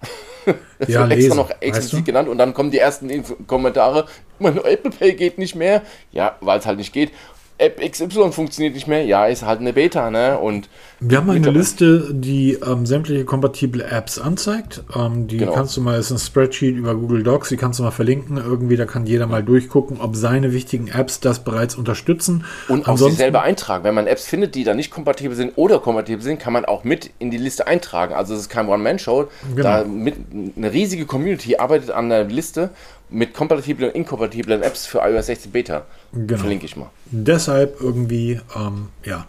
Es 0.78 0.88
Ja, 0.88 1.00
wird 1.00 1.12
extra 1.12 1.34
lesen, 1.34 1.36
noch 1.36 1.48
weißt 1.48 1.62
explizit 1.62 2.00
du? 2.00 2.04
genannt 2.04 2.28
und 2.28 2.36
dann 2.36 2.52
kommen 2.52 2.70
die 2.70 2.78
ersten 2.78 3.08
Inf 3.08 3.34
Kommentare. 3.46 4.04
Mein 4.38 4.58
Apple 4.58 4.90
Pay 4.90 5.14
geht 5.14 5.38
nicht 5.38 5.54
mehr. 5.54 5.80
Ja, 6.12 6.36
weil 6.40 6.58
es 6.58 6.66
halt 6.66 6.76
nicht 6.76 6.92
geht. 6.92 7.12
App 7.58 7.80
XY 7.80 8.32
funktioniert 8.32 8.74
nicht 8.74 8.88
mehr. 8.88 9.04
Ja, 9.04 9.26
ist 9.26 9.44
halt 9.44 9.60
eine 9.60 9.72
Beta, 9.72 10.10
ne? 10.10 10.38
Und 10.38 10.68
Wir 10.98 11.18
haben 11.18 11.30
eine 11.30 11.50
Liste, 11.50 12.08
die 12.12 12.54
ähm, 12.54 12.84
sämtliche 12.84 13.24
kompatible 13.24 13.84
Apps 13.84 14.18
anzeigt. 14.18 14.82
Ähm, 14.94 15.28
die 15.28 15.36
Genau. 15.36 15.52
kannst 15.52 15.76
du 15.76 15.80
mal, 15.80 15.98
ist 15.98 16.10
ein 16.10 16.18
Spreadsheet 16.18 16.76
über 16.76 16.94
Google 16.96 17.22
Docs, 17.22 17.50
die 17.50 17.56
kannst 17.56 17.78
du 17.78 17.84
mal 17.84 17.92
verlinken. 17.92 18.38
Irgendwie, 18.38 18.76
da 18.76 18.86
kann 18.86 19.06
jeder 19.06 19.26
mal 19.26 19.42
durchgucken, 19.42 20.00
ob 20.00 20.16
seine 20.16 20.52
wichtigen 20.52 20.88
Apps 20.88 21.20
das 21.20 21.44
bereits 21.44 21.76
unterstützen. 21.76 22.44
Und 22.68 22.88
auch 22.88 22.98
sich 22.98 23.14
selber 23.14 23.42
eintragen. 23.42 23.84
Wenn 23.84 23.94
man 23.94 24.08
Apps 24.08 24.26
findet, 24.26 24.56
die 24.56 24.64
da 24.64 24.74
nicht 24.74 24.90
kompatibel 24.90 25.36
sind 25.36 25.52
oder 25.56 25.78
kompatibel 25.78 26.22
sind, 26.22 26.40
kann 26.40 26.52
man 26.52 26.64
auch 26.64 26.82
mit 26.82 27.10
in 27.20 27.30
die 27.30 27.38
Liste 27.38 27.66
eintragen. 27.68 28.14
Also 28.14 28.34
es 28.34 28.40
ist 28.40 28.48
kein 28.48 28.66
One-Man-Show. 28.68 29.28
Genau. 29.54 29.62
Da 29.62 29.84
mit, 29.84 30.16
eine 30.56 30.72
riesige 30.72 31.06
Community 31.06 31.56
arbeitet 31.56 31.90
an 31.92 32.08
der 32.08 32.24
Liste 32.24 32.70
mit 33.10 33.34
kompatiblen 33.34 33.90
und 33.90 33.96
inkompatiblen 33.96 34.62
Apps 34.62 34.86
für 34.86 34.98
iOS 34.98 35.26
16 35.26 35.52
Beta. 35.52 35.86
Genau. 36.12 36.38
Verlinke 36.38 36.66
ich 36.66 36.76
mal. 36.76 36.90
Deshalb 37.06 37.80
irgendwie, 37.80 38.40
ähm, 38.56 38.88
ja, 39.04 39.26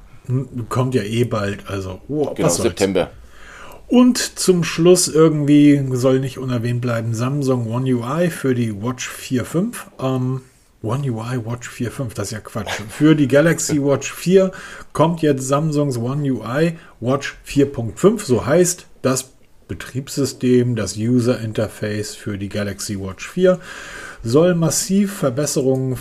kommt 0.69 0.95
ja 0.95 1.03
eh 1.03 1.23
bald. 1.23 1.67
Also, 1.67 2.01
oh, 2.07 2.33
Genau. 2.33 2.49
September. 2.49 3.11
Und 3.87 4.17
zum 4.17 4.63
Schluss 4.63 5.07
irgendwie 5.07 5.83
soll 5.91 6.19
nicht 6.19 6.39
unerwähnt 6.39 6.81
bleiben 6.81 7.13
Samsung 7.13 7.71
One 7.71 7.93
UI 7.93 8.31
für 8.31 8.55
die 8.55 8.81
Watch 8.81 9.09
4.5. 9.09 9.75
Ähm, 9.99 10.41
One 10.81 11.11
UI 11.11 11.43
Watch 11.45 11.69
4.5, 11.69 12.13
das 12.13 12.27
ist 12.27 12.31
ja 12.31 12.39
Quatsch. 12.39 12.69
Für 12.89 13.15
die 13.15 13.27
Galaxy 13.27 13.81
Watch 13.81 14.13
4 14.13 14.51
kommt 14.93 15.21
jetzt 15.23 15.47
Samsungs 15.47 15.97
One 15.97 16.31
UI 16.31 16.77
Watch 16.99 17.35
4.5, 17.47 18.23
so 18.23 18.45
heißt 18.45 18.85
das 19.01 19.31
Betriebssystem, 19.67 20.75
das 20.75 20.97
User 20.97 21.39
Interface 21.39 22.15
für 22.15 22.37
die 22.37 22.49
Galaxy 22.49 22.99
Watch 22.99 23.27
4. 23.29 23.59
Soll 24.23 24.55
massiv 24.55 25.13
Verbesserungen 25.13 25.97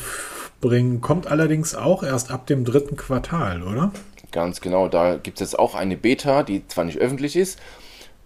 bringen, 0.60 1.00
kommt 1.00 1.26
allerdings 1.26 1.74
auch 1.74 2.02
erst 2.02 2.30
ab 2.30 2.46
dem 2.46 2.64
dritten 2.64 2.96
Quartal, 2.96 3.62
oder? 3.62 3.92
Ganz 4.32 4.60
genau. 4.60 4.88
Da 4.88 5.16
gibt 5.16 5.40
es 5.40 5.50
jetzt 5.50 5.58
auch 5.58 5.74
eine 5.74 5.96
Beta, 5.96 6.42
die 6.42 6.66
zwar 6.66 6.84
nicht 6.84 6.98
öffentlich 6.98 7.36
ist. 7.36 7.58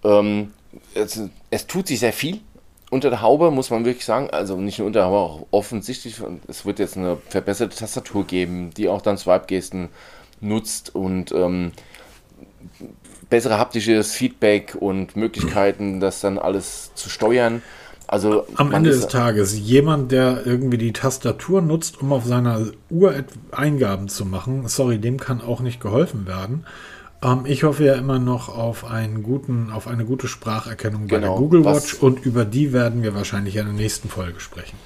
Ähm, 0.04 0.52
es, 0.94 1.20
es 1.50 1.66
tut 1.66 1.88
sich 1.88 2.00
sehr 2.00 2.12
viel 2.12 2.40
unter 2.90 3.10
der 3.10 3.22
Haube, 3.22 3.50
muss 3.50 3.70
man 3.70 3.84
wirklich 3.84 4.04
sagen. 4.04 4.30
Also 4.30 4.56
nicht 4.56 4.78
nur 4.78 4.86
unter 4.86 5.00
der 5.00 5.08
Haube, 5.08 5.18
auch 5.18 5.46
offensichtlich. 5.50 6.16
Es 6.46 6.64
wird 6.64 6.78
jetzt 6.78 6.96
eine 6.96 7.18
verbesserte 7.28 7.76
Tastatur 7.76 8.26
geben, 8.26 8.70
die 8.76 8.88
auch 8.88 9.02
dann 9.02 9.18
Swipe-Gesten 9.18 9.88
nutzt 10.40 10.94
und 10.94 11.32
ähm, 11.32 11.72
bessere 13.30 13.58
haptisches 13.58 14.12
Feedback 14.12 14.76
und 14.78 15.16
Möglichkeiten, 15.16 16.00
das 16.00 16.20
dann 16.20 16.38
alles 16.38 16.92
zu 16.94 17.08
steuern. 17.08 17.62
Also 18.06 18.46
Am 18.54 18.72
Ende 18.72 18.88
des 18.88 19.08
Tages, 19.08 19.58
jemand, 19.58 20.12
der 20.12 20.46
irgendwie 20.46 20.78
die 20.78 20.94
Tastatur 20.94 21.60
nutzt, 21.60 22.00
um 22.00 22.10
auf 22.12 22.24
seiner 22.24 22.68
Uhr 22.88 23.14
Eingaben 23.50 24.08
zu 24.08 24.24
machen, 24.24 24.66
sorry, 24.66 24.98
dem 24.98 25.20
kann 25.20 25.42
auch 25.42 25.60
nicht 25.60 25.78
geholfen 25.78 26.26
werden. 26.26 26.64
Ähm, 27.22 27.42
ich 27.44 27.64
hoffe 27.64 27.84
ja 27.84 27.94
immer 27.94 28.18
noch 28.18 28.48
auf 28.48 28.86
einen 28.86 29.22
guten, 29.22 29.70
auf 29.70 29.86
eine 29.86 30.06
gute 30.06 30.26
Spracherkennung 30.26 31.02
bei 31.02 31.18
der 31.18 31.20
Genau, 31.20 31.36
Google 31.36 31.66
Watch 31.66 31.94
und 31.94 32.24
über 32.24 32.46
die 32.46 32.72
werden 32.72 33.02
wir 33.02 33.14
wahrscheinlich 33.14 33.56
in 33.56 33.66
der 33.66 33.74
nächsten 33.74 34.08
Folge 34.08 34.40
sprechen. 34.40 34.76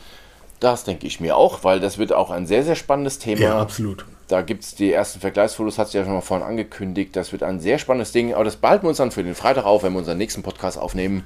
Das 0.63 0.85
denke 0.85 1.09
ich 1.09 1.19
mir 1.19 1.37
auch, 1.37 1.65
weil 1.65 1.81
das 1.81 1.99
wird 1.99 2.13
auch 2.13 2.31
ein 2.31 2.47
sehr, 2.47 2.63
sehr 2.63 2.77
spannendes 2.77 3.19
Thema. 3.19 3.41
Ja, 3.41 3.59
absolut. 3.61 4.05
Da 4.29 4.43
gibt 4.43 4.63
es 4.63 4.75
die 4.77 4.93
ersten 4.93 5.19
Vergleichsfotos, 5.21 5.77
hat 5.77 5.89
sie 5.89 5.99
ja 5.99 6.05
schon 6.05 6.13
mal 6.15 6.21
vorhin 6.21 6.47
angekündigt. 6.47 7.17
Das 7.17 7.33
wird 7.33 7.43
ein 7.43 7.59
sehr 7.59 7.79
spannendes 7.79 8.13
Ding, 8.13 8.33
aber 8.33 8.45
das 8.45 8.57
behalten 8.57 8.85
wir 8.85 8.89
uns 8.91 8.99
dann 8.99 9.11
für 9.11 9.25
den 9.25 9.35
Freitag 9.35 9.65
auf, 9.65 9.83
wenn 9.83 9.93
wir 9.93 9.99
unseren 9.99 10.19
nächsten 10.19 10.43
Podcast 10.45 10.79
aufnehmen. 10.79 11.25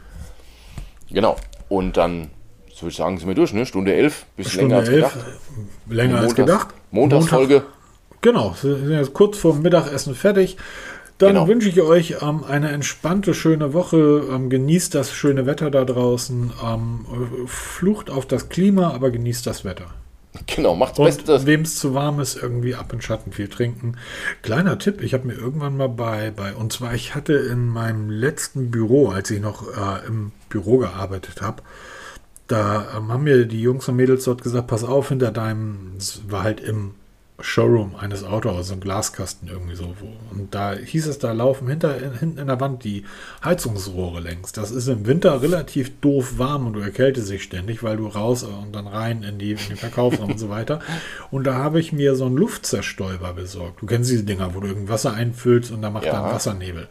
Genau. 1.10 1.36
Und 1.68 1.96
dann, 1.98 2.30
so 2.72 2.82
würde 2.82 2.92
ich 2.92 2.96
sagen, 2.96 3.18
sind 3.18 3.28
wir 3.28 3.34
durch, 3.34 3.52
ne? 3.52 3.66
Stunde 3.66 3.94
11, 3.94 4.24
bisschen 4.36 4.52
Stunde 4.52 4.74
länger 4.76 4.78
als 4.80 4.88
elf, 4.88 5.12
gedacht. 5.12 5.26
länger 5.88 6.14
als 6.18 6.22
Montags- 6.28 6.34
gedacht. 6.36 6.68
Montagsfolge. 6.90 7.54
Montag- 7.54 7.72
Genau, 8.22 8.54
wir 8.60 8.76
sind 8.76 8.90
jetzt 8.90 9.12
kurz 9.12 9.38
vor 9.38 9.52
dem 9.52 9.62
Mittagessen 9.62 10.14
fertig. 10.14 10.56
Dann 11.18 11.30
Genau. 11.34 11.48
wünsche 11.48 11.68
ich 11.70 11.80
euch 11.80 12.16
ähm, 12.20 12.44
eine 12.44 12.70
entspannte, 12.70 13.32
schöne 13.32 13.72
Woche. 13.72 14.22
Ähm, 14.30 14.50
genießt 14.50 14.94
das 14.94 15.12
schöne 15.12 15.46
Wetter 15.46 15.70
da 15.70 15.84
draußen. 15.84 16.52
Ähm, 16.62 17.06
äh, 17.10 17.46
flucht 17.46 18.10
auf 18.10 18.26
das 18.26 18.48
Klima, 18.50 18.90
aber 18.90 19.10
genießt 19.10 19.46
das 19.46 19.64
Wetter. 19.64 19.86
Genau, 20.46 20.74
macht's 20.76 20.98
Und 20.98 21.06
Bestes. 21.06 21.46
wem 21.46 21.62
es 21.62 21.76
zu 21.78 21.94
warm 21.94 22.20
ist, 22.20 22.36
irgendwie 22.36 22.74
ab 22.74 22.92
in 22.92 23.00
Schatten 23.00 23.32
viel 23.32 23.48
trinken. 23.48 23.96
Kleiner 24.42 24.78
Tipp, 24.78 25.00
ich 25.00 25.14
habe 25.14 25.26
mir 25.26 25.32
irgendwann 25.32 25.78
mal 25.78 25.88
bei, 25.88 26.30
bei, 26.30 26.52
und 26.54 26.74
zwar 26.74 26.92
ich 26.94 27.14
hatte 27.14 27.32
in 27.32 27.68
meinem 27.68 28.10
letzten 28.10 28.70
Büro, 28.70 29.08
als 29.08 29.30
ich 29.30 29.40
noch 29.40 29.66
äh, 29.68 30.06
im 30.06 30.32
Büro 30.50 30.76
gearbeitet 30.76 31.40
habe, 31.40 31.62
da 32.48 32.86
ähm, 32.98 33.10
haben 33.10 33.24
mir 33.24 33.46
die 33.46 33.62
Jungs 33.62 33.88
und 33.88 33.96
Mädels 33.96 34.24
dort 34.24 34.42
gesagt, 34.42 34.66
pass 34.66 34.84
auf, 34.84 35.08
hinter 35.08 35.32
deinem, 35.32 35.92
es 35.96 36.20
war 36.28 36.42
halt 36.44 36.60
im 36.60 36.90
Showroom 37.38 37.94
eines 37.96 38.24
Autos, 38.24 38.68
so 38.68 38.74
ein 38.74 38.80
Glaskasten 38.80 39.48
irgendwie 39.48 39.76
so. 39.76 39.94
Und 40.30 40.54
da 40.54 40.72
hieß 40.72 41.06
es, 41.06 41.18
da 41.18 41.32
laufen 41.32 41.68
hinter, 41.68 41.92
hinten 42.18 42.38
in 42.38 42.46
der 42.46 42.60
Wand 42.60 42.82
die 42.82 43.04
Heizungsrohre 43.44 44.20
längs. 44.20 44.52
Das 44.52 44.70
ist 44.70 44.88
im 44.88 45.06
Winter 45.06 45.42
relativ 45.42 46.00
doof 46.00 46.38
warm 46.38 46.66
und 46.66 46.72
du 46.72 46.80
erkältest 46.80 47.30
dich 47.30 47.42
ständig, 47.42 47.82
weil 47.82 47.98
du 47.98 48.06
raus 48.06 48.42
und 48.42 48.74
dann 48.74 48.86
rein 48.86 49.22
in, 49.22 49.38
die, 49.38 49.52
in 49.52 49.58
den 49.68 49.76
Verkaufsraum 49.76 50.30
und 50.30 50.38
so 50.38 50.48
weiter. 50.48 50.80
Und 51.30 51.44
da 51.44 51.54
habe 51.54 51.80
ich 51.80 51.92
mir 51.92 52.14
so 52.14 52.24
einen 52.26 52.36
Luftzerstäuber 52.36 53.32
besorgt. 53.34 53.82
Du 53.82 53.86
kennst 53.86 54.10
diese 54.10 54.24
Dinger, 54.24 54.54
wo 54.54 54.60
du 54.60 54.68
irgend 54.68 54.88
Wasser 54.88 55.12
einfüllst 55.12 55.70
und 55.72 55.82
dann 55.82 55.92
macht 55.92 56.06
Ja. 56.06 56.12
dann 56.12 56.24
Wassernebel. 56.32 56.88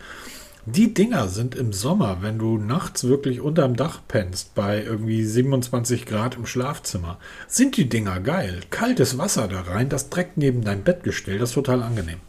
Die 0.67 0.95
Dinger 0.95 1.27
sind 1.27 1.53
im 1.53 1.73
Sommer, 1.73 2.23
wenn 2.23 2.39
du 2.39 2.57
nachts 2.57 3.03
wirklich 3.03 3.39
unterm 3.39 3.75
Dach 3.75 3.99
pennst, 4.07 4.55
bei 4.55 4.81
irgendwie 4.81 5.23
27 5.23 6.07
Grad 6.07 6.37
im 6.37 6.47
Schlafzimmer, 6.47 7.19
sind 7.47 7.77
die 7.77 7.87
Dinger 7.87 8.19
geil. 8.19 8.61
Kaltes 8.71 9.19
Wasser 9.19 9.47
da 9.47 9.61
rein, 9.61 9.89
das 9.89 10.09
direkt 10.09 10.37
neben 10.37 10.63
dein 10.63 10.83
Bettgestell, 10.83 11.37
das 11.37 11.49
ist 11.49 11.53
total 11.53 11.83
angenehm. 11.83 12.19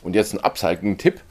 Und 0.00 0.14
jetzt 0.14 0.32
ein 0.32 0.38
Upcycling-Tipp. 0.38 1.22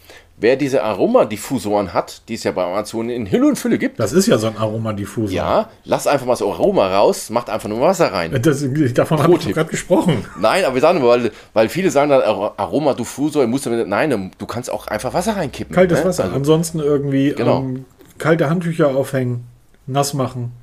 Wer 0.41 0.55
diese 0.55 0.83
Aromadiffusoren 0.83 1.93
hat, 1.93 2.23
die 2.27 2.33
es 2.33 2.43
ja 2.43 2.51
bei 2.51 2.63
Amazon 2.65 3.09
in 3.09 3.29
Hülle 3.31 3.47
und 3.47 3.57
Fülle 3.59 3.77
gibt, 3.77 3.99
Das 3.99 4.11
ist 4.11 4.25
ja 4.25 4.39
so 4.39 4.47
ein 4.47 4.57
Aromadiffusor. 4.57 5.29
ja, 5.33 5.69
lasst 5.85 6.07
einfach 6.07 6.25
mal 6.25 6.33
das 6.33 6.41
Aroma 6.41 6.87
raus, 6.87 7.29
macht 7.29 7.49
einfach 7.49 7.69
nur 7.69 7.79
Wasser 7.79 8.11
rein. 8.11 8.31
Das, 8.41 8.65
davon 8.95 9.21
habe 9.21 9.35
ich 9.35 9.47
gerade 9.53 9.69
gesprochen. 9.69 10.25
Nein, 10.39 10.65
aber 10.65 10.73
wir 10.73 10.81
sagen, 10.81 11.03
weil, 11.03 11.31
weil 11.53 11.69
viele 11.69 11.91
sagen 11.91 12.09
dann 12.09 12.21
Ar- 12.23 12.53
Aromadiffusor, 12.57 13.45
musst 13.45 13.67
du 13.67 13.69
mit, 13.69 13.87
nein, 13.87 14.31
du 14.37 14.45
kannst 14.47 14.71
auch 14.71 14.87
einfach 14.87 15.13
Wasser 15.13 15.37
reinkippen. 15.37 15.75
Kaltes 15.75 15.99
ne? 15.99 16.05
Wasser. 16.05 16.23
Also, 16.23 16.35
Ansonsten 16.35 16.79
irgendwie 16.79 17.33
Genau. 17.37 17.59
ähm, 17.59 17.85
kalte 18.17 18.49
Handtücher 18.49 18.95
aufhängen, 18.95 19.45
nass 19.85 20.13
machen. 20.15 20.53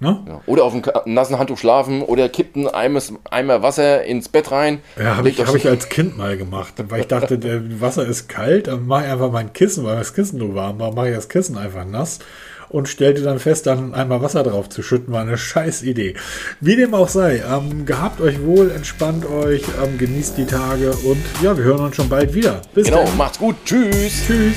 Ne? 0.00 0.20
ja. 0.28 0.40
Oder 0.46 0.64
auf 0.64 0.72
einem 0.72 0.82
nassen 1.06 1.38
Handtuch 1.38 1.58
schlafen 1.58 2.02
oder 2.02 2.28
kippt 2.28 2.54
ein 2.56 2.68
Eimer, 2.68 3.00
Eimer 3.30 3.62
Wasser 3.62 4.04
ins 4.04 4.28
Bett 4.28 4.52
rein. 4.52 4.80
Ja, 4.96 5.16
habe 5.16 5.28
ich, 5.28 5.44
hab 5.44 5.54
ich 5.56 5.66
als 5.66 5.88
Kind 5.88 6.16
mal 6.16 6.36
gemacht, 6.36 6.74
weil 6.88 7.00
ich 7.00 7.08
dachte, 7.08 7.36
der 7.38 7.80
Wasser 7.80 8.06
ist 8.06 8.28
kalt, 8.28 8.68
dann 8.68 8.86
mache 8.86 9.06
ich 9.06 9.12
einfach 9.12 9.32
mein 9.32 9.52
Kissen, 9.52 9.84
weil 9.84 9.96
das 9.96 10.14
Kissen 10.14 10.38
nur 10.38 10.54
warm 10.54 10.78
war, 10.78 10.94
mache 10.94 11.08
ich 11.08 11.16
das 11.16 11.28
Kissen 11.28 11.58
einfach 11.58 11.84
nass 11.84 12.20
und 12.68 12.88
stellte 12.88 13.22
dann 13.22 13.38
fest, 13.38 13.66
dann 13.66 13.94
einmal 13.94 14.22
Wasser 14.22 14.42
drauf 14.42 14.68
zu 14.68 14.82
schütten, 14.82 15.12
war 15.12 15.22
eine 15.22 15.38
scheiß 15.38 15.82
Idee. 15.82 16.14
Wie 16.60 16.76
dem 16.76 16.94
auch 16.94 17.08
sei, 17.08 17.42
ähm, 17.50 17.86
gehabt 17.86 18.20
euch 18.20 18.42
wohl, 18.44 18.70
entspannt 18.70 19.26
euch, 19.28 19.62
ähm, 19.82 19.98
genießt 19.98 20.36
die 20.38 20.46
Tage 20.46 20.90
und 20.90 21.22
ja, 21.42 21.56
wir 21.56 21.64
hören 21.64 21.80
uns 21.80 21.96
schon 21.96 22.08
bald 22.08 22.34
wieder. 22.34 22.62
Bis 22.74 22.86
Genau, 22.86 23.04
dann. 23.04 23.16
macht's 23.16 23.38
gut. 23.38 23.56
Tschüss. 23.64 24.26
Tschüss. 24.26 24.54